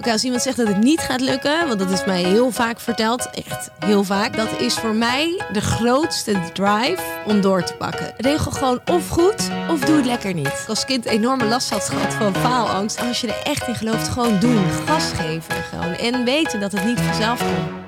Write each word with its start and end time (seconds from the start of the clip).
Oké, 0.00 0.12
als 0.12 0.24
iemand 0.24 0.42
zegt 0.42 0.56
dat 0.56 0.66
het 0.66 0.78
niet 0.78 1.00
gaat 1.00 1.20
lukken, 1.20 1.66
want 1.66 1.78
dat 1.78 1.90
is 1.90 2.04
mij 2.04 2.22
heel 2.22 2.50
vaak 2.50 2.80
verteld, 2.80 3.30
echt 3.30 3.70
heel 3.78 4.04
vaak, 4.04 4.36
dat 4.36 4.60
is 4.60 4.74
voor 4.74 4.94
mij 4.94 5.42
de 5.52 5.60
grootste 5.60 6.40
drive 6.52 7.02
om 7.26 7.40
door 7.40 7.62
te 7.62 7.74
pakken. 7.74 8.12
Regel 8.16 8.50
gewoon 8.50 8.80
of 8.90 9.08
goed 9.08 9.50
of 9.70 9.80
doe 9.80 9.96
het 9.96 10.06
lekker 10.06 10.34
niet. 10.34 10.64
Als 10.68 10.84
kind 10.84 11.04
enorme 11.04 11.44
last 11.44 11.70
had 11.70 11.88
gehad 11.88 12.14
van 12.14 12.34
faalangst. 12.34 13.00
Als 13.00 13.20
je 13.20 13.26
er 13.26 13.42
echt 13.42 13.68
in 13.68 13.74
gelooft, 13.74 14.08
gewoon 14.08 14.38
doen. 14.38 14.64
Gas 14.86 15.12
geven 15.12 15.54
gewoon. 15.70 15.92
En 15.92 16.24
weten 16.24 16.60
dat 16.60 16.72
het 16.72 16.84
niet 16.84 17.00
vanzelf 17.00 17.38
komt. 17.38 17.79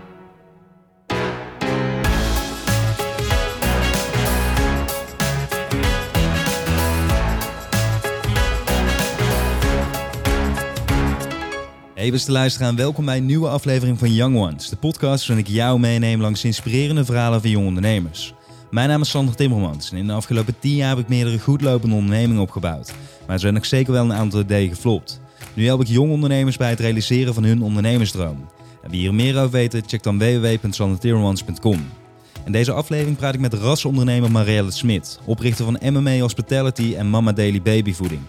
Hey 12.02 12.10
beste 12.10 12.32
luisteraar, 12.32 12.74
welkom 12.74 13.04
bij 13.04 13.16
een 13.16 13.26
nieuwe 13.26 13.48
aflevering 13.48 13.98
van 13.98 14.12
Young 14.14 14.36
Ones. 14.36 14.68
De 14.68 14.76
podcast 14.76 15.26
waarin 15.26 15.46
ik 15.46 15.52
jou 15.52 15.80
meeneem 15.80 16.20
langs 16.20 16.44
inspirerende 16.44 17.04
verhalen 17.04 17.40
van 17.40 17.50
jonge 17.50 17.66
ondernemers. 17.66 18.34
Mijn 18.70 18.88
naam 18.88 19.00
is 19.00 19.10
Sander 19.10 19.34
Timmermans 19.34 19.90
en 19.90 19.96
in 19.96 20.06
de 20.06 20.12
afgelopen 20.12 20.58
10 20.58 20.74
jaar 20.74 20.88
heb 20.88 20.98
ik 20.98 21.08
meerdere 21.08 21.38
goedlopende 21.38 21.94
ondernemingen 21.94 22.42
opgebouwd. 22.42 22.92
Maar 23.26 23.34
er 23.34 23.40
zijn 23.40 23.56
ook 23.56 23.64
zeker 23.64 23.92
wel 23.92 24.04
een 24.04 24.12
aantal 24.12 24.40
ideeën 24.40 24.68
geflopt. 24.68 25.20
Nu 25.54 25.66
help 25.66 25.80
ik 25.80 25.86
jonge 25.86 26.12
ondernemers 26.12 26.56
bij 26.56 26.70
het 26.70 26.80
realiseren 26.80 27.34
van 27.34 27.44
hun 27.44 27.62
ondernemersdroom. 27.62 28.48
En 28.82 28.90
wie 28.90 29.00
hier 29.00 29.14
meer 29.14 29.36
over 29.36 29.50
weten, 29.50 29.82
check 29.86 30.02
dan 30.02 30.18
www.sandertimmermans.com. 30.18 31.86
In 32.44 32.52
deze 32.52 32.72
aflevering 32.72 33.16
praat 33.16 33.34
ik 33.34 33.40
met 33.40 33.54
rasondernemer 33.54 34.30
Marielle 34.30 34.70
Smit, 34.70 35.20
oprichter 35.24 35.64
van 35.64 35.92
MMA 35.92 36.18
Hospitality 36.18 36.94
en 36.96 37.10
Mama 37.10 37.32
Daily 37.32 37.62
Babyvoeding. 37.62 38.20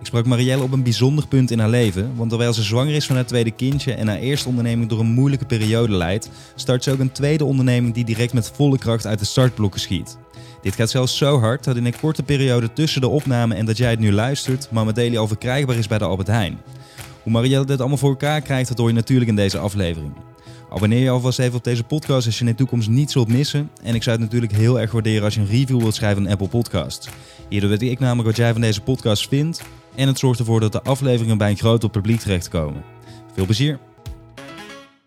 Ik 0.00 0.06
sprak 0.06 0.26
Marielle 0.26 0.62
op 0.62 0.72
een 0.72 0.82
bijzonder 0.82 1.26
punt 1.26 1.50
in 1.50 1.58
haar 1.58 1.68
leven, 1.68 2.12
want 2.16 2.28
terwijl 2.28 2.52
ze 2.52 2.62
zwanger 2.62 2.94
is 2.94 3.06
van 3.06 3.16
haar 3.16 3.26
tweede 3.26 3.50
kindje 3.50 3.92
en 3.92 4.08
haar 4.08 4.18
eerste 4.18 4.48
onderneming 4.48 4.88
door 4.88 5.00
een 5.00 5.06
moeilijke 5.06 5.44
periode 5.44 5.92
leidt, 5.92 6.30
start 6.54 6.84
ze 6.84 6.92
ook 6.92 6.98
een 6.98 7.12
tweede 7.12 7.44
onderneming 7.44 7.94
die 7.94 8.04
direct 8.04 8.32
met 8.32 8.50
volle 8.54 8.78
kracht 8.78 9.06
uit 9.06 9.18
de 9.18 9.24
startblokken 9.24 9.80
schiet. 9.80 10.18
Dit 10.62 10.74
gaat 10.74 10.90
zelfs 10.90 11.16
zo 11.16 11.38
hard 11.38 11.64
dat 11.64 11.76
in 11.76 11.84
een 11.84 12.00
korte 12.00 12.22
periode 12.22 12.72
tussen 12.72 13.00
de 13.00 13.08
opname 13.08 13.54
en 13.54 13.66
dat 13.66 13.76
jij 13.76 13.90
het 13.90 13.98
nu 13.98 14.12
luistert, 14.12 14.68
Mama 14.70 14.92
Daily 14.92 15.16
al 15.16 15.28
verkrijgbaar 15.28 15.76
is 15.76 15.86
bij 15.88 15.98
de 15.98 16.04
Albert 16.04 16.28
Heijn. 16.28 16.58
Hoe 17.22 17.32
Marielle 17.32 17.64
dit 17.64 17.80
allemaal 17.80 17.98
voor 17.98 18.10
elkaar 18.10 18.40
krijgt, 18.40 18.68
dat 18.68 18.78
hoor 18.78 18.88
je 18.88 18.94
natuurlijk 18.94 19.30
in 19.30 19.36
deze 19.36 19.58
aflevering. 19.58 20.12
Abonneer 20.70 21.02
je 21.02 21.10
alvast 21.10 21.38
even 21.38 21.56
op 21.56 21.64
deze 21.64 21.84
podcast 21.84 22.26
als 22.26 22.38
je 22.38 22.44
in 22.44 22.50
de 22.50 22.56
toekomst 22.56 22.88
niets 22.88 23.12
zult 23.12 23.28
missen. 23.28 23.70
En 23.82 23.94
ik 23.94 24.02
zou 24.02 24.16
het 24.16 24.24
natuurlijk 24.24 24.52
heel 24.52 24.80
erg 24.80 24.92
waarderen 24.92 25.24
als 25.24 25.34
je 25.34 25.40
een 25.40 25.46
review 25.46 25.80
wilt 25.80 25.94
schrijven 25.94 26.24
aan 26.24 26.32
Apple 26.32 26.48
Podcasts. 26.48 27.08
Hierdoor 27.48 27.70
weet 27.70 27.82
ik 27.82 27.98
namelijk 27.98 28.26
wat 28.28 28.36
jij 28.36 28.52
van 28.52 28.60
deze 28.60 28.80
podcast 28.80 29.28
vindt. 29.28 29.62
En 29.94 30.06
het 30.08 30.18
zorgt 30.18 30.38
ervoor 30.38 30.60
dat 30.60 30.72
de 30.72 30.82
afleveringen 30.82 31.38
bij 31.38 31.50
een 31.50 31.56
groter 31.56 31.90
publiek 31.90 32.20
terechtkomen. 32.20 32.84
Veel 33.34 33.44
plezier! 33.44 33.78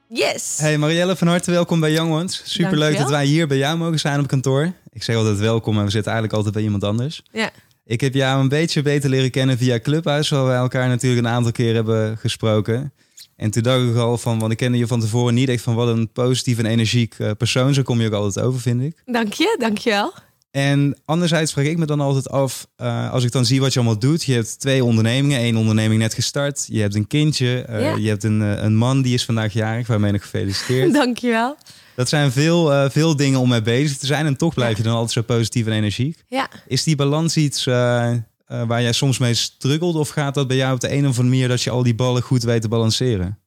Yes! 0.08 0.58
Hey 0.58 0.78
Marielle, 0.78 1.16
van 1.16 1.28
harte 1.28 1.52
welkom 1.52 1.80
bij 1.80 1.92
Young 1.92 2.12
Ones. 2.14 2.42
Super 2.46 2.62
leuk 2.62 2.80
Dankjewel. 2.80 3.02
dat 3.02 3.10
wij 3.10 3.26
hier 3.26 3.48
bij 3.48 3.58
jou 3.58 3.78
mogen 3.78 4.00
zijn 4.00 4.20
op 4.20 4.28
kantoor. 4.28 4.72
Ik 4.90 5.04
zeg 5.04 5.16
altijd 5.16 5.40
welkom, 5.40 5.76
maar 5.76 5.86
we 5.86 5.92
zitten 5.92 6.12
eigenlijk 6.12 6.38
altijd 6.38 6.54
bij 6.56 6.64
iemand 6.64 6.84
anders. 6.84 7.22
Ja. 7.32 7.52
Ik 7.86 8.02
heb 8.02 8.14
jou 8.14 8.42
een 8.42 8.50
beetje 8.50 8.82
beter 8.82 9.10
leren 9.10 9.32
kennen 9.32 9.58
via 9.58 9.80
Clubhuis, 9.80 10.30
waar 10.30 10.46
wij 10.46 10.58
elkaar 10.58 10.88
natuurlijk 10.88 11.26
een 11.26 11.32
aantal 11.32 11.52
keer 11.52 11.74
hebben 11.74 12.18
gesproken. 12.18 12.94
En 13.36 13.52
toen 13.52 13.64
dacht 13.64 13.82
ik 13.82 13.96
al 13.96 14.18
van, 14.18 14.40
want 14.40 14.52
ik 14.52 14.58
kende 14.58 14.78
je 14.78 14.88
van 14.88 15.00
tevoren 15.00 15.34
niet 15.34 15.50
echt 15.50 15.64
van 15.64 15.76
wat 15.76 15.88
een 15.88 16.12
positief 16.12 16.58
en 16.58 16.66
energiek 16.66 17.16
eh, 17.18 17.32
persoon. 17.38 17.74
Zo 17.74 17.82
kom 17.82 18.02
je 18.02 18.08
ook 18.08 18.14
altijd 18.14 18.46
over, 18.46 18.62
vind 18.62 18.82
ik. 18.82 19.02
Dank 19.06 19.34
je, 19.34 19.56
dank 19.60 19.78
je 19.78 19.90
wel. 19.90 20.14
En 20.52 20.98
anderzijds 21.06 21.54
vraag 21.54 21.66
ik 21.66 21.78
me 21.78 21.86
dan 21.86 22.00
altijd 22.00 22.30
af, 22.30 22.68
eh, 22.76 23.12
als 23.12 23.24
ik 23.24 23.32
dan 23.32 23.46
zie 23.46 23.60
wat 23.62 23.74
je 23.74 23.80
allemaal 23.80 24.00
doet. 24.00 24.24
Je 24.24 24.34
hebt 24.34 24.60
twee 24.60 24.84
ondernemingen, 24.84 25.40
één 25.40 25.56
onderneming 25.56 26.02
net 26.02 26.14
gestart. 26.14 26.66
Je 26.70 26.82
hebt 26.82 26.96
een 26.96 27.08
kindje, 27.08 27.62
eh, 27.62 27.82
Ja. 27.82 27.96
je 27.96 28.08
hebt 28.08 28.24
een, 28.24 28.42
eh, 28.42 28.64
een 28.64 28.76
man 28.76 29.02
die 29.02 29.14
is 29.14 29.26
vandaag 29.26 29.54
jarig, 29.54 29.88
waarmee 29.88 30.12
nog 30.12 30.22
gefeliciteerd. 30.22 30.94
Dank 31.04 31.18
je 31.18 31.30
wel. 31.30 31.58
Dat 31.96 32.10
zijn 32.10 32.32
veel, 32.32 32.90
veel 32.90 33.16
dingen 33.16 33.40
om 33.40 33.50
mee 33.50 33.62
bezig 33.62 33.98
te 33.98 34.06
zijn 34.06 34.26
en 34.26 34.38
toch 34.38 34.54
blijf 34.54 34.78
je 34.78 34.84
dan 34.84 34.94
altijd 34.94 35.12
zo 35.12 35.22
positief 35.22 35.66
en 35.66 35.72
energiek. 35.72 36.24
Ja. 36.28 36.50
Is 36.68 36.84
die 36.84 36.96
balans 36.96 37.38
iets 37.38 37.64
waar 37.66 38.82
jij 38.82 38.92
soms 38.92 39.18
mee 39.18 39.34
struggelt 39.34 39.96
of 39.96 40.10
gaat 40.10 40.34
dat 40.34 40.48
bij 40.48 40.58
jou 40.58 40.74
op 40.74 40.80
de 40.80 40.92
een 40.92 41.00
of 41.00 41.06
andere 41.06 41.24
manier 41.24 41.48
dat 41.48 41.62
je 41.62 41.70
al 41.70 41.84
die 41.84 41.96
ballen 41.96 42.22
goed 42.22 42.44
weet 42.44 42.62
te 42.62 42.68
balanceren? 42.68 43.40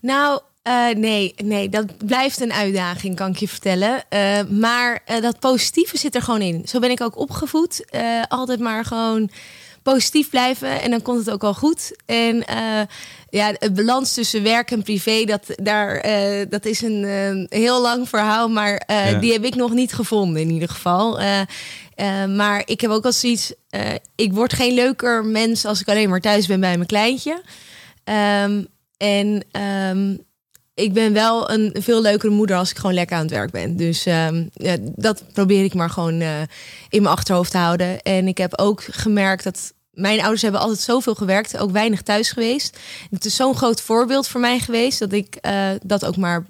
Nou, 0.00 0.40
eh, 0.68 0.96
nee, 0.96 1.34
nee, 1.44 1.68
dat 1.68 2.06
blijft 2.06 2.40
een 2.40 2.52
uitdaging, 2.52 3.16
kan 3.16 3.30
ik 3.30 3.36
je 3.36 3.48
vertellen. 3.48 4.04
Eh, 4.08 4.42
maar 4.50 5.00
eh, 5.04 5.20
dat 5.20 5.38
positieve 5.38 5.98
zit 5.98 6.14
er 6.14 6.22
gewoon 6.22 6.42
in. 6.42 6.62
Zo 6.66 6.78
ben 6.78 6.90
ik 6.90 7.00
ook 7.00 7.18
opgevoed. 7.18 7.84
Altijd 8.28 8.58
maar 8.58 8.84
gewoon 8.84 9.30
positief 9.82 10.30
blijven 10.30 10.80
en 10.80 10.90
dan 10.90 11.02
komt 11.02 11.18
het 11.18 11.30
ook 11.30 11.44
al 11.44 11.54
goed. 11.54 11.96
En 12.06 12.44
ja, 13.30 13.52
het 13.58 13.74
balans 13.74 14.14
tussen 14.14 14.42
werk 14.42 14.70
en 14.70 14.82
privé, 14.82 15.24
dat, 15.24 15.42
daar, 15.46 16.02
dat 16.48 16.64
is 16.64 16.82
een 16.82 17.46
heel 17.50 17.82
lang 17.82 18.08
verhaal, 18.08 18.48
maar 18.48 18.82
Ja. 18.86 19.12
die 19.12 19.32
heb 19.32 19.44
ik 19.44 19.54
nog 19.54 19.72
niet 19.72 19.92
gevonden 19.92 20.42
in 20.42 20.50
ieder 20.50 20.68
geval. 20.68 21.20
Maar 22.28 22.62
ik 22.64 22.80
heb 22.80 22.90
ook 22.90 23.04
al 23.04 23.12
zoiets, 23.12 23.52
ik 24.14 24.32
word 24.32 24.52
geen 24.52 24.74
leuker 24.74 25.24
mens 25.24 25.64
als 25.64 25.80
ik 25.80 25.88
alleen 25.88 26.08
maar 26.08 26.20
thuis 26.20 26.46
ben 26.46 26.60
bij 26.60 26.76
mijn 26.76 26.88
kleintje. 26.88 27.42
Ehm, 28.04 28.62
en 28.96 29.44
ehm, 29.50 30.14
ik 30.78 30.92
ben 30.92 31.12
wel 31.12 31.50
een 31.50 31.76
veel 31.78 32.02
leukere 32.02 32.32
moeder 32.32 32.56
als 32.56 32.70
ik 32.70 32.76
gewoon 32.76 32.94
lekker 32.94 33.16
aan 33.16 33.22
het 33.22 33.30
werk 33.30 33.50
ben. 33.50 33.76
Dus 33.76 34.06
ehm, 34.06 34.44
ja, 34.52 34.76
dat 34.80 35.22
probeer 35.32 35.64
ik 35.64 35.74
maar 35.74 35.90
gewoon 35.90 36.20
eh, 36.20 36.40
in 36.88 37.02
mijn 37.02 37.14
achterhoofd 37.14 37.50
te 37.50 37.58
houden. 37.58 38.02
En 38.02 38.28
ik 38.28 38.38
heb 38.38 38.58
ook 38.58 38.82
gemerkt 38.90 39.44
dat 39.44 39.72
mijn 39.90 40.20
ouders 40.20 40.42
hebben 40.42 40.60
altijd 40.60 40.80
zoveel 40.80 41.14
gewerkt, 41.14 41.58
ook 41.58 41.70
weinig 41.70 42.02
thuis 42.02 42.30
geweest. 42.30 42.78
Het 43.10 43.24
is 43.24 43.36
zo'n 43.36 43.56
groot 43.56 43.80
voorbeeld 43.80 44.28
voor 44.28 44.40
mij 44.40 44.58
geweest 44.58 44.98
dat 44.98 45.12
ik 45.12 45.34
eh, 45.34 45.70
dat 45.82 46.04
ook 46.04 46.16
maar 46.16 46.46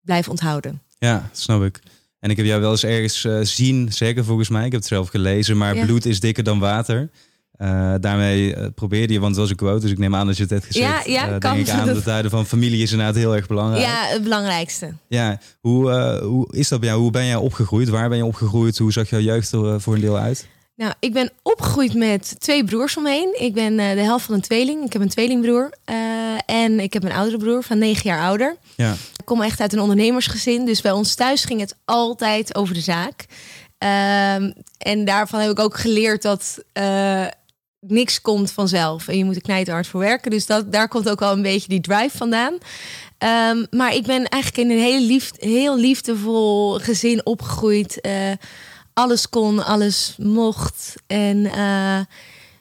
blijf 0.00 0.28
onthouden. 0.28 0.82
Ja, 0.98 1.28
snap 1.32 1.62
ik. 1.62 1.78
En 2.20 2.30
ik 2.30 2.36
heb 2.36 2.46
jou 2.46 2.60
wel 2.60 2.70
eens 2.70 2.84
ergens 2.84 3.24
eh, 3.24 3.38
zien 3.42 3.92
zeggen, 3.92 4.24
volgens 4.24 4.48
mij. 4.48 4.64
Ik 4.64 4.72
heb 4.72 4.80
het 4.80 4.88
zelf 4.90 5.08
gelezen, 5.08 5.56
maar 5.56 5.74
Ja. 5.76 5.84
bloed 5.84 6.04
is 6.06 6.20
dikker 6.20 6.44
dan 6.44 6.58
water. 6.58 7.10
Eh, 7.60 7.94
daarmee 8.00 8.54
eh, 8.54 8.66
probeerde 8.74 9.12
je, 9.12 9.18
want 9.20 9.30
het 9.32 9.40
was 9.40 9.50
een 9.50 9.56
quote, 9.56 9.80
dus 9.80 9.90
ik 9.90 9.98
neem 9.98 10.14
aan 10.14 10.26
dat 10.26 10.36
je 10.36 10.42
het 10.42 10.50
hebt 10.52 10.64
gezegd. 10.64 11.06
Ja, 11.06 11.12
ja, 11.12 11.28
Eh, 11.28 11.38
kan. 11.38 11.54
denk 11.54 11.66
ik 11.66 11.72
aan 11.72 11.86
Dat- 11.86 11.96
de 11.96 12.02
tijden 12.02 12.30
van 12.30 12.46
familie 12.46 12.82
is 12.82 12.90
inderdaad 12.90 13.14
heel 13.14 13.34
erg 13.36 13.46
belangrijk. 13.46 13.84
Ja, 13.84 14.04
het 14.06 14.22
belangrijkste. 14.22 14.92
Ja, 15.08 15.38
hoe, 15.60 15.92
hoe 16.22 16.54
is 16.56 16.68
dat 16.68 16.80
bij 16.80 16.88
jou? 16.88 17.00
Hoe 17.00 17.10
ben 17.10 17.26
jij 17.26 17.36
opgegroeid? 17.36 17.88
Waar 17.88 18.08
ben 18.08 18.18
je 18.18 18.24
opgegroeid? 18.24 18.78
Hoe 18.78 18.92
zag 18.92 19.10
jouw 19.10 19.20
jeugd 19.20 19.52
er 19.52 19.80
voor 19.80 19.94
een 19.94 20.00
deel 20.00 20.18
uit? 20.18 20.46
Nou, 20.76 20.92
ik 21.00 21.12
ben 21.12 21.30
opgegroeid 21.42 21.94
met 21.94 22.34
twee 22.38 22.64
broers 22.64 22.96
omheen. 22.96 23.36
Ik 23.40 23.54
ben 23.54 23.76
de 23.76 23.82
helft 23.82 24.24
van 24.24 24.34
een 24.34 24.40
tweeling. 24.40 24.84
Ik 24.84 24.92
heb 24.92 25.02
een 25.02 25.08
tweelingbroer. 25.08 25.70
En 26.46 26.80
ik 26.80 26.92
heb 26.92 27.04
een 27.04 27.12
oudere 27.12 27.36
broer 27.38 27.62
van 27.62 27.78
negen 27.78 28.02
jaar 28.10 28.20
ouder. 28.22 28.56
Ja, 28.76 28.92
Ik 28.92 29.24
kom 29.24 29.42
echt 29.42 29.60
uit 29.60 29.72
een 29.72 29.80
ondernemersgezin. 29.80 30.64
Dus 30.66 30.80
bij 30.80 30.92
ons 30.92 31.14
thuis 31.14 31.44
ging 31.44 31.60
het 31.60 31.74
altijd 31.84 32.54
over 32.54 32.74
de 32.74 32.80
zaak. 32.80 33.26
Ehm, 33.78 34.50
en 34.78 35.04
daarvan 35.04 35.40
heb 35.40 35.50
ik 35.50 35.58
ook 35.58 35.78
geleerd 35.78 36.22
dat 36.22 36.58
niks 37.80 38.20
komt 38.20 38.52
vanzelf. 38.52 39.08
En 39.08 39.18
je 39.18 39.24
moet 39.24 39.36
er 39.36 39.42
knijterhard 39.42 39.86
voor 39.86 40.00
werken. 40.00 40.30
Dus 40.30 40.46
dat, 40.46 40.72
daar 40.72 40.88
komt 40.88 41.08
ook 41.08 41.20
wel 41.20 41.32
een 41.32 41.42
beetje 41.42 41.68
die 41.68 41.80
drive 41.80 42.16
vandaan. 42.16 42.58
Ehm, 43.18 43.64
maar 43.70 43.94
ik 43.94 44.02
ben 44.06 44.28
eigenlijk 44.28 44.70
in 44.70 44.76
een 44.76 44.82
heel, 44.82 45.00
lief, 45.00 45.30
heel 45.38 45.78
liefdevol 45.78 46.78
gezin 46.78 47.26
opgegroeid. 47.26 48.00
Eh, 48.00 48.12
alles 48.94 49.28
kon, 49.28 49.64
alles 49.64 50.14
mocht. 50.18 50.94
En 51.06 51.46
eh, 51.46 51.96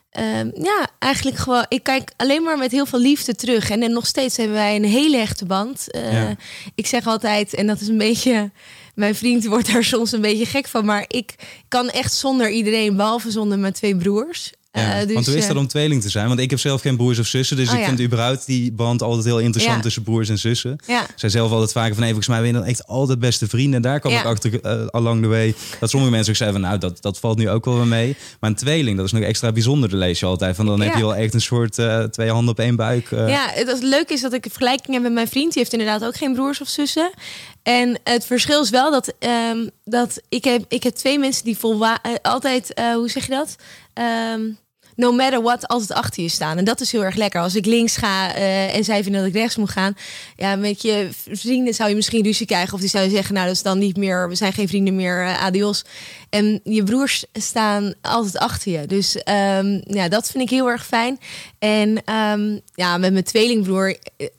ehm, 0.10 0.50
ja, 0.54 0.88
eigenlijk 1.00 1.38
gewoon... 1.38 1.66
Ik 1.68 1.84
kijk 1.84 2.12
alleen 2.18 2.44
maar 2.44 2.58
met 2.58 2.72
heel 2.72 2.86
veel 2.86 3.00
liefde 3.00 3.36
terug. 3.36 3.70
En, 3.70 3.84
en 3.84 3.92
nog 3.92 4.06
steeds 4.06 4.38
hebben 4.38 4.56
wij 4.56 4.76
een 4.76 4.86
hele 4.86 5.18
hechte 5.18 5.46
band. 5.46 5.92
Eh, 5.92 6.14
Ja. 6.14 6.36
Ik 6.76 6.88
zeg 6.88 7.08
altijd, 7.08 7.54
en 7.54 7.68
dat 7.68 7.82
is 7.82 7.88
een 7.88 7.98
beetje... 7.98 8.52
Mijn 8.96 9.16
vriend 9.16 9.46
wordt 9.46 9.72
daar 9.74 9.84
soms 9.94 10.12
een 10.12 10.22
beetje 10.22 10.46
gek 10.46 10.68
van. 10.68 10.86
Maar 10.86 11.06
ik 11.08 11.36
kan 11.68 11.90
echt 11.90 12.14
zonder 12.14 12.50
iedereen, 12.50 12.96
behalve 12.96 13.32
zonder 13.32 13.60
mijn 13.60 13.74
twee 13.74 13.96
broers. 13.96 14.52
Ja. 14.72 15.00
Eh, 15.00 15.06
dus, 15.06 15.14
want 15.14 15.26
hoe 15.26 15.36
is 15.36 15.42
eh, 15.42 15.48
dat 15.48 15.58
om 15.58 15.68
tweeling 15.68 16.02
te 16.02 16.10
zijn? 16.10 16.28
Want 16.28 16.40
ik 16.40 16.50
heb 16.50 16.60
zelf 16.60 16.82
geen 16.82 16.98
broers 16.98 17.20
of 17.20 17.26
zussen, 17.28 17.58
dus 17.58 17.68
Oh, 17.68 17.74
ik 17.74 17.80
ja. 17.80 17.86
vind 17.86 18.02
überhaupt 18.02 18.46
die 18.46 18.72
band 18.72 19.02
altijd 19.02 19.26
heel 19.26 19.40
interessant 19.40 19.76
Ja. 19.76 19.82
tussen 19.82 20.04
broers 20.04 20.30
en 20.30 20.38
zussen. 20.40 20.76
Zij 21.16 21.30
zelf 21.30 21.52
altijd 21.52 21.72
vaker 21.72 21.94
van, 21.94 22.04
hey, 22.04 22.08
volgens 22.14 22.28
mij 22.28 22.38
ben 22.38 22.48
je 22.48 22.54
dan 22.54 22.64
echt 22.64 22.88
altijd 22.88 23.20
beste 23.20 23.48
vrienden. 23.48 23.74
En 23.76 23.82
daar 23.82 24.00
kwam 24.00 24.14
ik 24.14 24.26
achter 24.26 24.62
eh, 24.62 24.86
along 24.88 25.22
the 25.22 25.28
way 25.28 25.56
dat 25.80 25.90
sommige 25.90 26.12
mensen 26.12 26.32
ook 26.32 26.38
zeiden 26.38 26.60
van, 26.60 26.70
nou, 26.70 26.82
dat, 26.82 27.02
dat 27.02 27.20
valt 27.20 27.38
nu 27.38 27.50
ook 27.50 27.66
wel 27.66 27.76
weer 27.76 27.88
mee. 27.88 28.16
Maar 28.40 28.50
een 28.50 28.56
tweeling, 28.56 28.98
dat 28.98 29.06
is 29.06 29.12
nog 29.12 29.24
extra 29.24 29.52
bijzonder, 29.52 29.90
dat 29.90 30.00
lees 30.00 30.20
je 30.20 30.26
altijd. 30.26 30.56
Van 30.56 30.66
dan 30.66 30.82
heb 30.82 30.94
je 30.96 31.02
wel 31.02 31.16
echt 31.16 31.34
een 31.34 31.42
soort 31.42 31.74
twee 32.12 32.30
handen 32.30 32.52
op 32.52 32.60
één 32.60 32.76
buik. 32.76 33.10
Ja, 33.10 33.50
het 33.54 33.84
leuke 33.84 34.14
is 34.14 34.22
dat 34.22 34.34
ik 34.34 34.46
een 34.46 34.52
vergelijking 34.52 34.94
heb 34.94 35.02
met 35.04 35.14
mijn 35.14 35.28
vriend. 35.28 35.54
Die 35.54 35.62
heeft 35.62 35.74
inderdaad 35.74 36.06
ook 36.06 36.16
geen 36.16 36.34
broers 36.34 36.62
of 36.62 36.68
zussen. 36.68 37.12
En 37.64 38.00
het 38.04 38.26
verschil 38.26 38.62
is 38.62 38.70
wel 38.70 38.92
dat, 38.92 39.14
ehm, 39.20 39.68
dat 39.84 40.22
ik, 40.30 40.44
heb, 40.44 40.66
ik 40.68 40.84
heb 40.84 40.94
twee 40.96 41.20
mensen 41.20 41.44
die 41.44 41.58
volwa 41.58 42.02
altijd, 42.22 42.72
hoe 42.94 43.10
zeg 43.10 43.26
je 43.26 43.32
dat? 43.32 43.56
Ehm, 43.94 44.42
no 45.00 45.12
matter 45.12 45.42
what 45.42 45.68
altijd 45.68 45.94
achter 45.94 46.24
je 46.24 46.30
staan. 46.30 46.58
En 46.58 46.66
dat 46.66 46.82
is 46.82 46.92
heel 46.92 47.04
erg 47.04 47.16
lekker. 47.16 47.42
Als 47.42 47.56
ik 47.56 47.66
links 47.66 47.98
ga 47.98 48.36
eh, 48.36 48.76
en 48.76 48.84
zij 48.84 49.04
vinden 49.04 49.22
dat 49.22 49.30
ik 49.30 49.36
rechts 49.36 49.56
moet 49.56 49.70
gaan. 49.70 49.94
Ja, 50.36 50.56
met 50.56 50.82
je 50.82 51.10
vrienden 51.32 51.74
zou 51.74 51.90
je 51.90 51.96
misschien 51.96 52.24
ruzie 52.24 52.46
krijgen. 52.46 52.74
Of 52.74 52.80
die 52.80 52.90
zouden 52.90 53.14
zeggen, 53.14 53.34
nou 53.34 53.48
dat 53.48 53.56
is 53.56 53.62
dan 53.62 53.78
niet 53.78 53.98
meer, 53.98 54.30
we 54.30 54.36
zijn 54.36 54.54
geen 54.54 54.68
vrienden 54.68 54.96
meer, 54.96 55.24
uh, 55.24 55.44
adios. 55.44 55.84
En 56.30 56.60
je 56.64 56.84
broers 56.84 57.26
staan 57.34 57.94
altijd 58.02 58.38
achter 58.38 58.72
je. 58.72 58.88
Dus 58.88 59.16
um, 59.16 59.82
ja, 59.86 60.08
dat 60.08 60.32
vind 60.32 60.44
ik 60.44 60.50
heel 60.50 60.70
erg 60.70 60.86
fijn. 60.86 61.20
En 61.60 62.14
um, 62.14 62.62
ja, 62.76 62.98
met 62.98 63.12
mijn 63.12 63.24
tweelingbroer. 63.24 63.98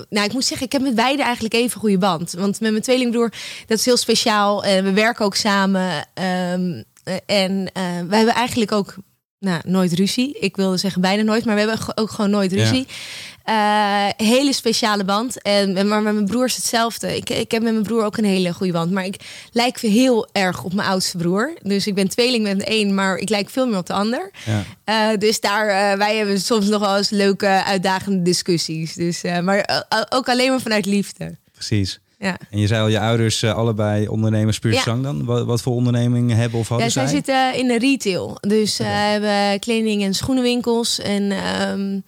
Nou, 0.09 0.27
ik 0.27 0.33
moet 0.33 0.45
zeggen, 0.45 0.67
ik 0.67 0.73
heb 0.73 0.83
met 0.83 0.95
beide 0.95 1.23
eigenlijk 1.23 1.55
even 1.55 1.81
goede 1.81 1.99
band. 1.99 2.33
Want 2.33 2.61
met 2.61 2.71
mijn 2.71 2.83
tweelingbroer, 2.83 3.33
dat 3.67 3.79
is 3.79 3.85
heel 3.85 3.97
speciaal. 3.97 4.65
En 4.65 4.85
we 4.85 4.93
werken 4.93 5.25
ook 5.25 5.37
samen. 5.37 6.07
Um, 6.53 6.85
en 7.27 7.53
uh, 7.53 8.09
we 8.09 8.17
hebben 8.17 8.35
eigenlijk 8.35 8.73
ook 8.73 8.95
nou, 9.41 9.61
nooit 9.65 9.93
ruzie. 9.93 10.39
Ik 10.39 10.57
wilde 10.57 10.77
zeggen 10.77 11.01
bijna 11.01 11.23
nooit, 11.23 11.45
maar 11.45 11.55
we 11.55 11.61
hebben 11.61 11.87
ook 11.95 12.11
gewoon 12.11 12.31
nooit 12.31 12.53
ruzie. 12.53 12.87
Ja. 12.87 14.09
Uh, 14.17 14.27
hele 14.27 14.53
speciale 14.53 15.05
band. 15.05 15.43
En, 15.43 15.89
maar 15.89 16.03
met 16.03 16.15
mijn 16.15 16.27
broer 16.27 16.45
is 16.45 16.57
hetzelfde. 16.57 17.17
Ik, 17.17 17.31
ik 17.31 17.51
heb 17.51 17.63
met 17.63 17.73
mijn 17.73 17.85
broer 17.85 18.05
ook 18.05 18.17
een 18.17 18.25
hele 18.25 18.53
goede 18.53 18.73
band. 18.73 18.91
Maar 18.91 19.05
ik 19.05 19.17
lijk 19.53 19.79
heel 19.79 20.29
erg 20.33 20.65
op 20.65 20.73
mijn 20.73 20.89
oudste 20.89 21.17
broer. 21.17 21.55
Dus 21.63 21.87
ik 21.87 21.95
ben 21.95 22.09
tweeling 22.09 22.43
met 22.43 22.65
één, 22.65 22.95
maar 22.95 23.17
ik 23.17 23.29
lijk 23.29 23.51
veel 23.51 23.67
meer 23.67 23.79
op 23.79 23.87
de 23.87 23.93
ander. 23.93 24.31
Ja. 24.45 25.13
Uh, 25.13 25.19
dus 25.19 25.41
daar, 25.41 25.67
uh, 25.67 25.99
wij 25.99 26.17
hebben 26.17 26.41
soms 26.41 26.67
nog 26.69 26.81
wel 26.81 26.97
eens 26.97 27.11
leuke, 27.11 27.47
uitdagende 27.47 28.23
discussies. 28.23 28.95
Dus, 28.95 29.23
maar 29.43 29.85
ook 30.09 30.29
alleen 30.29 30.51
maar 30.51 30.61
vanuit 30.61 30.87
liefde. 30.87 31.37
Precies. 31.53 32.01
Ja. 32.23 32.37
En 32.51 32.59
je 32.59 32.67
zei 32.67 32.83
al, 32.83 32.89
je 32.89 33.01
ouders 33.01 33.43
uh, 33.43 33.55
allebei 33.55 34.09
ondernemers 34.09 34.59
puur 34.59 34.73
ja. 34.73 34.85
dan. 34.85 35.25
Wat, 35.25 35.45
wat, 35.45 35.63
voor 35.63 35.73
onderneming 35.73 36.33
hebben 36.33 36.59
of 36.59 36.69
hadden 36.69 36.87
ja, 36.87 36.93
zij? 36.93 37.07
zij 37.07 37.15
zitten 37.15 37.55
in 37.55 37.67
de 37.67 37.79
retail. 37.79 38.37
Dus 38.41 38.81
okay. 38.81 38.93
uh, 38.93 39.11
hebben 39.11 39.61
kleding- 39.61 40.03
en 40.03 40.15
schoenenwinkels. 40.15 40.99
En 40.99 41.33
um, 41.71 42.03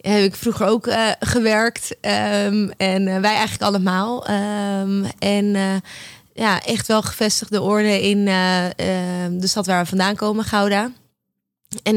heb 0.00 0.22
ik 0.22 0.36
vroeger 0.36 0.66
ook 0.66 0.86
uh, 0.86 1.10
gewerkt. 1.20 1.96
Um, 2.00 2.70
en 2.70 3.04
wij 3.04 3.34
eigenlijk 3.34 3.62
allemaal. 3.62 4.30
Um, 4.30 5.04
en 5.18 5.56
ja, 6.32 6.64
echt 6.64 6.86
wel 6.86 7.02
gevestigde 7.02 7.60
orde 7.60 8.08
in 8.08 8.24
de 8.24 9.46
stad 9.46 9.66
waar 9.66 9.82
we 9.82 9.88
vandaan 9.88 10.14
komen, 10.14 10.44
Gouda. 10.44 10.90
En 11.82 11.96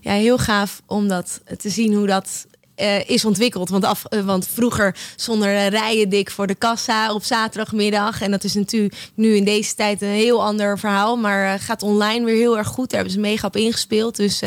ja, 0.00 0.12
heel 0.12 0.38
gaaf 0.38 0.82
om 0.86 1.08
dat 1.08 1.40
te 1.58 1.70
zien 1.70 1.94
hoe 1.94 2.06
dat 2.06 2.46
uh, 2.80 3.08
is 3.08 3.24
ontwikkeld. 3.24 3.68
Want, 3.68 3.84
af, 3.84 4.02
uh, 4.10 4.20
want 4.20 4.48
vroeger 4.52 4.96
zonder 5.16 5.68
rijen 5.68 6.08
dik 6.08 6.30
voor 6.30 6.46
de 6.46 6.54
kassa 6.54 7.14
op 7.14 7.24
zaterdagmiddag. 7.24 8.20
En 8.20 8.30
dat 8.30 8.44
is 8.44 8.54
natuurlijk 8.54 9.10
nu 9.14 9.36
in 9.36 9.44
deze 9.44 9.74
tijd 9.74 10.02
een 10.02 10.08
heel 10.08 10.44
ander 10.44 10.78
verhaal. 10.78 11.16
Maar 11.16 11.54
uh, 11.54 11.60
gaat 11.60 11.82
online 11.82 12.24
weer 12.24 12.36
heel 12.36 12.58
erg 12.58 12.68
goed. 12.68 12.90
Daar 12.90 13.00
hebben 13.00 13.14
ze 13.14 13.20
mega 13.20 13.46
op 13.46 13.56
ingespeeld. 13.56 14.16
Dus 14.16 14.42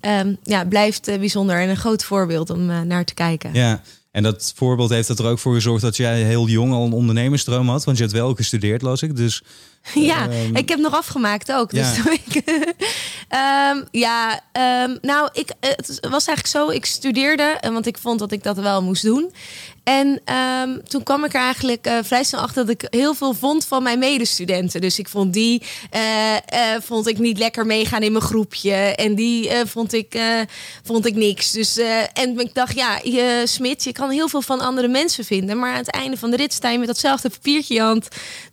um, 0.00 0.36
ja, 0.42 0.64
blijft 0.64 1.04
bijzonder 1.04 1.60
en 1.60 1.68
een 1.68 1.76
groot 1.76 2.04
voorbeeld 2.04 2.50
om 2.50 2.86
naar 2.86 3.04
te 3.04 3.14
kijken. 3.14 3.50
Ja. 3.52 3.82
En 4.12 4.22
dat 4.22 4.52
voorbeeld 4.56 4.90
heeft 4.90 5.08
er 5.08 5.26
ook 5.26 5.38
voor 5.38 5.54
gezorgd 5.54 5.82
dat 5.82 5.96
jij 5.96 6.22
heel 6.22 6.48
jong 6.48 6.72
al 6.72 6.84
een 6.84 6.92
ondernemersdroom 6.92 7.68
had. 7.68 7.84
Want 7.84 7.96
je 7.96 8.02
hebt 8.02 8.16
wel 8.16 8.34
gestudeerd, 8.34 8.82
las 8.82 9.02
ik. 9.02 9.16
Dus, 9.16 9.42
ja, 9.94 10.28
um, 10.30 10.56
ik 10.56 10.68
heb 10.68 10.78
nog 10.78 10.94
afgemaakt 10.94 11.52
ook. 11.52 11.70
Dus 11.70 11.96
ja, 11.96 13.70
um, 13.70 13.84
ja 14.06 14.40
um, 14.84 14.98
nou, 15.00 15.28
ik, 15.32 15.52
het 15.60 15.98
was 16.10 16.26
eigenlijk 16.26 16.46
zo. 16.46 16.68
Ik 16.68 16.84
studeerde, 16.84 17.58
want 17.60 17.86
ik 17.86 17.98
vond 17.98 18.18
dat 18.18 18.32
ik 18.32 18.42
dat 18.42 18.56
wel 18.56 18.82
moest 18.82 19.02
doen. 19.02 19.32
En 19.84 20.20
um, 20.34 20.82
toen 20.88 21.02
kwam 21.02 21.24
ik 21.24 21.34
er 21.34 21.40
eigenlijk 21.40 21.86
uh, 21.86 21.98
vrij 22.02 22.24
snel 22.24 22.40
achter 22.40 22.66
dat 22.66 22.74
ik 22.74 22.86
heel 22.90 23.14
veel 23.14 23.34
vond 23.34 23.64
van 23.64 23.82
mijn 23.82 23.98
medestudenten. 23.98 24.80
Dus 24.80 24.98
ik 24.98 25.08
vond 25.08 25.32
die 25.32 25.62
uh, 25.94 26.00
uh, 26.32 26.38
vond 26.80 27.06
ik 27.08 27.18
niet 27.18 27.38
lekker 27.38 27.66
meegaan 27.66 28.02
in 28.02 28.12
mijn 28.12 28.24
groepje. 28.24 28.74
En 28.74 29.14
die 29.14 29.50
vond, 29.64 29.92
ik, 29.92 30.20
vond 30.84 31.06
ik 31.06 31.14
niks. 31.14 31.50
Dus, 31.50 31.76
en 32.12 32.40
ik 32.40 32.54
dacht, 32.54 32.74
ja, 32.74 33.00
je, 33.02 33.42
Smit, 33.44 33.84
je 33.84 33.92
kan 33.92 34.10
heel 34.10 34.28
veel 34.28 34.42
van 34.42 34.60
andere 34.60 34.88
mensen 34.88 35.24
vinden. 35.24 35.58
Maar 35.58 35.70
aan 35.70 35.76
het 35.76 35.90
einde 35.90 36.16
van 36.16 36.30
de 36.30 36.36
rit 36.36 36.52
sta 36.52 36.70
je 36.70 36.78
met 36.78 36.86
datzelfde 36.86 37.30
papiertje 37.30 38.02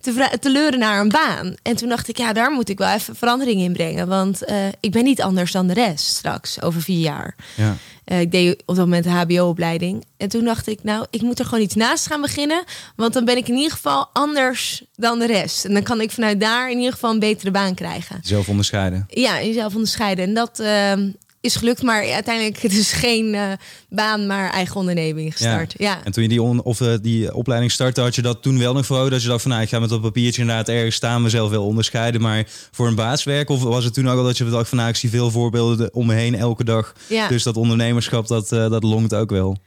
te, 0.02 0.38
te 0.40 0.50
leuren 0.50 0.80
naar 0.80 1.00
een 1.00 1.10
baan. 1.10 1.56
En 1.62 1.76
toen 1.76 1.90
dacht 1.90 2.08
ik, 2.08 2.18
ja, 2.18 2.34
daar 2.34 2.52
moet 2.52 2.70
ik 2.70 2.78
wel 2.78 2.94
even 2.94 3.16
verandering 3.16 3.62
in 3.62 3.74
brengen. 3.74 4.08
Want 4.08 4.42
ik 4.80 4.92
ben 4.92 5.04
niet 5.04 5.22
anders 5.22 5.52
dan 5.52 5.68
de 5.68 5.74
rest 5.74 6.06
straks, 6.06 6.62
over 6.62 6.82
vier 6.82 7.00
jaar. 7.00 7.36
Ja. 7.56 7.78
Uh, 8.12 8.20
ik 8.20 8.32
deed 8.32 8.64
op 8.66 8.76
dat 8.76 8.86
moment 8.86 9.04
de 9.04 9.10
HBO-opleiding. 9.10 10.06
En 10.18 10.30
toen 10.30 10.44
dacht 10.46 10.68
ik, 10.68 10.84
nou, 10.84 11.06
ik 11.10 11.22
moet 11.22 11.40
er 11.40 11.46
gewoon 11.46 11.64
iets 11.64 11.76
naast 11.76 12.08
gaan 12.08 12.22
beginnen. 12.22 12.64
Want 12.96 13.14
dan 13.14 13.26
ben 13.26 13.38
ik 13.38 13.48
in 13.48 13.56
ieder 13.56 13.72
geval 13.72 14.10
anders 14.14 14.84
dan 14.96 15.20
de 15.20 15.26
rest. 15.26 15.66
En 15.66 15.74
dan 15.74 15.84
kan 15.84 16.02
ik 16.02 16.12
vanuit 16.12 16.40
daar 16.40 16.72
in 16.72 16.78
ieder 16.78 16.94
geval 16.94 17.12
een 17.12 17.20
betere 17.20 17.52
baan 17.52 17.74
krijgen. 17.74 18.18
Jezelf 18.22 18.50
onderscheiden. 18.50 19.06
Ja, 19.10 19.42
jezelf 19.42 19.74
onderscheiden. 19.74 20.26
En 20.26 20.34
dat 20.34 20.60
uh, 20.60 20.94
is 21.42 21.56
gelukt, 21.56 21.82
maar 21.82 22.12
uiteindelijk 22.12 22.62
het 22.62 22.72
is 22.72 22.92
geen 22.92 23.34
uh, 23.34 23.52
baan, 23.90 24.28
maar 24.28 24.52
eigen 24.52 24.76
onderneming 24.76 25.32
gestart. 25.32 25.76
Ja. 25.78 25.92
ja. 25.92 26.04
En 26.04 26.12
toen 26.12 26.24
je 26.24 26.30
die, 26.30 26.42
on, 26.42 26.64
of, 26.64 26.80
uh, 26.80 26.94
die 27.02 27.34
opleiding 27.34 27.72
startte, 27.72 28.02
had 28.02 28.16
je 28.16 28.22
dat 28.22 28.42
toen 28.42 28.60
wel 28.60 28.74
nog 28.74 28.86
voor 28.86 29.10
dat 29.10 29.22
je 29.22 29.28
dacht 29.28 29.42
van, 29.42 29.52
nou, 29.52 29.64
ik 29.64 29.70
ga 29.70 29.80
met 29.80 29.90
dat 29.90 30.02
papiertje 30.02 30.42
inderdaad 30.42 30.70
ergens 30.70 30.96
staan, 30.96 31.22
mezelf 31.22 31.50
wel 31.50 31.66
onderscheiden, 31.66 32.22
maar 32.22 32.48
voor 32.72 32.88
een 32.88 32.96
baaswerk? 32.96 33.50
Of 33.50 33.64
was 33.64 33.84
het 33.84 33.94
toen 33.94 34.10
ook 34.10 34.18
al 34.18 34.24
dat 34.24 34.38
je 34.38 34.50
dacht 34.50 34.70
van, 34.70 34.78
nou, 34.78 34.90
ik 34.90 34.96
zie 34.96 35.10
veel 35.10 35.32
voorbeelden 35.32 35.94
om 35.94 36.06
me 36.06 36.14
heen 36.14 36.36
elke 36.36 36.64
dag. 36.64 36.94
Ja. 37.08 37.28
Dus 37.28 37.44
dat 37.44 37.58
ondernemerschap, 37.58 38.28
dat, 38.28 38.52
uh, 38.52 38.70
dat 38.70 38.84
longt 38.84 39.14
ook 39.16 39.30
wel. 39.30 39.58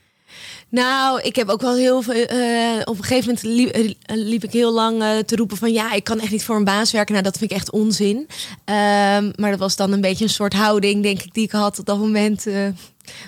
Nou, 0.73 1.21
ik 1.21 1.37
heb 1.37 1.49
ook 1.49 1.61
wel 1.61 1.75
heel 1.75 2.03
veel. 2.03 2.15
Uh, 2.15 2.81
op 2.85 2.99
een 2.99 3.05
gegeven 3.05 3.35
moment 3.35 3.43
liep, 3.43 3.97
liep 4.07 4.45
ik 4.45 4.53
heel 4.53 4.73
lang 4.73 5.03
uh, 5.03 5.19
te 5.19 5.37
roepen 5.37 5.57
van 5.57 5.73
ja, 5.73 5.93
ik 5.93 6.05
kan 6.05 6.21
echt 6.21 6.31
niet 6.31 6.45
voor 6.45 6.57
een 6.57 6.65
baas 6.65 6.93
werken. 6.93 7.13
Nou, 7.13 7.25
dat 7.25 7.39
vind 7.39 7.51
ik 7.51 7.57
echt 7.57 7.71
onzin. 7.71 8.17
Um, 8.17 9.33
maar 9.37 9.51
dat 9.51 9.59
was 9.59 9.77
dan 9.77 9.93
een 9.93 10.01
beetje 10.01 10.25
een 10.25 10.31
soort 10.31 10.55
houding, 10.55 11.03
denk 11.03 11.23
ik, 11.23 11.35
die 11.35 11.45
ik 11.45 11.51
had 11.51 11.79
op 11.79 11.87
dat 11.87 11.99
moment. 11.99 12.47
Een 12.47 12.77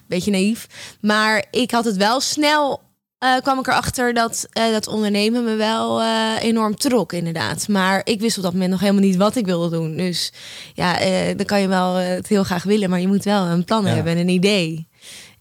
beetje 0.06 0.30
naïef. 0.30 0.66
Maar 1.00 1.44
ik 1.50 1.70
had 1.70 1.84
het 1.84 1.96
wel 1.96 2.20
snel. 2.20 2.80
kwam 3.42 3.58
ik 3.58 3.66
erachter 3.66 4.14
dat 4.14 4.46
dat 4.52 4.86
ondernemen 4.86 5.44
me 5.44 5.54
wel 5.54 6.02
enorm 6.38 6.76
trok, 6.76 7.12
inderdaad. 7.12 7.68
Maar 7.68 8.00
ik 8.04 8.20
wist 8.20 8.36
op 8.36 8.42
dat 8.42 8.52
moment 8.52 8.70
nog 8.70 8.80
helemaal 8.80 9.02
niet 9.02 9.16
wat 9.16 9.36
ik 9.36 9.46
wilde 9.46 9.76
doen. 9.76 9.96
Dus 9.96 10.32
ja, 10.74 10.98
dan 11.34 11.46
kan 11.46 11.60
je 11.60 11.68
wel 11.68 11.94
het 11.94 12.28
heel 12.28 12.44
graag 12.44 12.62
willen, 12.62 12.90
maar 12.90 13.00
je 13.00 13.08
moet 13.08 13.24
wel 13.24 13.44
een 13.44 13.64
plan 13.64 13.84
ja. 13.84 13.94
hebben 13.94 14.12
en 14.12 14.18
een 14.18 14.28
idee. 14.28 14.88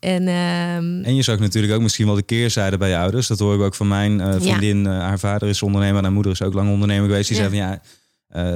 En, 0.04 0.22
um... 0.22 1.04
en 1.04 1.16
je 1.16 1.22
zag 1.22 1.40
natuurlijk 1.40 1.74
ook 1.74 1.82
misschien 1.82 2.06
wel 2.06 2.16
de 2.16 2.22
keerzijde 2.22 2.78
bij 2.78 2.90
je 2.90 2.98
ouders. 2.98 3.28
Dat 3.28 3.40
hoor 3.40 3.56
ik 3.56 3.62
ook 3.62 3.76
van 3.76 3.88
mijn 3.88 4.20
uh, 4.20 4.36
vriendin. 4.38 4.84
Ja. 4.84 4.92
Uh, 4.92 5.00
haar 5.00 5.20
vader 5.20 5.50
is 5.50 5.62
ondernemer 5.62 5.98
en 5.98 6.04
haar 6.04 6.14
moeder 6.14 6.32
is 6.32 6.42
ook 6.42 6.54
lang 6.54 6.72
ondernemer 6.72 7.08
geweest. 7.08 7.28
Die 7.28 7.38
ja. 7.38 7.50
zei 7.50 7.58
van 7.58 7.68
ja, 7.68 7.82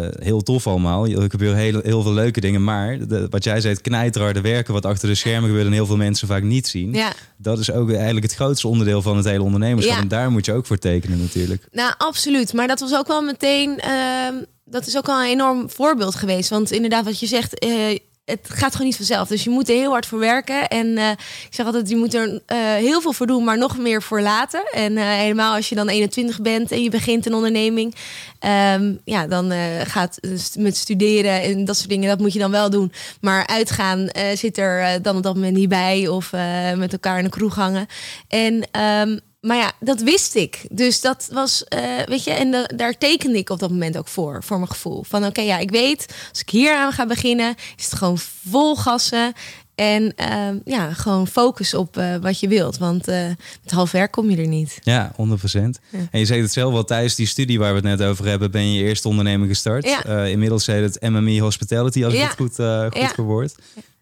uh, 0.02 0.08
heel 0.20 0.42
tof 0.42 0.68
allemaal. 0.68 1.08
Er 1.08 1.30
gebeuren 1.30 1.58
heel, 1.58 1.80
heel 1.84 2.02
veel 2.02 2.14
leuke 2.14 2.40
dingen. 2.40 2.64
Maar 2.64 3.08
de, 3.08 3.28
wat 3.30 3.44
jij 3.44 3.62
zei, 3.62 3.74
het 3.74 3.82
knijterharde 3.82 4.42
werken 4.42 4.74
wat 4.74 4.86
achter 4.86 5.10
de 5.10 5.16
schermen 5.16 5.50
gebeurt 5.50 5.66
en 5.66 5.72
heel 5.72 5.86
veel 5.86 5.98
mensen 5.98 6.28
vaak 6.28 6.44
niet 6.44 6.68
zien. 6.68 6.94
Ja. 6.94 7.14
Dat 7.38 7.60
is 7.60 7.72
ook 7.72 7.92
eigenlijk 7.92 8.26
het 8.26 8.36
grootste 8.36 8.68
onderdeel 8.68 9.02
van 9.02 9.18
het 9.18 9.26
hele 9.26 9.44
ondernemerschap. 9.44 9.96
Ja. 9.96 10.02
En 10.02 10.08
daar 10.08 10.32
moet 10.32 10.46
je 10.46 10.54
ook 10.54 10.66
voor 10.66 10.78
tekenen 10.78 11.20
natuurlijk. 11.20 11.68
Nou, 11.72 11.94
absoluut. 11.98 12.54
Maar 12.54 12.68
dat 12.68 12.80
was 12.80 12.96
ook 12.96 13.08
wel 13.08 13.22
meteen... 13.22 13.82
dat 14.66 14.88
is 14.88 14.98
ook 14.98 15.06
wel 15.06 15.20
een 15.22 15.30
enorm 15.30 15.70
voorbeeld 15.70 16.16
geweest. 16.16 16.50
Want 16.50 16.72
inderdaad, 16.72 17.06
wat 17.06 17.20
je 17.20 17.28
zegt, 17.28 17.66
het 18.28 18.50
gaat 18.50 18.72
gewoon 18.72 18.88
niet 18.88 18.96
vanzelf. 18.96 19.28
Dus 19.28 19.44
je 19.44 19.50
moet 19.50 19.70
er 19.70 19.76
heel 19.76 19.92
hard 19.92 20.06
voor 20.06 20.20
werken. 20.20 20.68
En 20.68 20.88
uh, 20.88 21.10
ik 21.12 21.48
zeg 21.50 21.66
altijd, 21.66 21.90
je 21.90 21.96
moet 21.96 22.14
er 22.14 22.28
uh, 22.28 22.40
heel 22.58 23.02
veel 23.02 23.14
voor 23.14 23.28
doen, 23.28 23.44
maar 23.44 23.58
nog 23.58 23.78
meer 23.78 24.02
voor 24.02 24.22
laten. 24.22 24.64
En 24.72 24.92
uh, 24.92 25.04
helemaal 25.04 25.56
als 25.56 25.70
je 25.70 25.76
dan 25.76 25.90
21 25.90 26.42
bent 26.42 26.72
en 26.72 26.84
je 26.84 26.90
begint 26.90 27.26
een 27.26 27.34
onderneming. 27.34 27.96
Um, 28.74 29.00
ja, 29.04 29.28
dan 29.28 29.52
gaat 29.84 30.19
met 30.57 30.78
studeren 30.78 31.42
en 31.42 31.66
dat 31.66 31.78
soort 31.78 31.90
dingen, 31.90 32.10
dat 32.10 32.19
moet 32.19 32.34
je 32.34 32.40
dan 32.40 32.52
wel 32.52 32.69
doen. 32.69 32.92
Maar 33.22 33.48
uitgaan 33.48 34.10
zit 34.34 34.57
er 34.57 35.02
dan 35.02 35.18
op 35.18 35.24
dat 35.24 35.36
moment 35.36 35.56
niet 35.56 35.69
bij. 35.69 36.07
Of 36.07 36.31
met 36.76 36.92
elkaar 36.92 37.18
in 37.18 37.24
de 37.24 37.30
kroeg 37.30 37.56
hangen. 37.56 37.88
En 38.28 38.68
um, 38.81 39.19
maar 39.42 39.58
ja, 39.58 39.72
dat 39.80 40.02
wist 40.02 40.36
ik. 40.36 40.66
Dus 40.72 41.02
dat 41.02 41.30
was, 41.32 41.64
uh, 41.76 42.04
weet 42.06 42.24
je, 42.24 42.32
en 42.32 42.52
de, 42.52 42.72
daar 42.76 42.98
tekende 42.98 43.38
ik 43.38 43.50
op 43.50 43.60
dat 43.60 43.70
moment 43.70 43.98
ook 43.98 44.08
voor, 44.08 44.44
voor 44.44 44.58
mijn 44.58 44.72
gevoel. 44.72 45.04
Van 45.04 45.20
oké, 45.20 45.28
okay, 45.28 45.46
ja, 45.46 45.58
ik 45.58 45.70
weet, 45.70 46.16
als 46.30 46.42
ik 46.42 46.50
hier 46.50 46.76
aan 46.76 46.92
ga 46.92 47.06
beginnen, 47.06 47.56
is 47.78 47.86
het 47.86 47.94
gewoon 47.94 48.18
vol 48.50 48.76
gassen. 48.76 49.34
En 49.76 50.14
uh, 50.20 50.50
ja, 50.66 50.94
gewoon 50.94 51.28
focus 51.28 51.74
op 51.74 51.98
uh, 51.98 52.16
wat 52.16 52.40
je 52.40 52.48
wilt. 52.48 52.78
Want 52.78 53.08
uh, 53.08 53.28
met 53.64 53.72
half 53.72 53.92
werk 53.92 54.12
kom 54.12 54.30
je 54.30 54.38
er 54.38 54.48
niet. 54.48 54.80
Ja, 54.84 55.12
100%. 55.12 55.16
Ja. 55.16 55.70
En 56.12 56.20
je 56.20 56.26
zei 56.26 56.42
het 56.42 56.52
zelf 56.52 56.74
wel, 56.74 56.84
tijdens 56.84 57.16
die 57.16 57.28
studie 57.28 57.60
waar 57.60 57.70
we 57.70 57.88
het 57.88 58.00
net 58.00 58.08
over 58.08 58.26
hebben, 58.26 58.52
ben 58.52 58.72
je 58.72 58.80
je 58.80 58.88
eerste 58.88 59.08
onderneming 59.08 59.50
gestart. 59.50 59.86
Ja. 59.86 60.24
inmiddels 60.26 60.66
heet 60.66 60.94
het 60.94 61.10
MME 61.10 61.40
Hospitality, 61.40 62.06
als 62.06 62.14
ik 62.14 62.20
het 62.20 62.36
goed, 62.36 62.56
goed 62.56 63.02
ja. 63.02 63.12
verwoord. 63.14 63.56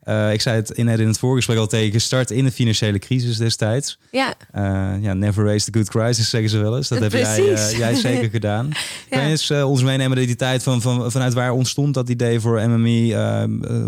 Uh, 0.05 0.33
ik 0.33 0.41
zei 0.41 0.55
het 0.55 0.71
in, 0.71 0.87
in 0.87 1.07
het 1.07 1.19
voorgesprek 1.19 1.57
al 1.57 1.67
tegen, 1.67 1.91
gestart 1.91 2.31
in 2.31 2.43
de 2.43 2.51
financiële 2.51 2.99
crisis 2.99 3.37
destijds. 3.37 3.99
Ja. 4.11 4.33
Uh, 4.55 4.93
ja, 5.03 5.13
never 5.13 5.45
race 5.45 5.71
the 5.71 5.77
good 5.77 5.89
crisis, 5.89 6.29
zeggen 6.29 6.49
ze 6.49 6.57
wel 6.57 6.77
eens. 6.77 6.87
Dat 6.87 6.99
heb 6.99 7.11
jij, 7.11 7.39
uh, 7.39 7.77
jij 7.77 7.95
zeker 7.95 8.29
gedaan. 8.39 8.67
ja. 8.69 9.17
Kan 9.17 9.23
je 9.23 9.29
eens 9.29 9.51
ons 9.51 9.83
meenemen 9.83 10.17
in 10.17 10.25
die 10.25 10.35
tijd 10.35 10.63
van, 10.63 10.81
van, 10.81 11.11
vanuit 11.11 11.33
waar 11.33 11.51
ontstond 11.51 11.93
dat 11.93 12.09
idee 12.09 12.39
voor 12.39 12.69
MME? 12.69 12.93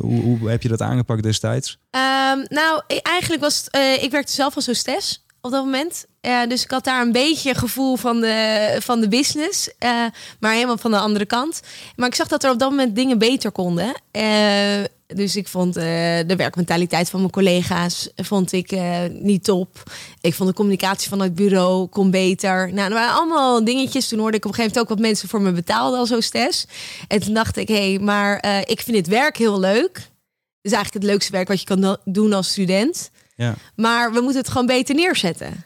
hoe, 0.02 0.22
hoe 0.22 0.50
heb 0.50 0.62
je 0.62 0.70
dat 0.70 0.82
aangepakt 0.82 1.24
destijds? 1.24 1.78
Um, 1.92 2.46
nou, 2.50 2.82
eigenlijk 3.02 3.42
was 3.42 3.68
ik 4.02 4.12
werkte 4.12 4.34
zelf 4.34 4.56
als 4.56 4.66
hostess 4.66 5.26
op 5.42 5.52
dat 5.52 5.64
moment. 5.64 6.06
Uh, 6.22 6.48
dus 6.48 6.64
ik 6.64 6.72
had 6.72 6.84
daar 6.84 7.02
een 7.02 7.12
beetje 7.12 7.56
gevoel 7.56 7.96
van 7.96 8.22
de, 8.22 8.78
van 8.80 9.00
de 9.00 9.08
business. 9.08 9.70
Uh, 9.80 10.06
maar 10.40 10.54
helemaal 10.54 10.78
van 10.78 10.92
de 10.92 10.98
andere 10.98 11.26
kant. 11.26 11.62
Maar 11.96 12.08
ik 12.08 12.16
zag 12.16 12.28
dat 12.28 12.44
er 12.44 12.52
op 12.52 12.60
dat 12.60 12.70
moment 12.70 12.96
dingen 12.96 13.18
beter 13.18 13.52
konden. 13.52 13.86
Uh, 14.12 14.84
Dus 15.16 15.36
ik 15.36 15.48
vond 15.48 15.78
uh, 15.78 15.84
de 16.28 16.36
werkmentaliteit 16.38 17.10
van 17.10 17.20
mijn 17.20 17.32
collega's 17.32 18.10
vond 18.16 18.52
ik 18.52 18.72
uh, 18.72 19.00
niet 19.10 19.44
top. 19.44 19.84
Ik 20.22 20.34
vond 20.34 20.50
de 20.50 20.56
communicatie 20.56 21.10
van 21.10 21.22
het 21.22 21.36
bureau 21.36 21.88
kon 21.88 22.12
beter. 22.12 22.74
Nou, 22.74 22.88
er 22.88 22.94
waren 22.94 23.16
allemaal 23.16 23.64
dingetjes. 23.64 24.08
Toen 24.08 24.20
hoorde 24.20 24.38
ik 24.38 24.46
op 24.46 24.50
een 24.50 24.56
gegeven 24.56 24.78
moment 24.78 24.92
ook 24.92 24.98
wat 24.98 25.08
mensen 25.08 25.30
voor 25.30 25.42
me 25.42 25.52
betaalden 25.52 26.00
als 26.00 26.10
hostess. 26.10 26.66
En 27.08 27.20
toen 27.20 27.34
dacht 27.34 27.58
ik, 27.58 27.68
hé, 27.68 27.90
hey, 27.90 28.00
maar 28.00 28.46
uh, 28.46 28.60
ik 28.60 28.82
vind 28.82 28.98
dit 28.98 29.08
werk 29.08 29.38
heel 29.38 29.60
leuk. 29.60 29.96
Het 29.96 30.72
is 30.72 30.72
eigenlijk 30.72 31.04
het 31.04 31.12
leukste 31.14 31.32
werk 31.32 31.48
wat 31.48 31.60
je 31.60 31.66
kan 31.66 31.98
doen 32.04 32.34
als 32.34 32.50
student. 32.50 33.10
Ja. 33.36 33.56
Maar 33.76 34.14
we 34.14 34.22
moeten 34.22 34.42
het 34.42 34.50
gewoon 34.50 34.68
beter 34.68 34.96
neerzetten. 34.96 35.66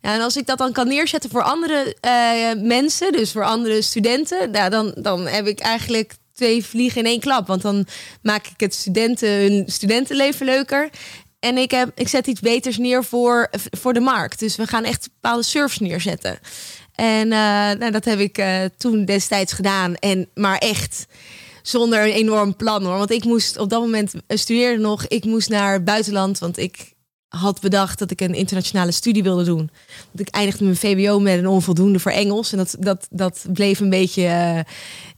Ja, 0.00 0.14
en 0.14 0.20
als 0.20 0.36
ik 0.36 0.46
dat 0.46 0.58
dan 0.58 0.72
kan 0.72 0.88
neerzetten 0.88 1.30
voor 1.30 1.42
andere 1.42 1.96
uh, 2.06 2.62
mensen, 2.62 3.12
dus 3.12 3.32
voor 3.32 3.44
andere 3.44 3.82
studenten, 3.82 4.50
nou, 4.50 4.70
dan, 4.70 4.94
dan 4.96 5.26
heb 5.26 5.46
ik 5.46 5.60
eigenlijk 5.60 6.14
twee 6.34 6.64
vliegen 6.64 7.00
in 7.00 7.06
één 7.06 7.20
klap. 7.20 7.46
Want 7.46 7.62
dan 7.62 7.86
maak 8.22 8.46
ik 8.46 8.60
het 8.60 8.74
studenten, 8.74 9.28
hun 9.28 9.64
studentenleven 9.66 10.46
leuker. 10.46 10.90
En 11.40 11.58
ik, 11.58 11.70
heb, 11.70 11.90
ik 11.94 12.08
zet 12.08 12.26
iets 12.26 12.40
beters 12.40 12.78
neer 12.78 13.04
voor, 13.04 13.50
voor 13.70 13.92
de 13.92 14.00
markt. 14.00 14.38
Dus 14.38 14.56
we 14.56 14.66
gaan 14.66 14.84
echt 14.84 15.08
bepaalde 15.20 15.42
surfs 15.42 15.78
neerzetten. 15.78 16.38
En 16.94 17.26
uh, 17.26 17.32
nou, 17.78 17.90
dat 17.90 18.04
heb 18.04 18.18
ik 18.18 18.38
uh, 18.38 18.64
toen 18.76 19.04
destijds 19.04 19.52
gedaan. 19.52 19.94
En 19.94 20.28
maar 20.34 20.58
echt 20.58 21.06
zonder 21.62 22.02
een 22.02 22.12
enorm 22.12 22.56
plan 22.56 22.84
hoor. 22.84 22.96
Want 22.96 23.10
ik 23.10 23.24
moest 23.24 23.58
op 23.58 23.70
dat 23.70 23.80
moment 23.80 24.12
studeerde 24.28 24.82
nog. 24.82 25.06
Ik 25.06 25.24
moest 25.24 25.48
naar 25.48 25.72
het 25.72 25.84
buitenland. 25.84 26.38
Want 26.38 26.58
ik 26.58 26.91
had 27.38 27.60
bedacht 27.60 27.98
dat 27.98 28.10
ik 28.10 28.20
een 28.20 28.34
internationale 28.34 28.92
studie 28.92 29.22
wilde 29.22 29.44
doen. 29.44 29.70
Want 30.10 30.28
ik 30.28 30.28
eindigde 30.28 30.64
mijn 30.64 30.76
VWO 30.76 31.20
met 31.20 31.38
een 31.38 31.46
onvoldoende 31.46 31.98
voor 31.98 32.12
Engels. 32.12 32.52
En 32.52 32.58
dat, 32.58 32.76
dat, 32.78 33.06
dat 33.10 33.44
bleef 33.52 33.80
een 33.80 33.90
beetje. 33.90 34.22
Uh, 34.22 34.58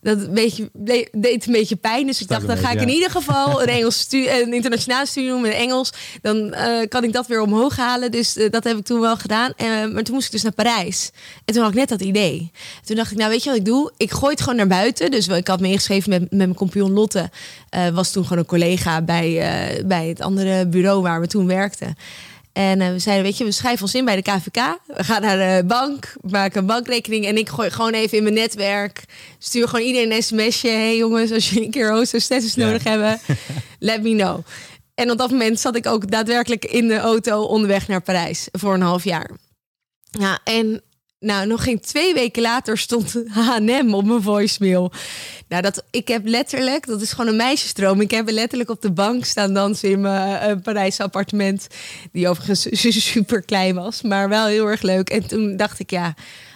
dat 0.01 0.19
een 0.19 0.35
beetje, 0.35 0.71
bleef, 0.73 1.09
deed 1.13 1.47
een 1.47 1.53
beetje 1.53 1.77
pijn. 1.77 2.07
Dus 2.07 2.21
ik 2.21 2.29
dacht, 2.29 2.47
dan 2.47 2.57
ga 2.57 2.71
ik 2.71 2.81
in 2.81 2.89
ieder 2.89 3.11
geval 3.11 3.63
een, 3.63 3.69
Engels 3.79 3.99
stu 3.99 4.29
een 4.29 4.53
internationale 4.53 5.07
studie 5.07 5.29
doen 5.29 5.41
met 5.41 5.53
Engels. 5.53 5.93
Dan 6.23 6.37
uh, 6.37 6.89
kan 6.89 7.05
ik 7.05 7.13
dat 7.13 7.27
weer 7.27 7.41
omhoog 7.41 7.77
halen. 7.77 8.11
Dus 8.11 8.37
uh, 8.37 8.51
dat 8.51 8.65
heb 8.65 8.77
ik 8.77 8.85
toen 8.85 9.01
wel 9.01 9.17
gedaan. 9.17 9.53
maar 9.93 10.03
toen 10.03 10.15
moest 10.15 10.27
ik 10.27 10.33
dus 10.33 10.43
naar 10.43 10.53
Parijs. 10.53 11.11
En 11.45 11.55
toen 11.55 11.63
had 11.63 11.73
ik 11.73 11.79
net 11.79 11.89
dat 11.89 12.01
idee. 12.01 12.51
Toen 12.85 12.97
dacht 12.97 13.11
ik, 13.11 13.19
nou 13.19 13.31
weet 13.31 13.43
je 13.43 13.51
wat 13.51 13.59
ik 13.59 13.65
doe? 13.65 13.93
Ik 13.97 14.11
gooi 14.11 14.33
het 14.33 14.41
gewoon 14.41 14.57
naar 14.57 14.67
buiten. 14.67 15.11
Dus 15.11 15.29
ik 15.29 15.49
had 15.49 15.61
me 15.61 15.69
ingeschreven 15.69 16.11
met, 16.11 16.21
met 16.21 16.31
mijn 16.31 16.55
compagnon 16.55 16.93
Lotte. 16.93 17.31
was 17.93 18.11
toen 18.11 18.23
gewoon 18.23 18.39
een 18.39 18.47
collega 18.47 19.03
bij, 19.03 19.83
bij 19.87 20.09
het 20.09 20.21
andere 20.21 20.67
bureau 20.67 21.03
waar 21.03 21.21
we 21.21 21.27
toen 21.27 21.47
werkten. 21.47 21.97
En 22.53 22.81
uh, 22.81 22.89
we 22.89 22.99
zeiden, 22.99 23.25
weet 23.25 23.39
je, 23.39 23.45
we 23.45 23.53
schrijven 23.53 23.83
ons 23.83 23.95
in 23.95 24.05
bij 24.05 24.17
de 24.17 24.23
KVK. 24.23 24.79
We 24.87 25.05
gaan 25.05 25.23
naar 25.23 25.37
de 25.37 25.67
bank, 25.67 26.15
maken 26.21 26.61
een 26.61 26.67
bankrekening. 26.67 27.27
En 27.27 27.37
ik 27.37 27.49
gooi 27.49 27.71
gewoon 27.71 27.93
even 27.93 28.17
in 28.17 28.23
mijn 28.23 28.35
netwerk. 28.35 29.05
Stuur 29.39 29.69
gewoon 29.69 29.87
iedereen 29.87 30.13
een 30.13 30.23
sms'je. 30.23 30.69
hey 30.69 30.97
jongens, 30.97 31.33
als 31.33 31.51
je 31.51 31.65
een 31.65 31.71
keer 31.71 31.93
hostess 31.93 32.55
ja. 32.55 32.67
nodig 32.67 32.85
hebben, 32.85 33.21
let 33.79 34.03
me 34.03 34.15
know. 34.15 34.45
En 34.95 35.11
op 35.11 35.19
dat 35.19 35.31
moment 35.31 35.61
zat 35.61 35.77
ik 35.77 35.87
ook 35.87 36.11
daadwerkelijk 36.11 36.65
in 36.65 36.89
de 36.89 36.99
auto 36.99 37.43
onderweg 37.43 37.89
naar 37.89 38.03
Parijs 38.03 38.49
voor 38.53 38.75
een 38.75 38.81
half 38.81 39.05
jaar. 39.05 39.31
Ja, 40.11 40.39
en 40.45 40.83
nou, 41.25 41.47
nog 41.47 41.63
geen 41.63 41.81
twee 41.81 42.15
weken 42.15 42.43
later 42.43 42.79
stond 42.79 43.15
H&M 43.29 43.95
op 43.95 44.05
mijn 44.05 44.23
voicemail. 44.23 44.93
Nou, 45.49 45.63
dat, 45.63 45.85
ik 45.91 46.09
heb 46.09 46.27
letterlijk, 46.27 46.87
dat 46.87 47.01
is 47.01 47.13
gewoon 47.13 47.27
een 47.27 47.37
meisjesdroom. 47.37 48.01
Ik 48.01 48.11
heb 48.11 48.31
letterlijk 48.31 48.71
op 48.71 48.83
de 48.83 48.93
bank 48.93 49.25
staan 49.25 49.55
dansen 49.55 49.91
in 49.91 50.01
mijn 50.01 50.51
uh, 50.51 50.63
Parijse 50.63 51.03
appartement. 51.03 51.67
Die 52.13 52.29
overigens 52.29 52.67
super 53.13 53.43
klein 53.43 53.75
was, 53.75 54.03
maar 54.03 54.29
wel 54.29 54.47
heel 54.47 54.67
erg 54.67 54.83
leuk. 54.83 55.11
En 55.11 55.27
toen 55.27 55.57
dacht 55.57 55.79
ik, 55.79 55.91
ja, 55.91 56.15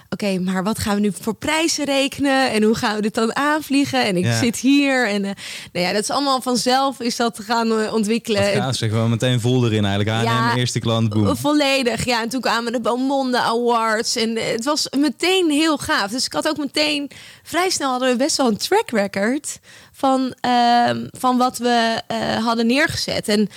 oké, 0.09 0.39
maar 0.39 0.63
wat 0.63 0.79
gaan 0.79 0.95
we 0.95 1.01
nu 1.01 1.11
voor 1.21 1.35
prijzen 1.35 1.85
rekenen? 1.85 2.51
En 2.51 2.63
hoe 2.63 2.75
gaan 2.75 2.95
we 2.95 3.01
dit 3.01 3.13
dan 3.13 3.35
aanvliegen? 3.35 4.05
En 4.05 4.17
ik 4.17 4.33
zit 4.33 4.57
hier. 4.57 5.07
En 5.07 5.23
uh, 5.23 5.31
nou 5.73 5.85
ja, 5.85 5.93
dat 5.93 6.01
is 6.01 6.09
allemaal 6.09 6.41
vanzelf 6.41 6.99
is 6.99 7.15
dat 7.15 7.39
gaan 7.39 7.67
uh, 7.67 7.93
ontwikkelen. 7.93 8.51
Ja, 8.51 8.73
zeg 8.73 8.91
wel 8.91 9.07
meteen 9.07 9.39
vol 9.39 9.65
erin 9.65 9.85
eigenlijk. 9.85 10.17
Aan 10.17 10.23
ja, 10.23 10.55
eerste 10.55 10.79
klant, 10.79 11.09
boem. 11.09 11.37
Volledig, 11.37 12.05
ja. 12.05 12.21
En 12.21 12.29
toen 12.29 12.41
kwamen 12.41 12.71
de 12.71 12.81
Beaumonde 12.81 13.39
Awards. 13.39 14.15
En 14.15 14.35
het 14.35 14.63
was 14.63 14.87
meteen 14.97 15.49
heel 15.49 15.77
gaaf. 15.77 16.11
Dus 16.11 16.25
ik 16.25 16.33
had 16.33 16.47
ook 16.47 16.57
meteen, 16.57 17.11
vrij 17.43 17.69
snel 17.69 17.89
hadden 17.91 18.09
we 18.09 18.15
best 18.15 18.37
wel 18.37 18.47
een 18.47 18.57
track 18.57 18.89
record 18.89 19.59
van, 19.91 20.33
uh, 20.45 20.89
van 21.11 21.37
wat 21.37 21.57
we 21.57 22.01
uh, 22.11 22.45
hadden 22.45 22.67
neergezet. 22.67 23.27
En 23.27 23.49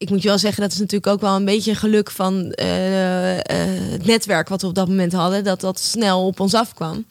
ik 0.00 0.10
moet 0.10 0.22
je 0.22 0.28
wel 0.28 0.38
zeggen, 0.38 0.62
dat 0.62 0.72
is 0.72 0.78
natuurlijk 0.78 1.12
ook 1.12 1.20
wel 1.20 1.36
een 1.36 1.44
beetje 1.44 1.70
een 1.70 1.76
geluk 1.76 2.10
van 2.10 2.54
uh, 2.60 3.36
uh, 3.36 3.40
het 3.90 4.06
netwerk 4.06 4.48
wat 4.48 4.62
we 4.62 4.68
op 4.68 4.74
dat 4.74 4.88
moment 4.88 5.12
hadden, 5.12 5.44
dat 5.44 5.60
dat 5.60 5.80
snel 5.80 6.26
op 6.26 6.40
ons 6.40 6.54
afkwam. 6.54 7.04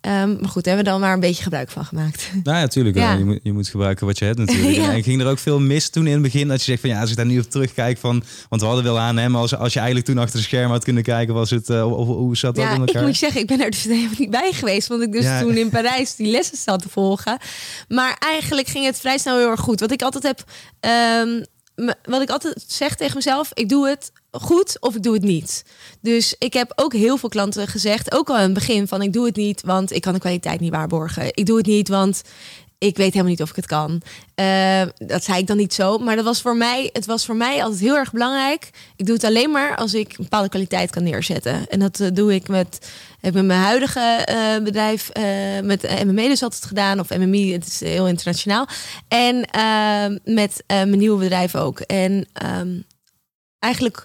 Um, 0.00 0.36
maar 0.40 0.48
goed, 0.48 0.64
hebben 0.64 0.84
we 0.84 0.90
dan 0.90 1.00
maar 1.00 1.12
een 1.12 1.20
beetje 1.20 1.42
gebruik 1.42 1.70
van 1.70 1.84
gemaakt. 1.84 2.30
Nou 2.42 2.56
ja, 2.56 2.62
natuurlijk. 2.62 2.96
Ja. 2.96 3.12
Je, 3.12 3.24
moet, 3.24 3.40
je 3.42 3.52
moet 3.52 3.68
gebruiken 3.68 4.06
wat 4.06 4.18
je 4.18 4.24
hebt 4.24 4.38
natuurlijk. 4.38 4.76
ja. 4.84 4.92
En 4.92 5.02
ging 5.02 5.20
er 5.20 5.26
ook 5.26 5.38
veel 5.38 5.60
mis 5.60 5.90
toen 5.90 6.06
in 6.06 6.12
het 6.12 6.22
begin 6.22 6.48
dat 6.48 6.58
je 6.58 6.64
zegt 6.64 6.80
van 6.80 6.90
ja, 6.90 7.00
als 7.00 7.10
ik 7.10 7.16
daar 7.16 7.26
nu 7.26 7.38
op 7.38 7.50
terugkijk 7.50 7.98
van, 7.98 8.22
want 8.48 8.60
we 8.60 8.66
hadden 8.66 8.84
wel 8.84 8.98
aan 8.98 9.16
hem, 9.16 9.36
als, 9.36 9.56
als 9.56 9.72
je 9.72 9.78
eigenlijk 9.78 10.08
toen 10.08 10.18
achter 10.18 10.38
de 10.38 10.44
scherm 10.44 10.70
had 10.70 10.84
kunnen 10.84 11.02
kijken, 11.02 11.34
was 11.34 11.50
het, 11.50 11.68
uh, 11.68 11.98
of, 11.98 12.06
hoe 12.06 12.36
zat 12.36 12.54
dat 12.54 12.64
ja, 12.64 12.74
in 12.74 12.80
elkaar? 12.80 13.02
Ik 13.02 13.06
moet 13.06 13.16
zeggen, 13.16 13.40
ik 13.40 13.46
ben 13.46 13.60
er 13.60 13.70
dus 13.70 13.84
helemaal 13.94 14.10
niet 14.18 14.30
bij 14.30 14.52
geweest, 14.52 14.88
want 14.88 15.02
ik 15.02 15.12
dus 15.12 15.24
ja. 15.24 15.40
toen 15.40 15.56
in 15.56 15.68
Parijs 15.68 16.16
die 16.16 16.30
lessen 16.30 16.56
zat 16.56 16.82
te 16.82 16.88
volgen. 16.88 17.38
Maar 17.88 18.16
eigenlijk 18.18 18.68
ging 18.68 18.84
het 18.84 18.98
vrij 18.98 19.18
snel 19.18 19.38
heel 19.38 19.50
erg 19.50 19.60
goed. 19.60 19.80
Wat 19.80 19.92
ik 19.92 20.02
altijd 20.02 20.24
heb 20.24 20.44
um, 21.24 21.44
wat 22.02 22.22
ik 22.22 22.30
altijd 22.30 22.64
zeg 22.66 22.96
tegen 22.96 23.16
mezelf, 23.16 23.50
ik 23.54 23.68
doe 23.68 23.88
het 23.88 24.12
goed 24.30 24.76
of 24.80 24.94
ik 24.94 25.02
doe 25.02 25.14
het 25.14 25.22
niet. 25.22 25.64
Dus 26.00 26.34
ik 26.38 26.52
heb 26.52 26.72
ook 26.74 26.92
heel 26.92 27.16
veel 27.16 27.28
klanten 27.28 27.68
gezegd, 27.68 28.14
ook 28.14 28.28
al 28.28 28.36
in 28.36 28.42
het 28.42 28.52
begin 28.52 28.88
van 28.88 29.02
ik 29.02 29.12
doe 29.12 29.26
het 29.26 29.36
niet, 29.36 29.62
want 29.62 29.92
ik 29.92 30.02
kan 30.02 30.12
de 30.12 30.18
kwaliteit 30.18 30.60
niet 30.60 30.72
waarborgen. 30.72 31.26
Ik 31.34 31.46
doe 31.46 31.56
het 31.56 31.66
niet, 31.66 31.88
want 31.88 32.22
ik 32.78 32.96
weet 32.96 33.12
helemaal 33.12 33.30
niet 33.30 33.42
of 33.42 33.50
ik 33.50 33.56
het 33.56 33.66
kan. 33.66 34.02
Uh, 34.40 34.82
dat 34.96 35.24
zei 35.24 35.38
ik 35.38 35.46
dan 35.46 35.56
niet 35.56 35.74
zo. 35.74 35.98
Maar 35.98 36.16
dat 36.16 36.24
was 36.24 36.42
voor 36.42 36.56
mij, 36.56 36.90
het 36.92 37.06
was 37.06 37.26
voor 37.26 37.36
mij 37.36 37.62
altijd 37.62 37.80
heel 37.80 37.96
erg 37.96 38.12
belangrijk. 38.12 38.70
Ik 38.96 39.06
doe 39.06 39.14
het 39.14 39.24
alleen 39.24 39.50
maar 39.50 39.76
als 39.76 39.94
ik 39.94 40.08
een 40.08 40.16
bepaalde 40.16 40.48
kwaliteit 40.48 40.90
kan 40.90 41.02
neerzetten. 41.02 41.68
En 41.68 41.78
dat 41.78 42.00
uh, 42.00 42.08
doe 42.12 42.34
ik 42.34 42.48
met, 42.48 42.90
heb 43.20 43.34
met 43.34 43.44
mijn 43.44 43.60
huidige 43.60 44.26
uh, 44.30 44.64
bedrijf, 44.64 45.10
met 45.62 46.04
MME 46.04 46.28
dus 46.28 46.42
altijd 46.42 46.64
gedaan. 46.64 47.00
Of 47.00 47.10
MMI, 47.10 47.52
het 47.52 47.66
is 47.66 47.80
heel 47.80 48.08
internationaal. 48.08 48.68
En 49.08 49.48
met 50.24 50.64
mijn 50.66 50.98
nieuwe 50.98 51.18
bedrijf 51.18 51.54
ook. 51.54 51.80
En 51.80 52.28
um, 52.58 52.84
eigenlijk 53.58 54.04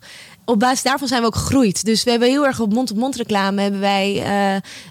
op 0.52 0.60
basis 0.60 0.82
daarvan 0.82 1.08
zijn 1.08 1.22
we 1.22 1.28
ook 1.28 1.36
gegroeid. 1.36 1.86
Dus 1.86 2.04
we 2.04 2.10
hebben 2.10 2.30
heel 2.30 2.46
erg 2.46 2.60
op 2.60 2.74
mond-op-mond 2.74 3.16
reclame 3.16 3.62
hebben 3.62 3.80
wij 3.80 4.14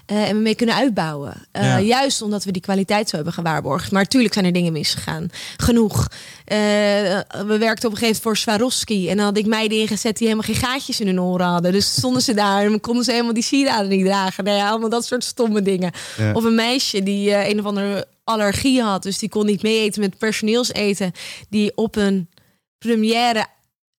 uh, 0.07 0.27
uh, 0.31 0.35
mee 0.35 0.55
kunnen 0.55 0.75
uitbouwen. 0.75 1.33
Uh, 1.53 1.63
ja. 1.63 1.79
Juist 1.79 2.21
omdat 2.21 2.43
we 2.43 2.51
die 2.51 2.61
kwaliteit 2.61 3.09
zo 3.09 3.15
hebben 3.15 3.33
gewaarborgd. 3.33 3.91
Maar 3.91 4.01
natuurlijk 4.01 4.33
zijn 4.33 4.45
er 4.45 4.53
dingen 4.53 4.73
misgegaan. 4.73 5.29
Genoeg. 5.57 6.07
we 6.45 7.55
werkten 7.59 7.87
op 7.89 7.93
een 7.93 7.97
gegeven 7.97 7.99
moment 7.99 8.21
voor 8.21 8.37
Swarovski. 8.37 9.09
En 9.09 9.17
dan 9.17 9.25
had 9.25 9.37
ik 9.37 9.45
meiden 9.45 9.79
ingezet 9.79 10.17
die 10.17 10.27
helemaal 10.27 10.53
geen 10.53 10.63
gaatjes 10.63 10.99
in 10.99 11.07
hun 11.07 11.21
oren 11.21 11.47
hadden. 11.47 11.71
Dus 11.71 11.93
stonden 11.93 12.21
ze 12.21 12.33
daar 12.33 12.65
en 12.65 12.79
konden 12.79 13.03
ze 13.03 13.11
helemaal 13.11 13.33
die 13.33 13.43
sieraden 13.43 13.89
niet 13.89 14.05
dragen. 14.05 14.43
Nou 14.43 14.57
ja, 14.57 14.69
allemaal 14.69 14.89
dat 14.89 15.05
soort 15.05 15.23
stomme 15.23 15.61
dingen. 15.61 15.91
Ja. 16.17 16.33
Of 16.33 16.43
een 16.43 16.55
meisje 16.55 17.03
die 17.03 17.49
een 17.49 17.59
of 17.59 17.65
andere 17.65 18.07
allergie 18.23 18.81
had. 18.81 19.03
Dus 19.03 19.19
die 19.19 19.29
kon 19.29 19.45
niet 19.45 19.61
mee 19.61 19.79
eten 19.79 20.01
met 20.01 20.17
personeelseten. 20.17 21.11
Die 21.49 21.71
op 21.75 21.95
een 21.95 22.29
première 22.77 23.45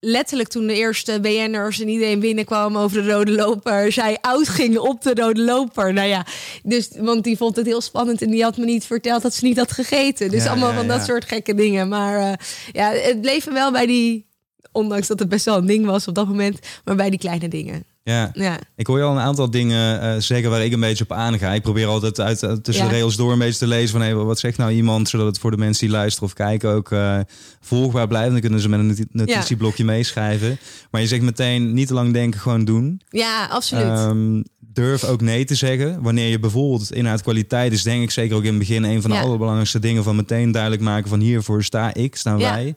letterlijk 0.04 0.49
toen 0.49 0.66
de 0.66 0.75
eerste 0.75 1.21
BN'ers 1.21 1.80
en 1.80 1.88
iedereen 1.88 2.21
binnenkwam 2.21 2.76
over 2.76 3.02
de 3.02 3.12
rode 3.12 3.32
loper, 3.32 3.92
zij 3.92 4.18
uitging 4.21 4.78
op 4.78 5.02
de 5.02 5.14
rode 5.14 5.42
loper. 5.42 5.92
Nou 5.92 6.09
ja, 6.09 6.26
dus 6.62 6.88
want 6.97 7.25
die 7.25 7.37
vond 7.37 7.56
het 7.56 7.66
heel 7.66 7.80
spannend 7.80 8.23
en 8.23 8.30
die 8.30 8.42
had 8.42 8.56
me 8.56 8.64
niet 8.64 8.85
verteld 8.85 9.23
dat 9.23 9.35
ze 9.35 9.44
niet 9.44 9.56
had 9.56 9.73
gegeten. 9.73 10.30
Dus 10.30 10.44
ja, 10.44 10.50
allemaal 10.50 10.71
ja, 10.71 10.76
van 10.76 10.88
dat 10.88 11.04
soort 11.04 11.25
gekke 11.25 11.54
dingen. 11.54 11.88
Maar 11.88 12.21
uh, 12.21 12.32
ja, 12.73 12.90
het 12.90 13.21
bleef 13.21 13.44
wel 13.44 13.73
bij 13.73 13.87
die, 13.87 14.26
ondanks 14.73 15.06
dat 15.06 15.18
het 15.18 15.28
best 15.28 15.44
wel 15.44 15.56
een 15.56 15.66
ding 15.66 15.87
was 15.87 16.09
op 16.09 16.14
dat 16.14 16.28
moment, 16.28 16.59
maar 16.85 16.97
bij 16.97 17.11
die 17.11 17.18
kleine 17.18 17.49
dingen. 17.49 17.91
Ja. 18.04 18.30
ja, 18.32 18.59
ik 18.76 18.87
hoor 18.87 18.99
je 18.99 19.04
al 19.04 19.12
een 19.12 19.23
aantal 19.23 19.50
dingen 19.50 20.02
uh, 20.02 20.21
zeggen 20.21 20.50
waar 20.50 20.64
ik 20.64 20.73
een 20.73 20.80
beetje 20.80 21.04
op 21.04 21.12
aanga. 21.12 21.52
Ik 21.52 21.62
probeer 21.62 21.87
altijd 21.87 22.21
uit, 22.21 22.42
uh, 22.42 22.52
tussen 22.52 22.85
ja. 22.85 22.90
de 22.90 22.97
rails 22.97 23.16
door 23.16 23.32
een 23.32 23.38
beetje 23.38 23.59
te 23.59 23.66
lezen 23.66 23.88
van 23.90 24.00
hey, 24.00 24.14
wat 24.14 24.38
zegt 24.38 24.59
nou 24.59 24.73
iemand, 24.73 25.09
zodat 25.09 25.26
het 25.26 25.38
voor 25.38 25.50
de 25.50 25.56
mensen 25.56 25.87
die 25.87 25.97
luisteren 25.97 26.28
of 26.28 26.35
kijken 26.35 26.71
ook 26.71 26.90
uh, 26.90 27.18
volgbaar 27.61 28.06
blijft. 28.09 28.30
Dan 28.32 28.40
kunnen 28.40 28.61
ze 28.61 28.68
met 28.68 28.80
een 28.80 29.09
notitieblokje 29.12 29.85
ja. 29.85 29.90
meeschrijven. 29.90 30.59
Maar 30.90 31.00
je 31.00 31.06
zegt 31.06 31.23
meteen 31.23 31.73
niet 31.73 31.87
te 31.87 31.94
lang 31.94 32.12
denken, 32.12 32.40
gewoon 32.40 32.64
doen. 32.64 33.00
Ja, 33.09 33.47
absoluut. 33.47 33.99
Um, 33.99 34.44
durf 34.59 35.04
ook 35.04 35.21
nee 35.21 35.44
te 35.44 35.54
zeggen. 35.54 36.02
Wanneer 36.02 36.28
je 36.28 36.38
bijvoorbeeld 36.38 36.92
inhoud 36.92 37.23
kwaliteit 37.23 37.73
is, 37.73 37.82
denk 37.82 38.02
ik 38.02 38.11
zeker 38.11 38.37
ook 38.37 38.42
in 38.42 38.49
het 38.49 38.59
begin 38.59 38.85
een 38.85 39.02
van 39.02 39.11
de 39.11 39.18
allerbelangrijkste 39.18 39.78
dingen 39.78 40.04
van 40.04 40.16
meteen 40.16 40.52
duidelijk 40.52 40.82
maken 40.82 41.09
van 41.09 41.21
hiervoor 41.21 41.64
sta 41.64 41.94
ik, 41.94 42.16
staan 42.16 42.38
wij. 42.38 42.75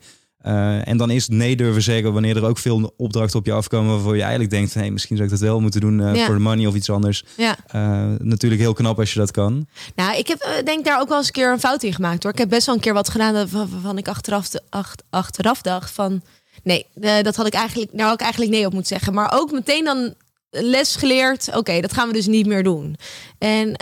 Uh, 0.47 0.87
en 0.87 0.97
dan 0.97 1.09
is 1.09 1.23
het 1.23 1.31
nee 1.31 1.55
durven 1.55 1.81
zeggen 1.81 2.13
wanneer 2.13 2.37
er 2.37 2.45
ook 2.45 2.57
veel 2.57 2.93
opdrachten 2.97 3.39
op 3.39 3.45
je 3.45 3.51
afkomen 3.51 3.93
waarvoor 3.93 4.15
je 4.15 4.21
eigenlijk 4.21 4.51
denkt, 4.51 4.73
hey, 4.73 4.91
misschien 4.91 5.15
zou 5.15 5.29
ik 5.29 5.33
dat 5.33 5.47
wel 5.47 5.59
moeten 5.59 5.81
doen 5.81 5.99
uh, 5.99 6.15
ja. 6.15 6.25
voor 6.25 6.33
de 6.33 6.41
money 6.41 6.65
of 6.65 6.75
iets 6.75 6.89
anders. 6.89 7.23
Ja. 7.37 7.57
Uh, 7.75 8.15
natuurlijk 8.19 8.61
heel 8.61 8.73
knap 8.73 8.99
als 8.99 9.13
je 9.13 9.19
dat 9.19 9.31
kan. 9.31 9.67
Nou, 9.95 10.17
ik 10.17 10.27
heb 10.27 10.61
denk 10.65 10.85
daar 10.85 10.99
ook 11.01 11.07
wel 11.07 11.17
eens 11.17 11.27
een 11.27 11.33
keer 11.33 11.51
een 11.51 11.59
fout 11.59 11.83
in 11.83 11.93
gemaakt 11.93 12.23
hoor. 12.23 12.31
Ik 12.31 12.37
heb 12.37 12.49
best 12.49 12.65
wel 12.65 12.75
een 12.75 12.81
keer 12.81 12.93
wat 12.93 13.09
gedaan 13.09 13.47
waarvan 13.49 13.97
ik 13.97 14.07
achteraf, 14.07 14.49
de, 14.49 14.61
ach, 14.69 14.95
achteraf 15.09 15.61
dacht 15.61 15.91
van, 15.91 16.21
nee, 16.63 16.85
dat 17.21 17.35
had 17.35 17.47
ik 17.47 17.53
eigenlijk, 17.53 17.91
daar 17.93 18.05
had 18.05 18.15
ik 18.15 18.21
eigenlijk 18.21 18.51
nee 18.51 18.65
op 18.65 18.73
moeten 18.73 18.97
zeggen. 18.97 19.13
Maar 19.13 19.31
ook 19.33 19.51
meteen 19.51 19.83
dan 19.83 20.13
les 20.49 20.95
geleerd, 20.95 21.47
oké, 21.47 21.57
okay, 21.57 21.81
dat 21.81 21.93
gaan 21.93 22.07
we 22.07 22.13
dus 22.13 22.27
niet 22.27 22.45
meer 22.45 22.63
doen. 22.63 22.97
En 23.37 23.75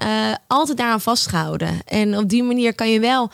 altijd 0.47 0.77
daaraan 0.77 1.01
vastgehouden. 1.01 1.81
En 1.85 2.17
op 2.17 2.29
die 2.29 2.43
manier 2.43 2.75
kan 2.75 2.91
je 2.91 2.99
wel 2.99 3.31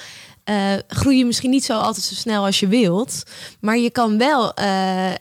uh, 0.49 0.73
groei 0.87 1.17
je 1.17 1.25
misschien 1.25 1.49
niet 1.49 1.65
zo 1.65 1.77
altijd 1.77 2.05
zo 2.05 2.15
snel 2.15 2.45
als 2.45 2.59
je 2.59 2.67
wilt. 2.67 3.23
Maar 3.59 3.77
je 3.77 3.89
kan 3.89 4.17
wel 4.17 4.53
uh, 4.59 5.05
uh, 5.09 5.13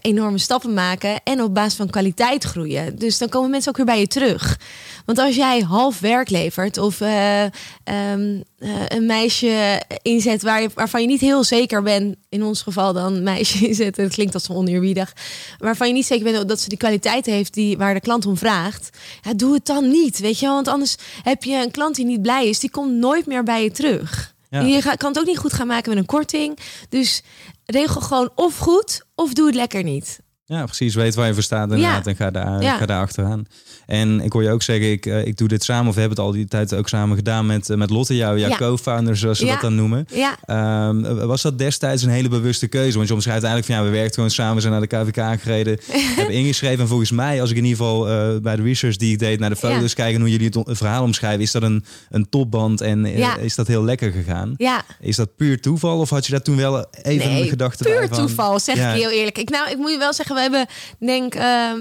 enorme 0.00 0.38
stappen 0.38 0.74
maken 0.74 1.20
en 1.22 1.42
op 1.42 1.54
basis 1.54 1.74
van 1.74 1.90
kwaliteit 1.90 2.44
groeien. 2.44 2.98
Dus 2.98 3.18
dan 3.18 3.28
komen 3.28 3.50
mensen 3.50 3.70
ook 3.70 3.76
weer 3.76 3.86
bij 3.86 4.00
je 4.00 4.06
terug. 4.06 4.58
Want 5.04 5.18
als 5.18 5.36
jij 5.36 5.60
half 5.60 6.00
werk 6.00 6.30
levert 6.30 6.78
of 6.78 7.00
um, 7.00 8.42
een 8.88 9.06
meisje 9.06 9.82
inzet 10.02 10.42
waarvan 10.74 11.00
je 11.00 11.06
niet 11.06 11.20
heel 11.20 11.44
zeker 11.44 11.82
bent, 11.82 12.16
in 12.28 12.42
ons 12.42 12.62
geval 12.62 12.92
dan 12.92 13.14
een 13.14 13.22
meisje 13.22 13.64
inzetten, 13.68 14.04
dat 14.04 14.12
klinkt 14.12 14.34
als 14.34 14.48
oneerbiedig, 14.48 15.12
waarvan 15.58 15.86
je 15.86 15.92
niet 15.92 16.06
zeker 16.06 16.32
bent 16.32 16.48
dat 16.48 16.60
ze 16.60 16.68
die 16.68 16.78
kwaliteit 16.78 17.26
heeft 17.26 17.54
die, 17.54 17.76
waar 17.76 17.94
de 17.94 18.00
klant 18.00 18.26
om 18.26 18.36
vraagt, 18.36 18.90
doe 19.36 19.54
het 19.54 19.66
dan 19.66 19.88
niet. 19.88 20.18
Weet 20.18 20.38
je, 20.38 20.46
want 20.46 20.68
anders 20.68 20.96
heb 21.22 21.44
je 21.44 21.62
een 21.62 21.70
klant 21.70 21.94
die 21.94 22.04
niet 22.04 22.22
blij 22.22 22.48
is, 22.48 22.58
die 22.58 22.70
komt 22.70 22.92
nooit 22.92 23.26
meer 23.26 23.42
bij 23.42 23.62
je 23.62 23.70
terug. 23.70 24.33
Je 24.62 24.96
kan 24.96 25.08
het 25.08 25.18
ook 25.18 25.26
niet 25.26 25.38
goed 25.38 25.52
gaan 25.52 25.66
maken 25.66 25.90
met 25.90 25.98
een 25.98 26.06
korting. 26.06 26.58
Dus 26.88 27.22
regel 27.64 28.00
gewoon 28.00 28.30
of 28.34 28.58
goed 28.58 29.04
of 29.14 29.32
doe 29.32 29.46
het 29.46 29.54
lekker 29.54 29.82
niet. 29.82 30.20
Ja, 30.54 30.64
precies. 30.64 30.94
Weet 30.94 31.14
waar 31.14 31.26
je 31.26 31.34
voor 31.34 31.42
staat 31.42 31.70
inderdaad 31.70 32.06
en 32.06 32.16
ga 32.16 32.30
daar, 32.30 32.62
ga 32.62 32.86
daar 32.86 33.00
achteraan. 33.00 33.46
En 33.86 34.20
ik 34.20 34.32
hoor 34.32 34.42
je 34.42 34.50
ook 34.50 34.62
zeggen, 34.62 34.90
ik, 34.90 35.06
eh, 35.06 35.26
ik 35.26 35.36
doe 35.36 35.48
dit 35.48 35.64
samen, 35.64 35.88
of 35.88 35.94
we 35.94 36.00
hebben 36.00 36.18
het 36.18 36.26
al 36.26 36.32
die 36.32 36.46
tijd 36.46 36.74
ook 36.74 36.88
samen 36.88 37.16
gedaan 37.16 37.46
met, 37.46 37.70
eh, 37.70 37.76
met 37.76 37.90
Lotte, 37.90 38.16
jou, 38.16 38.38
jouw 38.38 38.56
co-founder, 38.56 39.16
zoals 39.16 39.38
ze 39.38 39.46
dat 39.46 39.60
dan 39.60 39.74
noemen. 39.74 40.06
Ja. 40.10 40.88
Um, 40.88 41.26
was 41.26 41.42
dat 41.42 41.58
destijds 41.58 42.02
een 42.02 42.10
hele 42.10 42.28
bewuste 42.28 42.66
keuze? 42.66 42.96
Want 42.96 43.08
je 43.08 43.14
omschrijft 43.14 43.42
eigenlijk 43.42 43.72
van 43.72 43.84
ja, 43.84 43.90
we 43.90 43.96
werkten 43.96 44.14
gewoon 44.14 44.30
samen, 44.30 44.62
zijn 44.62 44.72
naar 44.72 44.88
de 44.88 45.10
KVK 45.10 45.42
gereden, 45.42 45.78
hebben 46.16 46.34
ingeschreven. 46.34 46.80
En 46.80 46.88
volgens 46.88 47.10
mij, 47.10 47.40
als 47.40 47.50
ik 47.50 47.56
in 47.56 47.64
ieder 47.64 47.78
geval 47.78 48.08
uh, 48.08 48.40
bij 48.40 48.56
de 48.56 48.62
research 48.62 48.96
die 48.96 49.12
ik 49.12 49.18
deed 49.18 49.38
naar 49.40 49.50
de 49.50 49.56
foto's 49.56 49.94
kijken 49.94 50.20
hoe 50.20 50.30
jullie 50.30 50.50
het 50.64 50.78
verhaal 50.78 51.02
omschrijven, 51.02 51.40
is 51.40 51.52
dat 51.52 51.62
een, 51.62 51.84
een 52.10 52.28
topband 52.28 52.80
en 52.80 53.06
is 53.40 53.54
dat 53.54 53.66
heel 53.66 53.84
lekker 53.84 54.12
gegaan? 54.12 54.54
Ja. 54.56 54.84
Is 55.00 55.16
dat 55.16 55.36
puur 55.36 55.60
toeval 55.60 55.98
of 55.98 56.10
had 56.10 56.26
je 56.26 56.32
daar 56.32 56.42
toen 56.42 56.56
wel 56.56 56.86
even 57.02 57.28
nee, 57.28 57.42
een 57.42 57.48
gedachte 57.48 57.84
puur 57.84 57.98
bij? 57.98 58.08
Puur 58.08 58.16
toeval, 58.16 58.60
zeg 58.60 58.76
ik 58.76 58.82
heel 58.82 59.10
eerlijk. 59.10 59.38
Ik, 59.38 59.50
nou, 59.50 59.70
ik 59.70 59.76
moet 59.76 59.90
je 59.90 59.98
wel 59.98 60.12
zeggen, 60.12 60.34
we 60.34 60.40
hebben, 60.50 60.66
denk, 60.98 61.34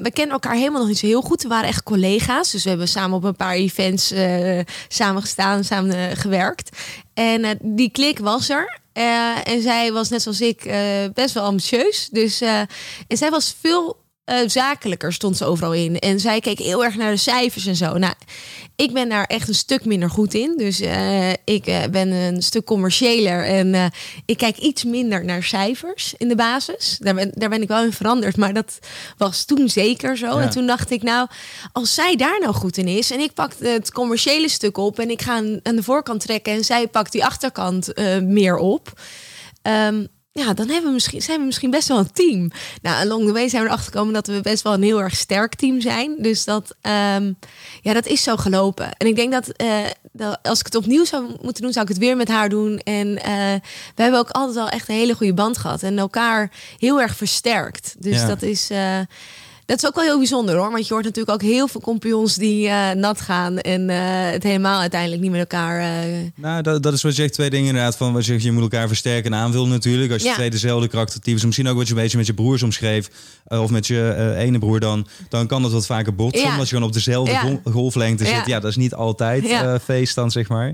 we 0.04 0.12
kennen 0.14 0.34
elkaar 0.34 0.56
helemaal 0.56 0.80
nog 0.80 0.88
niet 0.88 0.98
zo 1.00 1.08
heel 1.08 1.22
goed. 1.22 1.42
We 1.42 1.48
waren 1.48 1.68
echt 1.68 1.84
collega's, 1.84 2.52
dus 2.52 2.64
we 2.64 2.70
hebben 2.70 2.88
samen 2.88 3.18
op 3.18 3.24
een 3.24 3.36
paar 3.36 3.54
events 3.54 4.12
uh, 4.12 4.60
samen 4.88 5.22
gestaan, 5.22 5.64
samen 5.64 5.96
uh, 5.96 6.04
gewerkt. 6.14 6.78
En 7.14 7.44
uh, 7.44 7.50
die 7.62 7.90
klik 7.90 8.20
was 8.20 8.50
er. 8.50 8.80
en 9.44 9.62
zij 9.62 9.92
was 9.92 10.10
net 10.10 10.22
zoals 10.22 10.42
ik 10.42 10.72
best 11.14 11.34
wel 11.34 11.44
ambitieus. 11.44 12.10
Dus 12.12 12.42
en 12.42 13.18
zij 13.18 13.30
was 13.30 13.56
veel 13.62 14.03
zakelijker, 14.46 15.14
stond 15.14 15.38
ze 15.38 15.46
overal 15.46 15.74
in. 15.74 16.00
En 16.00 16.20
zij 16.20 16.40
keek 16.40 16.60
heel 16.60 16.84
erg 16.84 16.96
naar 16.96 17.12
de 17.12 17.18
cijfers 17.18 17.66
en 17.66 17.76
zo. 17.76 17.98
Nou, 17.98 18.14
ik 18.76 18.94
ben 18.94 19.10
daar 19.10 19.26
echt 19.26 19.48
een 19.48 19.56
stuk 19.56 19.86
minder 19.86 20.10
goed 20.10 20.34
in. 20.34 20.58
Dus 20.58 20.82
uh, 20.82 21.30
ik 21.30 21.68
uh, 21.68 21.84
ben 21.92 22.12
een 22.12 22.42
stuk 22.42 22.66
commerciëler 22.66 23.46
en 23.46 23.74
uh, 23.74 23.86
ik 24.26 24.38
kijk 24.38 24.58
iets 24.58 24.84
minder 24.84 25.26
naar 25.26 25.44
cijfers 25.44 26.14
in 26.18 26.28
de 26.28 26.36
basis. 26.36 26.98
Daar 27.00 27.14
ben, 27.14 27.32
daar 27.34 27.50
ben 27.50 27.62
ik 27.62 27.68
wel 27.68 27.84
in 27.84 27.94
veranderd, 27.94 28.38
maar 28.38 28.54
dat 28.54 28.80
was 29.18 29.46
toen 29.46 29.70
zeker 29.70 30.18
zo. 30.18 30.26
Ja. 30.26 30.42
En 30.42 30.50
toen 30.50 30.68
dacht 30.68 30.92
ik, 30.92 31.04
nou, 31.04 31.28
als 31.72 31.94
zij 31.94 32.16
daar 32.16 32.40
nou 32.40 32.54
goed 32.54 32.78
in 32.78 32.88
is 32.88 33.12
en 33.12 33.20
ik 33.20 33.34
pak 33.34 33.52
het 33.60 33.92
commerciële 33.92 34.50
stuk 34.50 34.78
op 34.78 35.00
en 35.00 35.10
ik 35.10 35.22
ga 35.22 35.36
aan 35.64 35.76
de 35.76 35.84
voorkant 35.84 36.22
trekken 36.22 36.54
en 36.54 36.64
zij 36.64 36.88
pakt 36.88 37.12
die 37.12 37.26
achterkant 37.26 37.92
meer 38.22 38.56
op. 38.56 39.02
Um, 39.62 40.08
ja, 40.34 40.54
dan 40.54 40.68
hebben 40.68 40.86
we 40.86 40.94
misschien, 40.94 41.22
zijn 41.22 41.40
we 41.40 41.46
misschien 41.46 41.70
best 41.70 41.88
wel 41.88 41.98
een 41.98 42.12
team. 42.12 42.52
Nou, 42.82 43.06
along 43.06 43.26
the 43.26 43.32
way 43.32 43.50
zijn 43.50 43.62
we 43.62 43.68
erachter 43.68 43.92
gekomen 43.92 44.14
dat 44.14 44.28
we 44.28 44.42
best 44.42 44.64
wel 44.64 44.74
een 44.74 44.84
heel 44.84 45.02
erg 45.02 45.16
sterk 45.16 45.56
team 45.56 45.82
zijn. 45.82 46.16
Dus 46.18 46.44
dat, 46.44 46.76
um, 46.82 47.38
ja, 47.82 47.94
dat 47.94 48.06
is 48.06 48.24
zo 48.24 48.38
gelopen. 48.38 48.98
En 48.98 49.08
ik 49.08 49.16
denk 49.16 49.32
dat, 49.32 49.52
uh, 49.58 49.86
dat, 50.12 50.40
als 50.42 50.60
ik 50.60 50.66
het 50.66 50.76
opnieuw 50.76 51.06
zou 51.06 51.26
moeten 51.42 51.64
doen, 51.64 51.72
zou 51.72 51.86
ik 51.86 51.92
het 51.92 52.02
weer 52.02 52.18
met 52.18 52.28
haar 52.28 52.50
doen. 52.50 52.78
En 52.80 53.08
uh, 53.08 53.24
we 53.96 54.02
hebben 54.02 54.20
ook 54.20 54.30
altijd 54.30 54.58
al 54.58 54.70
echt 54.70 54.90
een 54.90 54.96
hele 54.96 55.16
goede 55.16 55.34
band 55.34 55.58
gehad. 55.58 55.84
En 55.84 56.00
elkaar 56.00 56.52
heel 56.78 57.02
erg 57.02 57.16
versterkt. 57.16 57.96
Dus 58.00 58.22
ja. 58.22 58.28
dat 58.28 58.42
is... 58.42 58.72
Uh, 58.72 59.00
dat 59.66 59.78
is 59.78 59.86
ook 59.86 59.96
wel 59.96 60.04
heel 60.04 60.18
bijzonder 60.18 60.56
hoor. 60.56 60.72
Want 60.72 60.88
je 60.88 60.94
hoort 60.94 61.06
natuurlijk 61.06 61.34
ook 61.34 61.50
heel 61.50 61.68
veel 61.68 61.82
compagnons 61.82 62.36
die 62.36 62.68
uh, 62.68 62.92
nat 62.92 63.22
gaan. 63.22 63.60
En 63.60 63.90
uh, 63.90 63.96
het 64.32 64.44
helemaal 64.44 64.80
uiteindelijk 64.80 65.22
niet 65.22 65.32
met 65.32 65.40
elkaar. 65.40 65.82
Uh... 65.82 66.18
Nou, 66.36 66.62
dat, 66.62 66.84
dat 66.84 66.94
is 66.94 67.02
wat 67.02 67.16
je 67.16 67.22
zegt. 67.22 67.34
Twee 67.34 67.50
dingen 67.50 67.68
inderdaad. 67.68 67.98
Van 67.98 68.14
wat 68.14 68.26
je 68.26 68.32
zegt, 68.32 68.44
je 68.44 68.52
moet 68.52 68.62
elkaar 68.62 68.88
versterken 68.88 69.34
en 69.34 69.40
aanvullen 69.40 69.70
natuurlijk. 69.70 70.12
Als 70.12 70.22
je 70.22 70.28
ja. 70.28 70.34
twee 70.34 70.50
dezelfde 70.50 70.88
karaktertypes. 70.88 71.46
Misschien 71.46 71.68
ook 71.68 71.78
wat 71.78 71.88
je 71.88 71.94
een 71.94 72.02
beetje 72.02 72.18
met 72.18 72.26
je 72.26 72.34
broers 72.34 72.64
omschreef. 72.64 73.10
of 73.48 73.70
met 73.70 73.88
je 73.88 74.34
ene 74.38 74.60
broer 74.60 74.80
dan. 74.80 75.08
Dan 75.30 75.48
kan 75.48 75.62
dat 75.62 75.72
wat 75.72 75.86
vaker 75.86 76.16
botsen. 76.16 76.48
Ja. 76.48 76.58
Als 76.58 76.70
je 76.70 76.76
gewoon 76.76 76.90
op 76.90 76.94
dezelfde 76.94 77.32
ja. 77.32 77.60
golflengte 77.72 78.26
zit. 78.26 78.46
Ja, 78.46 78.60
dat 78.60 78.70
is 78.70 78.78
niet 78.78 78.94
altijd 78.94 79.46
feest 79.84 80.16
dan 80.16 80.32
zeg 80.32 80.48
maar. 80.50 80.68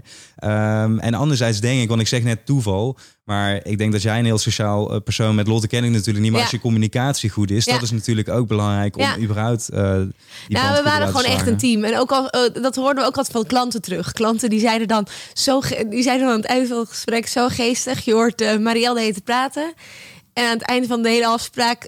Um, 0.84 1.00
en 1.00 1.14
anderzijds 1.14 1.60
denk 1.60 1.82
ik, 1.82 1.90
want 1.90 2.02
ik 2.02 2.08
zeg 2.08 2.24
net 2.24 2.46
toeval. 2.46 2.98
Maar 3.30 3.60
ik 3.64 3.78
denk 3.78 3.92
dat 3.92 4.02
jij 4.02 4.20
een 4.20 4.26
heel 4.26 4.38
sociaal 4.38 5.02
persoon 5.02 5.36
met 5.36 5.48
Lotte 5.48 5.68
ken 5.68 5.84
ik 5.84 5.92
natuurlijk 5.92 6.20
niet. 6.20 6.32
Maar 6.32 6.42
als 6.42 6.52
je 6.52 6.60
communicatie 6.60 7.30
goed 7.30 7.52
is, 7.52 7.66
dat 7.66 7.82
is 7.82 7.92
natuurlijk 7.92 8.30
ook 8.30 8.48
belangrijk 8.48 8.98
om 8.98 9.06
überhaupt. 9.20 9.70
Uh, 9.74 9.80
nou, 9.80 10.10
we 10.48 10.82
waren 10.84 11.08
gewoon 11.08 11.24
echt 11.24 11.48
een 11.48 11.58
team. 11.58 11.84
En 11.84 11.98
ook 11.98 12.12
al, 12.12 12.24
uh, 12.24 12.64
dat 12.64 12.76
hoorden 12.76 13.04
we 13.04 13.10
ook 13.10 13.18
altijd 13.18 13.36
van 13.36 13.46
klanten 13.46 13.82
terug. 13.82 14.12
Klanten 14.12 14.50
die 14.50 14.60
zeiden 14.60 14.88
dan 14.88 15.08
zo, 15.34 15.62
die 15.90 16.04
zeiden 16.04 16.26
dan 16.26 16.36
aan 16.36 16.42
het 16.42 16.50
einde 16.50 16.68
van 16.68 16.78
het 16.78 16.90
gesprek 16.90 17.28
zo 17.28 17.48
geestig. 17.48 18.06
Je 18.06 18.14
hoort 18.14 18.42
uh, 18.42 18.58
Marielle 18.58 19.06
de 19.06 19.14
te 19.14 19.22
praten. 19.22 19.74
En 20.34 20.46
aan 20.46 20.58
het 20.58 20.62
einde 20.62 20.88
van 20.88 21.02
de 21.02 21.10
hele 21.10 21.28
afspraak 21.28 21.88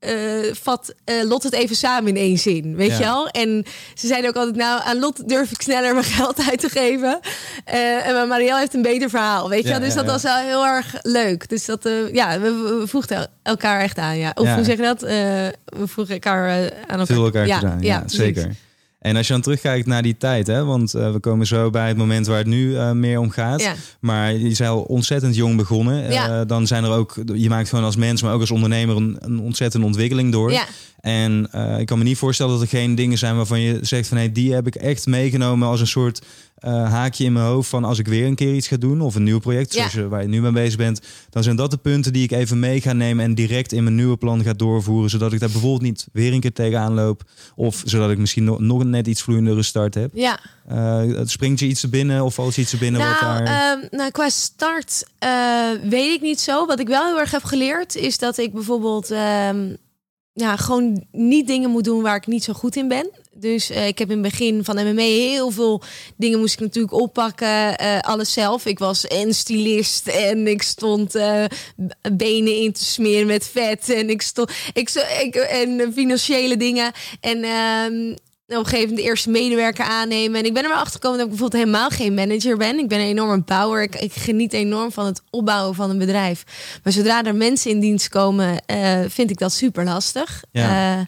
uh, 0.00 0.52
vat 0.52 0.94
uh, 1.04 1.28
Lot 1.28 1.42
het 1.42 1.52
even 1.52 1.76
samen 1.76 2.08
in 2.08 2.16
één 2.16 2.38
zin, 2.38 2.76
weet 2.76 2.90
ja. 2.90 2.98
je 2.98 3.04
wel? 3.04 3.28
En 3.28 3.64
ze 3.94 4.06
zeiden 4.06 4.30
ook 4.30 4.36
altijd, 4.36 4.56
nou, 4.56 4.80
aan 4.84 4.98
Lot 4.98 5.28
durf 5.28 5.50
ik 5.50 5.62
sneller 5.62 5.92
mijn 5.92 6.04
geld 6.04 6.48
uit 6.50 6.60
te 6.60 6.68
geven. 6.68 7.20
Uh, 7.74 8.06
en 8.06 8.28
Marielle 8.28 8.58
heeft 8.58 8.74
een 8.74 8.82
beter 8.82 9.10
verhaal, 9.10 9.48
weet 9.48 9.62
je 9.62 9.68
ja, 9.68 9.70
wel? 9.70 9.80
Dus 9.80 9.94
ja, 9.94 10.02
dat 10.02 10.10
was 10.10 10.22
wel 10.22 10.36
heel 10.36 10.66
erg 10.66 10.94
leuk. 11.02 11.48
Dus 11.48 11.64
dat, 11.64 11.88
ja, 12.12 12.40
we, 12.40 12.52
we, 12.52 12.86
voegden 12.86 13.30
elkaar 13.42 13.80
echt 13.80 13.98
aan, 13.98 14.18
ja. 14.18 14.32
Of 14.34 14.54
hoe 14.54 14.64
zeg 14.64 14.76
je 14.76 14.82
dat? 14.82 15.00
we 15.00 15.86
voegen 15.86 16.14
elkaar 16.14 16.50
aan 16.86 17.00
elkaar. 17.00 17.06
Veel 17.06 17.24
elkaar 17.24 17.46
ja, 17.46 17.62
aan, 17.62 17.80
ja, 17.80 18.02
zeker. 18.06 18.56
En 18.98 19.16
als 19.16 19.26
je 19.26 19.32
dan 19.32 19.42
terugkijkt 19.42 19.86
naar 19.86 20.02
die 20.02 20.16
tijd, 20.16 20.46
hè, 20.46 20.64
want 20.64 20.94
uh, 20.94 21.12
we 21.12 21.20
komen 21.20 21.46
zo 21.46 21.70
bij 21.70 21.88
het 21.88 21.96
moment 21.96 22.26
waar 22.26 22.38
het 22.38 22.46
nu 22.46 22.70
uh, 22.70 22.90
meer 22.90 23.18
om 23.18 23.30
gaat. 23.30 23.60
Ja. 23.60 23.74
Maar 24.00 24.34
je 24.34 24.54
zijn 24.54 24.68
al 24.68 24.80
ontzettend 24.80 25.34
jong 25.36 25.56
begonnen. 25.56 26.12
Ja. 26.12 26.40
Uh, 26.40 26.46
dan 26.46 26.66
zijn 26.66 26.84
er 26.84 26.90
ook, 26.90 27.14
je 27.34 27.48
maakt 27.48 27.68
gewoon 27.68 27.84
als 27.84 27.96
mens, 27.96 28.22
maar 28.22 28.34
ook 28.34 28.40
als 28.40 28.50
ondernemer 28.50 28.96
een, 28.96 29.16
een 29.20 29.40
ontzettende 29.40 29.86
ontwikkeling 29.86 30.32
door. 30.32 30.52
Ja. 30.52 30.66
En 31.00 31.50
ik 31.78 31.86
kan 31.86 31.98
me 31.98 32.04
niet 32.04 32.18
voorstellen 32.18 32.52
dat 32.52 32.62
er 32.62 32.68
geen 32.68 32.94
dingen 32.94 33.18
zijn 33.18 33.36
waarvan 33.36 33.60
je 33.60 33.78
zegt 33.82 34.08
van 34.08 34.16
hé, 34.16 34.22
hey, 34.22 34.32
die 34.32 34.54
heb 34.54 34.66
ik 34.66 34.74
echt 34.74 35.06
meegenomen 35.06 35.68
als 35.68 35.80
een 35.80 35.86
soort 35.86 36.22
uh, 36.64 36.90
haakje 36.90 37.24
in 37.24 37.32
mijn 37.32 37.46
hoofd 37.46 37.68
van 37.68 37.84
als 37.84 37.98
ik 37.98 38.08
weer 38.08 38.26
een 38.26 38.34
keer 38.34 38.54
iets 38.54 38.68
ga 38.68 38.76
doen 38.76 39.00
of 39.00 39.14
een 39.14 39.22
nieuw 39.22 39.38
project, 39.38 39.72
zoals 39.72 39.92
ja. 39.92 40.00
je, 40.00 40.08
waar 40.08 40.22
je 40.22 40.28
nu 40.28 40.40
mee 40.40 40.52
bezig 40.52 40.76
bent, 40.76 41.00
dan 41.30 41.42
zijn 41.42 41.56
dat 41.56 41.70
de 41.70 41.76
punten 41.76 42.12
die 42.12 42.22
ik 42.22 42.30
even 42.30 42.58
mee 42.58 42.80
ga 42.80 42.92
nemen 42.92 43.24
en 43.24 43.34
direct 43.34 43.72
in 43.72 43.82
mijn 43.82 43.94
nieuwe 43.94 44.16
plan 44.16 44.42
ga 44.42 44.52
doorvoeren, 44.52 45.10
zodat 45.10 45.32
ik 45.32 45.40
daar 45.40 45.50
bijvoorbeeld 45.50 45.82
niet 45.82 46.08
weer 46.12 46.32
een 46.32 46.40
keer 46.40 46.52
tegenaan 46.52 46.94
loop 46.94 47.22
of 47.56 47.82
zodat 47.84 48.10
ik 48.10 48.18
misschien 48.18 48.44
nog, 48.44 48.58
nog 48.58 48.80
een 48.80 48.90
net 48.90 49.06
iets 49.06 49.22
vloeiendere 49.22 49.62
start 49.62 49.94
heb. 49.94 50.10
Ja. 50.14 50.40
Uh, 50.72 51.20
springt 51.24 51.60
je 51.60 51.66
iets 51.66 51.82
er 51.82 51.88
binnen 51.88 52.24
of 52.24 52.34
valt 52.34 52.54
je 52.54 52.60
iets 52.60 52.72
er 52.72 52.78
binnen? 52.78 53.00
Nou, 53.00 53.12
wat 53.12 53.46
daar... 53.46 53.78
uh, 53.78 53.90
nou 53.90 54.10
qua 54.10 54.28
start 54.28 55.04
uh, 55.24 55.90
weet 55.90 56.14
ik 56.14 56.20
niet 56.20 56.40
zo. 56.40 56.66
Wat 56.66 56.80
ik 56.80 56.88
wel 56.88 57.06
heel 57.06 57.18
erg 57.18 57.30
heb 57.30 57.44
geleerd 57.44 57.96
is 57.96 58.18
dat 58.18 58.38
ik 58.38 58.52
bijvoorbeeld 58.52 59.10
ehm, 59.10 59.74
ja, 60.38 60.56
gewoon 60.56 61.04
niet 61.12 61.46
dingen 61.46 61.70
moet 61.70 61.84
doen 61.84 62.02
waar 62.02 62.16
ik 62.16 62.26
niet 62.26 62.44
zo 62.44 62.52
goed 62.52 62.76
in 62.76 62.88
ben. 62.88 63.10
Dus 63.32 63.70
uh, 63.70 63.86
ik 63.86 63.98
heb 63.98 64.10
in 64.10 64.22
het 64.22 64.30
begin 64.30 64.64
van 64.64 64.76
MMA 64.76 65.02
heel 65.02 65.50
veel 65.50 65.82
dingen 66.16 66.38
moest 66.38 66.54
ik 66.54 66.60
natuurlijk 66.60 66.94
oppakken. 66.94 67.82
Uh, 67.82 67.98
alles 67.98 68.32
zelf. 68.32 68.66
Ik 68.66 68.78
was 68.78 69.06
en 69.06 69.34
stylist 69.34 70.08
en 70.08 70.46
ik 70.46 70.62
stond 70.62 71.16
uh, 71.16 71.44
benen 72.12 72.56
in 72.56 72.72
te 72.72 72.84
smeren 72.84 73.26
met 73.26 73.46
vet. 73.46 73.88
En 73.88 74.10
ik 74.10 74.22
stond 74.22 74.50
ik, 74.72 74.90
ik, 75.20 75.34
en 75.34 75.92
financiële 75.94 76.56
dingen. 76.56 76.92
En 77.20 77.44
um, 77.44 78.16
op 78.56 78.64
een 78.64 78.64
gegeven 78.64 78.88
moment 78.88 79.04
de 79.04 79.10
eerste 79.10 79.30
medewerker 79.30 79.84
aannemen. 79.84 80.40
En 80.40 80.46
ik 80.46 80.54
ben 80.54 80.62
er 80.62 80.68
wel 80.68 80.78
achter 80.78 80.92
gekomen 80.92 81.18
dat 81.18 81.26
ik 81.26 81.32
bijvoorbeeld 81.32 81.62
helemaal 81.64 81.90
geen 81.90 82.14
manager 82.14 82.56
ben. 82.56 82.78
Ik 82.78 82.88
ben 82.88 82.98
een 82.98 83.06
enorme 83.06 83.42
bouwer. 83.42 83.82
Ik, 83.82 83.94
ik 83.94 84.12
geniet 84.12 84.52
enorm 84.52 84.92
van 84.92 85.06
het 85.06 85.22
opbouwen 85.30 85.74
van 85.74 85.90
een 85.90 85.98
bedrijf. 85.98 86.44
Maar 86.82 86.92
zodra 86.92 87.24
er 87.24 87.34
mensen 87.34 87.70
in 87.70 87.80
dienst 87.80 88.08
komen, 88.08 88.62
uh, 88.70 89.00
vind 89.08 89.30
ik 89.30 89.38
dat 89.38 89.52
super 89.52 89.84
lastig. 89.84 90.42
Ja. 90.50 90.98
Uh, 90.98 91.04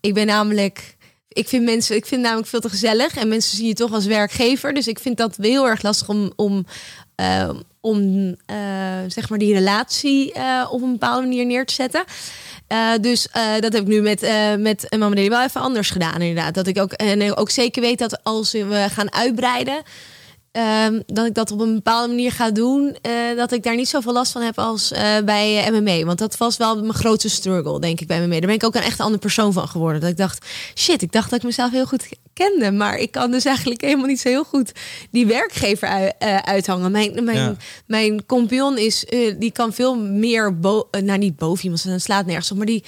ik 0.00 0.14
ben 0.14 0.26
namelijk. 0.26 0.96
Ik 1.28 1.48
vind 1.48 1.64
mensen, 1.64 1.96
ik 1.96 2.06
vind 2.06 2.22
namelijk 2.22 2.48
veel 2.48 2.60
te 2.60 2.68
gezellig. 2.68 3.16
En 3.16 3.28
mensen 3.28 3.56
zien 3.56 3.66
je 3.66 3.74
toch 3.74 3.92
als 3.92 4.06
werkgever. 4.06 4.74
Dus 4.74 4.86
ik 4.86 4.98
vind 4.98 5.16
dat 5.16 5.36
heel 5.36 5.68
erg 5.68 5.82
lastig 5.82 6.08
om, 6.08 6.32
om, 6.36 6.66
uh, 7.20 7.50
om 7.80 8.36
zeg 9.08 9.28
maar 9.28 9.38
die 9.38 9.54
relatie 9.54 10.34
op 10.70 10.82
een 10.82 10.92
bepaalde 10.92 11.22
manier 11.26 11.46
neer 11.46 11.66
te 11.66 11.74
zetten. 11.74 12.04
Uh, 12.72 12.92
dus 13.00 13.28
uh, 13.36 13.42
dat 13.60 13.72
heb 13.72 13.82
ik 13.82 13.88
nu 13.88 14.00
met, 14.00 14.22
uh, 14.22 14.54
met 14.54 14.86
Mama 14.98 15.28
wel 15.28 15.42
even 15.42 15.60
anders 15.60 15.90
gedaan, 15.90 16.20
inderdaad. 16.20 16.54
Dat 16.54 16.66
ik 16.66 16.78
ook, 16.78 16.92
en 16.92 17.36
ook 17.36 17.50
zeker 17.50 17.82
weet 17.82 17.98
dat 17.98 18.20
als 18.22 18.52
we 18.52 18.86
gaan 18.90 19.12
uitbreiden. 19.12 19.82
Ehm, 20.52 21.00
dat 21.06 21.26
ik 21.26 21.34
dat 21.34 21.50
op 21.50 21.60
een 21.60 21.74
bepaalde 21.74 22.08
manier 22.08 22.32
ga 22.32 22.50
doen, 22.50 22.96
eh, 23.02 23.12
dat 23.36 23.52
ik 23.52 23.62
daar 23.62 23.76
niet 23.76 23.88
zoveel 23.88 24.12
last 24.12 24.32
van 24.32 24.42
heb 24.42 24.58
als 24.58 24.92
eh, 24.92 25.18
bij 25.24 25.68
uh, 25.68 25.78
MMA. 25.78 26.04
Want 26.04 26.18
dat 26.18 26.36
was 26.36 26.56
wel 26.56 26.80
mijn 26.80 26.94
grootste 26.94 27.28
struggle, 27.28 27.80
denk 27.80 28.00
ik, 28.00 28.06
bij 28.06 28.20
MMA. 28.20 28.30
Daar 28.30 28.40
ben 28.40 28.54
ik 28.54 28.64
ook 28.64 28.74
een 28.74 28.82
echt 28.82 29.00
andere 29.00 29.18
persoon 29.18 29.52
van 29.52 29.68
geworden. 29.68 30.00
Dat 30.00 30.10
ik 30.10 30.16
dacht, 30.16 30.46
shit, 30.74 31.02
ik 31.02 31.12
dacht 31.12 31.30
dat 31.30 31.38
ik 31.38 31.44
mezelf 31.44 31.70
heel 31.70 31.86
goed 31.86 32.08
kende, 32.32 32.70
maar 32.70 32.98
ik 32.98 33.10
kan 33.10 33.30
dus 33.30 33.44
eigenlijk 33.44 33.80
helemaal 33.80 34.06
niet 34.06 34.20
zo 34.20 34.28
heel 34.28 34.44
goed 34.44 34.72
die 35.10 35.26
werkgever 35.26 36.12
uithangen. 36.42 36.90
Mijn, 36.90 37.24
mijn, 37.24 37.38
ja. 37.38 37.56
mijn 37.86 38.26
compagnon 38.26 38.78
is, 38.78 39.04
die 39.38 39.52
kan 39.52 39.72
veel 39.72 39.96
meer, 39.96 40.56
nou 40.90 41.18
niet 41.18 41.36
boven 41.36 41.64
iemand, 41.64 42.02
slaat 42.02 42.26
nergens 42.26 42.50
op, 42.50 42.56
maar 42.56 42.66
die 42.66 42.84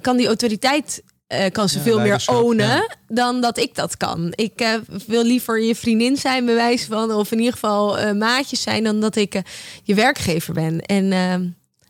kan 0.00 0.16
die 0.16 0.26
autoriteit 0.26 1.02
uh, 1.28 1.44
kan 1.52 1.68
ze 1.68 1.80
veel 1.80 2.00
meer 2.00 2.24
ownen 2.26 2.96
dan 3.08 3.40
dat 3.40 3.58
ik 3.58 3.74
dat 3.74 3.96
kan. 3.96 4.32
Ik 4.34 4.60
uh, 4.60 4.74
wil 5.06 5.24
liever 5.24 5.62
je 5.62 5.74
vriendin 5.74 6.16
zijn, 6.16 6.46
bewijs 6.46 6.84
van, 6.84 7.12
of 7.12 7.32
in 7.32 7.38
ieder 7.38 7.52
geval 7.52 7.98
uh, 7.98 8.12
maatjes 8.12 8.62
zijn, 8.62 8.84
dan 8.84 9.00
dat 9.00 9.16
ik 9.16 9.42
je 9.82 9.94
werkgever 9.94 10.54
ben. 10.54 10.80
En 10.80 11.12
ehm, 11.12 11.46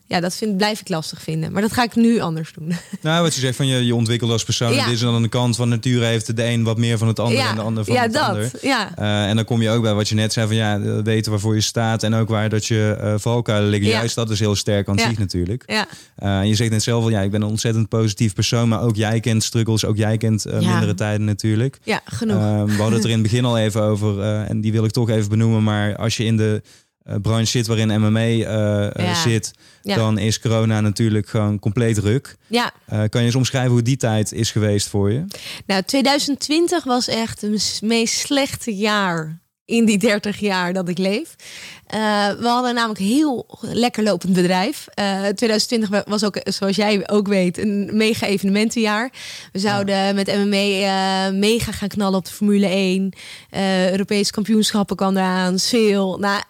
ja, 0.09 0.21
dat 0.21 0.35
vind, 0.37 0.57
blijf 0.57 0.81
ik 0.81 0.88
lastig 0.88 1.23
vinden. 1.23 1.53
Maar 1.53 1.62
dat 1.62 1.73
ga 1.73 1.83
ik 1.83 1.94
nu 1.94 2.21
anders 2.21 2.53
doen. 2.53 2.73
Nou, 3.01 3.23
wat 3.23 3.35
je 3.35 3.40
zegt 3.40 3.57
van 3.57 3.66
je, 3.66 3.87
je 3.87 3.94
ontwikkelt 3.94 4.31
als 4.31 4.44
persoon. 4.44 4.75
Ja. 4.75 4.85
Dit 4.85 4.94
is 4.94 5.01
dan 5.01 5.23
de 5.23 5.29
kant 5.29 5.57
van 5.57 5.68
natuur 5.68 6.03
heeft 6.03 6.37
de 6.37 6.44
een 6.44 6.64
wat 6.64 6.77
meer 6.77 6.99
van 6.99 7.09
het 7.09 7.18
ander 7.18 7.38
ja. 7.38 7.51
en 7.51 7.55
de 7.55 7.61
ander 7.61 7.85
van 7.85 7.94
ja, 7.94 8.03
het 8.03 8.12
dat. 8.12 8.23
ander. 8.23 8.51
Ja, 8.62 8.92
uh, 8.99 9.29
en 9.29 9.37
dan 9.37 9.44
kom 9.44 9.62
je 9.62 9.71
ook 9.71 9.83
bij 9.83 9.94
wat 9.94 10.09
je 10.09 10.14
net 10.14 10.33
zei 10.33 10.47
van 10.47 10.57
ja, 10.57 10.81
weten 11.03 11.31
waarvoor 11.31 11.55
je 11.55 11.61
staat 11.61 12.03
en 12.03 12.14
ook 12.14 12.29
waar 12.29 12.49
dat 12.49 12.66
je 12.66 12.99
uh, 13.01 13.14
valkuilen 13.16 13.71
liggen. 13.71 13.90
Juist 13.90 14.14
dat 14.14 14.31
is 14.31 14.38
heel 14.38 14.55
sterk 14.55 14.88
aan 14.88 14.99
zich 14.99 15.18
natuurlijk. 15.18 15.62
ja. 15.66 15.87
Uh, 16.23 16.38
en 16.38 16.49
je 16.49 16.55
zegt 16.55 16.71
net 16.71 16.83
zelf 16.83 17.03
van 17.03 17.12
ja, 17.12 17.21
ik 17.21 17.31
ben 17.31 17.42
een 17.42 17.49
ontzettend 17.49 17.88
positief 17.88 18.35
persoon, 18.35 18.68
maar 18.68 18.83
ook 18.83 18.97
jij 18.97 19.21
kent 19.21 19.42
struggles, 19.42 19.85
ook 19.85 19.97
jij 19.97 20.16
kent 20.16 20.44
mindere 20.44 20.94
tijden 20.94 21.25
natuurlijk. 21.25 21.79
ja 21.83 22.01
genoeg. 22.05 22.37
We 22.37 22.75
hadden 22.77 22.92
het 22.92 23.05
er 23.05 23.11
in 23.11 23.18
het 23.18 23.23
begin 23.23 23.44
al 23.44 23.59
even 23.59 23.83
over 23.83 24.23
en 24.23 24.61
die 24.61 24.73
wil 24.73 24.85
ik 24.85 24.90
toch 24.90 25.11
even 25.11 25.29
benoemen. 25.29 25.62
Maar 25.62 25.97
als 25.97 26.16
je 26.16 26.25
in 26.25 26.37
de 26.37 26.62
branche 27.23 27.47
zit 27.51 27.66
waarin 27.66 28.01
MMA 28.01 28.21
uh, 28.27 28.88
Ja. 29.07 29.14
zit, 29.14 29.53
Ja. 29.83 29.97
dan 29.97 30.18
is 30.18 30.40
corona 30.40 30.81
natuurlijk 30.81 31.29
gewoon 31.29 31.59
compleet 31.59 31.99
ruk. 31.99 32.37
ja, 32.47 32.73
kan 32.88 33.21
je 33.21 33.27
eens 33.27 33.35
omschrijven 33.35 33.71
hoe 33.73 33.83
die 33.83 33.97
tijd 33.97 34.33
is 34.33 34.51
geweest 34.51 34.88
voor 34.88 35.12
je? 35.12 35.25
nou 35.66 35.83
2020 35.83 36.85
was 36.85 37.09
echt 37.09 37.40
het 37.40 37.79
meest 37.83 38.18
slechte 38.18 38.77
jaar 38.77 39.38
in 39.64 39.85
die 39.85 39.99
30 39.99 40.38
jaar 40.38 40.73
dat 40.73 40.88
ik 40.88 40.99
leef. 40.99 41.35
Uh, 41.94 42.29
we 42.40 42.47
hadden 42.47 42.75
namelijk 42.75 43.01
heel 43.01 43.59
lekker 43.61 44.03
lopend 44.03 44.33
bedrijf. 44.33 44.87
Uh, 44.99 45.05
2020 45.27 46.03
was 46.07 46.25
ook, 46.25 46.40
zoals 46.44 46.77
jij 46.77 47.09
ook 47.09 47.29
weet, 47.29 47.59
een 47.59 47.90
mega 47.92 48.27
evenementenjaar. 48.27 49.12
We 49.53 49.59
zouden 49.59 50.14
met 50.14 50.27
MMA 50.27 51.29
uh, 51.31 51.38
mega 51.38 51.73
gaan 51.73 51.88
knallen 51.88 52.18
op 52.18 52.25
de 52.25 52.31
Formule 52.33 52.66
1. 52.66 53.12
Uh, 53.51 53.90
Europese 53.90 54.33
kampioenschappen 54.33 54.97
kwam 54.97 55.16
eraan, 55.16 55.59
veel. 55.59 56.18
Nou, 56.18 56.42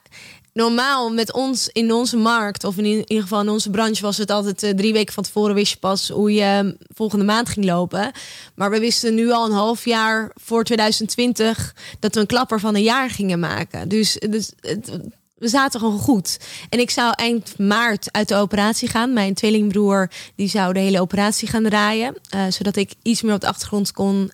normaal 0.59 1.11
met 1.13 1.33
ons 1.33 1.69
in 1.69 1.93
onze 1.93 2.17
markt, 2.17 2.65
of 2.65 2.77
in 2.77 2.85
ieder 2.85 3.23
geval 3.23 3.41
in 3.41 3.49
onze 3.49 3.71
branche, 3.71 4.03
was 4.03 4.17
het 4.17 4.31
altijd 4.31 4.63
uh, 4.63 4.71
drie 4.71 4.93
weken 4.93 5.15
van 5.15 5.23
tevoren 5.23 5.55
wist 5.55 5.73
je 5.73 5.79
pas 5.79 6.09
hoe 6.09 6.33
je 6.33 6.61
uh, 6.65 6.73
volgende 6.95 7.25
maand 7.25 7.49
ging 7.49 7.67
lopen. 7.67 8.13
Maar 8.55 8.71
we 8.71 8.81
wisten 8.81 9.15
nu 9.15 9.31
al 9.31 9.47
een 9.47 9.53
half 9.53 9.85
jaar 9.85 10.31
voor 10.35 10.65
2020 10.65 11.75
dat 11.99 12.15
we 12.15 12.21
een 12.21 12.27
klapper 12.27 12.61
van 12.61 12.75
een 12.75 12.83
jaar 12.83 13.11
gingen 13.11 13.41
maken. 13.41 13.89
Dus, 13.89 14.17
dus 14.31 14.53
het, 14.61 14.91
we 15.35 15.49
zaten 15.49 15.81
gewoon 15.81 15.99
goed. 15.99 16.39
En 16.69 16.79
ik 16.79 16.91
zou 16.91 17.13
eind 17.17 17.59
maart 17.59 18.13
uit 18.13 18.29
de 18.29 18.35
operatie 18.35 18.89
gaan. 18.89 19.13
Mijn 19.13 19.35
tweelingbroer 19.35 20.11
die 20.35 20.49
zou 20.49 20.73
de 20.73 20.81
hele 20.81 21.01
operatie 21.01 21.49
gaan 21.49 21.63
draaien. 21.63 22.15
Uh, 22.35 22.43
zodat 22.49 22.77
ik 22.77 22.93
iets 23.03 23.23
meer 23.23 23.35
op 23.35 23.41
de 23.41 23.49
achtergrond 23.49 23.93
kon 23.93 24.33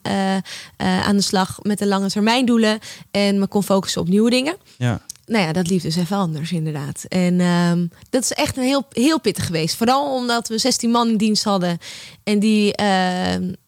aan 0.77 1.17
de 1.17 1.23
slag 1.23 1.59
met 1.63 1.79
de 1.79 1.87
lange 1.87 2.11
termijn 2.11 2.47
doelen. 2.47 2.79
En 3.11 3.39
me 3.39 3.47
kon 3.47 3.63
focussen 3.63 4.01
op 4.01 4.09
nieuwe 4.09 4.31
dingen. 4.31 4.57
Ja. 4.79 5.01
Nou 5.27 5.45
ja, 5.45 5.53
dat 5.53 5.69
liep 5.69 5.83
dus 5.83 5.97
even 5.97 6.17
anders 6.17 6.53
inderdaad. 6.53 7.05
En 7.09 7.41
um, 7.41 7.91
dat 8.11 8.23
is 8.23 8.33
echt 8.33 8.57
een 8.57 8.63
heel, 8.63 8.87
heel 8.91 9.21
pittig 9.21 9.47
geweest. 9.47 9.77
Vooral 9.77 10.15
omdat 10.15 10.49
we 10.49 10.59
16 10.59 10.91
man 10.91 11.09
in 11.09 11.17
dienst 11.17 11.45
hadden. 11.45 11.79
En 12.25 12.39
die 12.39 12.67
uh, 12.81 12.87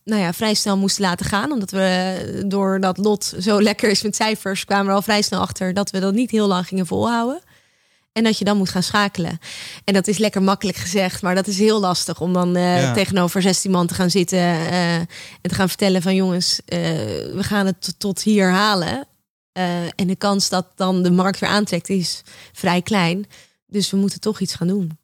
nou 0.04 0.20
ja, 0.22 0.32
vrij 0.32 0.54
snel 0.54 0.76
moesten 0.76 1.02
laten 1.02 1.26
gaan. 1.26 1.52
Omdat 1.52 1.70
we 1.70 2.42
door 2.46 2.80
dat 2.80 2.98
lot 2.98 3.34
zo 3.40 3.62
lekker 3.62 3.90
is 3.90 4.02
met 4.02 4.16
cijfers... 4.16 4.64
kwamen 4.64 4.86
we 4.86 4.92
al 4.92 5.02
vrij 5.02 5.22
snel 5.22 5.40
achter 5.40 5.74
dat 5.74 5.90
we 5.90 6.00
dat 6.00 6.14
niet 6.14 6.30
heel 6.30 6.46
lang 6.46 6.66
gingen 6.66 6.86
volhouden. 6.86 7.40
En 8.12 8.24
dat 8.24 8.38
je 8.38 8.44
dan 8.44 8.56
moet 8.56 8.70
gaan 8.70 8.82
schakelen. 8.82 9.38
En 9.84 9.94
dat 9.94 10.06
is 10.06 10.18
lekker 10.18 10.42
makkelijk 10.42 10.76
gezegd, 10.76 11.22
maar 11.22 11.34
dat 11.34 11.46
is 11.46 11.58
heel 11.58 11.80
lastig 11.80 12.20
om 12.20 12.32
dan 12.32 12.56
uh, 12.56 12.82
ja. 12.82 12.92
tegenover 12.92 13.42
16 13.42 13.70
man 13.70 13.86
te 13.86 13.94
gaan 13.94 14.10
zitten 14.10 14.38
uh, 14.38 14.94
en 14.94 15.06
te 15.42 15.54
gaan 15.54 15.68
vertellen 15.68 16.02
van 16.02 16.14
jongens, 16.14 16.60
we 16.66 17.38
gaan 17.40 17.66
het 17.66 17.94
tot 17.98 18.22
hier 18.22 18.50
halen. 18.50 19.06
Uh, 19.56 19.84
en 19.84 20.06
de 20.06 20.16
kans 20.16 20.48
dat 20.48 20.66
dan 20.74 21.02
de 21.02 21.10
markt 21.10 21.38
weer 21.38 21.50
aantrekt 21.50 21.88
is 21.88 22.22
vrij 22.52 22.82
klein. 22.82 23.26
Dus 23.66 23.90
we 23.90 23.96
moeten 23.96 24.20
toch 24.20 24.40
iets 24.40 24.54
gaan 24.54 24.68
doen. 24.68 24.98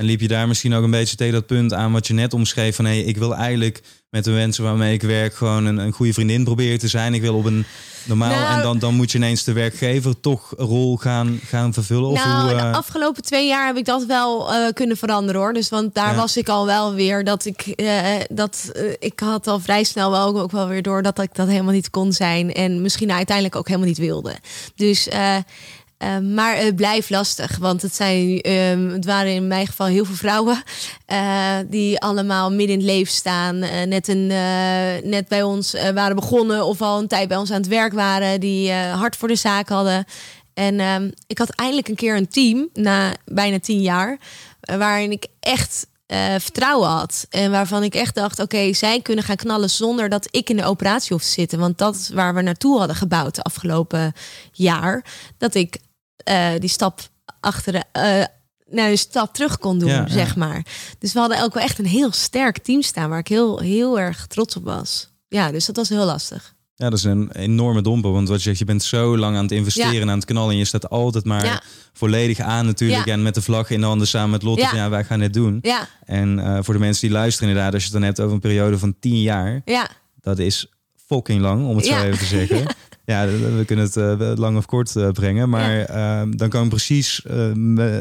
En 0.00 0.06
liep 0.06 0.20
je 0.20 0.28
daar 0.28 0.48
misschien 0.48 0.74
ook 0.74 0.84
een 0.84 0.90
beetje 0.90 1.16
tegen 1.16 1.32
dat 1.32 1.46
punt 1.46 1.72
aan 1.72 1.92
wat 1.92 2.06
je 2.06 2.14
net 2.14 2.34
omschreef 2.34 2.76
van 2.76 2.84
hé, 2.84 2.90
hey, 2.90 3.02
ik 3.02 3.16
wil 3.16 3.34
eigenlijk 3.34 3.82
met 4.10 4.24
de 4.24 4.30
mensen 4.30 4.64
waarmee 4.64 4.92
ik 4.92 5.02
werk 5.02 5.34
gewoon 5.34 5.66
een, 5.66 5.78
een 5.78 5.92
goede 5.92 6.12
vriendin 6.12 6.44
proberen 6.44 6.78
te 6.78 6.88
zijn. 6.88 7.14
Ik 7.14 7.20
wil 7.20 7.34
op 7.34 7.44
een 7.44 7.64
normaal 8.04 8.30
nou, 8.30 8.56
en 8.56 8.62
dan, 8.62 8.78
dan 8.78 8.94
moet 8.94 9.12
je 9.12 9.18
ineens 9.18 9.44
de 9.44 9.52
werkgever 9.52 10.20
toch 10.20 10.52
een 10.56 10.66
rol 10.66 10.96
gaan, 10.96 11.40
gaan 11.44 11.72
vervullen. 11.72 12.12
Nou, 12.12 12.36
of 12.36 12.42
hoe, 12.42 12.52
uh... 12.52 12.72
de 12.72 12.76
afgelopen 12.76 13.22
twee 13.22 13.46
jaar 13.46 13.66
heb 13.66 13.76
ik 13.76 13.84
dat 13.84 14.04
wel 14.04 14.54
uh, 14.54 14.68
kunnen 14.72 14.96
veranderen 14.96 15.40
hoor. 15.40 15.52
Dus 15.52 15.68
want 15.68 15.94
daar 15.94 16.10
ja. 16.10 16.16
was 16.16 16.36
ik 16.36 16.48
al 16.48 16.66
wel 16.66 16.94
weer 16.94 17.24
dat 17.24 17.44
ik 17.44 17.72
uh, 17.76 18.02
dat 18.28 18.72
ik 18.98 19.20
had 19.20 19.46
al 19.46 19.60
vrij 19.60 19.84
snel 19.84 20.10
wel 20.10 20.26
ook, 20.26 20.36
ook 20.36 20.52
wel 20.52 20.68
weer 20.68 20.82
door 20.82 21.02
dat 21.02 21.18
ik 21.18 21.34
dat 21.34 21.48
helemaal 21.48 21.72
niet 21.72 21.90
kon 21.90 22.12
zijn 22.12 22.52
en 22.52 22.82
misschien 22.82 23.12
uiteindelijk 23.12 23.56
ook 23.56 23.66
helemaal 23.66 23.88
niet 23.88 23.98
wilde. 23.98 24.34
Dus 24.74 25.08
Uh, 26.02 26.18
maar 26.18 26.56
het 26.56 26.76
blijft 26.76 27.10
lastig, 27.10 27.58
want 27.58 27.82
het, 27.82 27.94
zijn, 27.94 28.50
um, 28.50 28.88
het 28.88 29.04
waren 29.04 29.32
in 29.32 29.46
mijn 29.46 29.66
geval 29.66 29.86
heel 29.86 30.04
veel 30.04 30.14
vrouwen 30.14 30.62
uh, 31.12 31.56
die 31.66 32.00
allemaal 32.00 32.50
midden 32.50 32.68
in 32.68 32.82
het 32.82 32.90
leven 32.90 33.12
staan. 33.12 33.56
Uh, 33.56 33.82
net, 33.82 34.08
een, 34.08 34.26
net 35.10 35.28
bij 35.28 35.42
ons 35.42 35.72
waren 35.94 36.16
begonnen 36.16 36.64
of 36.64 36.82
al 36.82 36.98
een 36.98 37.08
tijd 37.08 37.28
bij 37.28 37.36
ons 37.36 37.50
aan 37.50 37.60
het 37.60 37.66
werk 37.66 37.92
waren, 37.92 38.40
die 38.40 38.72
hard 38.72 39.16
voor 39.16 39.28
de 39.28 39.36
zaak 39.36 39.68
hadden. 39.68 40.04
En 40.54 40.80
um, 40.80 41.12
ik 41.26 41.38
had 41.38 41.50
eindelijk 41.50 41.88
een 41.88 41.94
keer 41.94 42.16
een 42.16 42.28
team 42.28 42.68
na 42.74 43.14
bijna 43.24 43.58
tien 43.58 43.80
jaar, 43.80 44.18
waarin 44.60 45.10
ik 45.10 45.26
echt 45.40 45.86
vertrouwen 46.38 46.88
had. 46.88 47.26
En 47.30 47.50
waarvan 47.50 47.82
ik 47.82 47.94
echt 47.94 48.14
dacht: 48.14 48.38
oké, 48.38 48.72
zij 48.72 49.00
kunnen 49.00 49.24
gaan 49.24 49.36
knallen 49.36 49.70
zonder 49.70 50.08
dat 50.08 50.28
ik 50.30 50.50
in 50.50 50.56
de 50.56 50.64
operatie 50.64 51.12
hoef 51.12 51.22
te 51.22 51.30
zitten. 51.30 51.58
Want 51.58 51.78
dat 51.78 51.94
is 51.94 52.08
waar 52.08 52.34
we 52.34 52.42
naartoe 52.42 52.78
hadden 52.78 52.96
gebouwd 52.96 53.34
de 53.34 53.42
afgelopen 53.42 54.12
jaar. 54.52 55.04
Dat 55.38 55.54
ik 55.54 55.78
uh, 56.30 56.50
die 56.58 56.68
stap 56.68 57.00
achter 57.40 57.72
de. 57.72 57.84
Uh, 57.92 58.24
nou, 58.74 58.90
een 58.90 58.98
stap 58.98 59.34
terug 59.34 59.58
kon 59.58 59.78
doen, 59.78 59.88
ja, 59.88 60.08
zeg 60.08 60.28
ja. 60.28 60.38
maar. 60.38 60.66
Dus 60.98 61.12
we 61.12 61.18
hadden 61.18 61.42
ook 61.42 61.54
wel 61.54 61.62
echt 61.62 61.78
een 61.78 61.86
heel 61.86 62.12
sterk 62.12 62.58
team 62.58 62.82
staan 62.82 63.08
waar 63.08 63.18
ik 63.18 63.28
heel, 63.28 63.58
heel 63.58 64.00
erg 64.00 64.26
trots 64.26 64.56
op 64.56 64.64
was. 64.64 65.10
Ja, 65.28 65.50
dus 65.50 65.66
dat 65.66 65.76
was 65.76 65.88
heel 65.88 66.04
lastig. 66.04 66.54
Ja, 66.74 66.90
dat 66.90 66.98
is 66.98 67.04
een 67.04 67.30
enorme 67.32 67.82
domper. 67.82 68.12
Want 68.12 68.28
wat 68.28 68.36
je 68.36 68.42
zegt, 68.42 68.58
je 68.58 68.64
bent 68.64 68.82
zo 68.82 69.18
lang 69.18 69.36
aan 69.36 69.42
het 69.42 69.52
investeren 69.52 69.94
ja. 69.94 70.00
en 70.00 70.10
aan 70.10 70.16
het 70.16 70.24
knallen. 70.24 70.50
En 70.50 70.56
je 70.56 70.64
staat 70.64 70.90
altijd 70.90 71.24
maar 71.24 71.44
ja. 71.44 71.62
volledig 71.92 72.38
aan 72.38 72.66
natuurlijk. 72.66 73.06
Ja. 73.06 73.12
En 73.12 73.22
met 73.22 73.34
de 73.34 73.42
vlag 73.42 73.70
in 73.70 73.80
de 73.80 73.86
handen 73.86 74.06
samen 74.06 74.30
met 74.30 74.42
Lotte. 74.42 74.76
Ja. 74.76 74.90
Wij 74.90 75.04
gaan 75.04 75.18
dit 75.18 75.32
doen. 75.32 75.58
Ja. 75.62 75.88
En 76.04 76.38
uh, 76.38 76.58
voor 76.62 76.74
de 76.74 76.80
mensen 76.80 77.08
die 77.08 77.16
luisteren 77.16 77.48
inderdaad. 77.48 77.74
Als 77.74 77.82
je 77.82 77.88
het 77.88 77.98
dan 77.98 78.06
hebt 78.06 78.20
over 78.20 78.34
een 78.34 78.40
periode 78.40 78.78
van 78.78 78.94
tien 79.00 79.20
jaar. 79.20 79.62
Ja. 79.64 79.90
Dat 80.20 80.38
is 80.38 80.66
fucking 81.06 81.40
lang, 81.40 81.66
om 81.66 81.76
het 81.76 81.86
zo 81.86 82.02
even 82.02 82.18
te 82.18 82.24
zeggen. 82.24 82.66
Ja, 83.10 83.26
we 83.26 83.64
kunnen 83.66 83.84
het 83.84 83.96
uh, 83.96 84.32
lang 84.34 84.56
of 84.56 84.66
kort 84.66 84.94
uh, 84.96 85.08
brengen. 85.08 85.48
Maar 85.48 85.76
ja. 85.76 86.22
uh, 86.22 86.28
dan 86.36 86.48
kan 86.48 86.62
je 86.62 86.68
precies 86.68 87.22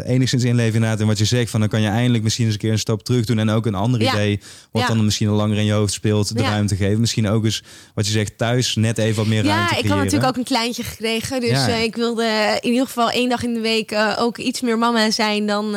enigszins 0.06 0.44
inleven 0.44 0.74
inderdaad 0.74 1.00
in 1.00 1.08
wat 1.08 1.18
je 1.18 1.26
zegt. 1.26 1.50
Van 1.50 1.60
dan 1.60 1.70
kan 1.70 1.82
je 1.82 1.88
eindelijk 1.88 2.24
misschien 2.24 2.46
eens 2.46 2.54
een 2.54 2.60
keer 2.60 2.72
een 2.72 2.80
stap 2.80 3.04
terug 3.04 3.26
doen. 3.26 3.40
En 3.40 3.50
ook 3.50 3.66
een 3.66 3.76
ander 3.76 4.02
ja. 4.02 4.14
idee, 4.14 4.40
wat 4.72 4.82
ja. 4.82 4.88
dan 4.88 5.06
misschien 5.06 5.28
al 5.28 5.36
langer 5.36 5.58
in 5.58 5.66
je 5.66 5.72
hoofd 5.72 5.94
speelt, 5.94 6.38
de 6.38 6.44
ruimte 6.44 6.76
geven. 6.76 7.00
Misschien 7.00 7.28
ook 7.28 7.44
eens, 7.44 7.64
wat 7.94 8.06
je 8.06 8.12
zegt, 8.12 8.38
thuis 8.38 8.76
net 8.76 8.98
even 8.98 9.16
wat 9.16 9.28
meer 9.28 9.44
ruimte 9.44 9.74
Ja, 9.74 9.80
ik 9.80 9.90
had 9.90 9.98
natuurlijk 9.98 10.30
ook 10.30 10.38
een 10.38 10.44
kleintje 10.44 10.84
gekregen. 10.84 11.42
Dus 11.42 11.68
ik 11.68 11.96
wilde 11.96 12.58
in 12.62 12.70
ieder 12.70 12.86
geval 12.86 13.10
één 13.10 13.30
dag 13.30 13.44
in 13.44 13.54
de 13.54 13.62
week 13.62 13.96
ook 14.18 14.38
iets 14.38 14.62
meer 14.62 14.78
mama 14.78 15.12
zijn 15.12 15.46
dan, 15.46 15.76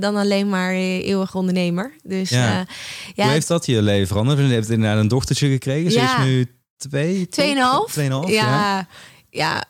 dan 0.00 0.16
alleen 0.16 0.48
maar 0.48 0.72
eeuwig 0.72 1.34
ondernemer. 1.34 1.92
Dus, 2.02 2.30
ja. 2.30 2.66
Hoe 3.14 3.24
heeft 3.24 3.48
dat 3.48 3.66
je 3.66 3.82
leven 3.82 4.06
veranderd? 4.06 4.38
Je 4.38 4.44
hebt 4.44 4.70
inderdaad 4.70 4.98
een 4.98 5.08
dochtertje 5.08 5.48
gekregen. 5.48 5.92
Ze 5.92 6.00
is 6.00 6.24
nu 6.24 6.46
twee, 6.78 7.28
tweeënhalf. 7.28 7.92
tweeënhalf 7.92 8.30
ja, 8.30 8.46
ja. 8.46 8.86
ja. 9.30 9.64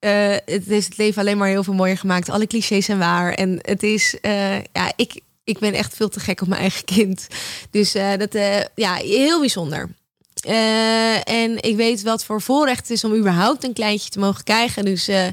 Uh, 0.00 0.36
het 0.44 0.70
is 0.70 0.84
het 0.84 0.96
leven 0.96 1.20
alleen 1.20 1.38
maar 1.38 1.48
heel 1.48 1.64
veel 1.64 1.74
mooier 1.74 1.98
gemaakt. 1.98 2.28
Alle 2.28 2.46
clichés 2.46 2.84
zijn 2.84 2.98
waar. 2.98 3.32
En 3.32 3.58
het 3.62 3.82
is, 3.82 4.16
uh, 4.22 4.58
ja, 4.58 4.92
ik, 4.96 5.20
ik 5.44 5.58
ben 5.58 5.74
echt 5.74 5.96
veel 5.96 6.08
te 6.08 6.20
gek 6.20 6.40
op 6.40 6.48
mijn 6.48 6.60
eigen 6.60 6.84
kind. 6.84 7.26
Dus 7.70 7.94
uh, 7.94 8.16
dat, 8.16 8.32
ja, 8.74 8.94
heel 8.94 9.40
bijzonder. 9.40 9.88
Eh, 10.44 11.28
en 11.28 11.62
ik 11.62 11.76
weet 11.76 12.02
wat 12.02 12.24
voor 12.24 12.40
voorrecht 12.42 12.80
het 12.80 12.90
is 12.90 13.04
om 13.04 13.14
überhaupt 13.14 13.64
een 13.64 13.72
kleintje 13.72 14.10
te 14.10 14.18
mogen 14.18 14.44
krijgen. 14.44 14.84
Dus 14.84 15.08
eh, 15.08 15.26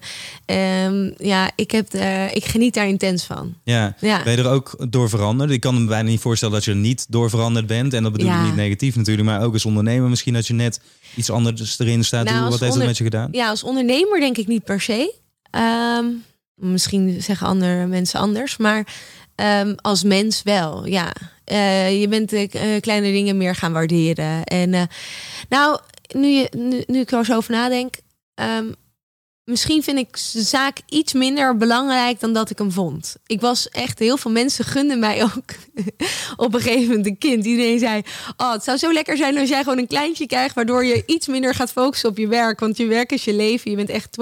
ehm, 0.45 1.11
ja, 1.17 1.51
ik, 1.55 1.71
heb, 1.71 1.93
uh, 1.93 2.35
ik 2.35 2.45
geniet 2.45 2.73
daar 2.73 2.87
intens 2.87 3.23
van. 3.23 3.55
Ja. 3.63 3.95
Ja. 3.99 4.23
ben 4.23 4.35
je 4.35 4.37
er 4.37 4.49
ook 4.49 4.85
door 4.89 5.09
veranderd? 5.09 5.51
Ik 5.51 5.59
kan 5.59 5.81
me 5.81 5.87
bijna 5.87 6.09
niet 6.09 6.19
voorstellen 6.21 6.53
dat 6.53 6.63
je 6.63 6.71
er 6.71 6.77
niet 6.77 7.05
door 7.09 7.29
veranderd 7.29 7.67
bent. 7.67 7.93
En 7.93 8.03
dat 8.03 8.11
bedoel 8.11 8.27
Ja. 8.27 8.39
ik 8.39 8.45
niet 8.45 8.55
negatief 8.55 8.95
natuurlijk, 8.95 9.27
maar 9.27 9.43
ook 9.43 9.53
als 9.53 9.65
ondernemer 9.65 10.09
misschien 10.09 10.33
dat 10.33 10.47
je 10.47 10.53
net 10.53 10.79
iets 11.15 11.29
anders 11.29 11.79
erin 11.79 12.03
staat. 12.03 12.25
Nou, 12.25 12.49
wat 12.49 12.59
heeft 12.59 12.73
dat 12.73 12.85
met 12.85 12.97
je 12.97 13.03
gedaan? 13.03 13.29
Ja, 13.31 13.49
als 13.49 13.63
ondernemer 13.63 14.19
denk 14.19 14.37
ik 14.37 14.47
niet 14.47 14.63
per 14.63 14.81
se. 14.81 15.13
Ehm, 15.51 16.05
misschien 16.55 17.21
zeggen 17.21 17.47
andere 17.47 17.85
mensen 17.87 18.19
anders, 18.19 18.57
maar 18.57 18.87
ehm, 19.35 19.73
als 19.75 20.03
mens 20.03 20.43
wel. 20.43 20.85
Ja, 20.85 21.13
Eh, 21.51 22.01
je 22.01 22.07
bent 22.07 22.33
eh, 22.33 22.81
kleine 22.81 23.11
dingen 23.11 23.37
meer 23.37 23.55
gaan 23.55 23.73
waarderen. 23.73 24.43
En 24.43 24.73
eh, 24.73 24.83
nou, 25.49 25.79
nu, 26.15 26.27
je, 26.27 26.49
nu, 26.57 26.83
nu 26.87 26.99
ik 26.99 27.11
er 27.11 27.25
zo 27.25 27.35
over 27.35 27.51
nadenk, 27.51 27.95
ehm, 28.33 28.65
misschien 29.51 29.83
vind 29.83 29.97
ik 29.97 30.17
de 30.33 30.41
zaak 30.41 30.77
iets 30.89 31.13
minder 31.13 31.57
belangrijk 31.57 32.19
dan 32.19 32.33
dat 32.33 32.49
ik 32.49 32.57
hem 32.57 32.71
vond. 32.71 33.15
Ik 33.25 33.41
was 33.41 33.69
echt, 33.69 33.99
heel 33.99 34.17
veel 34.17 34.31
mensen 34.31 34.65
gunden 34.65 34.99
mij 34.99 35.23
ook 35.23 35.43
op 36.45 36.53
een 36.53 36.61
gegeven 36.61 36.87
moment 36.87 37.05
een 37.05 37.17
kind. 37.17 37.45
Iedereen 37.45 37.79
zei, 37.79 38.01
oh, 38.37 38.51
het 38.51 38.63
zou 38.63 38.77
zo 38.77 38.93
lekker 38.93 39.17
zijn 39.17 39.37
als 39.37 39.49
jij 39.49 39.63
gewoon 39.63 39.77
een 39.77 39.87
kleintje 39.87 40.25
krijgt, 40.25 40.55
waardoor 40.55 40.85
je 40.85 41.03
iets 41.05 41.27
minder 41.27 41.55
gaat 41.55 41.71
focussen 41.71 42.09
op 42.09 42.17
je 42.17 42.27
werk. 42.27 42.59
Want 42.59 42.77
je 42.77 42.85
werk 42.85 43.11
is 43.11 43.23
je 43.23 43.33
leven. 43.33 43.71
Je 43.71 43.77
bent 43.77 43.89
echt 43.89 44.17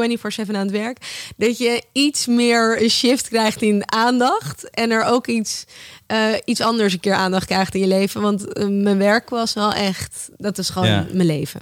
24/7 0.48 0.56
aan 0.56 0.62
het 0.62 0.72
werk. 0.72 0.98
Dat 1.38 1.58
je 1.58 1.84
iets 1.92 2.26
meer 2.28 2.82
een 2.84 2.90
shift 2.90 3.28
krijgt 3.28 3.62
in 3.62 3.92
aandacht 3.92 4.70
en 4.70 4.92
er 4.92 5.04
ook 5.04 5.28
iets, 5.28 5.64
eh, 6.08 6.28
iets 6.46 6.62
anders 6.62 6.94
een 6.94 7.00
keer 7.00 7.14
aandacht 7.14 7.46
krijgt 7.46 7.74
in 7.76 7.82
je 7.82 7.88
leven. 7.88 8.22
Want 8.22 8.54
eh, 8.54 8.68
mijn 8.68 8.98
werk 8.98 9.30
was 9.30 9.54
wel 9.54 9.74
echt, 9.74 10.30
dat 10.38 10.58
is 10.58 10.70
gewoon 10.70 10.88
Ja. 10.88 11.06
mijn 11.12 11.28
leven. 11.28 11.60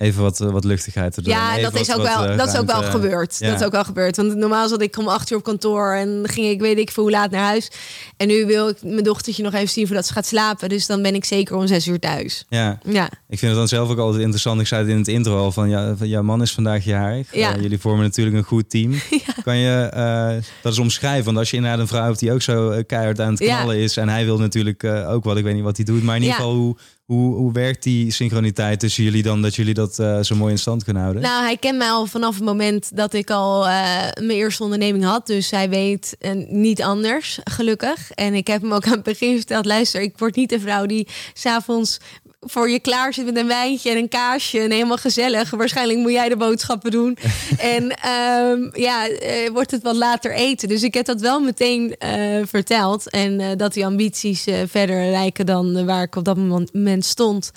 Even 0.00 0.22
wat, 0.22 0.40
eh, 0.40 0.50
wat 0.50 0.64
luchtigheid 0.64 1.16
er 1.16 1.28
Ja, 1.28 1.58
dat 1.58 1.74
is, 1.74 1.94
ook 1.94 2.02
wel, 2.02 2.36
dat 2.36 2.48
is 2.48 2.56
ook 2.56 2.66
wel 2.66 2.82
gebeurd. 2.82 3.36
ja. 3.38 3.50
Dat 3.50 3.60
is 3.60 3.66
ook 3.66 3.72
wel 3.72 3.84
gebeurd. 3.84 4.16
Want 4.16 4.34
normaal 4.34 4.68
zat 4.68 4.82
ik 4.82 4.96
om 4.96 5.08
acht 5.08 5.30
uur 5.30 5.38
op 5.38 5.44
kantoor 5.44 5.94
en 5.94 6.22
ging 6.22 6.46
ik 6.46 6.60
weet 6.60 6.78
ik 6.78 6.90
veel 6.90 7.02
hoe 7.02 7.12
laat 7.12 7.30
naar 7.30 7.44
huis. 7.44 7.70
En 8.16 8.28
nu 8.28 8.46
wil 8.46 8.68
ik 8.68 8.82
mijn 8.82 9.02
dochtertje 9.02 9.42
nog 9.42 9.54
even 9.54 9.68
zien 9.68 9.86
voordat 9.86 10.06
ze 10.06 10.12
gaat 10.12 10.26
slapen. 10.26 10.68
Dus 10.68 10.86
dan 10.86 11.02
ben 11.02 11.14
ik 11.14 11.24
zeker 11.24 11.56
om 11.56 11.66
zes 11.66 11.86
uur 11.86 11.98
thuis. 11.98 12.44
Ja, 12.48 12.78
Ja, 12.84 13.04
ik 13.28 13.38
vind 13.38 13.50
het 13.50 13.54
dan 13.54 13.68
zelf 13.68 13.88
ook 13.90 13.98
altijd 13.98 14.20
interessant. 14.20 14.60
Ik 14.60 14.66
zei 14.66 14.82
het 14.82 14.90
in 14.90 14.98
het 14.98 15.08
intro 15.08 15.38
al 15.38 15.52
van, 15.52 15.68
ja, 15.68 15.96
van 15.96 16.08
jouw 16.08 16.22
man 16.22 16.42
is 16.42 16.52
vandaag 16.52 16.84
jarig. 16.84 17.34
Ja. 17.34 17.54
Eh, 17.54 17.62
jullie 17.62 17.78
vormen 17.78 18.02
natuurlijk 18.02 18.36
een 18.36 18.42
goed 18.42 18.70
team. 18.70 18.94
Kan 19.44 19.56
je 19.56 19.88
eh, 19.92 20.28
dat 20.62 20.72
eens 20.72 20.78
omschrijven? 20.78 21.24
Want 21.24 21.36
als 21.36 21.50
je 21.50 21.56
inderdaad 21.56 21.80
een 21.80 21.88
vrouw 21.88 22.04
hebt 22.04 22.18
die 22.18 22.32
ook 22.32 22.42
zo 22.42 22.70
eh, 22.70 22.84
keihard 22.86 23.20
aan 23.20 23.30
het 23.30 23.40
knallen 23.40 23.76
is. 23.76 23.96
En 23.96 24.08
hij 24.08 24.24
wil 24.24 24.38
natuurlijk 24.38 24.82
eh, 24.82 25.10
ook 25.10 25.24
wat. 25.24 25.36
Ik 25.36 25.44
weet 25.44 25.54
niet 25.54 25.62
wat 25.62 25.76
hij 25.76 25.84
doet. 25.86 26.02
Maar 26.02 26.16
in 26.16 26.22
ieder 26.22 26.36
geval, 26.36 26.54
hoe, 26.54 26.76
hoe, 27.10 27.36
hoe 27.36 27.52
werkt 27.52 27.82
die 27.82 28.10
synchroniteit 28.10 28.80
tussen 28.80 29.04
jullie 29.04 29.22
dan? 29.22 29.42
Dat 29.42 29.54
jullie 29.54 29.74
dat 29.74 29.98
eh, 29.98 30.20
zo 30.20 30.34
mooi 30.36 30.52
in 30.52 30.58
stand 30.58 30.84
kunnen 30.84 31.02
houden? 31.02 31.22
Nou, 31.22 31.42
hij 31.42 31.56
kent 31.56 31.78
mij 31.78 31.90
al 31.90 32.06
vanaf 32.06 32.34
het 32.34 32.44
moment 32.44 32.96
dat 32.96 33.12
ik 33.12 33.30
al 33.30 33.66
eh, 33.66 33.72
mijn 34.14 34.30
eerste 34.30 34.62
onderneming 34.62 35.04
had. 35.04 35.26
Dus 35.26 35.50
hij 35.50 35.68
weet 35.68 36.16
eh, 36.18 36.30
niet 36.48 36.82
anders, 36.82 37.38
gelukkig. 37.44 38.10
En 38.10 38.34
ik 38.34 38.46
heb 38.46 38.62
hem 38.62 38.72
ook 38.72 38.84
aan 38.84 38.92
het 38.92 39.02
begin 39.02 39.36
verteld: 39.36 39.64
luister, 39.64 40.00
ik 40.00 40.18
word 40.18 40.36
niet 40.36 40.48
de 40.48 40.60
vrouw 40.60 40.86
die 40.86 41.08
s'avonds 41.32 41.98
voor 42.40 42.70
je 42.70 42.80
klaar 42.80 43.14
zit 43.14 43.24
met 43.24 43.36
een 43.36 43.46
wijntje 43.46 43.90
en 43.90 43.96
een 43.96 44.08
kaasje 44.08 44.60
en 44.60 44.70
helemaal 44.70 44.96
gezellig. 44.96 45.50
Waarschijnlijk 45.50 45.98
moet 45.98 46.12
jij 46.12 46.28
de 46.28 46.36
boodschappen 46.36 46.90
doen. 46.90 47.16
en 47.76 47.90
ehm, 47.90 48.68
ja, 48.72 49.08
eh, 49.08 49.50
wordt 49.50 49.70
het 49.70 49.82
wat 49.82 49.96
later 49.96 50.32
eten. 50.32 50.68
Dus 50.68 50.82
ik 50.82 50.94
heb 50.94 51.04
dat 51.04 51.20
wel 51.20 51.40
meteen 51.40 51.96
eh, 51.98 52.40
verteld. 52.46 53.10
En 53.10 53.40
eh, 53.40 53.46
dat 53.56 53.72
die 53.72 53.86
ambities 53.86 54.46
verder 54.66 55.10
lijken 55.10 55.46
dan 55.46 55.86
waar 55.86 56.02
ik 56.02 56.16
op 56.16 56.24
dat 56.24 56.36
moment 56.72 57.04
stond. 57.04 57.50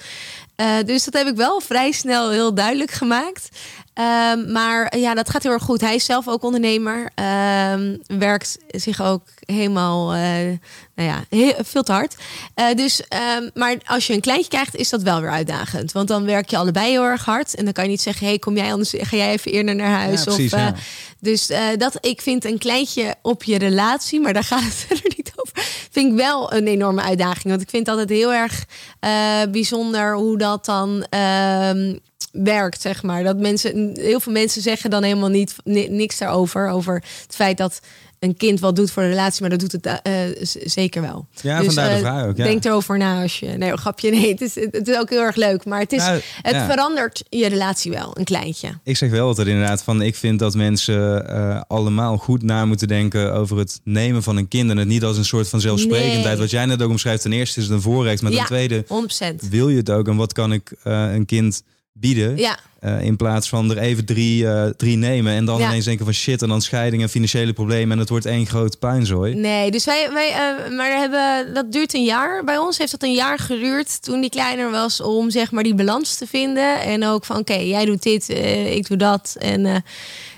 Eh, 0.56 0.76
dus 0.86 1.04
dat 1.04 1.14
heb 1.14 1.28
ik 1.28 1.36
wel 1.36 1.60
vrij 1.60 1.92
snel 1.92 2.30
heel 2.30 2.54
duidelijk 2.54 2.92
gemaakt. 2.92 3.50
Ehm, 3.94 4.52
maar 4.52 4.98
ja, 4.98 5.14
dat 5.14 5.30
gaat 5.30 5.44
heel 5.44 5.52
erg 5.52 5.64
goed. 5.64 5.82
Hij 5.82 5.96
is 5.96 6.06
zelf 6.06 6.28
ook 6.28 6.44
ondernemer. 6.44 7.10
Ehm, 7.16 7.98
werkt 8.08 8.58
zich 8.68 9.02
ook 9.02 9.22
helemaal, 9.46 10.14
eh, 10.14 10.20
nou 10.96 11.10
ja, 11.10 11.24
heel, 11.30 11.54
veel 11.60 11.84
te 11.84 11.92
hard. 11.92 12.16
Eh, 12.54 12.74
dus, 12.76 13.08
ehm, 13.08 13.50
maar 13.54 13.78
als 13.86 14.08
je 14.08 14.14
een 14.14 14.22
kleintje 14.22 14.50
krijgt, 14.50 14.76
is 14.76 14.90
dat 14.90 15.02
wel 15.02 15.22
weer 15.22 15.32
uitdagend. 15.32 15.92
Want 15.92 16.08
dan 16.08 16.26
werk 16.26 16.50
je 16.50 16.58
allebei 16.58 16.92
heel 16.92 17.04
erg 17.04 17.26
hard. 17.26 17.56
En 17.56 17.64
dan 17.64 17.74
kan 17.74 17.84
je 17.84 17.90
niet 17.90 18.02
zeggen, 18.02 18.28
hey, 18.28 18.40
kom 18.40 18.56
jij 18.56 18.72
anders, 18.72 18.94
ga 18.98 19.18
jij 19.18 19.32
even 19.32 19.52
eerder 19.52 19.76
naar 19.76 20.00
huis? 20.00 20.20
Ja, 20.20 20.24
precies, 20.24 20.54
of, 20.54 20.60
ja. 20.60 20.76
Dus 21.20 21.52
dat, 21.78 21.98
ik 22.02 22.22
vind 22.22 22.46
een 22.46 22.58
kleintje 22.58 23.16
op 23.22 23.44
je 23.44 23.58
relatie, 23.58 24.22
maar 24.22 24.34
daar 24.34 24.44
gaat 24.44 24.64
het 24.64 24.74
verder 24.88 25.14
niet. 25.18 25.23
Vind 25.94 26.12
ik 26.12 26.18
wel 26.18 26.54
een 26.54 26.68
enorme 26.68 27.02
uitdaging. 27.02 27.44
Want 27.44 27.62
ik 27.62 27.70
vind 27.70 27.88
altijd 27.88 28.10
heel 28.10 28.34
erg 28.34 28.66
eh, 29.00 29.42
bijzonder 29.52 30.16
hoe 30.16 30.38
dat 30.38 30.66
dan 30.66 31.06
ehm, 31.10 31.96
werkt, 32.32 32.82
zeg 32.82 33.04
maar. 33.04 33.24
Dat 33.24 33.38
mensen, 33.38 33.92
heel 33.94 34.20
veel 34.20 34.32
mensen 34.32 34.62
zeggen 34.62 34.90
dan 34.90 35.04
helemaal 35.04 35.30
niet 35.30 35.56
ni- 35.64 35.88
niks 35.90 36.18
daarover. 36.18 36.70
Over 36.70 36.94
het 36.94 37.36
feit 37.36 37.58
dat 37.58 37.80
een 38.24 38.38
kind 38.38 38.60
wat 38.60 38.76
doet 38.76 38.92
voor 38.92 39.04
de 39.04 39.10
relatie, 39.10 39.42
maar 39.42 39.50
dat 39.50 39.60
doet 39.60 39.72
het 39.72 39.86
eh, 39.86 40.14
z- 40.42 40.56
zeker 40.56 41.02
wel. 41.02 41.28
Ja, 41.42 41.64
vandaar 41.64 41.90
de 41.90 41.94
eh, 41.96 42.00
vraag 42.00 42.26
ook, 42.26 42.38
ja. 42.38 42.44
Denk 42.44 42.66
erover 42.66 42.98
na 42.98 43.22
als 43.22 43.40
je. 43.40 43.48
Nee, 43.48 43.78
grapje. 43.78 44.10
Nee, 44.12 44.32
het 44.32 44.42
is, 44.42 44.56
het 44.56 44.88
is 44.88 44.98
ook 44.98 45.10
heel 45.10 45.22
erg 45.22 45.36
leuk. 45.36 45.66
Maar 45.66 45.80
het, 45.80 45.92
is, 45.92 46.00
Nou, 46.04 46.20
het 46.42 46.54
ja. 46.56 46.66
verandert 46.70 47.24
je 47.30 47.48
relatie 47.48 47.92
wel, 47.92 48.12
een 48.18 48.24
kleintje. 48.24 48.70
Ik 48.84 48.98
zeg 48.98 49.10
wel 49.10 49.28
altijd 49.28 49.48
inderdaad 49.48 49.84
van, 49.84 50.02
ik 50.02 50.16
vind 50.16 50.40
dat 50.40 50.56
mensen 50.56 51.30
eh, 51.30 51.62
allemaal 51.68 52.18
goed 52.18 52.44
na 52.44 52.66
moeten 52.66 52.88
denken 52.88 53.34
over 53.34 53.58
het 53.58 53.80
nemen 53.84 54.24
van 54.24 54.38
een 54.38 54.48
kind. 54.48 54.70
En 54.70 54.78
het 54.78 54.88
niet 54.88 55.04
als 55.04 55.18
een 55.18 55.26
soort 55.26 55.50
van 55.50 55.62
zelfsprekendheid. 55.62 56.24
Nee. 56.26 56.36
Wat 56.38 56.50
jij 56.50 56.66
net 56.66 56.82
ook 56.82 56.90
omschrijft, 56.90 57.22
ten 57.22 57.34
eerste 57.34 57.60
is 57.60 57.66
het 57.66 57.74
een 57.76 57.82
voorrecht. 57.82 58.22
Maar 58.22 58.32
ten 58.32 58.40
Ja. 58.40 58.46
tweede, 58.46 58.86
100%. 58.88 59.50
wil 59.50 59.70
je 59.70 59.78
het 59.78 59.90
ook? 59.90 60.08
En 60.08 60.16
wat 60.16 60.34
kan 60.34 60.54
ik 60.54 60.74
eh, 60.84 61.14
een 61.14 61.26
kind 61.26 61.64
bieden? 61.94 62.38
Ja, 62.38 62.58
Eh, 62.80 63.02
in 63.02 63.16
plaats 63.16 63.50
van 63.50 63.72
er 63.72 63.78
even 63.78 64.06
drie, 64.06 64.48
eh, 64.48 64.66
drie 64.70 64.98
nemen 64.98 65.34
en 65.34 65.46
dan 65.46 65.60
Ja. 65.60 65.68
ineens 65.68 65.86
denken 65.86 66.06
van 66.06 66.14
shit 66.14 66.42
en 66.42 66.50
dan 66.50 66.62
scheiding 66.62 67.02
en 67.02 67.10
financiële 67.10 67.54
problemen 67.54 67.92
en 67.92 67.98
het 68.00 68.10
wordt 68.10 68.26
één 68.26 68.46
grote 68.46 68.78
puinzooi. 68.78 69.34
Nee, 69.36 69.72
dus 69.72 69.86
wij, 69.86 70.10
wij 70.14 70.30
eh, 70.32 70.76
maar 70.78 70.92
hebben, 70.92 71.54
dat 71.54 71.72
duurt 71.72 71.94
een 71.94 72.04
jaar. 72.04 72.44
Bij 72.44 72.58
ons 72.58 72.78
heeft 72.78 72.92
dat 72.92 73.04
een 73.04 73.14
jaar 73.14 73.40
geduurd 73.40 74.02
toen 74.04 74.22
die 74.22 74.30
kleiner 74.30 74.72
was 74.72 75.02
om 75.02 75.30
zeg 75.30 75.52
maar 75.52 75.64
die 75.64 75.76
balans 75.76 76.16
te 76.16 76.28
vinden. 76.28 76.82
En 76.82 77.06
ook 77.06 77.26
van 77.26 77.38
oké, 77.38 77.54
jij 77.54 77.86
doet 77.86 78.04
dit, 78.04 78.30
ik 78.70 78.88
doe 78.88 78.98
dat. 78.98 79.36
En, 79.40 79.84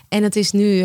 en 0.09 0.23
het 0.23 0.35
is 0.35 0.51
nu 0.51 0.75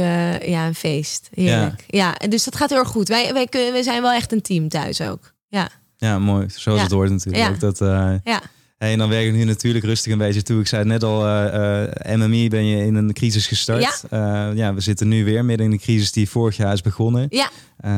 ja, 0.44 0.66
een 0.66 0.74
feest. 0.74 1.28
Heerlijk. 1.34 1.84
Ja. 1.86 2.16
en 2.18 2.30
dus 2.30 2.44
dat 2.44 2.56
gaat 2.56 2.70
heel 2.70 2.78
erg 2.78 2.88
goed. 2.88 3.08
Wij, 3.08 3.32
wij, 3.32 3.46
kunnen, 3.46 3.72
wij 3.72 3.82
zijn 3.82 4.02
wel 4.02 4.12
echt 4.12 4.32
een 4.32 4.42
team 4.42 4.68
thuis 4.68 5.00
ook. 5.00 5.32
Ja, 5.48 5.68
Ja, 5.96 6.18
mooi. 6.18 6.46
Zoals 6.54 6.78
Ja. 6.78 6.84
het 6.84 6.92
hoort 6.94 7.10
natuurlijk. 7.10 7.44
Ja. 7.44 7.50
Ook 7.50 7.60
dat, 7.60 7.78
ja. 8.24 8.40
Hey, 8.80 8.92
en 8.92 8.98
dan 8.98 9.08
werk 9.08 9.26
ik 9.26 9.32
nu 9.32 9.44
natuurlijk 9.44 9.84
rustig 9.84 10.12
een 10.12 10.18
beetje 10.18 10.42
toe. 10.42 10.60
Ik 10.60 10.66
zei 10.66 10.80
het 10.82 10.90
net 10.90 11.02
al, 11.02 11.26
eh, 11.26 11.82
eh, 11.84 12.18
MMI 12.18 12.48
ben 12.48 12.64
je 12.64 12.84
in 12.84 12.94
een 12.94 13.12
crisis 13.12 13.46
gestart. 13.46 14.04
Ja. 14.10 14.50
ja, 14.50 14.74
we 14.74 14.80
zitten 14.80 15.08
nu 15.08 15.24
weer 15.24 15.44
midden 15.44 15.66
in 15.66 15.72
de 15.72 15.78
crisis 15.78 16.12
die 16.12 16.28
vorig 16.30 16.56
jaar 16.56 16.72
is 16.72 16.80
begonnen. 16.82 17.26
ja. 17.30 17.50
Eh, 17.76 17.92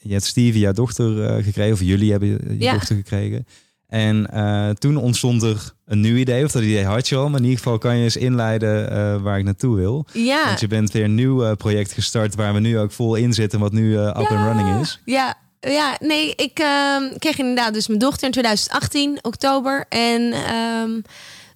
je 0.00 0.12
hebt 0.12 0.24
Stevie, 0.24 0.60
jouw 0.60 0.72
dochter, 0.72 1.24
eh, 1.24 1.44
gekregen. 1.44 1.72
Of 1.72 1.80
jullie 1.80 2.10
hebben 2.10 2.28
je 2.28 2.56
Ja. 2.58 2.72
dochter 2.72 2.96
gekregen. 2.96 3.46
En 3.88 4.26
eh, 4.32 4.70
toen 4.70 4.96
ontstond 4.96 5.42
er 5.42 5.72
een 5.86 6.00
nieuw 6.00 6.16
idee. 6.16 6.44
Of 6.44 6.52
dat 6.52 6.62
idee 6.62 6.84
had 6.84 7.08
je 7.08 7.16
al. 7.16 7.28
Maar 7.28 7.38
in 7.38 7.44
ieder 7.44 7.58
geval 7.58 7.78
kan 7.78 7.96
je 7.96 8.02
eens 8.04 8.16
inleiden 8.16 8.90
eh, 8.90 9.22
waar 9.22 9.38
ik 9.38 9.44
naartoe 9.44 9.76
wil. 9.76 10.06
Ja. 10.12 10.44
Want 10.46 10.60
je 10.60 10.66
bent 10.66 10.90
weer 10.90 11.04
een 11.04 11.14
nieuw 11.14 11.44
eh, 11.44 11.52
project 11.56 11.92
gestart 11.92 12.34
waar 12.34 12.54
we 12.54 12.60
nu 12.60 12.78
ook 12.78 12.92
vol 12.92 13.14
in 13.14 13.32
zitten. 13.32 13.60
Wat 13.60 13.72
nu 13.72 13.96
eh, 13.96 14.06
up 14.06 14.14
and 14.16 14.28
running 14.56 14.80
is. 14.80 15.00
Ja, 15.04 15.34
ja 15.60 15.96
nee, 16.00 16.34
ik 16.36 16.58
ehm, 16.58 17.18
kreeg 17.18 17.38
inderdaad 17.38 17.74
dus 17.74 17.86
mijn 17.86 17.98
dochter 17.98 18.26
in 18.26 18.32
2018, 18.32 19.18
oktober. 19.22 19.86
En 19.88 20.32
ehm, 20.32 21.00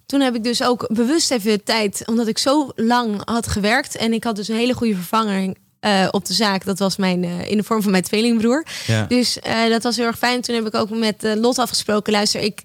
toen 0.05 0.21
heb 0.21 0.35
ik 0.35 0.43
dus 0.43 0.63
ook 0.63 0.87
bewust 0.93 1.31
even 1.31 1.63
tijd, 1.63 2.03
omdat 2.05 2.27
ik 2.27 2.37
zo 2.37 2.71
lang 2.75 3.21
had 3.25 3.47
gewerkt. 3.47 3.95
En 3.95 4.13
ik 4.13 4.23
had 4.23 4.35
dus 4.35 4.47
een 4.47 4.55
hele 4.55 4.73
goede 4.73 4.95
vervanger 4.95 5.53
eh, 5.79 6.07
op 6.11 6.25
de 6.25 6.33
zaak. 6.33 6.65
Dat 6.65 6.79
was 6.79 6.97
mijn, 6.97 7.23
eh, 7.23 7.51
in 7.51 7.57
de 7.57 7.63
vorm 7.63 7.81
van 7.81 7.91
mijn 7.91 8.03
tweelingbroer. 8.03 8.65
Ja. 8.87 9.05
Dus 9.05 9.39
eh, 9.39 9.69
dat 9.69 9.83
was 9.83 9.97
heel 9.97 10.05
erg 10.05 10.17
fijn. 10.17 10.41
Toen 10.41 10.55
heb 10.55 10.65
ik 10.65 10.75
ook 10.75 10.89
met 10.89 11.35
Lot 11.35 11.59
afgesproken. 11.59 12.13
Luister, 12.13 12.41
ik 12.41 12.61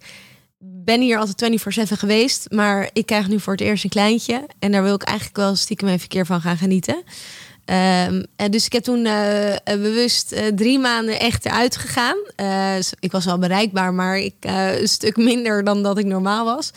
ben 0.58 1.00
hier 1.00 1.18
altijd 1.18 1.36
24-7 1.36 1.98
geweest. 1.98 2.46
Maar 2.50 2.90
ik 2.92 3.06
krijg 3.06 3.28
nu 3.28 3.40
voor 3.40 3.52
het 3.52 3.62
eerst 3.62 3.84
een 3.84 3.90
kleintje. 3.90 4.46
En 4.58 4.72
daar 4.72 4.82
wil 4.82 4.94
ik 4.94 5.02
eigenlijk 5.02 5.36
wel 5.36 5.56
stiekem 5.56 5.88
even 5.88 6.08
keer 6.08 6.26
van 6.26 6.40
gaan 6.40 6.56
genieten. 6.56 7.02
Ehm, 7.70 8.22
dus 8.50 8.64
ik 8.66 8.72
heb 8.72 8.82
toen 8.82 9.04
eh, 9.04 9.52
eh, 9.52 9.58
bewust 9.64 10.32
eh, 10.32 10.46
drie 10.46 10.78
maanden 10.78 11.20
echt 11.20 11.46
eruit 11.46 11.76
gegaan. 11.76 12.16
Ik 13.00 13.12
was 13.12 13.24
wel 13.24 13.38
bereikbaar, 13.38 13.94
maar 13.94 14.18
ik, 14.18 14.34
een 14.40 14.88
stuk 14.88 15.16
minder 15.16 15.64
dan 15.64 15.82
dat 15.82 15.98
ik 15.98 16.04
normaal 16.04 16.44
was. 16.44 16.70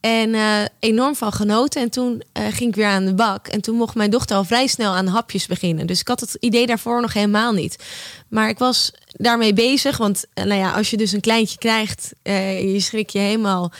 En 0.00 0.34
enorm 0.80 1.14
van 1.14 1.32
genoten. 1.32 1.82
En 1.82 1.90
toen 1.90 2.22
ging 2.32 2.70
ik 2.70 2.74
weer 2.74 2.86
aan 2.86 3.04
de 3.04 3.14
bak. 3.14 3.48
En 3.48 3.60
toen 3.60 3.76
mocht 3.76 3.94
mijn 3.94 4.10
dochter 4.10 4.36
al 4.36 4.44
vrij 4.44 4.66
snel 4.66 4.92
aan 4.92 5.06
hapjes 5.06 5.46
beginnen. 5.46 5.86
Dus 5.86 6.00
ik 6.00 6.08
had 6.08 6.20
het 6.20 6.36
idee 6.40 6.66
daarvoor 6.66 7.00
nog 7.00 7.12
helemaal 7.12 7.52
niet. 7.52 7.84
Maar 8.28 8.48
ik 8.48 8.58
was 8.58 8.92
daarmee 9.06 9.52
bezig. 9.52 9.96
Want 9.96 10.24
nou 10.34 10.54
ja, 10.54 10.72
als 10.72 10.90
je 10.90 10.96
dus 10.96 11.12
een 11.12 11.20
kleintje 11.20 11.58
krijgt, 11.58 12.12
je 12.22 12.80
schrik 12.80 13.10
je 13.10 13.18
helemaal 13.18 13.72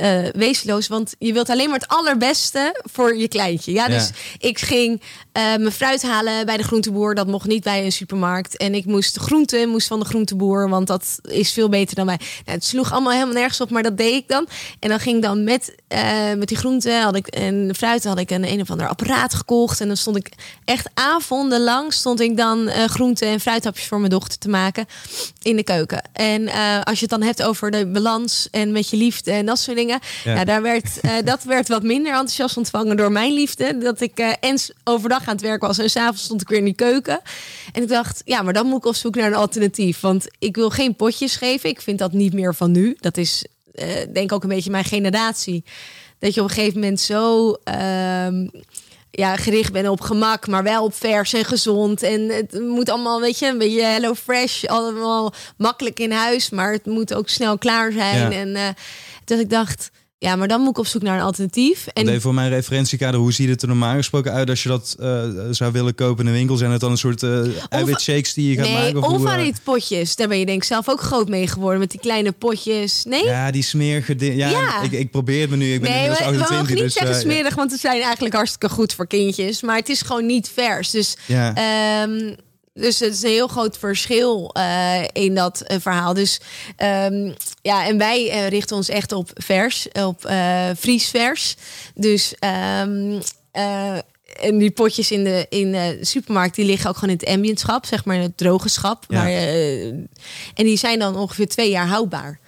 uh, 0.00 0.18
wezenloos. 0.32 0.88
Want 0.88 1.14
je 1.18 1.32
wilt 1.32 1.50
alleen 1.50 1.70
maar 1.70 1.78
het 1.78 1.88
allerbeste 1.88 2.80
voor 2.82 3.16
je 3.16 3.28
kleintje. 3.28 3.72
Ja, 3.72 3.88
dus 3.88 4.10
ik 4.38 4.58
ging 4.58 5.00
uh, 5.00 5.02
mijn 5.32 5.72
fruit 5.72 6.02
halen 6.02 6.46
bij 6.46 6.56
de 6.56 6.62
groenteboer. 6.62 7.14
Dat 7.14 7.26
mocht 7.26 7.46
niet 7.46 7.62
bij 7.62 7.84
een 7.84 7.92
supermarkt. 7.92 8.56
En 8.56 8.74
ik 8.74 8.84
moest 8.84 9.14
de 9.14 9.20
groenten 9.20 9.68
moest 9.68 9.86
van 9.86 9.98
de 9.98 10.04
groenteboer. 10.04 10.68
Want 10.68 10.86
dat 10.86 11.18
is 11.22 11.52
veel 11.52 11.68
beter 11.68 11.94
dan 11.96 12.06
bij. 12.06 12.16
Nou, 12.16 12.56
het 12.58 12.64
sloeg 12.64 12.92
allemaal 12.92 13.12
helemaal 13.12 13.34
nergens 13.34 13.60
op, 13.60 13.70
maar 13.70 13.82
dat 13.82 13.96
deed 13.96 14.14
ik 14.14 14.28
dan. 14.28 14.48
En 14.80 14.88
dan 14.88 15.00
ging 15.00 15.16
ik 15.16 15.22
dan 15.22 15.44
met, 15.44 15.74
uh, 15.88 16.32
met 16.36 16.48
die 16.48 16.56
groenten 16.56 17.02
had 17.02 17.16
ik, 17.16 17.26
en 17.26 17.68
de 17.68 17.74
fruit 17.74 18.04
had 18.04 18.18
ik 18.18 18.30
een 18.30 18.44
een 18.48 18.60
of 18.60 18.70
ander 18.70 18.88
apparaat 18.88 19.34
gekocht. 19.34 19.80
En 19.80 19.86
dan 19.86 19.96
stond 19.96 20.16
ik 20.16 20.32
echt 20.64 20.88
avonden 20.94 21.60
lang 21.60 21.92
stond 21.92 22.20
ik 22.20 22.36
dan 22.36 22.68
groenten 22.68 23.28
en 23.28 23.40
fruithapjes 23.40 23.86
voor 23.86 23.98
mijn 23.98 24.10
dochter 24.10 24.38
te 24.38 24.48
maken 24.48 24.86
in 25.42 25.56
de 25.56 25.62
keuken. 25.62 26.02
En 26.12 26.48
als 26.84 26.98
je 26.98 27.06
het 27.06 27.10
dan 27.10 27.22
hebt 27.22 27.42
over 27.42 27.70
de 27.70 27.86
balans 27.86 28.48
en 28.50 28.72
met 28.72 28.90
je 28.90 28.96
liefde 28.96 29.30
en 29.30 29.46
dat 29.46 29.58
soort 29.58 29.76
Ja. 29.86 30.00
Nou, 30.24 30.44
daar 30.44 30.62
werd, 30.62 30.98
uh, 31.02 31.12
dat 31.24 31.42
werd 31.42 31.68
wat 31.68 31.82
minder 31.82 32.12
enthousiast 32.12 32.56
ontvangen 32.56 32.96
door 32.96 33.12
mijn 33.12 33.32
liefde. 33.32 33.78
Dat 33.78 34.00
ik 34.00 34.20
uh, 34.20 34.32
en 34.40 34.58
overdag 34.84 35.26
aan 35.26 35.34
het 35.34 35.40
werk 35.40 35.60
was 35.62 35.78
en 35.78 35.90
s'avonds 35.90 36.22
stond 36.22 36.40
ik 36.40 36.48
weer 36.48 36.58
in 36.58 36.64
die 36.64 36.74
keuken. 36.74 37.20
En 37.72 37.82
ik 37.82 37.88
dacht, 37.88 38.22
ja, 38.24 38.42
maar 38.42 38.52
dan 38.52 38.66
moet 38.66 38.78
ik 38.78 38.86
op 38.86 38.94
zoek 38.94 39.14
naar 39.14 39.26
een 39.26 39.34
alternatief. 39.34 40.00
Want 40.00 40.26
ik 40.38 40.56
wil 40.56 40.70
geen 40.70 40.96
potjes 40.96 41.36
geven. 41.36 41.70
Ik 41.70 41.80
vind 41.80 41.98
dat 41.98 42.12
niet 42.12 42.32
meer 42.32 42.54
van 42.54 42.70
nu. 42.70 42.96
Dat 43.00 43.16
is 43.16 43.44
uh, 43.74 43.86
denk 44.12 44.32
ook 44.32 44.42
een 44.42 44.48
beetje 44.48 44.70
mijn 44.70 44.84
generatie. 44.84 45.64
Dat 46.18 46.34
je 46.34 46.40
op 46.40 46.48
een 46.48 46.54
gegeven 46.54 46.80
moment 46.80 47.00
zo 47.00 47.56
ja, 49.18 49.36
gericht 49.36 49.72
ben 49.72 49.88
op 49.88 50.00
gemak, 50.00 50.46
maar 50.46 50.62
wel 50.62 50.84
op 50.84 50.94
vers 50.94 51.32
en 51.32 51.44
gezond. 51.44 52.02
En 52.02 52.28
het 52.28 52.60
moet 52.60 52.90
allemaal, 52.90 53.20
weet 53.20 53.38
je, 53.38 53.46
een 53.46 53.58
beetje 53.58 53.82
Hello 53.82 54.14
Fresh, 54.14 54.64
allemaal 54.64 55.32
makkelijk 55.56 55.98
in 55.98 56.12
huis, 56.12 56.50
maar 56.50 56.72
het 56.72 56.86
moet 56.86 57.14
ook 57.14 57.28
snel 57.28 57.58
klaar 57.58 57.92
zijn. 57.92 58.32
En 58.32 58.48
uh, 58.48 58.68
dat 59.28 59.38
ik 59.38 59.50
dacht, 59.50 59.90
ja, 60.20 60.36
maar 60.36 60.48
dan 60.48 60.60
moet 60.60 60.70
ik 60.70 60.78
op 60.78 60.86
zoek 60.86 61.02
naar 61.02 61.16
een 61.16 61.24
alternatief. 61.24 61.86
En 61.86 62.08
even 62.08 62.20
voor 62.20 62.34
mijn 62.34 62.50
referentiekader, 62.50 63.20
hoe 63.20 63.32
ziet 63.32 63.48
het 63.48 63.62
er 63.62 63.68
normaal 63.68 63.96
gesproken 63.96 64.32
uit 64.32 64.50
als 64.50 64.62
je 64.62 64.68
dat 64.68 64.96
uh, 65.00 65.24
zou 65.50 65.72
willen 65.72 65.94
kopen 65.94 66.26
in 66.26 66.32
de 66.32 66.38
winkel? 66.38 66.56
Zijn 66.56 66.70
het 66.70 66.80
dan 66.80 66.90
een 66.90 66.98
soort 66.98 67.22
uh, 67.22 67.46
eiwitshakes 67.68 68.34
die 68.34 68.50
je 68.50 68.56
gaat 68.56 68.66
nee, 68.66 68.74
maken? 68.74 69.02
Of, 69.02 69.50
of 69.50 69.62
potjes. 69.62 70.16
Daar 70.16 70.28
ben 70.28 70.38
je 70.38 70.46
denk 70.46 70.62
ik 70.62 70.68
zelf 70.68 70.88
ook 70.88 71.00
groot 71.00 71.28
mee 71.28 71.46
geworden 71.46 71.80
met 71.80 71.90
die 71.90 72.00
kleine 72.00 72.32
potjes. 72.32 73.04
Nee? 73.04 73.24
Ja, 73.24 73.50
die 73.50 73.62
smerige 73.62 74.14
Ja, 74.18 74.48
ja. 74.48 74.82
Ik, 74.82 74.92
ik 74.92 75.10
probeer 75.10 75.40
het 75.40 75.50
me 75.50 75.56
nu. 75.56 75.72
Ik 75.72 75.80
ben 75.80 75.90
nee, 75.90 75.98
inmiddels 75.98 76.28
28. 76.28 76.48
We 76.48 76.54
mogen 76.54 76.74
niet 76.74 76.82
dus, 76.82 76.92
zeggen 76.92 77.14
uh, 77.14 77.20
smerig, 77.20 77.54
want 77.54 77.70
ze 77.70 77.78
zijn 77.78 78.02
eigenlijk 78.02 78.34
hartstikke 78.34 78.68
goed 78.68 78.94
voor 78.94 79.06
kindjes. 79.06 79.62
Maar 79.62 79.76
het 79.76 79.88
is 79.88 80.02
gewoon 80.02 80.26
niet 80.26 80.50
vers. 80.54 80.90
Dus 80.90 81.16
ja. 81.26 82.02
Um, 82.02 82.36
dus 82.80 82.98
het 82.98 83.12
is 83.12 83.22
een 83.22 83.30
heel 83.30 83.48
groot 83.48 83.78
verschil 83.78 84.54
uh, 84.56 85.02
in 85.12 85.34
dat 85.34 85.64
uh, 85.66 85.76
verhaal. 85.80 86.14
Dus 86.14 86.40
um, 87.04 87.34
ja, 87.62 87.86
en 87.86 87.98
wij 87.98 88.26
uh, 88.26 88.48
richten 88.48 88.76
ons 88.76 88.88
echt 88.88 89.12
op 89.12 89.30
vers, 89.34 89.88
op 89.92 90.30
vriesvers. 90.74 91.56
Dus 91.94 92.34
um, 92.72 93.20
en 94.40 94.58
die 94.58 94.70
potjes 94.70 95.10
in 95.10 95.24
de, 95.24 95.46
in 95.48 95.72
de 95.72 95.98
supermarkt, 96.00 96.54
die 96.54 96.64
liggen 96.64 96.90
ook 96.90 96.96
gewoon 96.96 97.14
in 97.14 97.20
het 97.20 97.34
ambientschap, 97.34 97.86
zeg 97.86 98.04
maar 98.04 98.16
in 98.16 98.22
het 98.22 98.36
droge 98.36 98.68
schap. 98.68 99.04
Ja. 99.08 99.28
En 99.28 100.08
die 100.54 100.76
zijn 100.76 100.98
dan 100.98 101.16
ongeveer 101.16 101.48
twee 101.48 101.70
jaar 101.70 101.86
houdbaar 101.86 102.38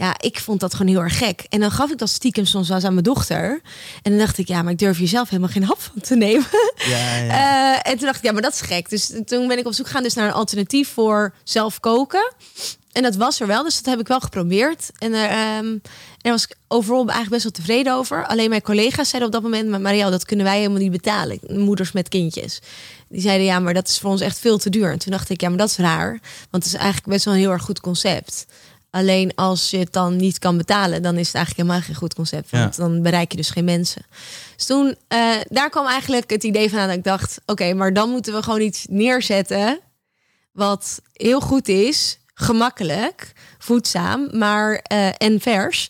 ja, 0.00 0.14
ik 0.18 0.38
vond 0.38 0.60
dat 0.60 0.74
gewoon 0.74 0.92
heel 0.92 1.02
erg 1.02 1.18
gek. 1.18 1.46
En 1.48 1.60
dan 1.60 1.70
gaf 1.70 1.90
ik 1.90 1.98
dat 1.98 2.08
stiekem 2.08 2.44
soms 2.44 2.68
wel 2.68 2.76
eens 2.76 2.86
aan 2.86 2.92
mijn 2.92 3.04
dochter. 3.04 3.60
En 4.02 4.10
dan 4.10 4.18
dacht 4.18 4.38
ik, 4.38 4.48
ja, 4.48 4.62
maar 4.62 4.72
ik 4.72 4.78
durf 4.78 4.98
hier 4.98 5.08
zelf 5.08 5.28
helemaal 5.28 5.52
geen 5.52 5.64
hap 5.64 5.80
van 5.80 6.00
te 6.02 6.16
nemen. 6.16 6.46
Ja, 6.76 7.16
ja. 7.16 7.72
Uh, 7.74 7.78
en 7.90 7.96
toen 7.96 8.06
dacht 8.06 8.16
ik, 8.16 8.24
ja, 8.24 8.32
maar 8.32 8.42
dat 8.42 8.52
is 8.52 8.60
gek. 8.60 8.88
Dus 8.88 9.12
toen 9.24 9.48
ben 9.48 9.58
ik 9.58 9.66
op 9.66 9.72
zoek 9.72 9.86
gegaan 9.86 10.02
dus 10.02 10.14
naar 10.14 10.26
een 10.26 10.32
alternatief 10.32 10.88
voor 10.88 11.34
zelf 11.44 11.80
koken. 11.80 12.34
En 12.92 13.02
dat 13.02 13.16
was 13.16 13.40
er 13.40 13.46
wel, 13.46 13.62
dus 13.62 13.76
dat 13.76 13.84
heb 13.84 14.00
ik 14.00 14.08
wel 14.08 14.20
geprobeerd. 14.20 14.90
En 14.98 15.14
er, 15.14 15.58
um, 15.58 15.82
daar 16.18 16.32
was 16.32 16.44
ik 16.44 16.56
overal 16.68 16.98
eigenlijk 16.98 17.30
best 17.30 17.42
wel 17.42 17.52
tevreden 17.52 17.94
over. 17.94 18.26
Alleen 18.26 18.48
mijn 18.48 18.62
collega's 18.62 19.08
zeiden 19.08 19.26
op 19.26 19.34
dat 19.34 19.42
moment, 19.42 19.68
maar 19.68 19.80
Marielle, 19.80 20.10
dat 20.10 20.24
kunnen 20.24 20.46
wij 20.46 20.56
helemaal 20.56 20.78
niet 20.78 20.90
betalen. 20.90 21.38
Moeders 21.48 21.92
met 21.92 22.08
kindjes. 22.08 22.60
Die 23.08 23.20
zeiden, 23.20 23.46
ja, 23.46 23.58
maar 23.58 23.74
dat 23.74 23.88
is 23.88 23.98
voor 23.98 24.10
ons 24.10 24.20
echt 24.20 24.38
veel 24.38 24.58
te 24.58 24.70
duur. 24.70 24.92
En 24.92 24.98
toen 24.98 25.12
dacht 25.12 25.30
ik, 25.30 25.40
ja, 25.40 25.48
maar 25.48 25.58
dat 25.58 25.70
is 25.70 25.76
raar. 25.76 26.20
Want 26.50 26.64
het 26.64 26.72
is 26.72 26.74
eigenlijk 26.74 27.06
best 27.06 27.24
wel 27.24 27.34
een 27.34 27.40
heel 27.40 27.50
erg 27.50 27.62
goed 27.62 27.80
concept. 27.80 28.46
Alleen 28.90 29.34
als 29.34 29.70
je 29.70 29.78
het 29.78 29.92
dan 29.92 30.16
niet 30.16 30.38
kan 30.38 30.56
betalen, 30.56 31.02
dan 31.02 31.16
is 31.16 31.26
het 31.26 31.36
eigenlijk 31.36 31.66
helemaal 31.66 31.86
geen 31.86 31.96
goed 31.96 32.14
concept. 32.14 32.50
Want 32.50 32.76
dan 32.76 33.02
bereik 33.02 33.30
je 33.30 33.36
dus 33.36 33.50
geen 33.50 33.64
mensen. 33.64 34.02
Dus 34.56 34.66
toen, 34.66 34.86
uh, 34.86 35.36
daar 35.48 35.70
kwam 35.70 35.86
eigenlijk 35.86 36.30
het 36.30 36.44
idee 36.44 36.70
van 36.70 36.78
dat 36.78 36.96
ik 36.96 37.04
dacht: 37.04 37.40
oké, 37.46 37.74
maar 37.74 37.92
dan 37.92 38.10
moeten 38.10 38.32
we 38.32 38.42
gewoon 38.42 38.60
iets 38.60 38.86
neerzetten. 38.88 39.80
Wat 40.52 41.02
heel 41.12 41.40
goed 41.40 41.68
is, 41.68 42.18
gemakkelijk, 42.34 43.32
voedzaam, 43.58 44.28
maar, 44.32 44.84
uh, 44.92 45.08
en 45.16 45.40
vers, 45.40 45.88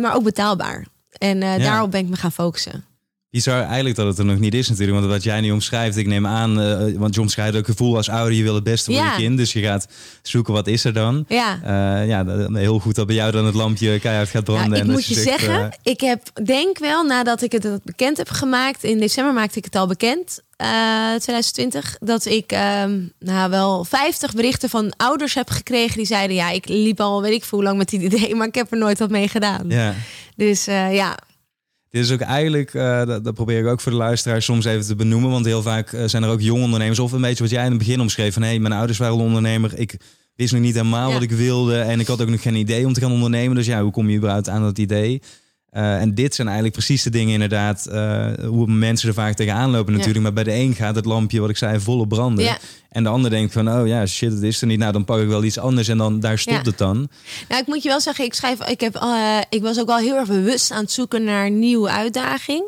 maar 0.00 0.14
ook 0.14 0.22
betaalbaar. 0.22 0.86
En 1.12 1.42
uh, 1.42 1.58
daarop 1.58 1.90
ben 1.90 2.00
ik 2.00 2.08
me 2.08 2.16
gaan 2.16 2.32
focussen. 2.32 2.84
Bizar 3.30 3.62
eigenlijk 3.62 3.96
dat 3.96 4.06
het 4.06 4.18
er 4.18 4.24
nog 4.24 4.38
niet 4.38 4.54
is 4.54 4.68
natuurlijk. 4.68 4.98
Want 4.98 5.12
wat 5.12 5.22
jij 5.22 5.40
nu 5.40 5.50
omschrijft, 5.50 5.96
ik 5.96 6.06
neem 6.06 6.26
aan... 6.26 6.60
Uh, 6.60 6.98
want 6.98 7.14
je 7.14 7.20
omschrijft 7.20 7.56
ook 7.56 7.64
gevoel 7.64 7.96
als 7.96 8.08
ouder, 8.08 8.32
je 8.32 8.42
wil 8.42 8.54
het 8.54 8.64
beste 8.64 8.92
voor 8.92 9.02
je 9.04 9.14
kind. 9.16 9.36
Dus 9.36 9.52
je 9.52 9.60
gaat 9.60 9.88
zoeken, 10.22 10.52
wat 10.52 10.66
is 10.66 10.84
er 10.84 10.92
dan? 10.92 11.24
Ja. 11.28 11.60
Uh, 12.00 12.08
ja, 12.08 12.48
heel 12.52 12.78
goed 12.78 12.94
dat 12.94 13.06
bij 13.06 13.14
jou 13.14 13.32
dan 13.32 13.44
het 13.44 13.54
lampje 13.54 13.98
keihard 13.98 14.28
gaat 14.28 14.44
branden. 14.44 14.70
Ja, 14.70 14.76
ik 14.76 14.82
en 14.82 14.90
moet 14.90 15.06
je, 15.06 15.14
je 15.14 15.20
zegt, 15.20 15.40
zeggen, 15.40 15.64
uh... 15.64 15.92
ik 15.92 16.00
heb 16.00 16.22
denk 16.44 16.78
wel 16.78 17.04
nadat 17.04 17.42
ik 17.42 17.52
het 17.52 17.84
bekend 17.84 18.16
heb 18.16 18.28
gemaakt... 18.28 18.84
in 18.84 18.98
december 18.98 19.32
maakte 19.32 19.58
ik 19.58 19.64
het 19.64 19.76
al 19.76 19.86
bekend... 19.86 20.46
2020 21.18 21.96
dat 22.00 22.24
ik 22.24 22.52
ehm, 22.52 23.00
nou 23.18 23.50
wel 23.50 23.84
50 23.84 24.34
berichten 24.34 24.68
van 24.68 24.92
ouders 24.96 25.34
heb 25.34 25.50
gekregen 25.50 25.96
die 25.96 26.06
zeiden 26.06 26.36
ja 26.36 26.50
ik 26.50 26.68
liep 26.68 27.00
al 27.00 27.22
weet 27.22 27.32
ik 27.32 27.44
veel 27.44 27.58
hoe 27.58 27.66
lang 27.66 27.78
met 27.78 27.88
die 27.88 28.00
idee 28.00 28.34
maar 28.36 28.46
ik 28.46 28.54
heb 28.54 28.72
er 28.72 28.78
nooit 28.78 28.98
wat 28.98 29.10
mee 29.10 29.28
gedaan. 29.28 29.64
Ja. 29.68 29.94
Dus 30.36 30.64
ja, 30.64 31.18
dit 31.90 32.04
is 32.04 32.12
ook 32.12 32.20
eigenlijk, 32.20 32.74
uh, 32.74 33.06
dat, 33.06 33.24
dat, 33.24 33.34
probeer 33.34 33.60
ik 33.60 33.66
ook 33.66 33.80
voor 33.80 33.92
de 33.92 33.98
luisteraar 33.98 34.42
soms 34.42 34.64
even 34.64 34.86
te 34.86 34.94
benoemen. 34.94 35.30
Want 35.30 35.44
heel 35.44 35.62
vaak 35.62 35.92
uh, 35.92 36.02
zijn 36.06 36.22
er 36.22 36.30
ook 36.30 36.40
jonge 36.40 36.62
ondernemers. 36.62 36.98
Of 36.98 37.12
een 37.12 37.20
beetje 37.20 37.42
wat 37.42 37.52
jij 37.52 37.64
in 37.64 37.70
het 37.70 37.78
begin 37.78 38.00
omschreef. 38.00 38.32
Van 38.32 38.42
hé, 38.42 38.48
hey, 38.48 38.58
mijn 38.58 38.74
ouders 38.74 38.98
waren 38.98 39.16
ondernemer. 39.16 39.78
Ik 39.78 39.96
wist 40.34 40.52
nog 40.52 40.62
niet 40.62 40.74
helemaal 40.74 41.08
ja. 41.08 41.14
wat 41.14 41.22
ik 41.22 41.30
wilde. 41.30 41.78
En 41.78 42.00
ik 42.00 42.06
had 42.06 42.22
ook 42.22 42.28
nog 42.28 42.42
geen 42.42 42.54
idee 42.54 42.86
om 42.86 42.92
te 42.92 43.00
gaan 43.00 43.12
ondernemen. 43.12 43.56
Dus 43.56 43.66
ja, 43.66 43.82
hoe 43.82 43.92
kom 43.92 44.10
je 44.10 44.16
überhaupt 44.16 44.48
aan 44.48 44.62
dat 44.62 44.78
idee? 44.78 45.22
Uh, 45.72 46.00
en 46.00 46.14
dit 46.14 46.34
zijn 46.34 46.46
eigenlijk 46.46 46.76
precies 46.76 47.02
de 47.02 47.10
dingen 47.10 47.32
inderdaad, 47.32 47.88
uh, 47.90 48.26
hoe 48.46 48.66
mensen 48.66 49.08
er 49.08 49.14
vaak 49.14 49.34
tegenaan 49.34 49.70
lopen 49.70 49.92
natuurlijk. 49.92 50.16
Ja. 50.16 50.22
Maar 50.22 50.32
bij 50.32 50.44
de 50.44 50.54
een 50.54 50.74
gaat 50.74 50.94
het 50.94 51.04
lampje, 51.04 51.40
wat 51.40 51.50
ik 51.50 51.56
zei, 51.56 51.80
volle 51.80 52.06
branden. 52.06 52.44
Ja. 52.44 52.58
En 52.88 53.02
de 53.02 53.08
ander 53.08 53.30
denkt 53.30 53.52
van, 53.52 53.70
oh 53.72 53.86
ja, 53.86 54.06
shit, 54.06 54.32
het 54.32 54.42
is 54.42 54.60
er 54.60 54.66
niet. 54.66 54.78
Nou, 54.78 54.92
dan 54.92 55.04
pak 55.04 55.20
ik 55.20 55.28
wel 55.28 55.44
iets 55.44 55.58
anders 55.58 55.88
en 55.88 55.98
dan 55.98 56.20
daar 56.20 56.38
stopt 56.38 56.66
het 56.66 56.78
dan. 56.78 57.08
Nou, 57.48 57.60
ik 57.60 57.66
moet 57.66 57.82
je 57.82 57.88
wel 57.88 58.00
zeggen, 58.00 58.24
ik 58.24 58.34
schrijf, 58.34 58.68
ik, 58.68 58.80
heb, 58.80 58.96
uh, 58.96 59.38
ik 59.48 59.62
was 59.62 59.80
ook 59.80 59.86
wel 59.86 59.96
heel 59.96 60.16
erg 60.16 60.28
bewust 60.28 60.70
aan 60.70 60.82
het 60.82 60.92
zoeken 60.92 61.24
naar 61.24 61.50
nieuwe 61.50 61.90
uitdaging. 61.90 62.64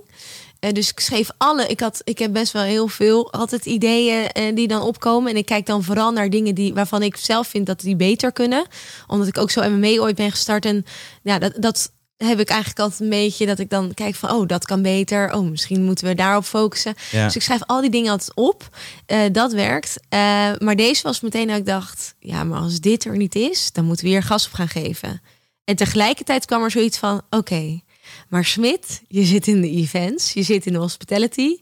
dus 0.59 0.91
ik 0.91 1.01
schreef 1.01 1.31
alle, 1.37 1.67
ik, 1.67 1.81
had, 1.81 2.01
ik 2.05 2.19
heb 2.19 2.33
best 2.33 2.53
wel 2.53 2.63
heel 2.63 2.89
veel 2.89 3.33
altijd 3.33 3.67
ideeën 3.67 4.55
die 4.55 4.69
dan 4.69 4.83
opkomen. 4.83 5.31
En 5.31 5.37
ik 5.37 5.47
kijk 5.47 5.67
dan 5.67 5.85
vooral 5.85 6.13
naar 6.13 6.31
dingen 6.31 6.55
die, 6.55 6.75
waarvan 6.75 7.03
ik 7.03 7.17
zelf 7.17 7.49
vind 7.49 7.67
dat 7.67 7.81
die 7.81 7.97
beter 7.97 8.33
kunnen. 8.33 8.67
Omdat 9.07 9.29
ik 9.29 9.39
ook 9.39 9.51
zo 9.51 9.71
mee 9.71 10.01
ooit 10.01 10.17
ben 10.17 10.31
gestart. 10.31 10.65
En 10.65 10.85
ja, 11.23 11.39
dat, 11.39 11.53
dat 11.59 11.91
heb 12.26 12.40
ik 12.40 12.48
eigenlijk 12.48 12.80
altijd 12.80 13.00
een 13.00 13.09
beetje 13.09 13.46
dat 13.46 13.59
ik 13.59 13.70
dan 13.70 13.94
kijk 13.94 14.14
van, 14.14 14.30
oh, 14.30 14.46
dat 14.46 14.64
kan 14.64 14.83
beter. 14.83 15.35
Oh, 15.35 15.50
misschien 15.50 15.85
moeten 15.85 16.06
we 16.06 16.14
daarop 16.14 16.44
focussen. 16.44 16.94
Ja. 17.11 17.24
Dus 17.24 17.37
ik 17.37 17.42
schrijf 17.42 17.62
al 17.66 17.80
die 17.80 17.90
dingen 17.90 18.11
altijd 18.11 18.35
op. 18.35 18.76
Uh, 19.06 19.18
dat 19.33 19.52
werkt. 19.52 19.96
Uh, 19.98 20.20
maar 20.59 20.76
deze 20.76 21.02
was 21.02 21.20
meteen 21.20 21.46
dat 21.46 21.56
ik 21.56 21.66
dacht, 21.66 22.14
ja, 22.18 22.44
maar 22.44 22.61
als 22.61 22.80
dit 22.80 23.04
er 23.04 23.16
niet 23.16 23.35
is, 23.35 23.72
dan 23.72 23.85
moeten 23.85 24.04
we 24.04 24.11
hier 24.11 24.22
gas 24.22 24.46
op 24.46 24.52
gaan 24.52 24.68
geven. 24.68 25.22
En 25.64 25.76
tegelijkertijd 25.76 26.44
kwam 26.44 26.62
er 26.62 26.70
zoiets 26.70 26.98
van, 26.98 27.16
oké, 27.16 27.37
okay, 27.37 27.85
maar 28.28 28.44
Smit, 28.44 29.02
je 29.09 29.24
zit 29.24 29.46
in 29.46 29.61
de 29.61 29.70
events, 29.70 30.33
je 30.33 30.42
zit 30.42 30.66
in 30.66 30.72
de 30.72 30.78
hospitality. 30.78 31.56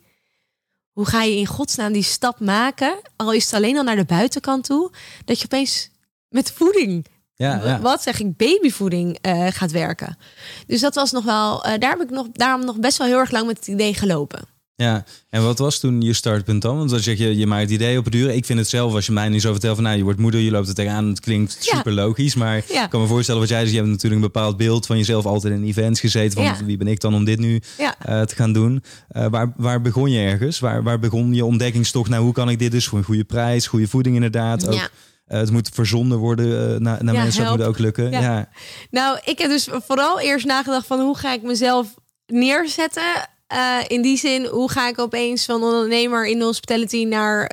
Hoe 0.93 1.07
ga 1.07 1.23
je 1.23 1.37
in 1.37 1.47
godsnaam 1.47 1.93
die 1.93 2.03
stap 2.03 2.41
maken, 2.41 3.01
al 3.17 3.33
is 3.33 3.45
het 3.45 3.55
alleen 3.55 3.77
al 3.77 3.85
naar 3.85 3.97
de 3.97 4.05
buitenkant 4.05 4.65
toe, 4.65 4.93
dat 5.25 5.39
je 5.39 5.45
opeens 5.45 5.91
met 6.29 6.53
voeding 6.53 7.07
ja, 7.39 7.61
ja. 7.65 7.81
wat 7.81 8.03
zeg 8.03 8.21
ik, 8.21 8.37
babyvoeding 8.37 9.19
uh, 9.27 9.47
gaat 9.51 9.71
werken. 9.71 10.19
Dus 10.67 10.81
dat 10.81 10.95
was 10.95 11.13
nog 11.13 11.25
wel, 11.25 11.67
uh, 11.67 11.79
daar 11.79 11.91
heb 11.91 12.01
ik 12.01 12.11
nog, 12.11 12.27
daarom 12.33 12.65
nog 12.65 12.79
best 12.79 12.99
wel 12.99 13.07
heel 13.07 13.19
erg 13.19 13.31
lang 13.31 13.47
met 13.47 13.57
het 13.57 13.67
idee 13.67 13.95
gelopen. 13.95 14.41
Ja, 14.75 15.05
en 15.31 15.43
wat 15.43 15.59
was 15.59 15.79
toen 15.79 16.01
je 16.01 16.13
startpunt 16.13 16.63
dan? 16.63 16.77
Want 16.77 16.91
dan 16.91 17.01
zeg 17.01 17.19
je, 17.19 17.37
je 17.37 17.47
maakt 17.47 17.63
het 17.63 17.71
idee 17.71 17.99
op 17.99 18.05
het 18.05 18.13
duur. 18.13 18.31
Ik 18.31 18.45
vind 18.45 18.59
het 18.59 18.69
zelf, 18.69 18.95
als 18.95 19.07
je 19.07 19.13
mij 19.13 19.29
niet 19.29 19.43
zo 19.43 19.53
vertelt 19.53 19.75
van, 19.75 19.85
nou, 19.85 19.97
je 19.97 20.03
wordt 20.03 20.19
moeder, 20.19 20.41
je 20.41 20.51
loopt 20.51 20.69
er 20.69 20.75
tegenaan. 20.75 21.09
Het 21.09 21.21
klinkt 21.21 21.57
super 21.61 21.93
logisch, 21.93 22.35
maar 22.35 22.57
ik 22.57 22.87
kan 22.91 23.01
me 23.01 23.07
voorstellen 23.07 23.41
wat 23.41 23.51
jij 23.51 23.59
zegt. 23.59 23.71
Je 23.71 23.77
hebt 23.77 23.89
natuurlijk 23.89 24.23
een 24.23 24.31
bepaald 24.33 24.57
beeld 24.57 24.87
van 24.87 24.97
jezelf 24.97 25.27
altijd 25.27 25.55
in 25.55 25.65
events 25.65 26.01
gezeten. 26.01 26.57
Van 26.57 26.67
wie 26.67 26.77
ben 26.77 26.87
ik 26.87 27.01
dan 27.01 27.15
om 27.15 27.25
dit 27.25 27.39
nu 27.39 27.61
uh, 27.81 28.23
te 28.23 28.35
gaan 28.35 28.53
doen? 28.53 28.83
Uh, 29.13 29.27
waar, 29.27 29.53
waar 29.57 29.81
begon 29.81 30.11
je 30.11 30.21
ergens? 30.21 30.59
Waar, 30.59 30.83
waar 30.83 30.99
begon 30.99 31.35
je 31.35 31.45
ontdekkingstocht? 31.45 32.11
Nou, 32.11 32.23
hoe 32.23 32.33
kan 32.33 32.51
ik 32.51 32.59
dit 32.59 32.71
dus 32.71 32.87
voor 32.87 32.99
een 32.99 33.05
goede 33.05 33.25
prijs, 33.25 33.67
goede 33.67 33.89
voeding 33.89 34.15
inderdaad? 34.15 34.69
Ook, 34.69 34.91
het 35.29 35.51
moet 35.51 35.71
verzonden 35.73 36.19
worden 36.19 36.47
uh, 36.47 36.79
naar, 36.79 37.05
naar 37.05 37.15
ja, 37.15 37.23
mensen. 37.23 37.45
Dat 37.45 37.57
moet 37.57 37.67
ook 37.67 37.79
lukken. 37.79 38.11
Ja. 38.11 38.21
ja. 38.21 38.49
Nou, 38.91 39.19
ik 39.25 39.39
heb 39.39 39.51
dus 39.51 39.69
vooral 39.87 40.21
eerst 40.21 40.47
nagedacht 40.47 40.87
van 40.87 41.01
hoe 41.01 41.17
ga 41.17 41.33
ik 41.33 41.43
mezelf 41.43 41.95
neerzetten. 42.27 43.29
Uh, 43.53 43.77
in 43.87 44.03
die 44.03 44.17
zin, 44.17 44.47
hoe 44.47 44.71
ga 44.71 44.89
ik 44.89 44.99
opeens 44.99 45.45
van 45.45 45.63
ondernemer 45.63 46.27
in 46.27 46.39
de 46.39 46.45
hospitality 46.45 47.05
naar 47.05 47.47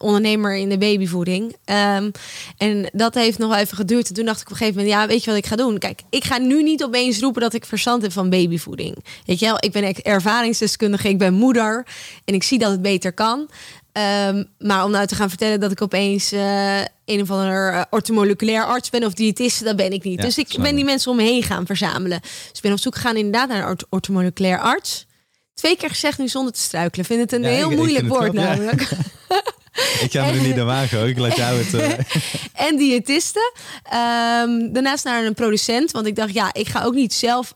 ondernemer 0.00 0.56
in 0.56 0.68
de 0.68 0.78
babyvoeding. 0.78 1.56
Ehm, 1.64 2.10
en 2.56 2.90
dat 2.92 3.14
heeft 3.14 3.38
nog 3.38 3.56
even 3.56 3.76
geduurd. 3.76 4.08
En 4.08 4.14
toen 4.14 4.24
dacht 4.24 4.40
ik 4.40 4.46
op 4.46 4.52
een 4.52 4.58
gegeven 4.58 4.80
moment, 4.80 4.98
ja, 4.98 5.06
weet 5.06 5.24
je 5.24 5.30
wat 5.30 5.38
ik 5.38 5.46
ga 5.46 5.56
doen? 5.56 5.78
Kijk, 5.78 6.00
ik 6.10 6.24
ga 6.24 6.38
nu 6.38 6.62
niet 6.62 6.84
opeens 6.84 7.20
roepen 7.20 7.42
dat 7.42 7.54
ik 7.54 7.64
verstand 7.64 8.02
heb 8.02 8.12
van 8.12 8.30
babyvoeding. 8.30 9.04
Weet 9.26 9.38
je 9.38 9.46
wel, 9.46 9.56
ik 9.58 9.72
ben 9.72 10.02
ervaringsdeskundige, 10.02 11.08
ik 11.08 11.18
ben 11.18 11.34
moeder 11.34 11.86
en 12.24 12.34
ik 12.34 12.42
zie 12.42 12.58
dat 12.58 12.70
het 12.70 12.82
beter 12.82 13.12
kan. 13.12 13.48
Ehm, 13.92 14.44
maar 14.58 14.84
om 14.84 14.90
nou 14.90 15.06
te 15.06 15.14
gaan 15.14 15.28
vertellen 15.28 15.60
dat 15.60 15.70
ik 15.70 15.82
opeens 15.82 16.32
uh, 16.32 16.78
een 17.04 17.20
of 17.20 17.30
ander 17.30 17.72
uh, 17.72 17.82
ortomoleculair 17.90 18.64
arts 18.64 18.90
ben 18.90 19.04
of 19.04 19.14
diëtist, 19.14 19.64
dat 19.64 19.76
ben 19.76 19.92
ik 19.92 20.04
niet. 20.04 20.20
dus 20.20 20.38
ik 20.38 20.56
ben 20.60 20.74
die 20.74 20.84
mensen 20.84 21.10
om 21.10 21.16
me 21.16 21.22
heen 21.22 21.42
gaan 21.42 21.66
verzamelen. 21.66 22.20
Dus 22.20 22.50
ik 22.52 22.62
ben 22.62 22.72
op 22.72 22.78
zoek 22.78 22.94
gegaan 22.94 23.16
inderdaad 23.16 23.48
naar 23.48 23.70
een 23.70 23.78
ortomoleculair 23.88 24.60
arts. 24.60 25.06
Twee 25.54 25.76
keer 25.76 25.88
gezegd 25.88 26.18
nu 26.18 26.28
zonder 26.28 26.52
te 26.52 26.60
struikelen. 26.60 27.06
Vind 27.06 27.20
het 27.20 27.32
een 27.32 27.44
heel 27.44 27.70
moeilijk 27.70 28.08
woord 28.08 28.32
namelijk. 28.32 28.80
ik 30.04 30.10
ga 30.10 30.24
me 30.24 30.30
er 30.30 30.40
niet 30.40 30.58
aan 30.58 30.66
wagen. 30.66 31.08
Ik 31.08 31.18
laat 31.18 31.36
jou 31.36 31.58
het. 31.58 31.74
Uh... 31.74 31.88
en 32.66 32.76
diëtisten. 32.76 33.52
Um, 33.84 34.72
daarnaast 34.72 35.04
naar 35.04 35.24
een 35.24 35.34
producent. 35.34 35.90
Want 35.90 36.06
ik 36.06 36.16
dacht, 36.16 36.34
ja, 36.34 36.52
ik 36.52 36.68
ga 36.68 36.84
ook 36.84 36.94
niet 36.94 37.14
zelf. 37.14 37.54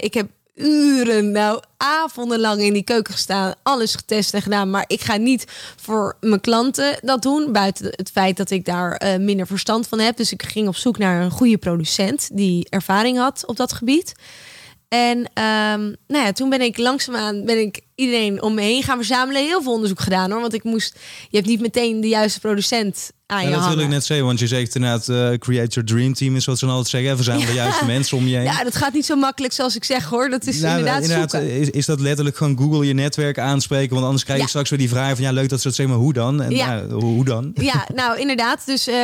ik 0.00 0.14
heb 0.14 0.28
uren, 0.54 1.30
nou 1.30 1.62
avondenlang 1.76 2.60
in 2.60 2.72
die 2.72 2.82
keuken 2.82 3.12
gestaan, 3.12 3.54
alles 3.62 3.94
getest 3.94 4.34
en 4.34 4.42
gedaan. 4.42 4.70
Maar 4.70 4.84
ik 4.86 5.00
ga 5.00 5.16
niet 5.16 5.44
voor 5.76 6.16
mijn 6.20 6.40
klanten 6.40 6.98
dat 7.00 7.22
doen, 7.22 7.52
buiten 7.52 7.86
het 7.90 8.10
feit 8.10 8.36
dat 8.36 8.50
ik 8.50 8.64
daar 8.64 9.02
uh, 9.04 9.16
minder 9.16 9.46
verstand 9.46 9.88
van 9.88 9.98
heb. 9.98 10.16
Dus 10.16 10.32
ik 10.32 10.42
ging 10.42 10.68
op 10.68 10.76
zoek 10.76 10.98
naar 10.98 11.22
een 11.22 11.30
goede 11.30 11.58
producent 11.58 12.28
die 12.32 12.66
ervaring 12.68 13.18
had 13.18 13.46
op 13.46 13.56
dat 13.56 13.72
gebied. 13.72 14.14
En 14.88 15.18
um, 15.18 15.96
nou 16.06 16.24
ja, 16.24 16.32
toen 16.32 16.50
ben 16.50 16.60
ik 16.60 16.78
langzaamaan 16.78 17.44
ben 17.44 17.60
ik 17.60 17.80
iedereen 17.94 18.42
om 18.42 18.54
me 18.54 18.62
heen 18.62 18.82
gaan 18.82 18.96
verzamelen. 18.96 19.42
Heel 19.42 19.62
veel 19.62 19.72
onderzoek 19.72 20.00
gedaan 20.00 20.30
hoor. 20.30 20.40
Want 20.40 20.54
ik 20.54 20.64
moest, 20.64 20.98
je 21.28 21.36
hebt 21.36 21.48
niet 21.48 21.60
meteen 21.60 22.00
de 22.00 22.08
juiste 22.08 22.40
producent 22.40 23.10
aan 23.26 23.42
ja, 23.42 23.48
je 23.48 23.54
Dat 23.54 23.74
wil 23.74 23.78
ik 23.78 23.88
net 23.88 24.04
zeggen, 24.04 24.26
want 24.26 24.38
je 24.38 24.46
zegt 24.46 24.74
inderdaad, 24.74 25.08
uh, 25.08 25.38
create 25.38 25.68
your 25.68 25.84
dream 25.84 26.14
team 26.14 26.36
is 26.36 26.44
wat 26.44 26.58
ze 26.58 26.64
dan 26.64 26.74
altijd 26.74 26.90
zeggen. 26.90 27.16
Verzamel 27.16 27.46
de 27.46 27.52
juiste 27.52 27.84
mensen 27.84 28.16
om 28.16 28.26
je 28.26 28.36
heen. 28.36 28.44
Ja, 28.44 28.64
dat 28.64 28.76
gaat 28.76 28.92
niet 28.92 29.06
zo 29.06 29.16
makkelijk 29.16 29.52
zoals 29.52 29.76
ik 29.76 29.84
zeg 29.84 30.04
hoor. 30.04 30.30
Dat 30.30 30.46
is 30.46 30.60
nou, 30.60 30.78
inderdaad, 30.78 31.02
inderdaad 31.02 31.34
is, 31.34 31.70
is, 31.70 31.86
dat 31.86 32.00
letterlijk 32.00 32.36
gewoon 32.36 32.58
Google 32.58 32.86
je 32.86 32.94
netwerk 32.94 33.38
aanspreken? 33.38 33.94
Want 33.94 34.04
anders 34.04 34.24
krijg 34.24 34.40
je 34.40 34.48
straks 34.48 34.70
weer 34.70 34.78
die 34.78 34.88
vraag 34.88 35.14
van 35.14 35.24
ja, 35.24 35.32
leuk 35.32 35.48
dat 35.48 35.60
ze 35.60 35.66
dat 35.66 35.76
zeggen, 35.76 35.94
maar 35.94 36.04
hoe 36.04 36.12
dan? 36.12 36.42
En, 36.42 36.50
ja. 36.50 36.86
hoe 36.88 37.24
dan? 37.24 37.52
Ja, 37.54 37.86
nou 37.94 38.18
inderdaad. 38.18 38.66
Dus 38.66 38.88
uh, 38.88 38.94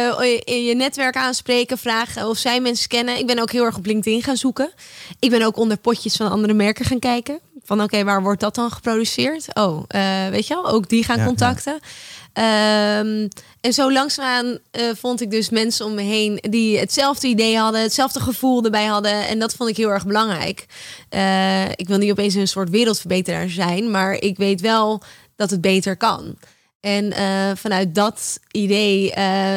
je, 0.45 0.65
je 0.65 0.75
netwerk 0.75 1.17
aanspreken, 1.17 1.79
vragen 1.79 2.29
of 2.29 2.39
zij 2.39 2.61
mensen 2.61 2.89
kennen. 2.89 3.19
Ik 3.19 3.27
ben 3.27 3.39
ook 3.39 3.53
heel 3.53 3.65
erg 3.65 3.77
op 3.77 3.87
LinkedIn 3.87 4.23
gaan 4.23 4.37
zoeken. 4.37 4.73
Ik 5.19 5.31
ben 5.31 5.43
ook 5.43 5.57
onder 5.57 5.77
potjes 5.77 6.17
van 6.17 6.31
andere 6.31 6.55
merken 6.55 6.85
gaan 6.85 6.99
kijken. 6.99 7.41
Van 7.69 7.83
oké, 7.83 8.05
waar 8.05 8.23
wordt 8.23 8.41
dat 8.41 8.55
dan 8.55 8.71
geproduceerd? 8.71 9.55
Oh, 9.55 9.83
uh, 9.95 10.29
weet 10.29 10.47
je 10.47 10.55
wel, 10.55 10.69
ook 10.69 10.89
die 10.89 11.05
gaan 11.05 11.25
contacten. 11.25 11.73
Um, 11.73 13.29
en 13.61 13.73
zo 13.73 13.93
langzaamaan 13.93 14.47
uh, 14.47 14.91
vond 14.95 15.21
ik 15.21 15.31
dus 15.31 15.51
mensen 15.51 15.87
om 15.87 15.95
me 15.95 16.03
heen 16.03 16.39
die 16.41 16.79
hetzelfde 16.79 17.29
idee 17.29 17.57
hadden, 17.57 17.81
hetzelfde 17.81 18.21
gevoel 18.21 18.65
erbij 18.65 18.85
hadden. 18.85 19.29
En 19.29 19.39
dat 19.39 19.55
vond 19.55 19.71
ik 19.71 19.77
heel 19.77 19.91
erg 19.91 20.07
belangrijk. 20.07 20.67
Uh, 21.11 21.69
ik 21.69 21.89
wil 21.89 21.99
niet 21.99 22.11
opeens 22.11 22.35
een 22.35 22.49
soort 22.49 22.71
wereldverbeteraar 22.71 23.49
zijn, 23.49 23.91
maar 23.91 24.15
ik 24.15 24.37
weet 24.37 24.61
wel 24.61 25.03
dat 25.37 25.51
het 25.51 25.61
beter 25.61 25.97
kan. 25.97 26.37
En 26.81 27.13
vanuit 27.57 27.95
dat 27.95 28.41
idee 28.51 29.13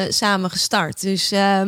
samen 0.08 0.50
gestart. 0.50 1.00
Dus 1.00 1.32
uh, 1.32 1.62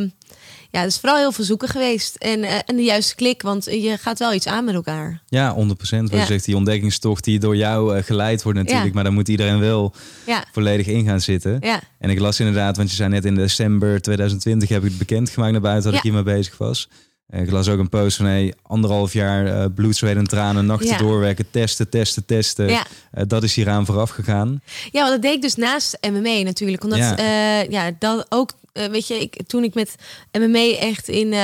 ja, 0.75 0.81
het 0.81 0.91
is 0.91 0.99
vooral 0.99 1.19
heel 1.19 1.33
veel 1.33 1.45
zoeken 1.45 1.69
geweest. 1.69 2.17
En, 2.17 2.39
uh, 2.39 2.55
en 2.67 2.77
de 2.77 2.83
juiste 2.83 3.15
klik, 3.15 3.43
want 3.43 3.65
je 3.65 3.97
gaat 4.01 4.19
wel 4.19 4.33
iets 4.35 4.47
aan 4.47 4.65
met 4.65 4.75
elkaar. 4.75 5.23
Ja, 5.27 5.55
100%. 5.55 5.57
Wat 5.59 6.11
ja. 6.11 6.19
je 6.19 6.27
zegt, 6.27 6.45
die 6.45 6.57
ontdekkingstocht 6.57 7.25
die 7.25 7.39
door 7.39 7.57
jou 7.57 7.97
uh, 7.97 8.03
geleid 8.03 8.43
wordt 8.43 8.59
natuurlijk. 8.59 8.87
Ja. 8.87 8.95
Maar 8.95 9.05
daar 9.05 9.13
moet 9.13 9.29
iedereen 9.29 9.61
wel 9.61 9.95
ja. 10.27 10.45
volledig 10.53 10.87
in 10.87 11.05
gaan 11.05 11.21
zitten. 11.21 11.57
Ja. 11.61 11.81
En 11.99 12.11
ik 12.11 12.19
las 12.21 12.41
inderdaad, 12.41 12.77
want 12.77 12.91
je 12.91 12.97
zei 12.97 13.09
net 13.09 13.25
in 13.25 13.35
december 13.35 14.03
2020 14.03 14.69
heb 14.69 14.83
ik 14.83 14.89
het 14.89 14.99
bekendgemaakt 14.99 15.53
naar 15.53 15.61
buiten 15.61 15.85
dat 15.85 15.95
ik 15.99 16.05
hiermee 16.05 16.23
bezig 16.23 16.59
was. 16.59 16.89
Ik 17.31 17.51
las 17.51 17.69
ook 17.69 17.79
een 17.79 17.89
post 17.89 18.17
van 18.17 18.27
hey, 18.27 18.55
anderhalf 18.63 19.13
jaar 19.13 19.47
uh, 19.47 19.65
bloed, 19.75 19.97
zweet 19.97 20.17
en 20.17 20.27
tranen, 20.27 20.67
nachten 20.67 20.99
doorwerken, 20.99 21.51
testen, 21.51 21.89
testen, 21.89 22.25
testen. 22.25 22.69
Ja. 22.69 22.87
Dat 23.27 23.43
is 23.43 23.55
hieraan 23.55 23.87
vooraf 23.87 24.11
gegaan. 24.11 24.63
Ja, 24.91 25.01
want 25.01 25.13
dat 25.13 25.23
deed 25.23 25.35
ik 25.35 25.43
dus 25.43 25.55
naast 25.55 25.99
MMA 26.01 26.43
natuurlijk. 26.43 26.85
Omdat 26.85 26.99
ja, 26.99 27.61
ja 27.61 27.91
dat 27.99 28.27
ook, 28.29 28.51
weet 28.75 29.07
je, 29.07 29.21
ik, 29.21 29.37
toen 29.47 29.65
ik 29.65 29.75
met 29.75 29.95
MMA 30.33 30.77
echt 30.79 31.09
in 31.09 31.35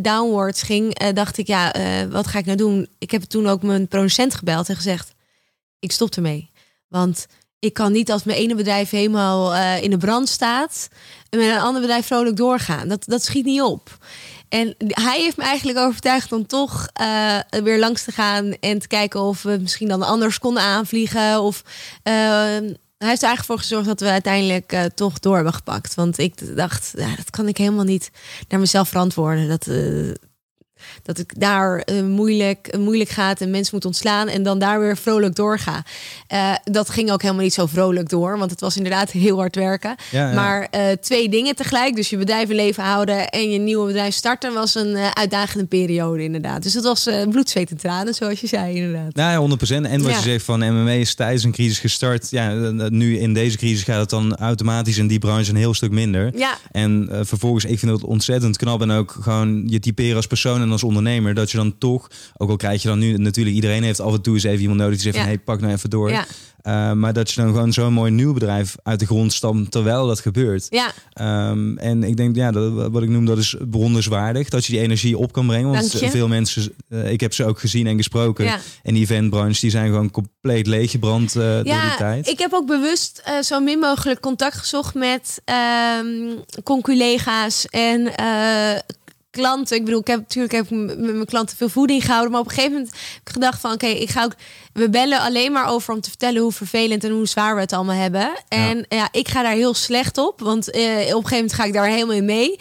downwards 0.00 0.62
ging, 0.62 0.98
dacht 1.12 1.38
ik, 1.38 1.46
ja, 1.46 1.72
wat 2.10 2.26
ga 2.26 2.38
ik 2.38 2.44
nou 2.44 2.56
doen? 2.56 2.88
Ik 2.98 3.10
heb 3.10 3.22
toen 3.22 3.46
ook 3.46 3.62
mijn 3.62 3.88
producent 3.88 4.34
gebeld 4.34 4.68
en 4.68 4.76
gezegd, 4.76 5.14
ik 5.78 5.92
stop 5.92 6.14
ermee. 6.14 6.50
Want 6.88 7.26
ik 7.58 7.72
kan 7.72 7.92
niet 7.92 8.10
als 8.10 8.24
mijn 8.24 8.38
ene 8.38 8.54
bedrijf 8.54 8.90
helemaal 8.90 9.54
in 9.82 9.90
de 9.90 9.98
brand 9.98 10.28
staat 10.28 10.88
en 11.30 11.38
met 11.38 11.48
een 11.48 11.60
ander 11.60 11.80
bedrijf 11.80 12.06
vrolijk 12.06 12.36
doorgaan. 12.36 12.88
Dat, 12.88 13.04
dat 13.06 13.24
schiet 13.24 13.44
niet 13.44 13.62
op. 13.62 13.98
En 14.48 14.74
hij 14.78 15.20
heeft 15.20 15.36
me 15.36 15.44
eigenlijk 15.44 15.78
overtuigd 15.78 16.32
om 16.32 16.46
toch 16.46 16.88
weer 17.64 17.78
langs 17.78 18.04
te 18.04 18.12
gaan 18.12 18.56
en 18.60 18.78
te 18.78 18.86
kijken 18.86 19.20
of 19.20 19.42
we 19.42 19.58
misschien 19.60 19.88
dan 19.88 20.02
anders 20.02 20.38
konden 20.38 20.62
aanvliegen. 20.62 21.40
Of 21.40 21.62
uh, 22.04 22.56
hij 22.98 23.08
heeft 23.08 23.22
er 23.22 23.28
eigenlijk 23.28 23.44
voor 23.44 23.58
gezorgd 23.58 23.86
dat 23.86 24.00
we 24.00 24.08
uiteindelijk 24.08 24.72
uh, 24.72 24.84
toch 24.84 25.18
door 25.18 25.34
hebben 25.34 25.54
gepakt. 25.54 25.94
Want 25.94 26.18
ik 26.18 26.56
dacht, 26.56 26.92
ja, 26.96 27.16
dat 27.16 27.30
kan 27.30 27.48
ik 27.48 27.56
helemaal 27.56 27.84
niet 27.84 28.10
naar 28.48 28.60
mezelf 28.60 28.88
verantwoorden. 28.88 29.48
Dat, 29.48 29.66
dat 31.02 31.18
ik 31.18 31.40
daar 31.40 31.82
uh, 31.92 32.02
moeilijk, 32.02 32.68
uh, 32.74 32.80
moeilijk 32.80 33.10
gaat 33.10 33.40
en 33.40 33.50
mensen 33.50 33.74
moet 33.74 33.84
ontslaan 33.84 34.28
en 34.28 34.42
dan 34.42 34.58
daar 34.58 34.80
weer 34.80 34.96
vrolijk 34.96 35.34
doorga. 35.34 35.84
Uh, 36.32 36.54
dat 36.64 36.90
ging 36.90 37.10
ook 37.12 37.22
helemaal 37.22 37.42
niet 37.42 37.54
zo 37.54 37.66
vrolijk 37.66 38.08
door, 38.08 38.38
want 38.38 38.50
het 38.50 38.60
was 38.60 38.76
inderdaad 38.76 39.10
heel 39.24 39.36
hard 39.36 39.56
werken. 39.56 39.94
Ja, 40.10 40.28
ja. 40.28 40.34
Maar 40.34 40.68
twee 41.00 41.28
dingen 41.28 41.54
tegelijk, 41.54 41.96
dus 41.96 42.10
je 42.10 42.16
bedrijf 42.16 42.48
in 42.48 42.56
leven 42.56 42.82
houden 42.82 43.28
en 43.28 43.50
je 43.50 43.58
nieuwe 43.58 43.86
bedrijf 43.86 44.14
starten, 44.14 44.52
was 44.52 44.74
een 44.74 44.96
uitdagende 44.96 45.66
periode 45.66 46.22
inderdaad. 46.22 46.62
Dus 46.62 46.74
het 46.74 46.84
was 46.84 47.08
bloed, 47.28 47.50
zweet 47.50 47.70
en 47.70 47.76
tranen, 47.76 48.14
zoals 48.14 48.40
je 48.40 48.46
zei 48.46 48.74
inderdaad. 48.76 49.14
Nou 49.14 49.48
ja, 49.48 49.56
100%. 49.56 49.90
En 49.90 50.02
wat 50.02 50.10
ja. 50.10 50.16
je 50.16 50.22
zegt 50.22 50.44
van 50.44 50.58
MMA 50.58 50.90
is 50.90 51.14
tijdens 51.14 51.44
een 51.44 51.52
crisis 51.52 51.78
gestart. 51.78 52.30
Ja, 52.30 52.70
nu 52.88 53.18
in 53.18 53.34
deze 53.34 53.56
crisis 53.56 53.82
gaat 53.82 54.00
het 54.00 54.10
dan 54.10 54.36
automatisch 54.36 54.98
in 54.98 55.06
die 55.06 55.18
branche 55.18 55.50
een 55.50 55.56
heel 55.56 55.74
stuk 55.74 55.90
minder. 55.90 56.30
Ja. 56.36 56.58
En 56.70 57.08
vervolgens, 57.10 57.64
ik 57.64 57.78
vind 57.78 57.92
het 57.92 58.04
ontzettend 58.04 58.56
knap 58.56 58.82
en 58.82 58.90
ook 58.90 59.16
gewoon 59.20 59.62
je 59.66 59.80
typeren 59.80 60.16
als 60.16 60.26
persoon 60.26 60.60
en 60.60 60.70
als 60.74 60.84
ondernemer, 60.84 61.34
dat 61.34 61.50
je 61.50 61.56
dan 61.56 61.78
toch, 61.78 62.10
ook 62.36 62.50
al 62.50 62.56
krijg 62.56 62.82
je 62.82 62.88
dan 62.88 62.98
nu 62.98 63.16
natuurlijk, 63.16 63.56
iedereen 63.56 63.82
heeft 63.82 64.00
af 64.00 64.12
en 64.12 64.22
toe 64.22 64.34
eens 64.34 64.44
even 64.44 64.60
iemand 64.60 64.78
nodig 64.78 64.94
die 64.94 65.02
zegt 65.02 65.16
van 65.16 65.26
hey, 65.26 65.38
pak 65.38 65.60
nou 65.60 65.72
even 65.72 65.90
door. 65.90 66.10
Uh, 66.66 66.92
maar 66.92 67.12
dat 67.12 67.30
je 67.30 67.40
dan 67.40 67.50
gewoon 67.50 67.72
zo'n 67.72 67.92
mooi 67.92 68.10
nieuw 68.10 68.32
bedrijf 68.32 68.76
uit 68.82 69.00
de 69.00 69.06
grond 69.06 69.32
stamt 69.32 69.70
terwijl 69.70 70.06
dat 70.06 70.20
gebeurt. 70.20 70.66
Ja. 70.70 70.92
Um, 71.50 71.78
en 71.78 72.02
ik 72.02 72.16
denk, 72.16 72.36
ja, 72.36 72.50
dat, 72.50 72.90
wat 72.90 73.02
ik 73.02 73.08
noem, 73.08 73.24
dat 73.24 73.38
is 73.38 73.56
bewonderswaardig. 73.60 74.48
Dat 74.48 74.64
je 74.64 74.72
die 74.72 74.80
energie 74.80 75.18
op 75.18 75.32
kan 75.32 75.46
brengen. 75.46 75.70
Want 75.70 75.90
veel 75.96 76.28
mensen, 76.28 76.72
uh, 76.88 77.10
ik 77.10 77.20
heb 77.20 77.34
ze 77.34 77.44
ook 77.44 77.58
gezien 77.58 77.86
en 77.86 77.96
gesproken. 77.96 78.44
Ja. 78.44 78.58
En 78.82 78.94
die 78.94 79.02
eventbranche, 79.02 79.60
die 79.60 79.70
zijn 79.70 79.86
gewoon 79.86 80.10
compleet 80.10 80.66
leeggebrand 80.66 81.34
uh, 81.34 81.42
ja, 81.42 81.62
door 81.62 81.88
die 81.88 81.98
tijd. 81.98 82.28
Ik 82.28 82.38
heb 82.38 82.52
ook 82.52 82.66
bewust 82.66 83.22
zo 83.42 83.60
min 83.60 83.78
mogelijk 83.78 84.20
contact 84.20 84.56
gezocht 84.56 84.94
met 84.94 85.42
um, 86.00 86.44
conculega's 86.62 87.66
en 87.66 88.12
klanten. 89.34 89.76
Ik 89.76 89.84
bedoel, 89.84 90.00
ik 90.00 90.06
heb 90.06 90.18
natuurlijk 90.18 90.54
heb 90.54 90.70
met 90.70 90.98
mijn 90.98 91.24
klanten 91.24 91.56
veel 91.56 91.68
voeding 91.68 92.04
gehouden. 92.04 92.30
Maar 92.30 92.40
op 92.40 92.46
een 92.46 92.52
gegeven 92.52 92.72
moment 92.72 92.92
heb 92.92 93.20
ik 93.24 93.32
gedacht 93.32 93.60
van 93.60 93.72
oké, 93.72 93.84
okay, 93.84 93.96
ik 93.98 94.10
ga 94.10 94.24
ook. 94.24 94.34
We 94.72 94.90
bellen 94.90 95.20
alleen 95.20 95.52
maar 95.52 95.68
over 95.68 95.94
om 95.94 96.00
te 96.00 96.08
vertellen 96.08 96.42
hoe 96.42 96.52
vervelend 96.52 97.04
en 97.04 97.10
hoe 97.10 97.26
zwaar 97.26 97.54
we 97.54 97.60
het 97.60 97.72
allemaal 97.72 97.96
hebben. 97.96 98.32
En 98.48 98.76
ja, 98.76 98.96
ja 98.96 99.08
ik 99.12 99.28
ga 99.28 99.42
daar 99.42 99.52
heel 99.52 99.74
slecht 99.74 100.18
op. 100.18 100.40
Want 100.40 100.68
uh, 100.68 100.82
op 100.82 100.86
een 100.86 101.06
gegeven 101.06 101.30
moment 101.30 101.52
ga 101.52 101.64
ik 101.64 101.72
daar 101.72 101.86
helemaal 101.86 102.16
in 102.16 102.24
mee. 102.24 102.56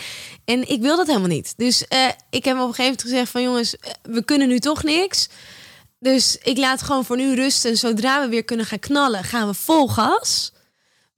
En 0.46 0.70
ik 0.70 0.82
wil 0.82 0.96
dat 0.98 1.08
helemaal 1.08 1.28
niet. 1.28 1.54
Dus 1.58 1.86
uh, 1.90 2.08
ik 2.30 2.46
heb 2.46 2.56
op 2.56 2.68
een 2.68 2.74
gegeven 2.74 2.84
moment 2.84 3.02
gezegd 3.02 3.32
van 3.32 3.42
jongens, 3.42 3.76
we 4.02 4.24
kunnen 4.24 4.48
nu 4.48 4.60
toch 4.60 4.84
niks. 4.84 5.30
Dus 6.00 6.38
ik 6.44 6.58
laat 6.58 6.82
gewoon 6.82 7.06
voor 7.06 7.18
nu 7.18 7.36
rusten. 7.36 7.78
Zodra 7.78 8.22
we 8.22 8.28
weer 8.28 8.44
kunnen 8.44 8.66
gaan 8.66 8.80
knallen, 8.80 9.24
gaan 9.24 9.48
we 9.48 9.54
vol 9.54 9.88
gas. 9.88 10.53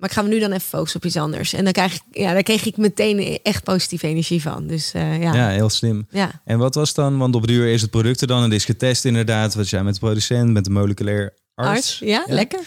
Maar 0.05 0.13
ik 0.13 0.19
ga 0.23 0.29
me 0.29 0.35
nu 0.35 0.41
dan 0.41 0.51
even 0.51 0.67
focussen 0.67 0.99
op 0.99 1.05
iets 1.05 1.17
anders. 1.17 1.53
En 1.53 1.63
dan 1.63 1.73
krijg 1.73 1.93
ik, 1.95 2.01
ja, 2.11 2.33
daar 2.33 2.43
kreeg 2.43 2.65
ik 2.65 2.77
meteen 2.77 3.39
echt 3.43 3.63
positieve 3.63 4.07
energie 4.07 4.41
van. 4.41 4.67
Dus 4.67 4.93
uh, 4.95 5.21
ja. 5.21 5.33
ja, 5.33 5.49
heel 5.49 5.69
slim. 5.69 6.07
Ja. 6.09 6.41
En 6.43 6.57
wat 6.57 6.75
was 6.75 6.93
dan, 6.93 7.17
want 7.17 7.35
op 7.35 7.41
de 7.41 7.47
duur 7.47 7.67
is 7.67 7.81
het 7.81 7.91
product 7.91 8.21
er 8.21 8.27
dan 8.27 8.43
en 8.43 8.51
is 8.51 8.65
getest 8.65 9.05
inderdaad. 9.05 9.53
Wat 9.53 9.69
jij 9.69 9.83
met 9.83 9.93
de 9.93 9.99
producent, 9.99 10.51
met 10.51 10.63
de 10.63 10.69
moleculair 10.69 11.33
arts. 11.55 11.69
arts 11.69 11.99
ja, 11.99 12.23
ja, 12.27 12.33
lekker. 12.33 12.59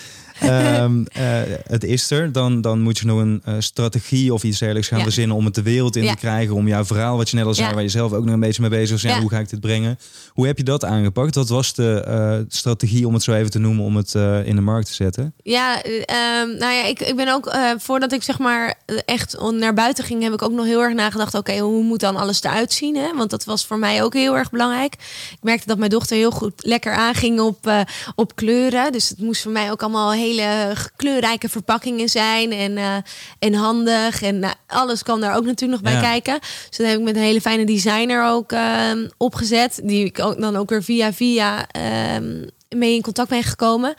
Um, 0.42 1.06
uh, 1.18 1.40
het 1.66 1.84
is 1.84 2.10
er. 2.10 2.32
Dan, 2.32 2.60
dan 2.60 2.80
moet 2.80 2.98
je 2.98 3.06
nog 3.06 3.20
een 3.20 3.42
uh, 3.48 3.54
strategie 3.58 4.32
of 4.32 4.42
iets 4.42 4.58
dergelijks 4.58 4.88
gaan 4.88 4.98
ja. 4.98 5.04
verzinnen 5.04 5.36
om 5.36 5.44
het 5.44 5.54
de 5.54 5.62
wereld 5.62 5.96
in 5.96 6.04
ja. 6.04 6.10
te 6.10 6.18
krijgen. 6.18 6.54
Om 6.54 6.68
jouw 6.68 6.84
verhaal, 6.84 7.16
wat 7.16 7.30
je 7.30 7.36
net 7.36 7.44
al 7.44 7.54
zei, 7.54 7.74
waar 7.74 7.82
je 7.82 7.88
zelf 7.88 8.12
ook 8.12 8.24
nog 8.24 8.34
een 8.34 8.40
beetje 8.40 8.60
mee 8.60 8.70
bezig 8.70 9.02
was. 9.02 9.18
Hoe 9.18 9.30
ga 9.30 9.38
ik 9.38 9.48
dit 9.48 9.60
brengen? 9.60 9.98
Hoe 10.28 10.46
heb 10.46 10.56
je 10.56 10.64
dat 10.64 10.84
aangepakt? 10.84 11.34
Wat 11.34 11.48
was 11.48 11.74
de 11.74 12.04
uh, 12.08 12.46
strategie, 12.48 13.06
om 13.06 13.14
het 13.14 13.22
zo 13.22 13.32
even 13.32 13.50
te 13.50 13.58
noemen, 13.58 13.84
om 13.84 13.96
het 13.96 14.14
in 14.44 14.54
de 14.54 14.60
markt 14.60 14.86
te 14.86 14.94
zetten? 14.94 15.32
Ja, 15.42 15.84
um, 15.84 16.56
nou 16.56 16.74
ja, 16.74 16.84
ik, 16.84 17.00
ik 17.00 17.16
ben 17.16 17.34
ook, 17.34 17.56
voordat 17.78 18.12
ik 18.12 18.22
zeg 18.22 18.38
maar 18.38 18.74
echt 19.04 19.36
naar 19.50 19.74
buiten 19.74 20.04
ging, 20.04 20.22
heb 20.22 20.32
ik 20.32 20.42
ook 20.42 20.52
nog 20.52 20.64
heel 20.64 20.82
erg 20.82 20.94
nagedacht. 20.94 21.34
Oké, 21.34 21.50
okay, 21.50 21.60
hoe 21.62 21.82
moet 21.82 22.00
dan 22.00 22.16
alles 22.16 22.42
eruit 22.42 22.72
zien? 22.72 22.96
Hè? 22.96 23.16
Want 23.16 23.30
dat 23.30 23.44
was 23.44 23.66
voor 23.66 23.78
mij 23.78 24.02
ook 24.02 24.14
heel 24.14 24.36
erg 24.36 24.50
belangrijk. 24.50 24.92
Ik 25.30 25.38
merkte 25.42 25.66
dat 25.66 25.78
mijn 25.78 25.90
dochter 25.90 26.16
heel 26.16 26.30
goed 26.30 26.52
lekker 26.56 26.92
aanging 26.92 27.40
op, 27.40 27.72
op 28.14 28.36
kleuren. 28.36 28.92
Dus 28.92 29.08
het 29.08 29.18
moest 29.18 29.42
voor 29.42 29.52
mij 29.52 29.70
ook 29.70 29.82
allemaal 29.82 30.12
heel 30.12 30.26
hele 30.28 30.76
kleurrijke 30.96 31.48
verpakkingen 31.48 32.08
zijn 32.08 32.52
en, 32.52 32.76
uh, 32.76 32.96
en 33.38 33.54
handig. 33.54 34.22
En 34.22 34.36
uh, 34.36 34.50
alles 34.66 35.02
kan 35.02 35.20
daar 35.20 35.36
ook 35.36 35.44
natuurlijk 35.44 35.82
nog 35.82 35.92
bij 35.92 36.00
kijken. 36.00 36.38
Dus 36.40 36.78
dat 36.78 36.86
heb 36.86 36.98
ik 36.98 37.04
met 37.04 37.16
een 37.16 37.22
hele 37.22 37.40
fijne 37.40 37.64
designer 37.64 38.24
ook 38.24 38.52
ehm, 38.52 39.08
opgezet. 39.16 39.80
Die 39.82 40.04
ik 40.04 40.20
ook, 40.20 40.40
dan 40.40 40.56
ook 40.56 40.70
weer 40.70 40.82
via 40.82 41.12
via 41.12 41.66
ehm, 41.66 42.44
mee 42.76 42.94
in 42.94 43.02
contact 43.02 43.28
ben 43.28 43.42
gekomen. 43.42 43.94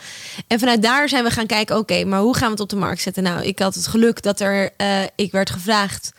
En 0.47 0.59
vanuit 0.59 0.81
daar 0.81 1.09
zijn 1.09 1.23
we 1.23 1.31
gaan 1.31 1.45
kijken, 1.45 1.77
oké, 1.77 2.05
maar 2.05 2.19
hoe 2.19 2.35
gaan 2.35 2.45
we 2.45 2.51
het 2.51 2.59
op 2.59 2.69
de 2.69 2.75
markt 2.75 3.01
zetten? 3.01 3.23
Nou, 3.23 3.43
ik 3.43 3.59
had 3.59 3.75
het 3.75 3.87
geluk 3.87 4.21
dat 4.21 4.39
er, 4.39 4.69
eh, 4.77 5.03
ik 5.15 5.31
werd 5.31 5.49
gevraagd 5.49 6.11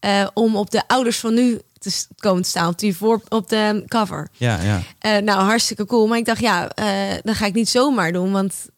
eh, 0.00 0.26
om 0.34 0.56
op 0.56 0.70
de 0.70 0.82
ouders 0.86 1.18
van 1.18 1.34
nu 1.34 1.60
te 1.78 2.06
komen 2.18 2.42
te 2.42 2.48
staan 2.48 2.68
op 2.68 2.78
die 2.78 2.96
voor 2.96 3.20
op 3.28 3.48
de 3.48 3.84
cover. 3.86 4.28
Ja, 4.32 4.62
ja. 4.62 4.82
Eh, 4.98 5.16
nou, 5.16 5.42
hartstikke 5.42 5.86
cool. 5.86 6.06
Maar 6.06 6.18
ik 6.18 6.24
dacht, 6.24 6.40
ja, 6.40 6.68
eh 6.68 6.86
dat 7.22 7.34
ga 7.34 7.46
ik 7.46 7.54
niet 7.54 7.68
zomaar 7.68 8.12
doen. 8.12 8.32
Want 8.32 8.54
eh, 8.54 8.73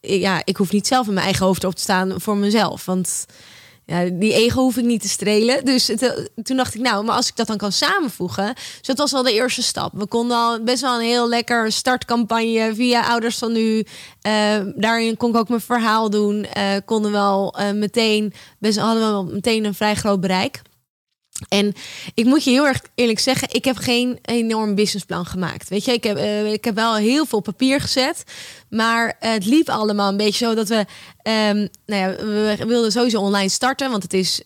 ja, 0.00 0.42
ik 0.44 0.56
hoef 0.56 0.72
niet 0.72 0.86
zelf 0.86 1.06
in 1.06 1.14
mijn 1.14 1.24
eigen 1.24 1.46
hoofd 1.46 1.64
op 1.64 1.74
te 1.74 1.82
staan 1.82 2.20
voor 2.20 2.36
mezelf. 2.36 2.84
Want 2.84 3.26
ja, 3.90 4.04
die 4.04 4.32
ego 4.32 4.60
hoef 4.60 4.76
ik 4.76 4.84
niet 4.84 5.00
te 5.00 5.08
strelen. 5.08 5.64
Dus 5.64 5.88
eh, 5.88 6.10
toen 6.42 6.56
dacht 6.56 6.74
ik, 6.74 6.80
nou, 6.80 7.04
maar 7.04 7.16
als 7.16 7.28
ik 7.28 7.36
dat 7.36 7.46
dan 7.46 7.56
kan 7.56 7.72
samenvoegen. 7.72 8.54
Dus 8.54 8.86
dat 8.86 8.98
was 8.98 9.12
wel 9.12 9.22
de 9.22 9.32
eerste 9.32 9.62
stap. 9.62 9.92
We 9.94 10.06
konden 10.06 10.36
al 10.36 10.62
best 10.62 10.80
wel 10.80 10.94
een 10.94 11.06
heel 11.06 11.28
lekker 11.28 11.72
startcampagne 11.72 12.74
via 12.74 13.08
Ouders 13.08 13.38
van 13.38 13.52
Nu. 13.52 13.84
Eh, 14.20 14.60
daarin 14.76 15.16
kon 15.16 15.30
ik 15.30 15.36
ook 15.36 15.48
mijn 15.48 15.60
verhaal 15.60 16.10
doen. 16.10 16.44
Eh, 16.44 16.76
konden 16.84 17.12
wel 17.12 17.54
eh, 17.58 17.70
meteen, 17.70 18.32
best 18.58 18.78
hadden 18.78 19.26
we 19.26 19.32
meteen 19.32 19.64
een 19.64 19.74
vrij 19.74 19.94
groot 19.94 20.20
bereik. 20.20 20.62
En 21.48 21.74
ik 22.14 22.24
moet 22.24 22.44
je 22.44 22.50
heel 22.50 22.66
erg 22.66 22.80
eerlijk 22.94 23.18
zeggen, 23.18 23.48
ik 23.50 23.64
heb 23.64 23.76
geen 23.76 24.18
enorm 24.22 24.74
businessplan 24.74 25.26
gemaakt. 25.26 25.68
Weet 25.68 25.84
je, 25.84 25.92
ik 25.92 26.04
heb, 26.04 26.16
eh, 26.16 26.52
ik 26.52 26.64
heb 26.64 26.74
wel 26.74 26.96
heel 26.96 27.26
veel 27.26 27.40
papier 27.40 27.80
gezet. 27.80 28.24
Maar 28.68 29.16
het 29.18 29.46
liep 29.46 29.68
allemaal 29.68 30.08
een 30.08 30.16
beetje 30.16 30.46
zo 30.46 30.54
dat 30.54 30.68
we, 30.68 30.84
ehm, 31.22 31.66
nou 31.86 32.00
ja, 32.02 32.16
we 32.16 32.64
wilden 32.66 32.92
sowieso 32.92 33.20
online 33.20 33.48
starten, 33.48 33.90
want 33.90 34.02
het 34.02 34.12
is 34.12 34.42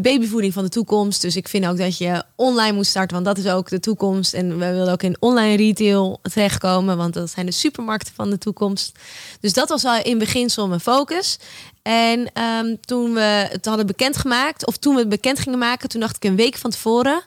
babyvoeding 0.00 0.52
van 0.52 0.62
de 0.62 0.68
toekomst. 0.68 1.22
Dus 1.22 1.36
ik 1.36 1.48
vind 1.48 1.66
ook 1.66 1.76
dat 1.76 1.98
je 1.98 2.22
online 2.34 2.76
moet 2.76 2.86
starten, 2.86 3.14
want 3.14 3.36
dat 3.36 3.44
is 3.44 3.50
ook 3.50 3.68
de 3.68 3.80
toekomst. 3.80 4.34
En 4.34 4.58
we 4.58 4.72
willen 4.72 4.92
ook 4.92 5.02
in 5.02 5.16
online 5.20 5.56
retail 5.56 6.20
terechtkomen, 6.22 6.96
want 6.96 7.14
dat 7.14 7.30
zijn 7.30 7.46
de 7.46 7.52
supermarkten 7.52 8.14
van 8.14 8.30
de 8.30 8.38
toekomst. 8.38 8.98
Dus 9.40 9.52
dat 9.52 9.68
was 9.68 9.84
al 9.84 10.02
in 10.02 10.18
beginsel 10.18 10.68
mijn 10.68 10.80
focus. 10.80 11.38
En 11.82 12.32
ehm, 12.32 12.74
toen 12.80 13.14
we 13.14 13.48
het 13.50 13.64
hadden 13.64 13.86
bekendgemaakt, 13.86 14.66
of 14.66 14.76
toen 14.76 14.94
we 14.94 15.00
het 15.00 15.08
bekend 15.08 15.38
gingen 15.38 15.58
maken, 15.58 15.88
toen 15.88 16.00
dacht 16.00 16.16
ik 16.16 16.24
een 16.24 16.36
week 16.36 16.56
van 16.56 16.70
tevoren. 16.70 17.22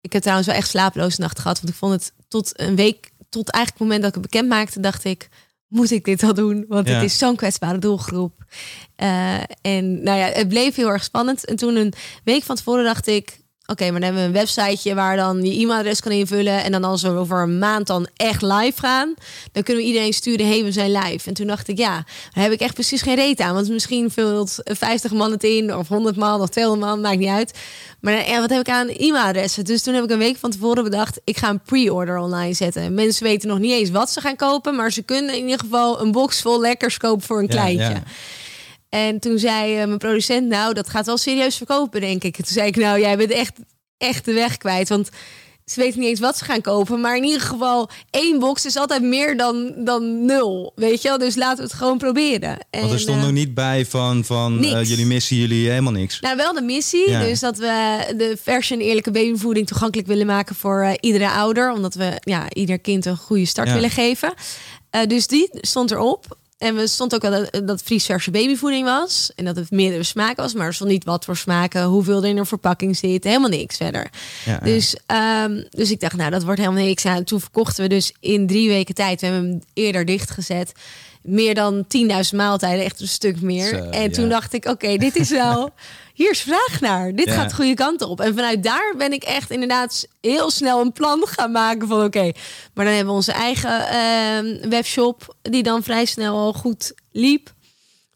Ik 0.00 0.12
heb 0.12 0.22
trouwens 0.22 0.48
wel 0.48 0.56
echt 0.56 0.68
slapeloze 0.68 1.20
nachten 1.20 1.42
gehad, 1.42 1.60
want 1.60 1.72
ik 1.72 1.78
vond 1.78 1.92
het 1.92 2.12
tot 2.28 2.60
een 2.60 2.76
week, 2.76 3.10
tot 3.28 3.50
eigenlijk 3.50 3.68
het 3.68 3.78
moment 3.78 4.00
dat 4.00 4.08
ik 4.08 4.22
het 4.22 4.30
bekend 4.30 4.48
maakte, 4.48 4.80
dacht 4.80 5.04
ik, 5.04 5.28
moet 5.68 5.90
ik 5.90 6.04
dit 6.04 6.22
al 6.22 6.34
doen? 6.34 6.64
Want 6.68 6.88
Ja. 6.88 6.94
het 6.94 7.02
is 7.04 7.18
zo'n 7.18 7.36
kwetsbare 7.36 7.78
doelgroep. 7.78 8.44
Eh, 8.96 9.34
en 9.60 10.02
nou 10.02 10.18
ja, 10.18 10.26
het 10.26 10.48
bleef 10.48 10.74
heel 10.74 10.88
erg 10.88 11.04
spannend. 11.04 11.44
En 11.44 11.56
toen 11.56 11.76
een 11.76 11.92
week 12.24 12.42
van 12.42 12.56
tevoren 12.56 12.84
dacht 12.84 13.06
ik, 13.06 13.40
oké, 13.66 13.90
maar 13.90 14.00
dan 14.00 14.02
hebben 14.02 14.20
we 14.20 14.26
een 14.26 14.32
websiteje 14.46 14.94
waar 14.94 15.16
dan 15.16 15.44
je 15.44 15.60
e-mailadres 15.60 16.00
kan 16.00 16.12
invullen. 16.12 16.62
En 16.64 16.72
dan 16.72 16.84
als 16.84 17.02
we 17.02 17.08
over 17.08 17.42
een 17.42 17.58
maand 17.58 17.86
dan 17.86 18.08
echt 18.16 18.42
live 18.42 18.80
gaan, 18.80 19.14
dan 19.52 19.62
kunnen 19.62 19.82
we 19.82 19.88
iedereen 19.88 20.12
sturen, 20.12 20.46
hey, 20.48 20.64
we 20.64 20.72
zijn 20.72 20.92
live. 20.92 21.28
En 21.28 21.34
toen 21.34 21.46
dacht 21.46 21.68
ik, 21.68 21.78
ja, 21.78 22.04
daar 22.32 22.44
heb 22.44 22.52
ik 22.52 22.60
echt 22.60 22.74
precies 22.74 23.02
geen 23.02 23.14
reet 23.14 23.40
aan. 23.40 23.54
Want 23.54 23.68
misschien 23.68 24.10
vult 24.10 24.54
50 24.64 25.12
man 25.12 25.30
het 25.30 25.44
in, 25.44 25.74
of 25.76 25.88
100 25.88 26.16
man, 26.16 26.40
of 26.40 26.48
200 26.48 26.90
man, 26.90 27.00
maakt 27.00 27.18
niet 27.18 27.28
uit. 27.28 27.58
Maar 28.00 28.28
ja, 28.28 28.40
wat 28.40 28.50
heb 28.50 28.60
ik 28.60 28.68
aan 28.68 28.88
e-mailadressen? 28.88 29.64
Dus 29.64 29.82
toen 29.82 29.94
heb 29.94 30.04
ik 30.04 30.10
een 30.10 30.18
week 30.18 30.36
van 30.36 30.50
tevoren 30.50 30.84
bedacht, 30.84 31.20
ik 31.24 31.36
ga 31.36 31.48
een 31.48 31.60
pre-order 31.60 32.18
online 32.18 32.54
zetten. 32.54 32.94
Mensen 32.94 33.24
weten 33.24 33.48
nog 33.48 33.58
niet 33.58 33.72
eens 33.72 33.90
wat 33.90 34.10
ze 34.10 34.20
gaan 34.20 34.36
kopen, 34.36 34.74
maar 34.76 34.92
ze 34.92 35.02
kunnen 35.02 35.34
in 35.36 35.42
ieder 35.44 35.58
geval 35.58 36.00
een 36.00 36.12
box 36.12 36.40
vol 36.42 36.60
lekkers 36.60 36.96
kopen 36.96 37.26
voor 37.26 37.38
een 37.38 37.46
Ja, 37.46 37.50
kleintje. 37.52 37.84
ja. 37.88 38.02
En 38.88 39.18
toen 39.18 39.38
zei 39.38 39.78
eh, 39.80 39.86
mijn 39.86 39.98
producent, 39.98 40.48
nou, 40.48 40.74
dat 40.74 40.88
gaat 40.88 41.06
wel 41.06 41.16
serieus 41.16 41.56
verkopen, 41.56 42.00
denk 42.00 42.24
ik. 42.24 42.34
Toen 42.34 42.44
zei 42.46 42.66
ik, 42.66 42.76
nou, 42.76 43.00
jij 43.00 43.16
bent 43.16 43.30
echt, 43.30 43.52
echt 43.98 44.24
de 44.24 44.32
weg 44.32 44.56
kwijt. 44.56 44.88
Want 44.88 45.08
ze 45.64 45.80
weten 45.80 46.00
niet 46.00 46.08
eens 46.08 46.20
wat 46.20 46.38
ze 46.38 46.44
gaan 46.44 46.60
kopen. 46.60 47.00
Maar 47.00 47.16
in 47.16 47.24
ieder 47.24 47.40
geval, 47.40 47.88
één 48.10 48.38
box 48.38 48.64
is 48.66 48.76
altijd 48.76 49.02
meer 49.02 49.36
dan, 49.36 49.72
dan 49.76 50.24
nul. 50.24 50.72
Weet 50.74 51.02
je 51.02 51.08
wel? 51.08 51.18
Dus 51.18 51.34
laten 51.36 51.56
we 51.56 51.62
het 51.62 51.72
gewoon 51.72 51.98
proberen. 51.98 52.48
Want 52.70 52.84
er 52.84 52.90
En, 52.92 53.00
stond 53.00 53.18
eh, 53.18 53.22
nog 53.24 53.32
niet 53.32 53.54
bij 53.54 53.86
van, 53.86 54.24
van 54.24 54.64
eh, 54.64 54.84
jullie 54.84 55.06
missen 55.06 55.36
jullie 55.36 55.68
helemaal 55.68 55.92
niks. 55.92 56.20
nou, 56.20 56.36
wel 56.36 56.52
de 56.52 56.62
missie. 56.62 57.10
Ja. 57.10 57.20
Dus 57.24 57.40
dat 57.40 57.56
we 57.58 58.04
de 58.16 58.36
version 58.42 58.80
eerlijke 58.80 59.10
babyvoeding 59.10 59.66
toegankelijk 59.66 60.08
willen 60.08 60.26
maken 60.26 60.54
voor 60.54 60.96
iedere 61.00 61.30
ouder. 61.30 61.72
Omdat 61.72 61.94
we 61.94 62.12
ja, 62.20 62.52
ieder 62.52 62.78
kind 62.78 63.04
een 63.06 63.16
goede 63.16 63.46
start 63.46 63.68
Ja. 63.68 63.74
willen 63.74 63.90
geven. 63.90 64.34
Dus 65.06 65.26
die 65.26 65.48
stond 65.60 65.90
erop. 65.90 66.38
En 66.58 66.74
we 66.74 66.86
stond 66.86 67.14
ook 67.14 67.22
wel 67.22 67.30
dat, 67.30 67.66
dat 67.66 67.82
Fries 67.82 68.04
verse 68.04 68.30
babyvoeding 68.30 68.84
was. 68.84 69.30
En 69.34 69.44
dat 69.44 69.56
het 69.56 69.70
meerdere 69.70 70.02
smaken 70.02 70.42
was. 70.42 70.54
Maar 70.54 70.66
er 70.66 70.74
stond 70.74 70.90
niet 70.90 71.04
wat 71.04 71.24
voor 71.24 71.36
smaken, 71.36 71.84
hoeveel 71.84 72.22
er 72.22 72.28
in 72.28 72.36
een 72.36 72.46
verpakking 72.46 72.96
zit. 72.96 73.24
Helemaal 73.24 73.48
niks 73.48 73.76
verder. 73.76 74.10
Ja. 74.44 74.58
Dus, 74.58 74.96
ehm, 75.06 75.62
dus 75.70 75.90
ik 75.90 76.00
dacht, 76.00 76.16
nou, 76.16 76.30
dat 76.30 76.44
wordt 76.44 76.60
helemaal 76.60 76.84
niks. 76.84 77.02
Nou, 77.02 77.24
toen 77.24 77.40
verkochten 77.40 77.82
we 77.82 77.88
dus 77.88 78.12
in 78.20 78.46
drie 78.46 78.68
weken 78.68 78.94
tijd. 78.94 79.20
We 79.20 79.26
hebben 79.26 79.50
hem 79.50 79.60
eerder 79.72 80.04
dichtgezet. 80.04 80.72
Meer 81.22 81.54
dan 81.54 81.84
10.000 81.88 82.36
maaltijden, 82.36 82.84
echt 82.84 83.00
een 83.00 83.08
stuk 83.08 83.40
meer. 83.40 83.68
Zo, 83.68 83.76
en 83.76 84.12
toen 84.12 84.24
ja. 84.24 84.30
dacht 84.30 84.52
ik, 84.52 84.64
oké, 84.64 84.96
dit 84.96 85.16
is 85.16 85.30
wel... 85.30 85.70
Hier 86.16 86.30
is 86.30 86.40
vraag 86.40 86.80
naar. 86.80 87.14
Dit 87.14 87.26
Ja. 87.28 87.34
gaat 87.34 87.48
de 87.48 87.54
goede 87.54 87.74
kant 87.74 88.02
op. 88.02 88.20
En 88.20 88.34
vanuit 88.34 88.62
daar 88.62 88.94
ben 88.98 89.12
ik 89.12 89.22
echt 89.24 89.50
inderdaad 89.50 90.06
heel 90.20 90.50
snel 90.50 90.80
een 90.80 90.92
plan 90.92 91.26
gaan 91.26 91.50
maken 91.52 91.88
van 91.88 92.04
oké. 92.04 92.32
maar 92.74 92.84
dan 92.84 92.94
hebben 92.94 93.06
we 93.06 93.18
onze 93.18 93.32
eigen 93.32 93.88
ehm, 93.88 94.68
webshop 94.68 95.36
die 95.42 95.62
dan 95.62 95.82
vrij 95.82 96.04
snel 96.04 96.36
al 96.36 96.52
goed 96.52 96.92
liep. 97.12 97.52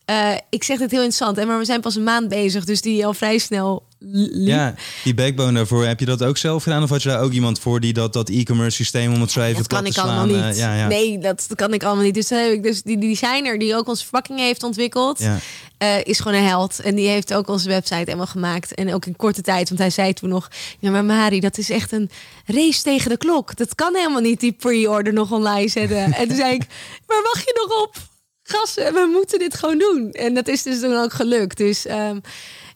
Eh, 0.04 0.32
ik 0.48 0.64
zeg 0.64 0.78
dit 0.78 0.90
heel 0.90 1.02
interessant, 1.02 1.36
hè, 1.36 1.44
maar 1.44 1.58
we 1.58 1.64
zijn 1.64 1.80
pas 1.80 1.94
een 1.96 2.02
maand 2.04 2.28
bezig, 2.28 2.64
dus 2.64 2.80
die 2.80 3.06
al 3.06 3.14
vrij 3.14 3.38
snel 3.38 3.86
liep. 4.00 4.48
ja, 4.48 4.74
die 5.04 5.14
backbone 5.14 5.52
daarvoor, 5.52 5.84
heb 5.84 6.00
je 6.00 6.06
dat 6.06 6.22
ook 6.22 6.36
zelf 6.36 6.62
gedaan? 6.62 6.82
Of 6.82 6.88
had 6.88 7.02
je 7.02 7.08
daar 7.08 7.20
ook 7.20 7.32
iemand 7.32 7.58
voor 7.58 7.80
die 7.80 7.92
dat, 7.92 8.12
dat 8.12 8.28
e-commerce 8.28 8.76
systeem, 8.76 9.12
om 9.14 9.20
het 9.20 9.30
zo 9.30 9.40
even 9.40 9.56
dat 9.56 9.66
kan 9.66 9.86
ik 9.86 9.92
te 9.92 10.00
slaan, 10.00 10.18
allemaal 10.18 10.40
eh, 10.40 10.46
niet. 10.46 10.56
ja, 10.56 10.74
ja. 10.74 10.86
Nee, 10.86 11.18
dat, 11.18 11.46
kan 11.54 11.72
ik 11.74 11.84
allemaal 11.84 12.04
niet. 12.04 12.14
Dus, 12.14 12.28
heb 12.28 12.52
ik 12.52 12.62
dus 12.62 12.82
die, 12.82 12.98
die 12.98 13.08
designer 13.08 13.58
die 13.58 13.76
ook 13.76 13.88
onze 13.88 14.02
verpakking 14.02 14.38
heeft 14.38 14.62
ontwikkeld, 14.62 15.18
Ja. 15.18 15.38
eh, 15.78 16.04
is 16.04 16.20
gewoon 16.20 16.38
een 16.38 16.46
held. 16.46 16.80
En 16.80 16.94
die 16.94 17.08
heeft 17.08 17.34
ook 17.34 17.48
onze 17.48 17.68
website 17.68 17.94
helemaal 17.96 18.26
gemaakt. 18.26 18.74
En 18.74 18.94
ook 18.94 19.06
in 19.06 19.16
korte 19.16 19.42
tijd, 19.42 19.68
want 19.68 19.80
hij 19.80 19.90
zei 19.90 20.12
toen 20.12 20.28
nog... 20.28 20.48
Ja, 20.78 20.90
maar 20.90 21.04
Mari, 21.04 21.40
dat 21.40 21.58
is 21.58 21.70
echt 21.70 21.92
een 21.92 22.10
race 22.46 22.82
tegen 22.82 23.10
de 23.10 23.16
klok. 23.16 23.56
Dat 23.56 23.74
kan 23.74 23.94
helemaal 23.94 24.20
niet, 24.20 24.40
die 24.40 24.52
pre-order 24.52 25.12
nog 25.12 25.32
online 25.32 25.68
zetten. 25.68 26.12
en 26.12 26.28
toen 26.28 26.36
zei 26.36 26.54
ik, 26.54 26.62
waar 27.06 27.22
wacht 27.22 27.44
je 27.44 27.66
nog 27.68 27.82
op? 27.82 27.96
Gassen, 28.42 28.92
we 28.94 29.08
moeten 29.12 29.38
dit 29.38 29.54
gewoon 29.56 29.78
doen. 29.78 30.10
En 30.12 30.34
dat 30.34 30.48
is 30.48 30.62
dus 30.62 30.80
toen 30.80 30.96
ook 30.96 31.12
gelukt. 31.12 31.56
Dus... 31.56 31.86
ehm, 31.86 32.16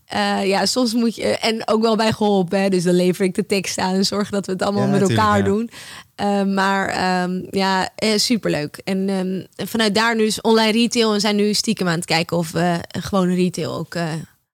eh, 0.07 0.46
ja, 0.46 0.66
soms 0.66 0.92
moet 0.92 1.14
je. 1.14 1.26
En 1.26 1.68
ook 1.68 1.82
wel 1.82 1.96
bij 1.96 2.12
geholpen. 2.12 2.61
Hè? 2.61 2.68
Dus 2.68 2.82
dan 2.82 2.94
lever 2.94 3.24
ik 3.24 3.34
de 3.34 3.46
tekst 3.46 3.78
aan 3.78 3.94
en 3.94 4.05
zorg 4.05 4.30
dat 4.30 4.46
we 4.46 4.52
het 4.52 4.62
allemaal 4.62 4.84
Ja, 4.84 4.90
met 4.90 5.00
elkaar 5.11 5.38
ja. 5.38 5.44
doen. 5.44 5.70
Eh, 6.14 6.42
maar 6.42 6.88
ehm, 6.88 7.42
ja, 7.50 7.90
eh, 7.96 8.18
superleuk. 8.18 8.80
En 8.84 9.09
ehm, 9.09 9.66
vanuit 9.68 9.94
daar 9.94 10.16
dus 10.16 10.40
online 10.40 10.72
retail. 10.72 11.14
En 11.14 11.20
zijn 11.20 11.36
nu 11.36 11.55
stiekem 11.55 11.88
aan 11.88 11.94
het 11.94 12.05
kijken 12.05 12.36
of 12.36 12.50
we 12.50 12.80
gewone 13.00 13.34
retail 13.34 13.74
ook. 13.74 13.94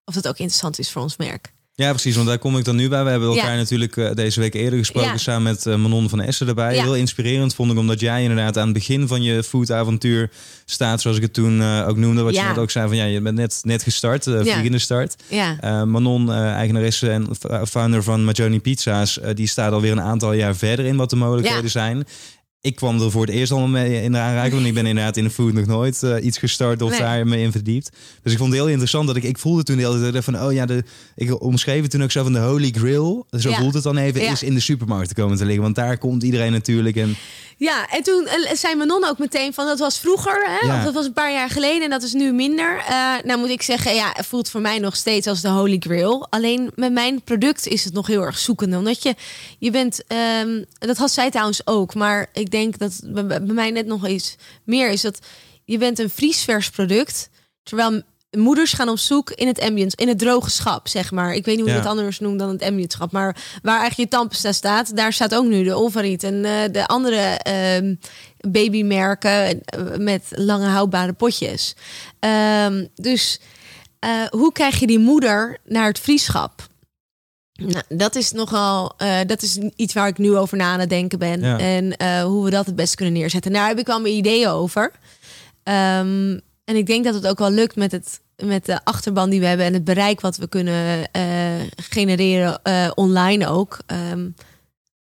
of 0.05 0.13
dat 0.13 0.27
ook 0.27 0.37
interessant 0.37 0.79
is 0.79 0.91
voor 0.91 1.01
ons 1.01 1.17
merk. 1.17 1.51
Ja, 1.81 1.89
precies, 1.89 2.15
want 2.15 2.27
daar 2.27 2.37
kom 2.39 2.57
ik 2.57 2.65
dan 2.65 2.75
nu 2.75 2.89
bij. 2.89 3.03
We 3.03 3.09
hebben 3.09 3.29
elkaar 3.29 3.51
Ja. 3.51 3.55
natuurlijk 3.57 3.97
eh, 3.97 4.11
deze 4.13 4.39
week 4.39 4.53
eerder 4.53 4.79
gesproken 4.79 5.09
Ja. 5.11 5.17
samen 5.17 5.43
met 5.43 5.65
eh, 5.65 5.75
Manon 5.75 6.09
van 6.09 6.21
Essen 6.21 6.47
erbij. 6.47 6.75
Ja. 6.75 6.83
Heel 6.83 6.95
inspirerend 6.95 7.55
vond 7.55 7.71
ik, 7.71 7.77
omdat 7.77 7.99
jij 7.99 8.21
inderdaad 8.21 8.57
aan 8.57 8.63
het 8.63 8.73
begin 8.73 9.07
van 9.07 9.21
je 9.23 9.43
foodavontuur 9.43 10.29
staat, 10.65 11.01
zoals 11.01 11.17
ik 11.17 11.23
het 11.23 11.33
toen 11.33 11.61
eh, 11.61 11.85
ook 11.87 11.97
noemde. 11.97 12.21
Wat 12.21 12.35
je 12.35 12.41
net 12.41 12.57
ook 12.57 12.71
zei 12.71 12.87
van 12.87 12.97
ja, 12.97 13.03
je 13.05 13.21
bent 13.21 13.37
net, 13.37 13.59
net 13.63 13.83
gestart, 13.83 14.23
vliegende 14.23 14.79
start. 14.79 15.15
Ja, 15.27 15.85
Manon, 15.85 16.31
eigenaresse 16.31 17.09
en 17.09 17.27
founder 17.67 18.03
van 18.03 18.23
Majoni 18.25 18.59
Pizza's, 18.59 19.19
die 19.33 19.47
staat 19.47 19.71
alweer 19.71 19.91
een 19.91 20.01
aantal 20.01 20.33
jaar 20.33 20.55
verder 20.55 20.85
in 20.85 20.95
wat 20.95 21.09
de 21.09 21.15
mogelijkheden 21.15 21.63
Ja. 21.63 21.69
zijn. 21.69 22.05
Ik 22.63 22.75
kwam 22.75 23.01
er 23.01 23.11
voor 23.11 23.21
het 23.25 23.29
eerst 23.35 23.51
allemaal 23.51 23.69
mee 23.69 24.01
in 24.03 24.11
de 24.11 24.17
aanraking, 24.17 24.53
want 24.53 24.65
ik 24.65 24.73
ben 24.73 24.85
inderdaad 24.85 25.17
in 25.17 25.23
de 25.23 25.29
food 25.29 25.53
nog 25.53 25.65
nooit 25.65 26.03
eh, 26.03 26.25
iets 26.25 26.37
gestart 26.37 26.81
of 26.81 26.89
Nee. 26.89 26.99
daar 26.99 27.27
me 27.27 27.37
in 27.37 27.51
verdiept. 27.51 27.89
Dus 28.23 28.31
ik 28.31 28.37
vond 28.37 28.49
het 28.51 28.59
heel 28.59 28.69
interessant 28.69 29.07
dat 29.07 29.15
ik, 29.15 29.23
ik 29.23 29.37
voelde 29.37 29.63
toen 29.63 29.77
de 29.77 29.87
hele 29.87 30.11
tijd 30.11 30.23
van, 30.23 30.41
oh 30.41 30.53
ja, 30.53 30.65
de, 30.65 30.83
ik 31.15 31.41
omschreef 31.41 31.81
het 31.81 31.91
toen 31.91 32.03
ook 32.03 32.11
zo 32.11 32.23
van 32.23 32.33
de 32.33 32.39
Holy 32.39 32.71
Grail. 32.71 33.25
Zo 33.39 33.49
Ja. 33.49 33.57
voelt 33.59 33.73
het 33.73 33.83
dan 33.83 33.97
even, 33.97 34.21
Ja. 34.21 34.31
is 34.31 34.43
in 34.43 34.53
de 34.53 34.59
supermarkt 34.59 35.07
te 35.07 35.13
komen 35.13 35.37
te 35.37 35.45
liggen, 35.45 35.63
want 35.63 35.75
daar 35.75 35.97
komt 35.97 36.23
iedereen 36.23 36.51
natuurlijk. 36.51 36.95
En 36.95 37.15
ja 37.61 37.89
en 37.89 38.03
toen 38.03 38.27
eh, 38.27 38.55
zei 38.55 38.75
Manon 38.75 39.05
ook 39.05 39.17
meteen 39.17 39.53
van 39.53 39.65
dat 39.65 39.79
was 39.79 39.99
vroeger. 39.99 40.45
Hè? 40.49 40.67
Ja. 40.67 40.83
Dat 40.83 40.93
was 40.93 41.05
een 41.05 41.13
paar 41.13 41.31
jaar 41.31 41.49
geleden 41.49 41.83
en 41.83 41.89
dat 41.89 42.03
is 42.03 42.13
nu 42.13 42.31
minder. 42.31 42.77
Eh, 42.77 43.13
nou 43.23 43.39
moet 43.39 43.49
ik 43.49 43.61
zeggen, 43.61 43.95
ja, 43.95 44.11
het 44.13 44.25
voelt 44.25 44.49
voor 44.49 44.61
mij 44.61 44.79
nog 44.79 44.95
steeds 44.95 45.27
als 45.27 45.41
de 45.41 45.47
Holy 45.47 45.77
Grail. 45.79 46.27
Alleen 46.29 46.71
met 46.75 46.91
mijn 46.91 47.21
product 47.21 47.67
is 47.67 47.83
het 47.83 47.93
nog 47.93 48.07
heel 48.07 48.21
erg 48.21 48.37
zoekende. 48.37 48.77
Omdat 48.77 49.03
je, 49.03 49.15
je 49.59 49.71
bent, 49.71 50.03
ehm, 50.07 50.63
dat 50.79 50.97
had 50.97 51.11
zij 51.11 51.29
trouwens 51.29 51.67
ook. 51.67 51.93
Maar 51.93 52.29
ik 52.33 52.51
denk 52.51 52.77
dat 52.77 53.01
bij, 53.03 53.25
bij 53.25 53.39
mij 53.39 53.71
net 53.71 53.85
nog 53.85 54.07
iets 54.07 54.35
meer 54.63 54.89
is 54.89 55.01
dat 55.01 55.19
je 55.65 55.77
bent 55.77 55.99
een 55.99 56.09
vriesvers 56.09 56.69
product. 56.69 57.29
Terwijl 57.63 58.01
moeders 58.37 58.73
gaan 58.73 58.89
op 58.89 58.99
zoek 58.99 59.29
in 59.31 59.47
het 59.47 59.59
ambient, 59.59 59.93
in 59.95 60.07
het 60.07 60.19
droge 60.19 60.49
schap, 60.49 60.87
zeg 60.87 61.11
maar. 61.11 61.33
Ik 61.33 61.45
weet 61.45 61.55
niet 61.55 61.63
hoe 61.65 61.73
je 61.73 61.75
Ja. 61.75 61.81
het 61.81 61.91
anders 61.91 62.19
noemt 62.19 62.39
dan 62.39 62.49
het 62.49 62.61
ambient 62.61 62.91
schap, 62.91 63.11
maar 63.11 63.35
waar 63.61 63.79
eigenlijk 63.79 64.09
je 64.11 64.17
tandpasta 64.17 64.51
staat, 64.51 64.95
daar 64.95 65.13
staat 65.13 65.35
ook 65.35 65.45
nu 65.45 65.63
de 65.63 65.77
Olvariet 65.77 66.23
en 66.23 66.45
eh, 66.45 66.51
de 66.71 66.87
andere 66.87 67.17
ehm, 67.37 67.95
babymerken 68.37 69.61
eh, 69.63 69.81
met 69.97 70.23
lange 70.29 70.67
houdbare 70.67 71.13
potjes. 71.13 71.75
Ehm, 72.19 72.85
dus 72.95 73.39
eh, 73.99 74.09
hoe 74.29 74.51
krijg 74.51 74.79
je 74.79 74.87
die 74.87 74.99
moeder 74.99 75.57
naar 75.65 75.87
het 75.87 75.99
vriendschap? 75.99 76.69
Nou, 77.53 77.83
dat 77.89 78.15
is 78.15 78.31
nogal, 78.31 78.95
dat 79.27 79.41
is 79.41 79.57
iets 79.75 79.93
waar 79.93 80.07
ik 80.07 80.17
nu 80.17 80.35
over 80.37 80.57
na 80.57 80.73
aan 80.73 80.79
het 80.79 80.89
denken 80.89 81.19
ben. 81.19 81.41
Ja. 81.41 81.59
En 81.59 82.03
hoe 82.23 82.43
we 82.43 82.49
dat 82.49 82.65
het 82.65 82.75
best 82.75 82.95
kunnen 82.95 83.13
neerzetten. 83.13 83.53
Daar 83.53 83.67
heb 83.67 83.79
ik 83.79 83.85
wel 83.85 84.01
mijn 84.01 84.13
ideeën 84.13 84.47
over. 84.47 84.91
Ehm, 85.63 86.37
en 86.71 86.77
ik 86.77 86.85
denk 86.85 87.03
dat 87.05 87.13
het 87.13 87.27
ook 87.27 87.39
wel 87.39 87.51
lukt 87.51 87.75
met, 87.75 87.91
het, 87.91 88.21
met 88.43 88.65
de 88.65 88.83
achterban 88.85 89.29
die 89.29 89.39
we 89.39 89.45
hebben 89.45 89.65
en 89.65 89.73
het 89.73 89.83
bereik 89.83 90.21
wat 90.21 90.37
we 90.37 90.47
kunnen 90.49 91.11
eh, 91.11 91.23
genereren 91.75 92.59
eh, 92.63 92.91
online 92.95 93.47
ook. 93.47 93.79
Ehm, 93.85 94.29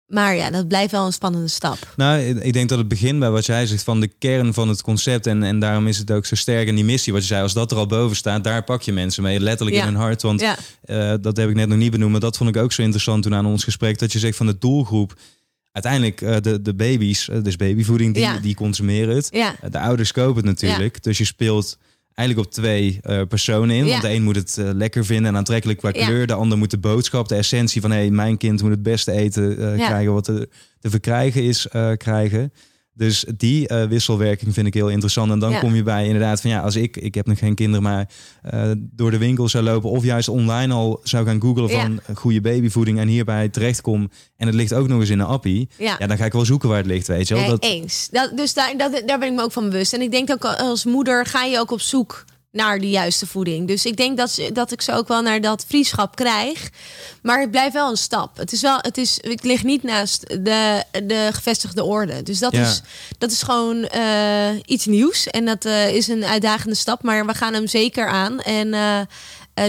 maar 0.05 0.35
ja, 0.35 0.49
dat 0.49 0.67
blijft 0.67 0.91
wel 0.91 1.05
een 1.05 1.13
spannende 1.13 1.47
stap. 1.47 1.77
Nou, 1.95 2.19
ik- 2.21 2.53
denk 2.53 2.69
dat 2.69 2.77
het 2.77 2.87
begint 2.87 3.19
bij 3.19 3.29
wat 3.29 3.45
jij 3.45 3.65
zegt 3.65 3.83
van 3.83 3.99
de 3.99 4.07
kern 4.07 4.53
van 4.53 4.69
het 4.69 4.81
concept. 4.81 5.27
En, 5.27 5.43
en 5.43 5.59
daarom 5.59 5.87
is 5.87 5.97
het 5.97 6.11
ook 6.11 6.25
zo 6.25 6.35
sterk. 6.35 6.67
En 6.67 6.75
die 6.75 6.83
missie, 6.83 7.13
wat 7.13 7.21
je 7.21 7.27
zei, 7.27 7.41
als 7.41 7.53
dat 7.53 7.71
er 7.71 7.77
al 7.77 7.85
boven 7.85 8.15
staat, 8.15 8.43
daar 8.43 8.63
pak 8.63 8.81
je 8.81 8.91
mensen 8.91 9.23
mee. 9.23 9.39
Letterlijk 9.39 9.77
Ja. 9.77 9.85
in 9.85 9.87
hun 9.93 10.01
hart. 10.01 10.21
Want 10.21 10.39
Ja, 10.41 10.57
eh, 10.81 11.13
dat 11.21 11.37
heb 11.37 11.49
ik 11.49 11.55
net 11.55 11.67
nog 11.67 11.77
niet 11.77 11.91
benoemd. 11.91 12.11
Maar 12.11 12.19
dat 12.19 12.37
vond 12.37 12.49
ik 12.55 12.61
ook 12.61 12.71
zo 12.71 12.81
interessant 12.81 13.23
toen 13.23 13.35
aan 13.35 13.45
ons 13.45 13.63
gesprek. 13.63 13.99
Dat 13.99 14.11
je 14.11 14.19
zegt 14.19 14.37
van 14.37 14.45
de 14.45 14.57
doelgroep. 14.57 15.13
Uiteindelijk, 15.83 16.21
eh, 16.21 16.41
de, 16.41 16.61
de 16.61 16.73
baby's, 16.73 17.29
eh, 17.29 17.43
dus 17.43 17.55
babyvoeding, 17.55 18.13
die, 18.13 18.23
Ja. 18.23 18.39
die 18.39 18.55
consumeren 18.55 19.15
het. 19.15 19.27
ja, 19.31 19.55
Eh, 19.61 19.71
De 19.71 19.79
ouders 19.79 20.11
kopen 20.11 20.35
het 20.35 20.45
natuurlijk. 20.45 21.03
Dus 21.03 21.17
je 21.17 21.25
speelt 21.25 21.77
eigenlijk 22.13 22.47
op 22.47 22.53
twee 22.53 22.99
personen 23.27 23.75
in. 23.75 23.85
Want 23.87 24.01
de 24.01 24.09
een 24.09 24.23
moet 24.23 24.35
het 24.35 24.57
lekker 24.57 25.05
vinden 25.05 25.25
en 25.31 25.37
aantrekkelijk 25.37 25.79
qua 25.79 25.91
kleur. 25.91 26.27
De 26.27 26.33
ander 26.33 26.57
moet 26.57 26.71
de 26.71 26.77
boodschap, 26.77 27.27
de 27.27 27.35
essentie 27.35 27.81
van... 27.81 27.91
hé, 27.91 27.97
hey, 27.97 28.09
mijn 28.09 28.37
kind 28.37 28.61
moet 28.61 28.71
het 28.71 28.83
beste 28.83 29.11
eten 29.11 29.55
krijgen 29.75 30.13
wat 30.13 30.23
te, 30.23 30.49
te 30.79 30.89
verkrijgen 30.89 31.43
is, 31.43 31.67
krijgen. 31.97 32.53
Dus 32.99 33.25
die 33.37 33.67
eh, 33.67 33.83
wisselwerking 33.87 34.53
vind 34.53 34.67
ik 34.67 34.73
heel 34.73 34.89
interessant. 34.89 35.31
En 35.31 35.39
dan 35.39 35.51
Ja. 35.51 35.59
kom 35.59 35.75
je 35.75 35.83
bij 35.83 36.05
inderdaad 36.05 36.41
van 36.41 36.49
ja, 36.49 36.59
als 36.61 36.75
ik, 36.75 36.97
ik 36.97 37.15
heb 37.15 37.25
nog 37.25 37.37
geen 37.39 37.55
kinderen, 37.55 37.83
maar 37.83 38.09
eh, 38.41 38.71
door 38.77 39.11
de 39.11 39.17
winkel 39.17 39.47
zou 39.49 39.63
lopen 39.63 39.89
of 39.89 40.03
juist 40.03 40.29
online 40.29 40.73
al 40.73 40.99
zou 41.03 41.25
gaan 41.25 41.41
googlen 41.41 41.67
Ja. 41.69 41.81
van 41.81 42.15
goede 42.15 42.41
babyvoeding 42.41 42.99
en 42.99 43.07
hierbij 43.07 43.49
terechtkom 43.49 44.09
en 44.37 44.45
het 44.47 44.55
ligt 44.55 44.73
ook 44.73 44.87
nog 44.87 44.99
eens 44.99 45.09
in 45.09 45.19
een 45.19 45.25
appie, 45.25 45.69
ja. 45.77 45.95
ja, 45.99 46.07
dan 46.07 46.17
ga 46.17 46.25
ik 46.25 46.33
wel 46.33 46.45
zoeken 46.45 46.69
waar 46.69 46.77
het 46.77 46.87
ligt, 46.87 47.07
weet 47.07 47.27
je 47.27 47.33
wel. 47.35 47.47
Dat, 47.47 47.63
eens. 47.63 48.07
Dat, 48.11 48.31
dus 48.37 48.53
daar, 48.53 48.77
dat, 48.77 49.03
daar 49.05 49.19
ben 49.19 49.27
ik 49.29 49.35
me 49.35 49.41
ook 49.43 49.51
van 49.51 49.69
bewust. 49.69 49.93
En 49.93 50.01
ik 50.01 50.11
denk 50.11 50.31
ook 50.31 50.45
als 50.45 50.85
moeder 50.85 51.25
ga 51.25 51.43
je 51.43 51.59
ook 51.59 51.71
op 51.71 51.81
zoek 51.81 52.25
naar 52.51 52.79
de 52.79 52.89
juiste 52.89 53.27
voeding. 53.27 53.67
Dus 53.67 53.85
ik 53.85 53.97
denk 53.97 54.17
dat, 54.17 54.31
ze, 54.31 54.51
dat 54.51 54.71
ik 54.71 54.81
ze 54.81 54.93
ook 54.93 55.07
wel 55.07 55.21
naar 55.21 55.41
dat 55.41 55.65
vriendschap 55.67 56.15
krijg. 56.15 56.69
Maar 57.21 57.39
het 57.39 57.51
blijft 57.51 57.73
wel 57.73 57.89
een 57.89 57.97
stap. 57.97 58.37
Het 58.37 58.51
is 58.51 58.61
wel, 58.61 58.77
het 58.81 58.97
is, 58.97 59.19
ik 59.19 59.43
lig 59.43 59.63
niet 59.63 59.83
naast 59.83 60.27
de, 60.27 60.83
de 61.03 61.29
gevestigde 61.33 61.83
orde. 61.83 62.23
Dus 62.23 62.39
dat, 62.39 62.51
Ja. 62.51 62.61
is, 62.61 62.81
dat 63.17 63.31
is 63.31 63.41
gewoon 63.41 63.83
eh, 63.83 64.49
iets 64.65 64.85
nieuws. 64.85 65.27
En 65.27 65.45
dat 65.45 65.65
eh, 65.65 65.95
is 65.95 66.07
een 66.07 66.25
uitdagende 66.25 66.75
stap. 66.75 67.03
Maar 67.03 67.25
we 67.25 67.33
gaan 67.33 67.53
hem 67.53 67.67
zeker 67.67 68.07
aan. 68.07 68.39
En 68.41 68.73
eh, 68.73 68.99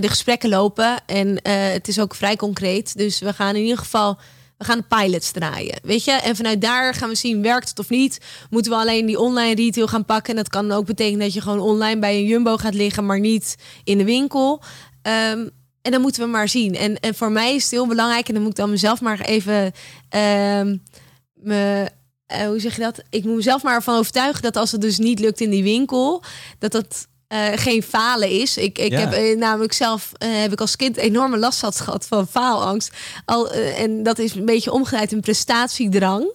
de 0.01 0.09
gesprekken 0.09 0.49
lopen. 0.49 0.97
En 1.07 1.39
het 1.72 1.89
is 1.89 1.99
ook 1.99 2.14
vrij 2.14 2.37
concreet. 2.37 2.97
Dus 2.97 3.18
we 3.18 3.33
gaan 3.33 3.55
in 3.57 3.62
ieder 3.62 3.78
geval 3.78 4.18
we 4.61 4.67
gaan 4.67 4.85
de 4.89 4.97
pilots 4.97 5.31
draaien. 5.31 5.79
Weet 5.83 6.05
je? 6.05 6.11
En 6.11 6.37
vanuit 6.37 6.61
daar 6.61 6.95
gaan 6.95 7.09
we 7.09 7.15
zien, 7.15 7.43
werkt 7.43 7.69
het 7.69 7.79
of 7.79 7.89
niet? 7.89 8.19
Moeten 8.51 8.73
we 8.73 8.79
alleen 8.79 9.07
die 9.07 9.19
online 9.19 9.55
retail 9.55 9.87
gaan 9.87 10.05
pakken? 10.05 10.31
En 10.31 10.37
dat 10.37 10.49
kan 10.49 10.73
ook 10.73 10.87
betekenen 10.87 11.21
dat 11.21 11.33
je 11.33 11.41
gewoon 11.41 11.61
online 11.61 12.01
bij 12.01 12.17
een 12.17 12.25
Jumbo 12.25 12.57
gaat 12.57 12.75
liggen, 12.75 13.07
maar 13.07 13.21
niet 13.21 13.57
in 13.85 13.99
de 13.99 14.05
winkel. 14.05 14.63
Ehm, 15.03 15.49
en 15.83 15.93
dan 15.93 16.01
moeten 16.01 16.23
we 16.23 16.29
maar 16.29 16.49
zien. 16.49 16.75
En, 16.75 17.01
en 17.01 17.15
voor 17.15 17.33
mij 17.33 17.55
is 17.55 17.63
het 17.63 17.73
heel 17.73 17.87
belangrijk, 17.87 18.29
en 18.29 18.35
dan 18.35 18.43
moet 18.43 18.53
ik 18.53 18.59
dan 18.59 18.71
mezelf 18.71 19.01
maar 19.01 19.21
even. 19.21 19.73
ehm, 20.09 20.77
me, 21.35 21.89
eh, 22.27 22.47
hoe 22.47 22.61
zeg 22.61 22.77
je 22.77 22.83
dat? 22.83 23.03
Ik 23.11 23.25
moet 23.25 23.37
mezelf 23.37 23.63
maar 23.63 23.75
ervan 23.75 23.99
overtuigen 23.99 24.43
dat 24.43 24.57
als 24.57 24.73
het 24.73 24.81
dus 24.81 24.99
niet 24.99 25.19
lukt 25.19 25.41
in 25.41 25.51
die 25.51 25.63
winkel, 25.63 26.23
dat 26.59 26.73
dat 26.73 27.09
eh, 27.31 27.47
geen 27.55 27.83
falen 27.83 28.28
is. 28.31 28.57
Ik, 28.57 28.78
ik 28.78 28.91
Ja. 28.93 28.99
heb 28.99 29.12
eh, 29.12 29.37
namelijk 29.37 29.72
zelf 29.72 30.12
eh, 30.16 30.28
heb 30.33 30.53
ik 30.53 30.61
als 30.61 30.76
kind 30.76 30.97
enorme 30.97 31.39
last 31.39 31.61
had 31.61 31.81
gehad 31.81 32.07
van 32.07 32.28
faalangst. 32.28 32.93
Al, 33.24 33.51
en 33.53 34.03
dat 34.03 34.18
is 34.18 34.35
een 34.35 34.45
beetje 34.45 34.72
omgeleid 34.72 35.12
in 35.12 35.20
prestatiedrang. 35.20 36.35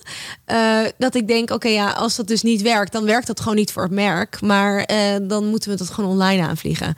Dat 0.98 1.16
ik 1.16 1.28
denk, 1.28 1.50
oké, 1.50 1.68
ja, 1.68 1.92
als 1.92 2.16
dat 2.16 2.28
dus 2.28 2.42
niet 2.42 2.62
werkt, 2.62 2.92
dan 2.92 3.06
werkt 3.06 3.28
dat 3.28 3.40
gewoon 3.40 3.56
niet 3.56 3.72
voor 3.72 3.84
het 3.84 3.92
merk. 3.92 4.42
Maar 4.42 4.88
dan 5.22 5.46
moeten 5.46 5.70
we 5.70 5.78
dat 5.78 5.90
gewoon 5.90 6.10
online 6.10 6.48
aanvliegen. 6.48 6.96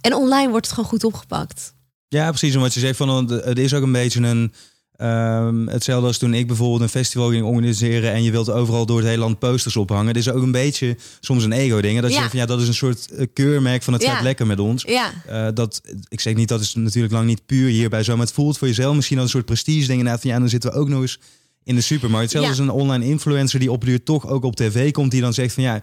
En 0.00 0.14
online 0.14 0.50
wordt 0.50 0.66
het 0.66 0.74
gewoon 0.74 0.90
goed 0.90 1.04
opgepakt. 1.04 1.74
Ja, 2.08 2.28
precies. 2.28 2.54
En 2.54 2.60
wat 2.60 2.74
je 2.74 2.80
zegt, 2.80 2.96
van, 2.96 3.30
het 3.30 3.58
is 3.58 3.74
ook 3.74 3.82
een 3.82 3.92
beetje 3.92 4.20
een... 4.20 4.52
ehm, 5.00 5.66
hetzelfde 5.66 6.06
als 6.06 6.18
toen 6.18 6.34
ik 6.34 6.46
bijvoorbeeld 6.46 6.80
een 6.80 6.88
festival 6.88 7.28
ging 7.30 7.44
organiseren... 7.44 8.12
en 8.12 8.22
je 8.22 8.30
wilt 8.30 8.50
overal 8.50 8.86
door 8.86 8.98
het 8.98 9.06
hele 9.06 9.18
land 9.20 9.38
posters 9.38 9.76
ophangen. 9.76 10.06
Het 10.06 10.16
is 10.16 10.30
ook 10.30 10.42
een 10.42 10.52
beetje 10.52 10.96
soms 11.20 11.44
een 11.44 11.52
ego-ding. 11.52 12.00
Dat 12.00 12.10
je 12.10 12.16
Ja. 12.20 12.28
van, 12.28 12.38
ja, 12.38 12.46
dat 12.46 12.60
is 12.60 12.68
een 12.68 12.74
soort 12.74 13.10
eh, 13.10 13.26
keurmerk 13.32 13.82
van 13.82 13.92
het 13.92 14.02
Ja. 14.02 14.14
gaat 14.14 14.22
lekker 14.22 14.46
met 14.46 14.58
ons. 14.60 14.82
Ja, 14.82 15.12
Eh, 15.26 15.48
dat, 15.54 15.80
ik 16.08 16.20
zeg 16.20 16.34
niet, 16.34 16.48
dat 16.48 16.60
is 16.60 16.74
natuurlijk 16.74 17.12
lang 17.12 17.26
niet 17.26 17.46
puur 17.46 17.68
hierbij 17.68 18.02
zo... 18.02 18.16
maar 18.16 18.26
het 18.26 18.34
voelt 18.34 18.58
voor 18.58 18.68
jezelf 18.68 18.94
misschien 18.94 19.16
als 19.16 19.26
een 19.26 19.32
soort 19.32 19.44
prestige 19.46 19.86
ding. 19.86 19.98
Inderdaad, 19.98 20.20
van 20.20 20.30
ja, 20.30 20.38
dan 20.38 20.48
zitten 20.48 20.70
we 20.72 20.76
ook 20.76 20.88
nog 20.88 21.00
eens 21.00 21.18
in 21.64 21.74
de 21.74 21.80
supermarkt. 21.80 22.32
Hetzelfde 22.32 22.52
Ja. 22.56 22.62
als 22.62 22.74
een 22.74 22.80
online 22.80 23.04
influencer 23.04 23.58
die 23.60 23.72
op 23.72 23.80
de 23.80 23.86
duur 23.86 24.02
toch 24.02 24.26
ook 24.28 24.44
op 24.44 24.56
tv 24.56 24.90
komt... 24.90 25.10
die 25.10 25.20
dan 25.20 25.34
zegt 25.34 25.54
van 25.54 25.62
ja, 25.62 25.82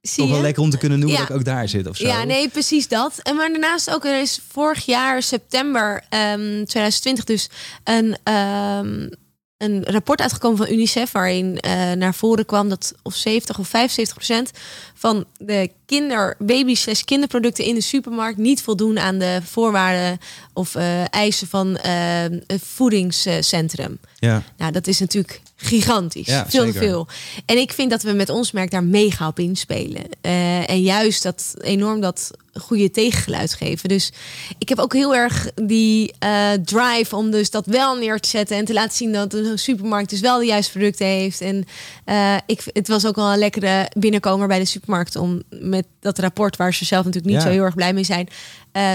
zie 0.00 0.16
toch 0.16 0.26
wel 0.28 0.36
je? 0.36 0.42
lekker 0.42 0.62
om 0.62 0.70
te 0.70 0.78
kunnen 0.78 0.98
noemen 0.98 1.16
Ja. 1.18 1.22
dat 1.24 1.30
ik 1.30 1.36
ook 1.40 1.44
daar 1.46 1.68
zit 1.68 1.86
of 1.86 1.96
zo. 1.96 2.06
Ja, 2.06 2.24
nee, 2.24 2.48
precies 2.48 2.88
dat. 2.88 3.18
En 3.22 3.36
maar 3.36 3.50
daarnaast 3.50 3.90
ook, 3.90 4.04
er 4.04 4.20
is 4.20 4.40
vorig 4.48 4.84
jaar 4.84 5.22
september 5.22 6.04
ehm 6.08 6.64
2020 6.64 7.24
dus 7.24 7.48
een, 7.84 8.16
ehm, 8.22 9.08
een 9.56 9.84
rapport 9.84 10.20
uitgekomen 10.20 10.58
van 10.58 10.68
UNICEF... 10.74 11.12
waarin 11.12 11.58
eh, 11.58 11.92
naar 11.92 12.14
voren 12.14 12.46
kwam 12.46 12.68
dat 12.68 12.94
of 13.02 13.14
70 13.14 13.58
of 13.58 13.68
75 13.68 14.14
procent 14.16 14.50
van 14.94 15.24
de 15.38 15.70
kinder, 15.86 16.36
baby 16.38 16.74
slash 16.74 17.00
kinderproducten 17.02 17.64
in 17.64 17.74
de 17.74 17.80
supermarkt... 17.80 18.38
niet 18.38 18.62
voldoen 18.62 18.98
aan 18.98 19.18
de 19.18 19.40
voorwaarden 19.44 20.18
of 20.52 20.74
eh, 20.74 21.12
eisen 21.14 21.48
van 21.48 21.76
ehm, 21.76 22.40
het 22.46 22.62
voedingscentrum. 22.64 23.98
Ja. 24.18 24.42
Nou, 24.56 24.72
dat 24.72 24.86
is 24.86 24.98
natuurlijk 25.00 25.40
gigantisch. 25.60 26.26
Ja, 26.26 26.46
veel 26.48 26.64
te 26.64 26.72
veel. 26.72 27.06
En 27.46 27.58
ik 27.58 27.72
vind 27.72 27.90
dat 27.90 28.02
we 28.02 28.12
met 28.12 28.28
ons 28.28 28.52
merk 28.52 28.70
daar 28.70 28.84
mega 28.84 29.26
op 29.26 29.38
inspelen. 29.38 30.02
Eh, 30.20 30.70
en 30.70 30.82
juist 30.82 31.22
dat 31.22 31.54
enorm 31.60 32.00
dat 32.00 32.30
goede 32.52 32.90
tegengeluid 32.90 33.54
geven. 33.54 33.88
Dus 33.88 34.12
ik 34.58 34.68
heb 34.68 34.78
ook 34.78 34.92
heel 34.92 35.14
erg 35.14 35.50
die 35.54 36.14
eh, 36.18 36.52
drive 36.64 37.16
om 37.16 37.30
dus 37.30 37.50
dat 37.50 37.66
wel 37.66 37.96
neer 37.96 38.20
te 38.20 38.28
zetten 38.28 38.56
en 38.56 38.64
te 38.64 38.72
laten 38.72 38.96
zien 38.96 39.12
dat 39.12 39.34
een 39.34 39.58
supermarkt 39.58 40.10
dus 40.10 40.20
wel 40.20 40.38
de 40.38 40.46
juiste 40.46 40.72
producten 40.72 41.06
heeft. 41.06 41.40
En 41.40 41.64
eh, 42.04 42.36
ik, 42.46 42.62
het 42.72 42.88
was 42.88 43.06
ook 43.06 43.16
wel 43.16 43.32
een 43.32 43.38
lekkere 43.38 43.90
binnenkomer 43.96 44.48
bij 44.48 44.58
de 44.58 44.64
supermarkt 44.64 45.16
om 45.16 45.42
met 45.48 45.86
dat 46.00 46.18
rapport, 46.18 46.56
waar 46.56 46.74
ze 46.74 46.84
zelf 46.84 47.04
natuurlijk 47.04 47.32
niet 47.34 47.42
Ja. 47.42 47.48
zo 47.48 47.54
heel 47.54 47.64
erg 47.64 47.74
blij 47.74 47.92
mee 47.92 48.04
zijn, 48.04 48.28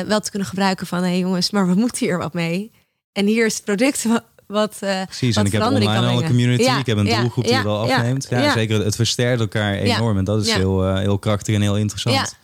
wel 0.07 0.19
te 0.19 0.29
kunnen 0.29 0.47
gebruiken 0.47 0.87
van 0.87 0.99
hé 0.99 1.09
hey 1.09 1.19
jongens, 1.19 1.51
maar 1.51 1.67
we 1.67 1.73
moeten 1.73 2.05
hier 2.05 2.17
wat 2.17 2.33
mee. 2.33 2.71
En 3.11 3.25
hier 3.25 3.45
is 3.45 3.55
het 3.55 3.63
product 3.63 4.05
wat. 4.53 4.75
eh, 4.79 5.01
Precies, 5.05 5.35
wat 5.35 5.43
en 5.45 5.51
ik 5.51 5.57
heb 5.57 5.61
online 5.71 6.07
al 6.07 6.21
een 6.21 6.27
community. 6.27 6.63
Ja, 6.63 6.77
ik 6.79 6.85
heb 6.85 6.97
een 6.97 7.05
ja, 7.05 7.19
doelgroep 7.19 7.45
die 7.47 7.61
wel 7.63 7.79
afneemt. 7.91 8.27
Ja, 8.29 8.51
zeker. 8.53 8.83
Het 8.85 8.95
versterkt 8.95 9.39
elkaar 9.39 9.73
enorm. 9.73 10.17
En 10.17 10.23
dat 10.23 10.45
is 10.45 10.51
heel, 10.53 10.85
eh, 10.85 10.97
heel 10.97 11.19
krachtig 11.19 11.55
en 11.55 11.61
heel 11.61 11.77
interessant. 11.77 12.35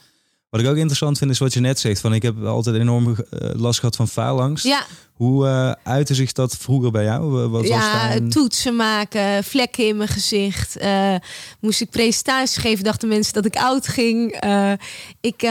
Wat 0.49 0.62
ik 0.62 0.68
ook 0.68 0.76
interessant 0.76 1.18
vind, 1.18 1.32
is 1.32 1.38
wat 1.38 1.53
je 1.53 1.60
net 1.60 1.80
zegt. 1.80 2.01
Van, 2.01 2.14
ik 2.14 2.22
heb 2.22 2.45
altijd 2.45 2.76
enorm 2.76 3.16
eh, 3.16 3.49
last 3.55 3.80
gehad 3.80 3.95
van 3.95 4.07
faalangst. 4.07 4.64
Ja, 4.66 4.84
Hoe 5.14 5.47
eh 5.47 5.72
uitte 5.93 6.14
zich 6.16 6.32
dat 6.32 6.57
vroeger 6.57 6.91
bij 6.91 7.03
jou? 7.03 7.32
Wat 7.32 7.49
was 7.49 7.68
ja 7.68 7.93
daar 7.93 8.16
een- 8.16 8.30
toetsen 8.30 8.76
maken, 8.76 9.43
vlekken 9.43 9.88
in 9.88 9.97
mijn 9.97 10.10
gezicht. 10.10 10.78
moest 11.60 11.82
ik 11.82 11.89
presentaties 11.89 12.57
geven, 12.57 12.84
dachten 12.84 13.07
mensen 13.07 13.34
dat 13.34 13.45
ik 13.45 13.55
oud 13.55 13.88
ging. 13.88 14.41
Ik, 15.22 15.49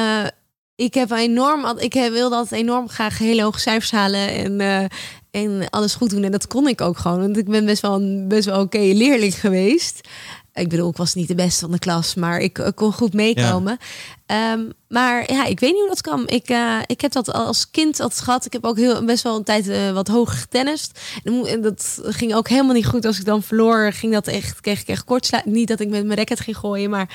ik 0.76 0.94
heb 0.94 1.11
enorm, 1.11 1.78
ik 1.78 1.92
wilde 1.92 2.36
altijd 2.36 2.61
enorm 2.61 2.88
graag 2.88 3.18
hele 3.18 3.42
hoge 3.42 3.59
cijfers 3.61 3.90
halen 3.90 4.28
en, 4.61 4.88
en 5.45 5.70
alles 5.70 5.95
goed 5.95 6.11
doen. 6.11 6.24
En 6.24 6.30
dat 6.30 6.47
kon 6.47 6.68
ik 6.68 6.80
ook 6.80 6.99
gewoon, 6.99 7.20
want 7.20 7.36
ik 7.36 7.49
ben 7.49 7.64
best 7.64 7.82
wel 7.82 7.95
een 7.95 8.28
best 8.28 8.47
wel 8.47 8.61
oké 8.61 8.78
leerling 8.78 9.41
geweest. 9.41 10.09
Ik 10.55 10.68
bedoel, 10.68 10.91
ik 10.91 10.97
was 10.97 11.14
niet 11.14 11.28
de 11.28 11.34
beste 11.34 11.61
van 11.61 11.70
de 11.70 11.78
klas, 11.78 12.14
maar 12.14 12.41
ik, 12.41 12.59
ik 12.59 12.74
kon 12.74 12.93
goed 12.93 13.12
meekomen. 13.12 13.78
Ehm, 14.26 14.61
maar 14.89 15.32
ja, 15.32 15.45
ik 15.45 15.61
weet 15.61 15.70
niet 15.70 15.80
hoe 15.80 15.89
dat 15.89 16.01
kan. 16.01 16.28
Ik, 16.28 16.49
eh, 16.49 16.78
ik 16.86 17.01
heb 17.01 17.12
dat 17.12 17.32
als 17.32 17.70
kind 17.70 18.01
altijd 18.01 18.20
gehad. 18.20 18.45
Ik 18.45 18.53
heb 18.53 18.64
ook 18.64 18.76
heel, 18.76 19.05
best 19.05 19.22
wel 19.22 19.36
een 19.36 19.45
tijd 19.45 19.68
eh, 19.68 19.91
wat 19.91 20.09
hoger 20.09 20.36
getennist. 20.36 21.01
En 21.24 21.61
dat 21.61 22.01
ging 22.03 22.34
ook 22.34 22.49
helemaal 22.49 22.74
niet 22.74 22.86
goed. 22.86 23.05
Als 23.05 23.18
ik 23.18 23.24
dan 23.24 23.43
verloor, 23.43 23.93
ging 23.93 24.12
dat 24.12 24.26
echt, 24.26 24.61
kreeg 24.61 24.80
ik 24.80 24.89
echt 24.89 25.05
kortsluit. 25.05 25.45
Niet 25.45 25.68
dat 25.68 25.80
ik 25.80 25.89
met 25.89 26.05
mijn 26.05 26.18
racket 26.18 26.41
ging 26.41 26.57
gooien, 26.57 26.91
maar 26.91 27.09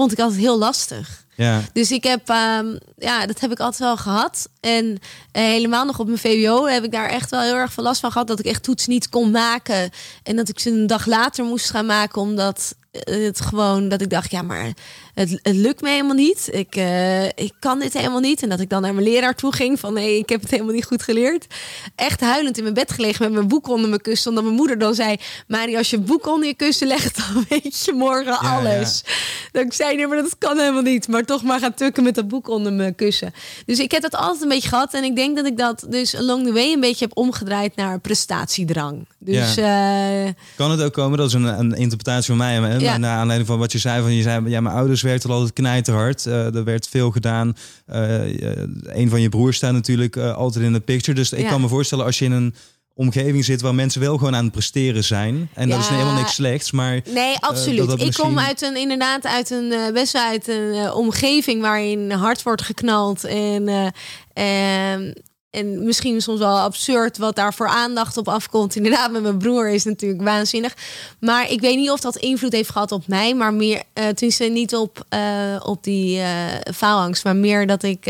vond 0.00 0.12
ik 0.12 0.18
altijd 0.18 0.40
heel 0.40 0.58
lastig. 0.58 1.24
Ja. 1.36 1.60
Dus 1.72 1.90
ik 1.90 2.04
heb, 2.04 2.28
ehm, 2.28 2.76
ja, 2.98 3.26
dat 3.26 3.40
heb 3.40 3.50
ik 3.50 3.60
altijd 3.60 3.78
wel 3.78 3.96
gehad. 3.96 4.48
En 4.60 4.98
eh, 5.32 5.42
helemaal 5.42 5.84
nog 5.84 5.98
op 5.98 6.06
mijn 6.06 6.18
VWO 6.18 6.66
heb 6.66 6.84
ik 6.84 6.92
daar 6.92 7.08
echt 7.08 7.30
wel 7.30 7.40
heel 7.40 7.54
erg 7.54 7.72
veel 7.72 7.84
last 7.84 8.00
van 8.00 8.12
gehad. 8.12 8.26
Dat 8.26 8.38
ik 8.38 8.44
echt 8.44 8.62
toets 8.62 8.86
niet 8.86 9.08
kon 9.08 9.30
maken. 9.30 9.90
En 10.22 10.36
dat 10.36 10.48
ik 10.48 10.58
ze 10.58 10.70
een 10.70 10.86
dag 10.86 11.06
later 11.06 11.44
moest 11.44 11.70
gaan 11.70 11.86
maken. 11.86 12.20
Omdat 12.20 12.74
het 12.92 13.40
gewoon, 13.40 13.88
dat 13.88 14.00
ik 14.00 14.10
dacht, 14.10 14.30
ja, 14.30 14.42
maar 14.42 14.72
het, 15.14 15.38
het 15.42 15.54
lukt 15.54 15.80
me 15.80 15.88
helemaal 15.88 16.14
niet. 16.14 16.48
Ik, 16.52 16.76
eh, 16.76 17.24
ik 17.24 17.52
kan 17.58 17.78
dit 17.78 17.92
helemaal 17.92 18.20
niet. 18.20 18.42
En 18.42 18.48
dat 18.48 18.60
ik 18.60 18.68
dan 18.68 18.82
naar 18.82 18.94
mijn 18.94 19.06
leraar 19.06 19.34
toe 19.34 19.52
ging 19.52 19.80
van, 19.80 19.92
nee, 19.92 20.18
ik 20.18 20.28
heb 20.28 20.40
het 20.40 20.50
helemaal 20.50 20.74
niet 20.74 20.84
goed 20.84 21.02
geleerd. 21.02 21.46
Echt 21.94 22.20
huilend 22.20 22.56
in 22.56 22.62
mijn 22.62 22.74
bed 22.74 22.92
gelegen 22.92 23.24
met 23.24 23.32
mijn 23.32 23.48
boek 23.48 23.68
onder 23.68 23.88
mijn 23.88 24.00
kussen. 24.00 24.28
Omdat 24.28 24.44
mijn 24.44 24.56
moeder 24.56 24.78
dan 24.78 24.94
zei, 24.94 25.16
Marie, 25.46 25.76
als 25.76 25.90
je 25.90 25.98
boek 25.98 26.26
onder 26.26 26.48
je 26.48 26.54
kussen 26.54 26.86
legt, 26.86 27.16
dan 27.34 27.44
weet 27.48 27.84
je 27.84 27.92
morgen 27.92 28.38
alles. 28.38 29.04
Dat 29.52 29.64
ik 29.64 29.72
zei, 29.72 29.96
nee, 29.96 30.06
maar 30.06 30.22
dat 30.22 30.38
kan 30.38 30.58
helemaal 30.58 30.82
niet. 30.82 31.08
Maar 31.08 31.24
toch 31.24 31.42
maar 31.42 31.60
gaan 31.60 31.74
tukken 31.74 32.02
met 32.02 32.14
dat 32.14 32.28
boek 32.28 32.48
onder 32.48 32.72
mijn 32.72 32.94
kussen. 32.94 33.32
Dus 33.66 33.78
ik 33.78 33.90
heb 33.90 34.02
dat 34.02 34.14
altijd 34.14 34.42
een 34.42 34.48
beetje 34.48 34.68
gehad. 34.68 34.94
En 34.94 35.04
ik 35.04 35.16
denk 35.16 35.36
dat 35.36 35.46
ik 35.46 35.56
dat 35.56 35.86
dus 35.88 36.16
along 36.16 36.46
the 36.46 36.52
way 36.52 36.72
een 36.72 36.80
beetje 36.80 37.04
heb 37.04 37.16
omgedraaid 37.16 37.76
naar 37.76 38.00
prestatiedrang. 38.00 39.06
Dus 39.18 39.54
ja. 39.54 40.24
uh, 40.24 40.30
kan 40.56 40.70
het 40.70 40.82
ook 40.82 40.92
komen, 40.92 41.18
dat 41.18 41.26
is 41.26 41.32
een, 41.32 41.58
een 41.58 41.74
interpretatie 41.74 42.26
van 42.26 42.36
mij. 42.36 42.79
En 42.80 42.92
ja. 42.92 42.98
naar 42.98 43.18
aanleiding 43.18 43.48
van 43.48 43.58
wat 43.58 43.72
je 43.72 43.78
zei, 43.78 44.02
van 44.02 44.12
je 44.12 44.22
zei, 44.22 44.48
ja, 44.48 44.60
mijn 44.60 44.74
ouders 44.74 45.02
werkten 45.02 45.30
altijd 45.30 45.52
knijterhard. 45.52 46.26
Uh, 46.26 46.54
er 46.54 46.64
werd 46.64 46.88
veel 46.88 47.10
gedaan. 47.10 47.56
Uh, 47.92 48.40
een 48.84 49.08
van 49.08 49.20
je 49.20 49.28
broers 49.28 49.56
staat 49.56 49.72
natuurlijk 49.72 50.16
altijd 50.16 50.64
in 50.64 50.72
de 50.72 50.80
picture. 50.80 51.16
Dus 51.16 51.32
ik 51.32 51.46
kan 51.46 51.60
me 51.60 51.68
voorstellen 51.68 52.04
als 52.04 52.18
je 52.18 52.24
in 52.24 52.32
een 52.32 52.54
omgeving 52.94 53.44
zit 53.44 53.60
waar 53.60 53.74
mensen 53.74 54.00
wel 54.00 54.18
gewoon 54.18 54.36
aan 54.36 54.44
het 54.44 54.52
presteren 54.52 55.04
zijn. 55.04 55.48
En 55.54 55.68
dat 55.68 55.78
is 55.78 55.88
helemaal 55.88 56.14
niks 56.14 56.34
slechts. 56.34 56.70
Maar 56.70 57.00
nee, 57.14 57.36
absoluut. 57.38 58.00
ik 58.00 58.12
kom 58.12 58.38
uit 58.38 58.62
een 58.62 58.76
inderdaad 58.76 59.26
uit 59.26 59.50
een 59.50 59.92
best 59.92 60.12
wel 60.12 60.22
uit 60.22 60.48
een 60.48 60.92
omgeving 60.92 61.60
waarin 61.60 62.10
hard 62.10 62.42
wordt 62.42 62.62
geknald 62.62 63.24
en 63.24 63.92
ehm, 64.32 65.12
en 65.50 65.84
misschien 65.84 66.20
soms 66.20 66.38
wel 66.38 66.58
absurd 66.58 67.18
wat 67.18 67.36
daar 67.36 67.54
voor 67.54 67.68
aandacht 67.68 68.16
op 68.16 68.28
afkomt. 68.28 68.76
Inderdaad, 68.76 69.10
met 69.10 69.22
mijn 69.22 69.38
broer 69.38 69.68
is 69.68 69.84
natuurlijk 69.84 70.22
waanzinnig. 70.22 70.76
Maar 71.20 71.50
ik 71.50 71.60
weet 71.60 71.76
niet 71.76 71.90
of 71.90 72.00
dat 72.00 72.16
invloed 72.16 72.52
heeft 72.52 72.70
gehad 72.70 72.92
op 72.92 73.06
mij. 73.06 73.34
Maar 73.34 73.54
meer, 73.54 73.76
uh, 73.76 74.08
tenminste 74.08 74.44
niet 74.44 74.74
op, 74.74 75.04
uh, 75.14 75.60
op 75.64 75.84
die 75.84 76.18
uh, 76.18 76.26
faalangst. 76.74 77.24
Maar 77.24 77.36
meer 77.36 77.66
dat 77.66 77.82
ik 77.82 78.06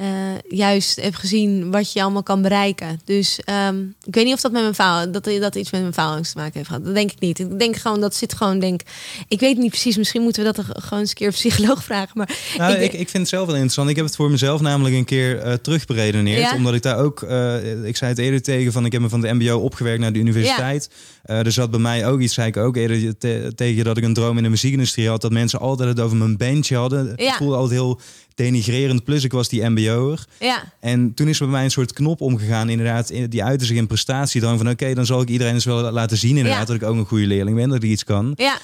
uh, 0.00 0.06
juist 0.48 1.00
heb 1.00 1.14
gezien 1.14 1.70
wat 1.70 1.92
je 1.92 2.02
allemaal 2.02 2.22
kan 2.22 2.42
bereiken. 2.42 3.00
Dus 3.04 3.40
um, 3.68 3.94
ik 4.04 4.14
weet 4.14 4.24
niet 4.24 4.34
of 4.34 4.40
dat 4.40 4.52
met 4.52 4.62
mijn 4.62 4.74
faal 4.74 5.12
dat 5.12 5.24
dat 5.24 5.54
iets 5.54 5.70
met 5.70 5.80
mijn 5.80 5.92
faalangst 5.92 6.32
te 6.32 6.38
maken 6.38 6.54
heeft 6.54 6.66
gehad. 6.66 6.84
Dat 6.84 6.94
denk 6.94 7.12
ik 7.12 7.20
niet. 7.20 7.38
Ik 7.38 7.58
denk 7.58 7.76
gewoon 7.76 8.00
dat 8.00 8.14
zit 8.14 8.34
gewoon 8.34 8.58
denk. 8.58 8.80
Ik 9.28 9.40
weet 9.40 9.58
niet 9.58 9.70
precies. 9.70 9.96
Misschien 9.96 10.22
moeten 10.22 10.44
we 10.44 10.52
dat 10.52 10.66
er 10.66 10.82
gewoon 10.82 10.98
eens 10.98 11.08
een 11.08 11.14
keer 11.14 11.26
een 11.26 11.32
psycholoog 11.32 11.84
vragen. 11.90 12.10
Maar 12.14 12.38
nou, 12.56 12.74
ik, 12.74 12.80
ik, 12.80 12.92
ik, 12.92 13.08
vind 13.08 13.12
het 13.12 13.28
zelf 13.28 13.46
wel 13.46 13.54
interessant. 13.54 13.90
Ik 13.90 13.96
heb 13.96 14.04
het 14.04 14.16
voor 14.16 14.30
mezelf 14.30 14.60
namelijk 14.60 14.94
een 14.94 15.04
keer 15.04 15.46
uh, 15.46 15.52
terugberedeneerd, 15.52 16.40
ja? 16.40 16.54
omdat 16.54 16.74
ik 16.74 16.82
daar 16.82 16.98
ook. 16.98 17.22
Uh, 17.22 17.84
ik 17.84 17.96
zei 17.96 18.10
het 18.10 18.20
eerder 18.20 18.42
tegen 18.42 18.72
van 18.72 18.84
ik 18.84 18.92
heb 18.92 19.00
me 19.00 19.08
van 19.08 19.20
de 19.20 19.32
MBO 19.32 19.58
opgewerkt 19.58 20.00
naar 20.00 20.12
de 20.12 20.18
universiteit. 20.18 20.90
Ja. 21.24 21.44
er 21.44 21.52
zat 21.52 21.70
bij 21.70 21.80
mij 21.80 22.06
ook 22.06 22.20
iets. 22.20 22.34
Zei 22.34 22.48
ik 22.48 22.56
ook 22.56 22.76
eerder 22.76 23.18
te, 23.18 23.52
tegen 23.54 23.84
dat 23.84 23.96
ik 23.96 24.04
een 24.04 24.14
droom 24.14 24.36
in 24.36 24.42
de 24.42 24.48
muziekindustrie 24.48 25.08
had. 25.08 25.20
Dat 25.20 25.32
mensen 25.32 25.60
altijd 25.60 25.88
het 25.88 26.00
over 26.00 26.16
mijn 26.16 26.36
bandje 26.36 26.76
hadden. 26.76 27.12
Ja. 27.16 27.30
Ik 27.30 27.36
voelde 27.36 27.56
altijd 27.56 27.80
heel 27.80 28.00
denigrerend. 28.38 29.04
Plus 29.04 29.24
ik 29.24 29.32
was 29.32 29.48
die 29.48 29.68
mbo'er. 29.68 30.24
Ja. 30.38 30.72
En 30.80 31.14
toen 31.14 31.28
is 31.28 31.40
er 31.40 31.44
bij 31.44 31.54
mij 31.54 31.64
een 31.64 31.70
soort 31.70 31.92
knop 31.92 32.20
omgegaan. 32.20 32.68
Inderdaad, 32.68 33.12
die 33.28 33.44
uitte 33.44 33.64
zich 33.64 33.76
in 33.76 33.86
prestatie. 33.86 34.40
Dan 34.40 34.56
van 34.56 34.68
oké, 34.68 34.94
dan 34.94 35.06
zal 35.06 35.20
ik 35.20 35.28
iedereen 35.28 35.54
eens 35.54 35.64
wel 35.64 35.90
laten 35.90 36.16
zien 36.16 36.36
inderdaad 36.36 36.66
dat 36.66 36.76
ik 36.76 36.82
ook 36.82 36.96
een 36.96 37.04
goede 37.06 37.26
leerling 37.26 37.56
ben. 37.56 37.68
Dat 37.68 37.82
ik 37.82 37.90
iets 37.90 38.04
kan. 38.04 38.32
Ja. 38.36 38.58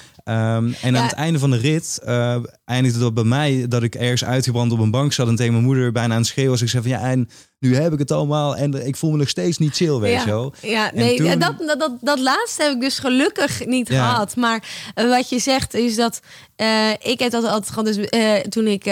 Um, 0.57 0.75
en 0.81 0.97
aan 0.97 1.03
het 1.03 1.13
einde 1.13 1.39
van 1.39 1.51
de 1.51 1.57
rit 1.57 1.99
uh, 2.05 2.35
eindigde 2.65 2.99
dat 2.99 3.13
bij 3.13 3.23
mij 3.23 3.67
dat 3.67 3.83
ik 3.83 3.95
ergens 3.95 4.25
uitgebrand 4.25 4.71
op 4.71 4.79
een 4.79 4.91
bank 4.91 5.13
zat 5.13 5.27
en 5.27 5.35
tegen 5.35 5.53
mijn 5.53 5.65
moeder 5.65 5.91
bijna 5.91 6.13
aan 6.13 6.19
het 6.19 6.29
schreeuwen 6.29 6.51
was. 6.51 6.61
Ik 6.61 6.69
zei 6.69 6.83
van 6.83 6.91
ja, 6.91 7.09
en 7.09 7.29
nu 7.65 7.75
heb 7.75 7.93
ik 7.93 7.99
het 7.99 8.11
allemaal 8.11 8.55
en 8.55 8.87
ik 8.87 8.95
voel 8.95 9.11
me 9.11 9.17
nog 9.17 9.29
steeds 9.29 9.57
niet 9.57 9.75
chill, 9.75 9.99
weet 9.99 10.21
je 10.21 10.29
wel. 10.29 10.53
Ja, 10.61 10.91
nee, 10.93 11.17
toen... 11.17 11.39
dat, 11.39 11.53
dat, 11.57 11.79
dat, 11.79 11.91
dat 12.01 12.19
laatste 12.19 12.63
heb 12.63 12.71
ik 12.71 12.81
dus 12.81 12.99
gelukkig 12.99 13.65
niet 13.65 13.87
ja. 13.87 14.09
gehad. 14.09 14.35
Maar 14.35 14.63
uh, 14.95 15.09
wat 15.09 15.29
je 15.29 15.39
zegt 15.39 15.73
is 15.73 15.95
dat 15.95 16.19
uh, 16.57 16.89
ik 16.91 17.19
heb 17.19 17.31
dat 17.31 17.43
altijd 17.43 17.69
gehad. 17.69 17.85
Dus 17.85 17.97
uh, 17.97 18.33
toen 18.33 18.67
ik 18.67 18.83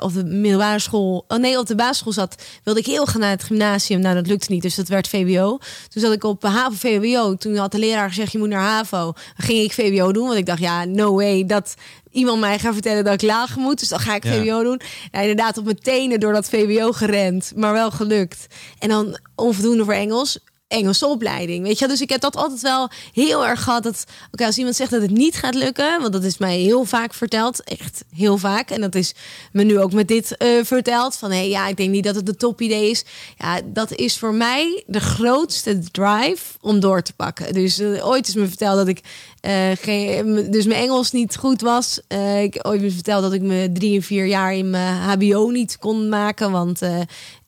op 0.00 0.14
de 0.14 0.24
middelbare 0.24 0.78
school, 0.78 1.24
oh 1.28 1.38
nee, 1.38 1.58
op 1.58 1.66
de 1.66 1.74
basisschool 1.74 2.12
zat, 2.12 2.42
wilde 2.62 2.80
ik 2.80 2.86
heel 2.86 3.06
gaan 3.06 3.20
naar 3.20 3.30
het 3.30 3.44
gymnasium. 3.44 4.00
Nou, 4.00 4.14
dat 4.14 4.26
lukte 4.26 4.52
niet, 4.52 4.62
dus 4.62 4.74
dat 4.74 4.88
werd 4.88 5.08
VWO. 5.08 5.58
Toen 5.88 6.02
zat 6.02 6.12
ik 6.12 6.24
op 6.24 6.42
HAVO 6.42 6.74
VWO. 6.76 7.34
Toen 7.34 7.56
had 7.56 7.72
de 7.72 7.78
leraar 7.78 8.08
gezegd, 8.08 8.32
je 8.32 8.38
moet 8.38 8.48
naar 8.48 8.60
HAVO. 8.60 9.12
Dan 9.12 9.46
ging 9.46 9.58
ik 9.58 9.72
VWO 9.72 10.12
doen, 10.12 10.26
want 10.26 10.38
ik 10.38 10.46
dacht, 10.46 10.60
ja, 10.60 10.84
no 10.84 11.14
way, 11.14 11.46
dat 11.46 11.74
iemand 12.14 12.40
mij 12.40 12.58
gaat 12.58 12.72
vertellen 12.72 13.04
dat 13.04 13.14
ik 13.14 13.22
laag 13.22 13.56
moet. 13.56 13.78
Dus 13.78 13.88
dan 13.88 13.98
ga 14.00 14.14
ik 14.14 14.22
VWO 14.22 14.62
doen. 14.62 14.80
Ja, 15.12 15.20
inderdaad, 15.20 15.58
op 15.58 15.64
mijn 15.64 15.78
tenen 15.78 16.20
door 16.20 16.32
dat 16.32 16.48
VWO 16.48 16.92
gerend. 16.92 17.52
Maar 17.56 17.72
wel 17.72 17.90
gelukt. 17.90 18.46
En 18.78 18.88
dan 18.88 19.18
onvoldoende 19.34 19.84
voor 19.84 19.94
Engels. 19.94 20.38
Engelse 20.74 21.06
opleiding. 21.06 21.64
Weet 21.64 21.78
je, 21.78 21.88
dus 21.88 22.00
ik 22.00 22.08
heb 22.08 22.20
dat 22.20 22.36
altijd 22.36 22.60
wel 22.60 22.90
heel 23.12 23.46
erg 23.46 23.62
gehad. 23.62 23.82
Dat 23.82 24.04
oké, 24.32 24.44
als 24.44 24.58
iemand 24.58 24.76
zegt 24.76 24.90
dat 24.90 25.02
het 25.02 25.10
niet 25.10 25.36
gaat 25.36 25.54
lukken, 25.54 26.00
want 26.00 26.12
dat 26.12 26.24
is 26.24 26.38
mij 26.38 26.58
heel 26.58 26.84
vaak 26.84 27.14
verteld, 27.14 27.62
echt 27.64 28.04
heel 28.14 28.38
vaak. 28.38 28.70
En 28.70 28.80
dat 28.80 28.94
is 28.94 29.14
me 29.52 29.62
nu 29.62 29.78
ook 29.78 29.92
met 29.92 30.08
dit 30.08 30.36
uh, 30.38 30.64
verteld. 30.64 31.16
Van 31.16 31.30
hé, 31.30 31.36
hey, 31.36 31.48
ja, 31.48 31.68
ik 31.68 31.76
denk 31.76 31.90
niet 31.90 32.04
dat 32.04 32.14
het 32.14 32.26
de 32.26 32.36
top 32.36 32.60
idee 32.60 32.90
is. 32.90 33.04
Ja, 33.38 33.60
dat 33.64 33.92
is 33.92 34.18
voor 34.18 34.34
mij 34.34 34.82
de 34.86 35.00
grootste 35.00 35.78
drive 35.90 36.42
om 36.60 36.80
door 36.80 37.02
te 37.02 37.12
pakken. 37.12 37.54
Dus 37.54 37.80
uh, 37.80 38.06
ooit 38.06 38.28
is 38.28 38.34
me 38.34 38.46
verteld 38.46 38.76
dat 38.76 38.88
ik 38.88 39.00
uh, 39.42 39.52
geen, 39.80 40.50
dus 40.50 40.66
mijn 40.66 40.80
Engels 40.80 41.12
niet 41.12 41.36
goed 41.36 41.60
was. 41.60 42.00
ik 42.42 42.58
ooit 42.62 42.80
me 42.80 42.90
verteld 42.90 43.22
dat 43.22 43.32
ik 43.32 43.42
me 43.42 43.70
drie 43.72 43.96
en 43.96 44.02
vier 44.02 44.26
jaar 44.26 44.54
in 44.54 44.70
mijn 44.70 44.94
HBO 44.94 45.50
niet 45.50 45.78
kon 45.78 46.08
maken, 46.08 46.50
want 46.50 46.80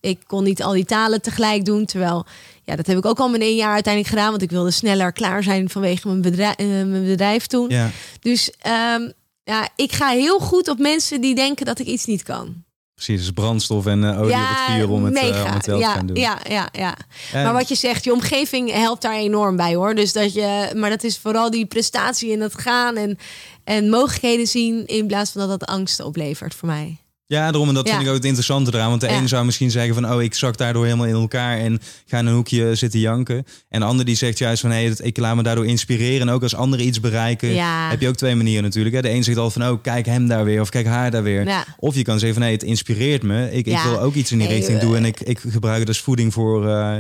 ik 0.01 0.19
kon 0.27 0.45
niet 0.45 0.63
al 0.63 0.73
die 0.73 0.85
talen 0.85 1.23
tegelijk 1.23 1.65
doen, 1.65 1.85
terwijl 1.85 2.27
ja, 2.67 2.77
dat 2.77 2.87
heb 2.87 2.97
ik 2.97 3.07
ook 3.07 3.19
al 3.19 3.29
met 3.29 3.41
één 3.41 3.57
jaar 3.57 3.73
uiteindelijk 3.73 4.15
gedaan. 4.15 4.31
Want 4.31 4.43
ik 4.43 4.51
wilde 4.51 4.71
sneller 4.71 5.13
klaar 5.13 5.43
zijn 5.43 5.69
vanwege 5.69 6.09
mijn 6.09 6.21
bedrijf, 6.21 6.61
uh, 6.61 6.67
mijn 6.67 7.05
bedrijf 7.05 7.47
toen. 7.47 7.69
Ja. 7.69 7.91
Dus 8.21 8.53
um, 8.97 9.13
ja, 9.45 9.69
ik 9.77 9.93
ga 9.93 10.09
heel 10.09 10.39
goed 10.39 10.69
op 10.69 10.79
mensen 10.79 11.21
die 11.21 11.35
denken 11.35 11.67
dat 11.67 11.79
ik 11.79 11.87
iets 11.87 12.05
niet 12.05 12.23
kan. 12.23 12.65
Precies, 12.95 13.21
dus 13.21 13.31
brandstof 13.31 13.87
en 13.87 14.03
uh, 14.03 14.21
olie 14.21 14.31
ja, 14.31 14.43
op 14.43 14.57
het 14.57 14.75
vuur 14.75 14.91
om 14.91 15.05
het, 15.05 15.15
uh, 15.15 15.45
om 15.47 15.53
het 15.53 15.67
wel 15.67 15.79
ja, 15.79 15.93
te 15.93 15.99
gaan 15.99 16.07
doen. 16.07 16.17
Ja, 16.17 16.39
ja, 16.49 16.69
ja. 16.73 16.97
En... 17.33 17.45
Maar 17.45 17.53
wat 17.53 17.69
je 17.69 17.75
zegt, 17.75 18.05
je 18.05 18.13
omgeving 18.13 18.71
helpt 18.73 19.03
daar 19.03 19.15
enorm 19.15 19.57
bij 19.57 19.75
hoor. 19.75 19.95
Dus 19.95 20.13
dat 20.13 20.35
je, 20.35 20.73
maar 20.77 20.91
dat 20.91 21.05
is 21.05 21.19
vooral 21.19 21.51
die 21.51 21.67
prestatie 21.67 22.33
en 22.33 22.41
het 22.41 22.59
gaan 22.59 22.97
en, 22.97 23.19
en 23.65 23.91
mogelijkheden 23.91 24.47
zien 24.47 24.87
in 24.87 25.07
plaats 25.07 25.31
van 25.31 25.49
dat 25.49 25.61
dat 25.61 25.69
angst 25.69 26.01
oplevert 26.01 26.55
voor 26.55 26.69
mij. 26.69 26.97
Ja, 27.29 27.51
daarom 27.51 27.69
en 27.69 27.75
dat 27.75 27.87
ja. 27.87 27.93
vind 27.93 28.03
ik 28.03 28.09
ook 28.09 28.17
het 28.17 28.25
interessante 28.25 28.75
eraan. 28.75 28.89
Want 28.89 29.01
de 29.01 29.07
ja. 29.07 29.17
ene 29.17 29.29
zou 29.29 29.45
misschien 29.45 29.71
zeggen 29.71 29.95
van... 29.95 30.13
oh, 30.13 30.23
ik 30.23 30.35
zak 30.35 30.57
daardoor 30.57 30.85
helemaal 30.85 31.07
in 31.07 31.15
elkaar 31.15 31.59
en 31.59 31.81
ga 32.07 32.19
in 32.19 32.27
een 32.27 32.35
hoekje 32.35 32.75
zitten 32.75 33.01
janken. 33.01 33.45
En 33.69 33.81
de 33.81 33.87
ander 33.87 34.05
die 34.05 34.17
zegt 34.17 34.39
juist 34.39 34.61
van... 34.61 34.71
hé, 34.71 34.85
hey, 34.85 34.95
ik 35.03 35.17
laat 35.17 35.37
me 35.37 35.43
daardoor 35.43 35.67
inspireren. 35.67 36.29
En 36.29 36.35
ook 36.35 36.43
als 36.43 36.55
anderen 36.55 36.87
iets 36.87 37.01
bereiken... 37.01 37.49
Ja. 37.49 37.91
heb 37.91 38.01
je 38.01 38.09
ook 38.09 38.17
twee 38.17 38.35
manieren 38.35 38.63
natuurlijk. 38.63 38.95
Hè. 38.95 39.03
De 39.03 39.11
een 39.11 39.25
zegt 39.25 39.39
al 39.39 39.51
van... 39.51 39.69
oh, 39.69 39.83
kijk 39.83 40.07
hem 40.07 40.29
daar 40.29 40.45
weer 40.45 40.61
of 40.61 40.69
kijk 40.69 40.87
haar 40.87 41.11
daar 41.11 41.23
weer. 41.23 41.65
Of 41.79 41.95
je 41.95 42.03
kan 42.03 42.19
zeggen 42.19 42.35
van... 42.39 42.43
nee, 42.43 42.53
het 42.53 42.63
inspireert 42.63 43.23
me. 43.23 43.53
Ik, 43.53 43.67
ik 43.67 43.79
wil 43.79 44.01
ook 44.01 44.15
iets 44.15 44.33
in 44.33 44.39
die 44.39 44.49
nee, 44.49 44.57
richting 44.57 44.81
doen. 44.81 44.97
En 44.97 45.05
ik, 45.05 45.21
ik 45.21 45.39
gebruik 45.49 45.79
het 45.79 45.89
als 45.89 46.01
voeding 46.01 46.33
voor... 46.33 46.67
Uh, 46.67 46.97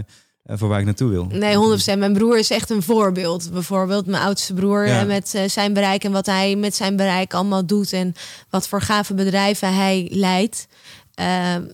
voor 0.48 0.68
waar 0.68 0.78
ik 0.78 0.84
naartoe 0.84 1.10
wil. 1.10 1.26
Nee, 1.30 1.78
100%. 1.94 1.98
Mijn 1.98 2.12
broer 2.12 2.38
is 2.38 2.50
echt 2.50 2.70
een 2.70 2.82
voorbeeld. 2.82 3.50
Bijvoorbeeld 3.52 4.06
mijn 4.06 4.22
oudste 4.22 4.54
broer 4.54 4.86
ja. 4.86 5.04
met 5.04 5.32
uh, 5.36 5.42
zijn 5.46 5.72
bereik 5.72 6.04
en 6.04 6.12
wat 6.12 6.26
hij 6.26 6.56
met 6.56 6.74
zijn 6.74 6.96
bereik 6.96 7.34
allemaal 7.34 7.66
doet 7.66 7.92
en 7.92 8.14
wat 8.50 8.68
voor 8.68 8.80
gave 8.80 9.14
bedrijven 9.14 9.74
hij 9.74 10.08
leidt. 10.10 10.66
Uh, 11.20 11.26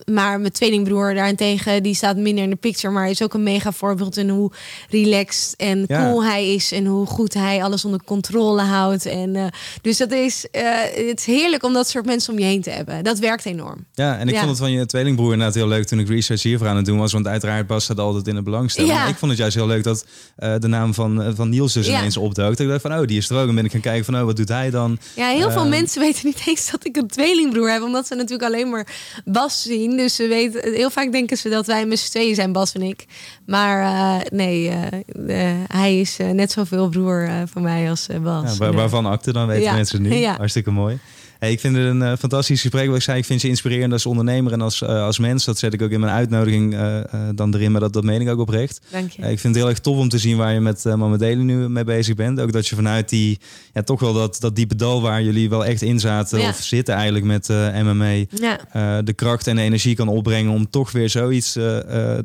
maar 0.05 0.39
mijn 0.39 0.51
tweelingbroer 0.51 1.13
daarentegen, 1.13 1.83
die 1.83 1.95
staat 1.95 2.17
minder 2.17 2.43
in 2.43 2.49
de 2.49 2.55
picture, 2.55 2.93
maar 2.93 3.09
is 3.09 3.21
ook 3.21 3.33
een 3.33 3.43
mega 3.43 3.71
voorbeeld 3.71 4.17
in 4.17 4.29
hoe 4.29 4.51
relaxed 4.89 5.55
en 5.55 5.85
ja. 5.87 6.03
cool 6.03 6.23
hij 6.23 6.53
is 6.53 6.71
en 6.71 6.85
hoe 6.85 7.05
goed 7.05 7.33
hij 7.33 7.63
alles 7.63 7.85
onder 7.85 8.03
controle 8.05 8.61
houdt. 8.61 9.05
En 9.05 9.35
uh, 9.35 9.45
dus 9.81 9.97
dat 9.97 10.11
is, 10.11 10.45
uh, 10.51 10.61
het 11.07 11.19
is 11.19 11.25
heerlijk 11.25 11.63
om 11.63 11.73
dat 11.73 11.89
soort 11.89 12.05
mensen 12.05 12.33
om 12.33 12.39
je 12.39 12.45
heen 12.45 12.61
te 12.61 12.69
hebben. 12.69 13.03
Dat 13.03 13.19
werkt 13.19 13.45
enorm. 13.45 13.85
Ja, 13.93 14.17
en 14.17 14.27
ik 14.27 14.33
ja. 14.33 14.39
vond 14.39 14.49
het 14.49 14.59
van 14.59 14.71
je 14.71 14.85
tweelingbroer 14.85 15.31
inderdaad 15.31 15.55
heel 15.55 15.67
leuk 15.67 15.85
toen 15.85 15.99
ik 15.99 16.07
research 16.07 16.43
hiervoor 16.43 16.67
aan 16.67 16.75
het 16.75 16.85
doen 16.85 16.97
was, 16.97 17.13
want 17.13 17.27
uiteraard 17.27 17.67
Bas 17.67 17.83
staat 17.83 17.99
altijd 17.99 18.27
in 18.27 18.35
de 18.35 18.43
belangstelling. 18.43 18.93
Ja. 18.93 18.99
Maar 18.99 19.09
ik 19.09 19.17
vond 19.17 19.31
het 19.31 19.39
juist 19.39 19.55
heel 19.55 19.67
leuk 19.67 19.83
dat 19.83 20.05
de 20.35 20.67
naam 20.67 20.93
van, 20.93 21.33
van 21.35 21.49
Niels 21.49 21.73
dus 21.73 21.87
ineens 21.87 22.17
opdook. 22.17 22.59
Ik 22.59 22.67
dacht 22.67 22.81
van, 22.81 22.93
oh, 22.93 23.07
die 23.07 23.17
is 23.17 23.29
er 23.29 23.37
ook. 23.37 23.47
En 23.47 23.55
ben 23.55 23.65
ik 23.65 23.71
gaan 23.71 23.81
kijken 23.81 24.05
van, 24.05 24.15
oh, 24.15 24.23
wat 24.23 24.35
doet 24.35 24.49
hij 24.49 24.69
dan? 24.69 24.97
Ja, 25.15 25.27
heel 25.27 25.51
veel 25.51 25.67
mensen 25.67 26.01
weten 26.05 26.25
niet 26.25 26.43
eens 26.45 26.71
dat 26.71 26.85
ik 26.85 26.95
een 26.97 27.07
tweelingbroer 27.07 27.71
heb, 27.71 27.81
omdat 27.81 28.07
ze 28.07 28.15
natuurlijk 28.15 28.43
alleen 28.43 28.69
maar 28.69 28.87
Bas 29.33 29.61
zien. 29.61 29.97
Dus 29.97 30.15
ze 30.15 30.27
weten, 30.27 30.73
heel 30.73 30.89
vaak 30.89 31.11
denken 31.11 31.37
ze 31.37 31.49
dat 31.49 31.65
wij 31.65 31.85
met 31.85 31.99
z'n 31.99 32.09
tweeën 32.09 32.35
zijn, 32.35 32.51
Bas 32.51 32.73
en 32.73 32.81
ik. 32.81 33.05
Maar 33.45 33.81
uh, 33.81 34.25
nee, 34.31 34.65
uh, 34.65 34.75
uh, 35.27 35.53
hij 35.67 35.99
is 35.99 36.17
net 36.33 36.51
zoveel 36.51 36.89
broer 36.89 37.29
van 37.45 37.61
mij 37.61 37.89
als 37.89 38.07
Bas. 38.21 38.51
Ja, 38.51 38.57
waar, 38.57 38.73
waarvan 38.73 39.05
acte 39.05 39.33
dan 39.33 39.47
weten 39.47 39.63
ja. 39.63 39.73
mensen 39.73 40.01
nu. 40.01 40.13
Ja. 40.23 40.35
Hartstikke 40.37 40.71
mooi. 40.71 40.99
Hey, 41.43 41.51
ik 41.51 41.59
vind 41.59 41.75
het 41.75 41.85
een 41.85 42.01
uh, 42.01 42.13
fantastisch 42.19 42.61
gesprek. 42.61 42.87
Wat 42.87 42.95
ik 42.95 43.01
zei, 43.01 43.17
ik 43.17 43.25
vind 43.25 43.41
je 43.41 43.47
inspirerend 43.47 43.93
als 43.93 44.05
ondernemer 44.05 44.51
en 44.51 44.61
als, 44.61 44.81
uh, 44.81 45.03
als 45.03 45.19
mens. 45.19 45.45
Dat 45.45 45.57
zet 45.57 45.73
ik 45.73 45.81
ook 45.81 45.89
in 45.89 45.99
mijn 45.99 46.13
uitnodiging 46.13 46.73
uh, 46.73 46.99
dan 47.35 47.53
erin, 47.53 47.71
maar 47.71 47.81
dat, 47.81 47.93
dat 47.93 48.03
meen 48.03 48.21
ik 48.21 48.29
ook 48.29 48.39
oprecht. 48.39 48.81
Dank 48.91 49.11
je. 49.11 49.21
ik 49.21 49.39
vind 49.39 49.43
het 49.43 49.55
heel 49.55 49.69
erg 49.69 49.79
tof 49.79 49.97
om 49.97 50.09
te 50.09 50.17
zien 50.17 50.37
waar 50.37 50.53
je 50.53 50.59
met 50.59 50.85
uh, 50.85 50.93
Mama 50.93 51.17
Delen 51.17 51.45
nu 51.45 51.69
mee 51.69 51.83
bezig 51.83 52.15
bent. 52.15 52.39
Ook 52.39 52.51
dat 52.51 52.67
je 52.67 52.75
vanuit 52.75 53.09
die, 53.09 53.39
ja, 53.73 53.81
toch 53.81 53.99
wel 53.99 54.13
dat, 54.13 54.37
dat 54.39 54.55
diepe 54.55 54.75
dal 54.75 55.01
waar 55.01 55.23
jullie 55.23 55.49
wel 55.49 55.65
echt 55.65 55.81
in 55.81 55.99
zaten 55.99 56.39
ja. 56.39 56.49
of 56.49 56.55
zitten 56.55 56.93
eigenlijk 56.93 57.25
met 57.25 57.47
MMA. 57.83 58.13
Ja. 58.29 59.01
de 59.01 59.13
kracht 59.13 59.47
en 59.47 59.55
de 59.55 59.61
energie 59.61 59.95
kan 59.95 60.07
opbrengen 60.07 60.51
om 60.51 60.69
toch 60.69 60.91
weer 60.91 61.09
zoiets 61.09 61.57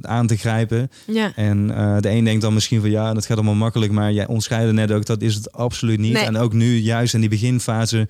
aan 0.00 0.26
te 0.26 0.36
grijpen. 0.36 0.90
Ja. 1.06 1.32
En 1.34 1.66
de 2.00 2.10
een 2.10 2.24
denkt 2.24 2.42
dan 2.42 2.54
misschien 2.54 2.80
van 2.80 2.90
ja, 2.90 3.14
dat 3.14 3.26
gaat 3.26 3.36
allemaal 3.36 3.54
makkelijk. 3.54 3.92
Maar 3.92 4.12
jij 4.12 4.26
ontscheidde 4.26 4.72
net 4.72 4.92
ook, 4.92 5.06
dat 5.06 5.22
is 5.22 5.34
het 5.34 5.52
absoluut 5.52 5.98
niet. 5.98 6.12
Nee. 6.12 6.24
En 6.24 6.36
ook 6.36 6.52
nu, 6.52 6.76
juist 6.76 7.14
in 7.14 7.20
die 7.20 7.28
beginfase, 7.28 8.08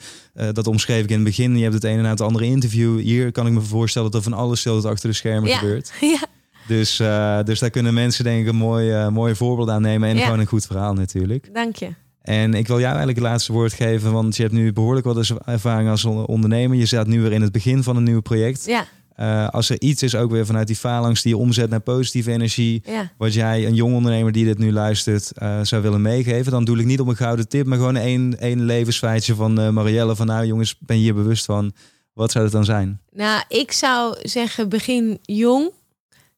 dat 0.53 0.67
ik 1.05 1.11
in 1.11 1.17
het 1.17 1.25
begin. 1.25 1.57
Je 1.57 1.63
hebt 1.63 1.75
het 1.75 1.85
een 1.85 1.99
en 1.99 2.05
het 2.05 2.21
andere 2.21 2.45
interview. 2.45 3.01
Hier 3.01 3.33
kan 3.33 3.47
ik 3.47 3.53
me 3.53 3.61
voorstellen 3.61 4.11
dat 4.11 4.25
er 4.25 4.31
van 4.31 4.39
alles 4.39 4.61
stil 4.61 4.89
achter 4.89 5.09
de 5.09 5.15
schermen 5.15 5.49
ja. 5.49 5.57
gebeurt. 5.57 5.93
Ja. 6.01 6.19
Dus, 6.67 7.01
uh, 7.01 7.43
dus 7.43 7.59
daar 7.59 7.71
kunnen 7.71 7.95
mensen 7.95 8.25
denk 8.25 8.43
ik 8.43 8.49
een 8.49 8.57
mooi, 8.57 8.93
uh, 8.93 9.09
mooi 9.09 9.35
voorbeeld 9.35 9.69
aan 9.69 9.83
nemen. 9.83 10.09
En 10.09 10.17
Ja. 10.17 10.25
gewoon 10.25 10.39
een 10.39 10.47
goed 10.47 10.67
verhaal 10.67 10.93
natuurlijk. 10.95 11.55
Dank 11.55 11.77
je. 11.77 11.89
En 12.23 12.55
ik 12.55 12.67
wil 12.67 12.77
jou 12.77 12.89
eigenlijk 12.89 13.19
het 13.19 13.29
laatste 13.29 13.53
woord 13.53 13.73
geven. 13.73 14.13
Want 14.13 14.37
je 14.37 14.43
hebt 14.43 14.55
nu 14.55 14.73
behoorlijk 14.73 15.07
wat 15.07 15.33
ervaring 15.45 15.91
als 15.91 16.05
ondernemer. 16.05 16.77
Je 16.77 16.87
staat 16.87 17.07
nu 17.07 17.21
weer 17.21 17.33
in 17.33 17.43
het 17.43 17.53
begin 17.53 17.83
van 17.83 17.97
een 17.97 18.03
nieuw 18.03 18.21
project. 18.21 18.67
Ja. 18.67 18.87
Uh, 19.21 19.49
als 19.49 19.71
er 19.71 19.81
iets 19.81 20.03
is, 20.03 20.15
ook 20.15 20.31
weer 20.31 20.47
vanuit 20.47 20.67
die 20.67 20.77
phalanx 20.77 21.23
die 21.23 21.33
je 21.33 21.41
omzet 21.41 21.71
naar 21.71 21.81
positieve 21.81 22.33
energie. 22.33 22.83
Ja. 22.85 23.13
Wat 23.17 23.35
jij, 23.35 23.67
een 23.67 23.75
jong 23.75 23.95
ondernemer 23.95 24.33
die 24.33 24.45
dit 24.45 24.59
nu 24.59 24.73
luistert, 24.73 25.33
uh, 25.43 25.61
zou 25.63 25.83
willen 25.83 26.03
meegeven. 26.03 26.53
Dan 26.53 26.65
doe 26.65 26.79
ik 26.79 26.87
niet 26.87 27.01
op 27.01 27.09
een 27.09 27.17
gouden 27.17 27.49
tip, 27.49 27.67
maar 27.67 27.79
gewoon 27.79 27.97
één, 27.97 28.39
één 28.39 28.65
levensfeitje 28.65 29.35
van 29.35 29.61
uh, 29.61 29.69
Marielle. 29.69 30.17
Van 30.17 30.27
nou 30.27 30.47
jongens, 30.47 30.79
ben 30.79 30.97
je 30.97 31.03
hier 31.03 31.15
bewust 31.15 31.45
van. 31.45 31.73
Wat 32.13 32.31
zou 32.31 32.45
het 32.45 32.53
dan 32.53 32.65
zijn? 32.65 33.01
Nou, 33.13 33.43
ik 33.49 33.73
zou 33.73 34.17
zeggen 34.23 34.69
begin 34.69 35.19
jong. 35.23 35.71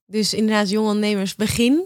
Dus 0.07 0.35
inderdaad, 0.35 0.71
jong 0.71 0.87
ondernemers, 0.87 1.35
begin. 1.35 1.85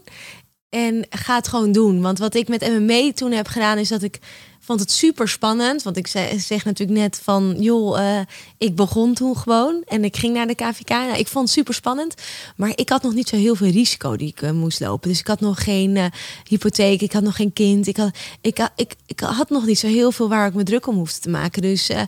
En 0.68 1.06
ga 1.10 1.36
het 1.36 1.48
gewoon 1.48 1.72
doen. 1.72 2.00
Want 2.00 2.18
wat 2.18 2.34
ik 2.34 2.48
met 2.48 2.68
MMA 2.68 3.12
toen 3.12 3.32
heb 3.32 3.46
gedaan, 3.46 3.78
is 3.78 3.88
dat 3.88 4.02
ik 4.02 4.18
vond 4.64 4.80
het 4.80 4.90
super 4.90 5.28
spannend. 5.28 5.82
Want 5.82 5.96
ik 5.96 6.06
zeg, 6.06 6.40
zeg 6.40 6.64
natuurlijk 6.64 6.98
net 6.98 7.20
van, 7.22 7.56
joh, 7.58 7.98
uh, 7.98 8.20
ik 8.58 8.76
begon 8.76 9.14
toen 9.14 9.36
gewoon. 9.36 9.82
En 9.86 10.04
ik 10.04 10.16
ging 10.16 10.34
naar 10.34 10.46
de 10.46 10.54
KVK. 10.54 10.88
Nou, 10.88 11.18
ik 11.18 11.28
vond 11.28 11.44
het 11.44 11.54
super 11.54 11.74
spannend. 11.74 12.14
Maar 12.56 12.72
ik 12.74 12.88
had 12.88 13.02
nog 13.02 13.14
niet 13.14 13.28
zo 13.28 13.36
heel 13.36 13.54
veel 13.54 13.70
risico 13.70 14.16
die 14.16 14.28
ik 14.28 14.42
uh, 14.42 14.50
moest 14.50 14.80
lopen. 14.80 15.08
Dus 15.08 15.18
ik 15.18 15.26
had 15.26 15.40
nog 15.40 15.64
geen 15.64 15.96
uh, 15.96 16.04
hypotheek. 16.48 17.00
Ik 17.00 17.12
had 17.12 17.22
nog 17.22 17.36
geen 17.36 17.52
kind. 17.52 17.86
Ik 17.86 17.96
had, 17.96 18.16
ik, 18.40 18.58
ik, 19.06 19.20
had 19.20 19.50
nog 19.50 19.66
niet 19.66 19.78
zo 19.78 19.86
heel 19.86 20.12
veel 20.12 20.28
waar 20.28 20.46
ik 20.46 20.54
me 20.54 20.62
druk 20.62 20.86
om 20.86 20.96
hoefde 20.96 21.20
te 21.20 21.30
maken. 21.30 21.62
Dus... 21.62 21.88
eh, 21.88 22.02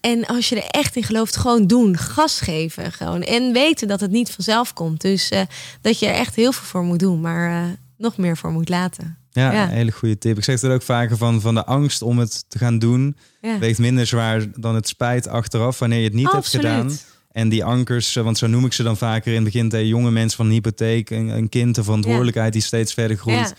en 0.00 0.26
als 0.26 0.48
je 0.48 0.62
er 0.62 0.70
echt 0.70 0.96
in 0.96 1.02
gelooft, 1.02 1.36
gewoon 1.36 1.66
doen. 1.66 1.96
Gas 1.96 2.40
geven 2.40 2.92
gewoon. 2.92 3.22
En 3.22 3.52
weten 3.52 3.88
dat 3.88 4.00
het 4.00 4.10
niet 4.10 4.30
vanzelf 4.30 4.72
komt. 4.72 5.00
Dus 5.00 5.32
dat 5.80 5.98
je 5.98 6.06
er 6.06 6.14
echt 6.14 6.34
heel 6.34 6.52
veel 6.52 6.64
voor 6.66 6.82
moet 6.82 6.98
doen. 6.98 7.20
Maar 7.20 7.76
nog 7.96 8.16
meer 8.16 8.36
voor 8.36 8.50
moet 8.50 8.68
laten. 8.68 9.25
Ja, 9.36 9.52
ja, 9.52 9.62
een 9.62 9.68
hele 9.68 9.92
goede 9.92 10.18
tip. 10.18 10.36
Ik 10.36 10.44
zeg 10.44 10.62
er 10.62 10.72
ook 10.72 10.82
vaker 10.82 11.16
van, 11.16 11.40
van 11.40 11.54
de 11.54 11.64
angst 11.64 12.02
om 12.02 12.18
het 12.18 12.44
te 12.48 12.58
gaan 12.58 12.78
doen. 12.78 13.16
Ja. 13.40 13.58
Weegt 13.58 13.78
minder 13.78 14.06
zwaar 14.06 14.44
dan 14.54 14.74
het 14.74 14.88
spijt 14.88 15.28
achteraf 15.28 15.78
wanneer 15.78 15.98
je 15.98 16.04
het 16.04 16.14
niet 16.14 16.26
Absoluut. 16.26 16.66
hebt 16.66 16.76
gedaan. 16.76 16.98
En 17.32 17.48
die 17.48 17.64
ankers, 17.64 18.14
want 18.14 18.38
zo 18.38 18.46
noem 18.46 18.64
ik 18.64 18.72
ze 18.72 18.82
dan 18.82 18.96
vaker 18.96 19.28
in 19.28 19.34
het 19.34 19.52
begin 19.52 19.68
tegen 19.68 19.86
jonge 19.86 20.10
mensen 20.10 20.36
van 20.36 20.46
een 20.46 20.52
hypotheek, 20.52 21.10
een, 21.10 21.28
een 21.28 21.48
kind, 21.48 21.74
de 21.74 21.84
verantwoordelijkheid 21.84 22.52
die 22.52 22.62
steeds 22.62 22.94
verder 22.94 23.16
groeit. 23.16 23.54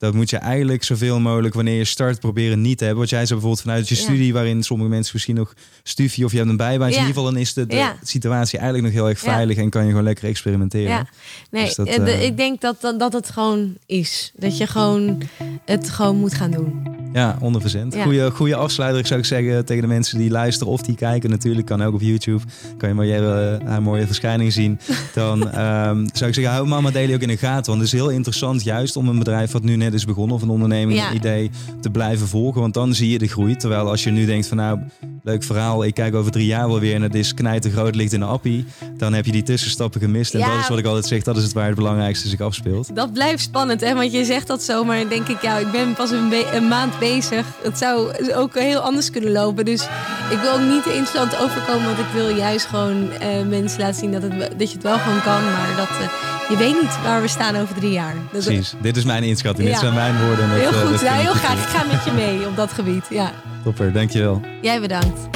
Dat 0.00 0.14
moet 0.14 0.30
je 0.30 0.36
eigenlijk 0.36 0.84
zoveel 0.84 1.20
mogelijk 1.20 1.54
wanneer 1.54 1.76
je 1.76 1.84
start 1.84 2.20
proberen 2.20 2.60
niet 2.60 2.78
te 2.78 2.84
hebben. 2.84 3.02
Wat 3.02 3.10
jij 3.10 3.18
zei 3.26 3.40
bijvoorbeeld 3.40 3.62
vanuit 3.62 3.88
je 3.88 3.94
Ja. 3.94 4.00
studie, 4.00 4.32
waarin 4.32 4.62
sommige 4.62 4.90
mensen 4.90 5.10
misschien 5.14 5.34
nog 5.34 5.54
studie 5.82 6.24
of 6.24 6.30
je 6.30 6.36
hebt 6.38 6.50
een 6.50 6.56
bijbaan. 6.56 6.88
Ja. 6.88 6.94
In 6.94 7.00
ieder 7.00 7.14
geval 7.14 7.30
dan 7.32 7.36
is 7.40 7.52
de, 7.54 7.66
de 7.66 7.74
Ja. 7.76 7.96
situatie 8.02 8.58
eigenlijk 8.58 8.88
nog 8.92 9.02
heel 9.02 9.08
erg 9.12 9.24
Ja. 9.24 9.32
veilig 9.32 9.56
en 9.56 9.70
kan 9.70 9.82
je 9.82 9.88
gewoon 9.88 10.04
lekker 10.04 10.28
experimenteren. 10.28 10.88
Ja, 10.88 11.06
nee, 11.50 11.64
Dus 11.64 11.74
dat, 11.74 11.86
eh, 11.86 12.04
de- 12.04 12.10
eh, 12.10 12.24
ik 12.24 12.36
denk 12.36 12.60
dat, 12.60 12.80
dat, 12.80 12.98
dat 12.98 13.12
het 13.12 13.30
gewoon 13.30 13.76
is. 13.86 14.32
Dat 14.36 14.56
je 14.58 14.66
gewoon 14.66 15.22
het 15.64 15.90
gewoon 15.90 16.16
moet 16.16 16.34
gaan 16.34 16.50
doen. 16.50 16.98
Ja, 17.12 17.38
100%. 17.38 17.40
Ja. 17.88 18.02
Goeie, 18.02 18.30
goede 18.30 18.54
afsluiter, 18.54 19.06
zou 19.06 19.20
ik 19.20 19.26
zeggen, 19.26 19.64
tegen 19.64 19.82
de 19.82 19.88
mensen 19.88 20.18
die 20.18 20.30
luisteren 20.30 20.72
of 20.72 20.82
die 20.82 20.94
kijken. 20.94 21.30
Natuurlijk 21.30 21.66
kan 21.66 21.82
ook 21.82 21.94
op 21.94 22.00
YouTube. 22.00 22.42
Kan 22.76 22.88
je 22.88 22.94
Marielle 22.94 23.58
eh, 23.60 23.68
haar 23.68 23.82
mooie 23.82 24.06
verschijning 24.06 24.52
zien. 24.52 24.78
Dan 25.14 25.50
ehm, 25.50 25.96
zou 26.12 26.30
ik 26.30 26.34
zeggen, 26.34 26.52
hou 26.52 26.66
Mama 26.66 26.90
Daily 26.90 27.14
ook 27.14 27.20
in 27.20 27.28
de 27.28 27.36
gaten. 27.36 27.66
Want 27.66 27.78
het 27.84 27.92
is 27.92 27.98
heel 28.00 28.10
interessant 28.10 28.62
juist 28.62 28.96
om 28.96 29.08
een 29.08 29.18
bedrijf 29.18 29.52
wat 29.52 29.62
nu 29.62 29.76
net 29.76 29.94
is 29.94 30.04
begonnen... 30.04 30.36
of 30.36 30.42
een 30.42 30.48
onderneming, 30.50 30.98
Ja. 30.98 31.10
een 31.10 31.16
idee 31.16 31.50
te 31.80 31.90
blijven 31.90 32.28
volgen. 32.28 32.60
Want 32.60 32.74
dan 32.74 32.94
zie 32.94 33.10
je 33.10 33.18
de 33.18 33.28
groei. 33.28 33.56
Terwijl 33.56 33.88
als 33.88 34.04
je 34.04 34.10
nu 34.10 34.26
denkt 34.26 34.46
van 34.46 34.56
nou, 34.56 34.78
leuk 35.22 35.42
verhaal. 35.42 35.84
Ik 35.84 35.94
kijk 35.94 36.14
over 36.14 36.30
drie 36.32 36.46
jaar 36.46 36.68
wel 36.68 36.80
weer 36.80 36.94
en 36.94 37.02
het 37.02 37.14
is 37.14 37.34
knijter 37.34 37.70
groot, 37.70 37.94
ligt 37.94 38.12
in 38.12 38.20
de 38.20 38.26
appie. 38.26 38.66
Dan 38.96 39.12
heb 39.12 39.24
je 39.26 39.32
die 39.32 39.42
tussenstappen 39.42 40.00
gemist. 40.00 40.34
En 40.34 40.38
Ja. 40.40 40.50
dat 40.50 40.58
is 40.58 40.68
wat 40.68 40.78
ik 40.78 40.84
altijd 40.84 41.06
zeg, 41.06 41.22
dat 41.22 41.36
is 41.36 41.42
het 41.42 41.52
waar 41.52 41.66
het 41.66 41.74
belangrijkste 41.74 42.28
zich 42.28 42.40
afspeelt. 42.40 42.96
Dat 42.96 43.12
blijft 43.12 43.42
spannend, 43.42 43.80
hè? 43.80 43.94
Want 43.94 44.12
je 44.12 44.24
zegt 44.24 44.46
dat 44.46 44.62
zo, 44.62 44.84
maar 44.84 44.98
dan 44.98 45.08
denk 45.08 45.28
ik, 45.28 45.42
ja, 45.42 45.56
ik 45.58 45.70
ben 45.70 45.94
pas 45.94 46.10
een, 46.10 46.68
maand 46.68 46.98
bezig. 46.98 47.46
Het 47.62 47.78
zou 47.78 48.12
ook 48.34 48.58
heel 48.58 48.80
anders 48.80 49.10
kunnen 49.10 49.32
lopen. 49.32 49.64
Dus 49.64 49.82
ik 50.30 50.38
wil 50.42 50.52
ook 50.52 50.68
niet 50.72 50.82
te 50.82 50.94
instand 50.96 51.38
overkomen, 51.40 51.84
want 51.84 51.98
ik 51.98 52.12
wil 52.14 52.28
juist 52.36 52.66
gewoon 52.66 53.10
eh, 53.10 53.28
mensen 53.48 53.80
laten 53.80 53.98
zien 54.00 54.12
dat, 54.12 54.22
het, 54.22 54.32
dat 54.58 54.68
je 54.68 54.74
het 54.74 54.82
wel 54.82 54.98
gewoon 54.98 55.22
kan. 55.22 55.44
Maar 55.44 55.74
dat 55.76 55.88
eh, 55.88 56.08
je 56.50 56.56
weet 56.56 56.80
niet 56.82 57.02
waar 57.02 57.20
we 57.20 57.28
staan 57.28 57.56
over 57.56 57.74
drie 57.74 57.92
jaar. 57.92 58.14
Dat, 58.14 58.44
Precies, 58.44 58.74
dit 58.80 58.96
is 58.96 59.04
mijn 59.04 59.22
inschatting. 59.22 59.68
Dit 59.68 59.78
zijn 59.78 59.94
mijn 59.94 60.26
woorden. 60.26 60.44
en 60.44 60.50
dat, 60.50 60.58
Heel 60.58 60.68
eh, 60.68 60.80
dat 60.80 60.90
goed, 60.90 61.00
ja, 61.00 61.12
heel 61.12 61.32
graag. 61.32 61.62
Ik 61.62 61.68
ga 61.68 61.84
met 61.92 62.04
je 62.04 62.12
mee 62.12 62.46
op 62.46 62.56
dat 62.56 62.72
gebied. 62.72 63.04
Ja, 63.10 63.32
Topper, 63.64 63.92
dankjewel. 63.92 64.40
jij 64.62 64.80
bedankt. 64.80 65.28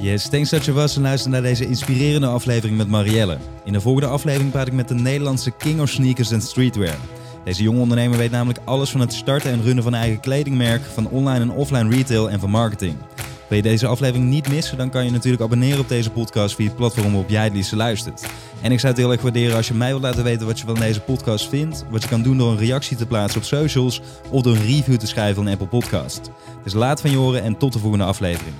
Yes, 0.00 0.28
thanks 0.28 0.50
dat 0.50 0.64
je 0.64 0.72
was 0.72 0.96
en 0.96 1.02
luister 1.02 1.30
naar 1.30 1.42
deze 1.42 1.66
inspirerende 1.66 2.26
aflevering 2.26 2.76
met 2.76 2.88
Marielle. 2.88 3.38
In 3.64 3.72
de 3.72 3.80
volgende 3.80 4.08
aflevering 4.08 4.50
praat 4.50 4.66
ik 4.66 4.72
met 4.72 4.88
de 4.88 4.94
Nederlandse 4.94 5.50
king 5.50 5.80
of 5.80 5.88
sneakers 5.88 6.30
en 6.30 6.40
streetwear. 6.40 6.96
Deze 7.44 7.62
jonge 7.62 7.80
ondernemer 7.80 8.18
weet 8.18 8.30
namelijk 8.30 8.58
alles 8.64 8.90
van 8.90 9.00
het 9.00 9.12
starten 9.12 9.50
en 9.50 9.62
runnen 9.62 9.84
van 9.84 9.94
eigen 9.94 10.20
kledingmerk, 10.20 10.82
van 10.82 11.08
online 11.08 11.40
en 11.40 11.50
offline 11.50 11.88
retail 11.90 12.30
en 12.30 12.40
van 12.40 12.50
marketing. 12.50 12.96
Wil 13.48 13.56
je 13.56 13.62
deze 13.62 13.86
aflevering 13.86 14.28
niet 14.28 14.48
missen, 14.48 14.78
dan 14.78 14.90
kan 14.90 15.04
je 15.04 15.10
natuurlijk 15.10 15.42
abonneren 15.42 15.80
op 15.80 15.88
deze 15.88 16.10
podcast 16.10 16.54
via 16.54 16.66
het 16.66 16.76
platform 16.76 17.06
waarop 17.06 17.30
jij 17.30 17.44
het 17.44 17.52
liefst 17.52 17.72
luistert. 17.72 18.26
En 18.60 18.72
ik 18.72 18.80
zou 18.80 18.92
het 18.92 19.02
heel 19.02 19.12
erg 19.12 19.22
waarderen 19.22 19.56
als 19.56 19.68
je 19.68 19.74
mij 19.74 19.88
wilt 19.88 20.02
laten 20.02 20.24
weten 20.24 20.46
wat 20.46 20.58
je 20.58 20.66
van 20.66 20.74
deze 20.74 21.00
podcast 21.00 21.48
vindt. 21.48 21.84
Wat 21.90 22.02
je 22.02 22.08
kan 22.08 22.22
doen 22.22 22.38
door 22.38 22.50
een 22.50 22.58
reactie 22.58 22.96
te 22.96 23.06
plaatsen 23.06 23.40
op 23.40 23.46
socials 23.46 24.00
of 24.30 24.42
door 24.42 24.54
een 24.54 24.66
review 24.66 24.96
te 24.96 25.06
schrijven 25.06 25.34
van 25.34 25.52
Apple 25.52 25.66
Podcast. 25.66 26.30
Dus 26.62 26.72
laat 26.72 27.00
van 27.00 27.10
je 27.10 27.16
horen 27.16 27.42
en 27.42 27.56
tot 27.56 27.72
de 27.72 27.78
volgende 27.78 28.04
aflevering. 28.04 28.54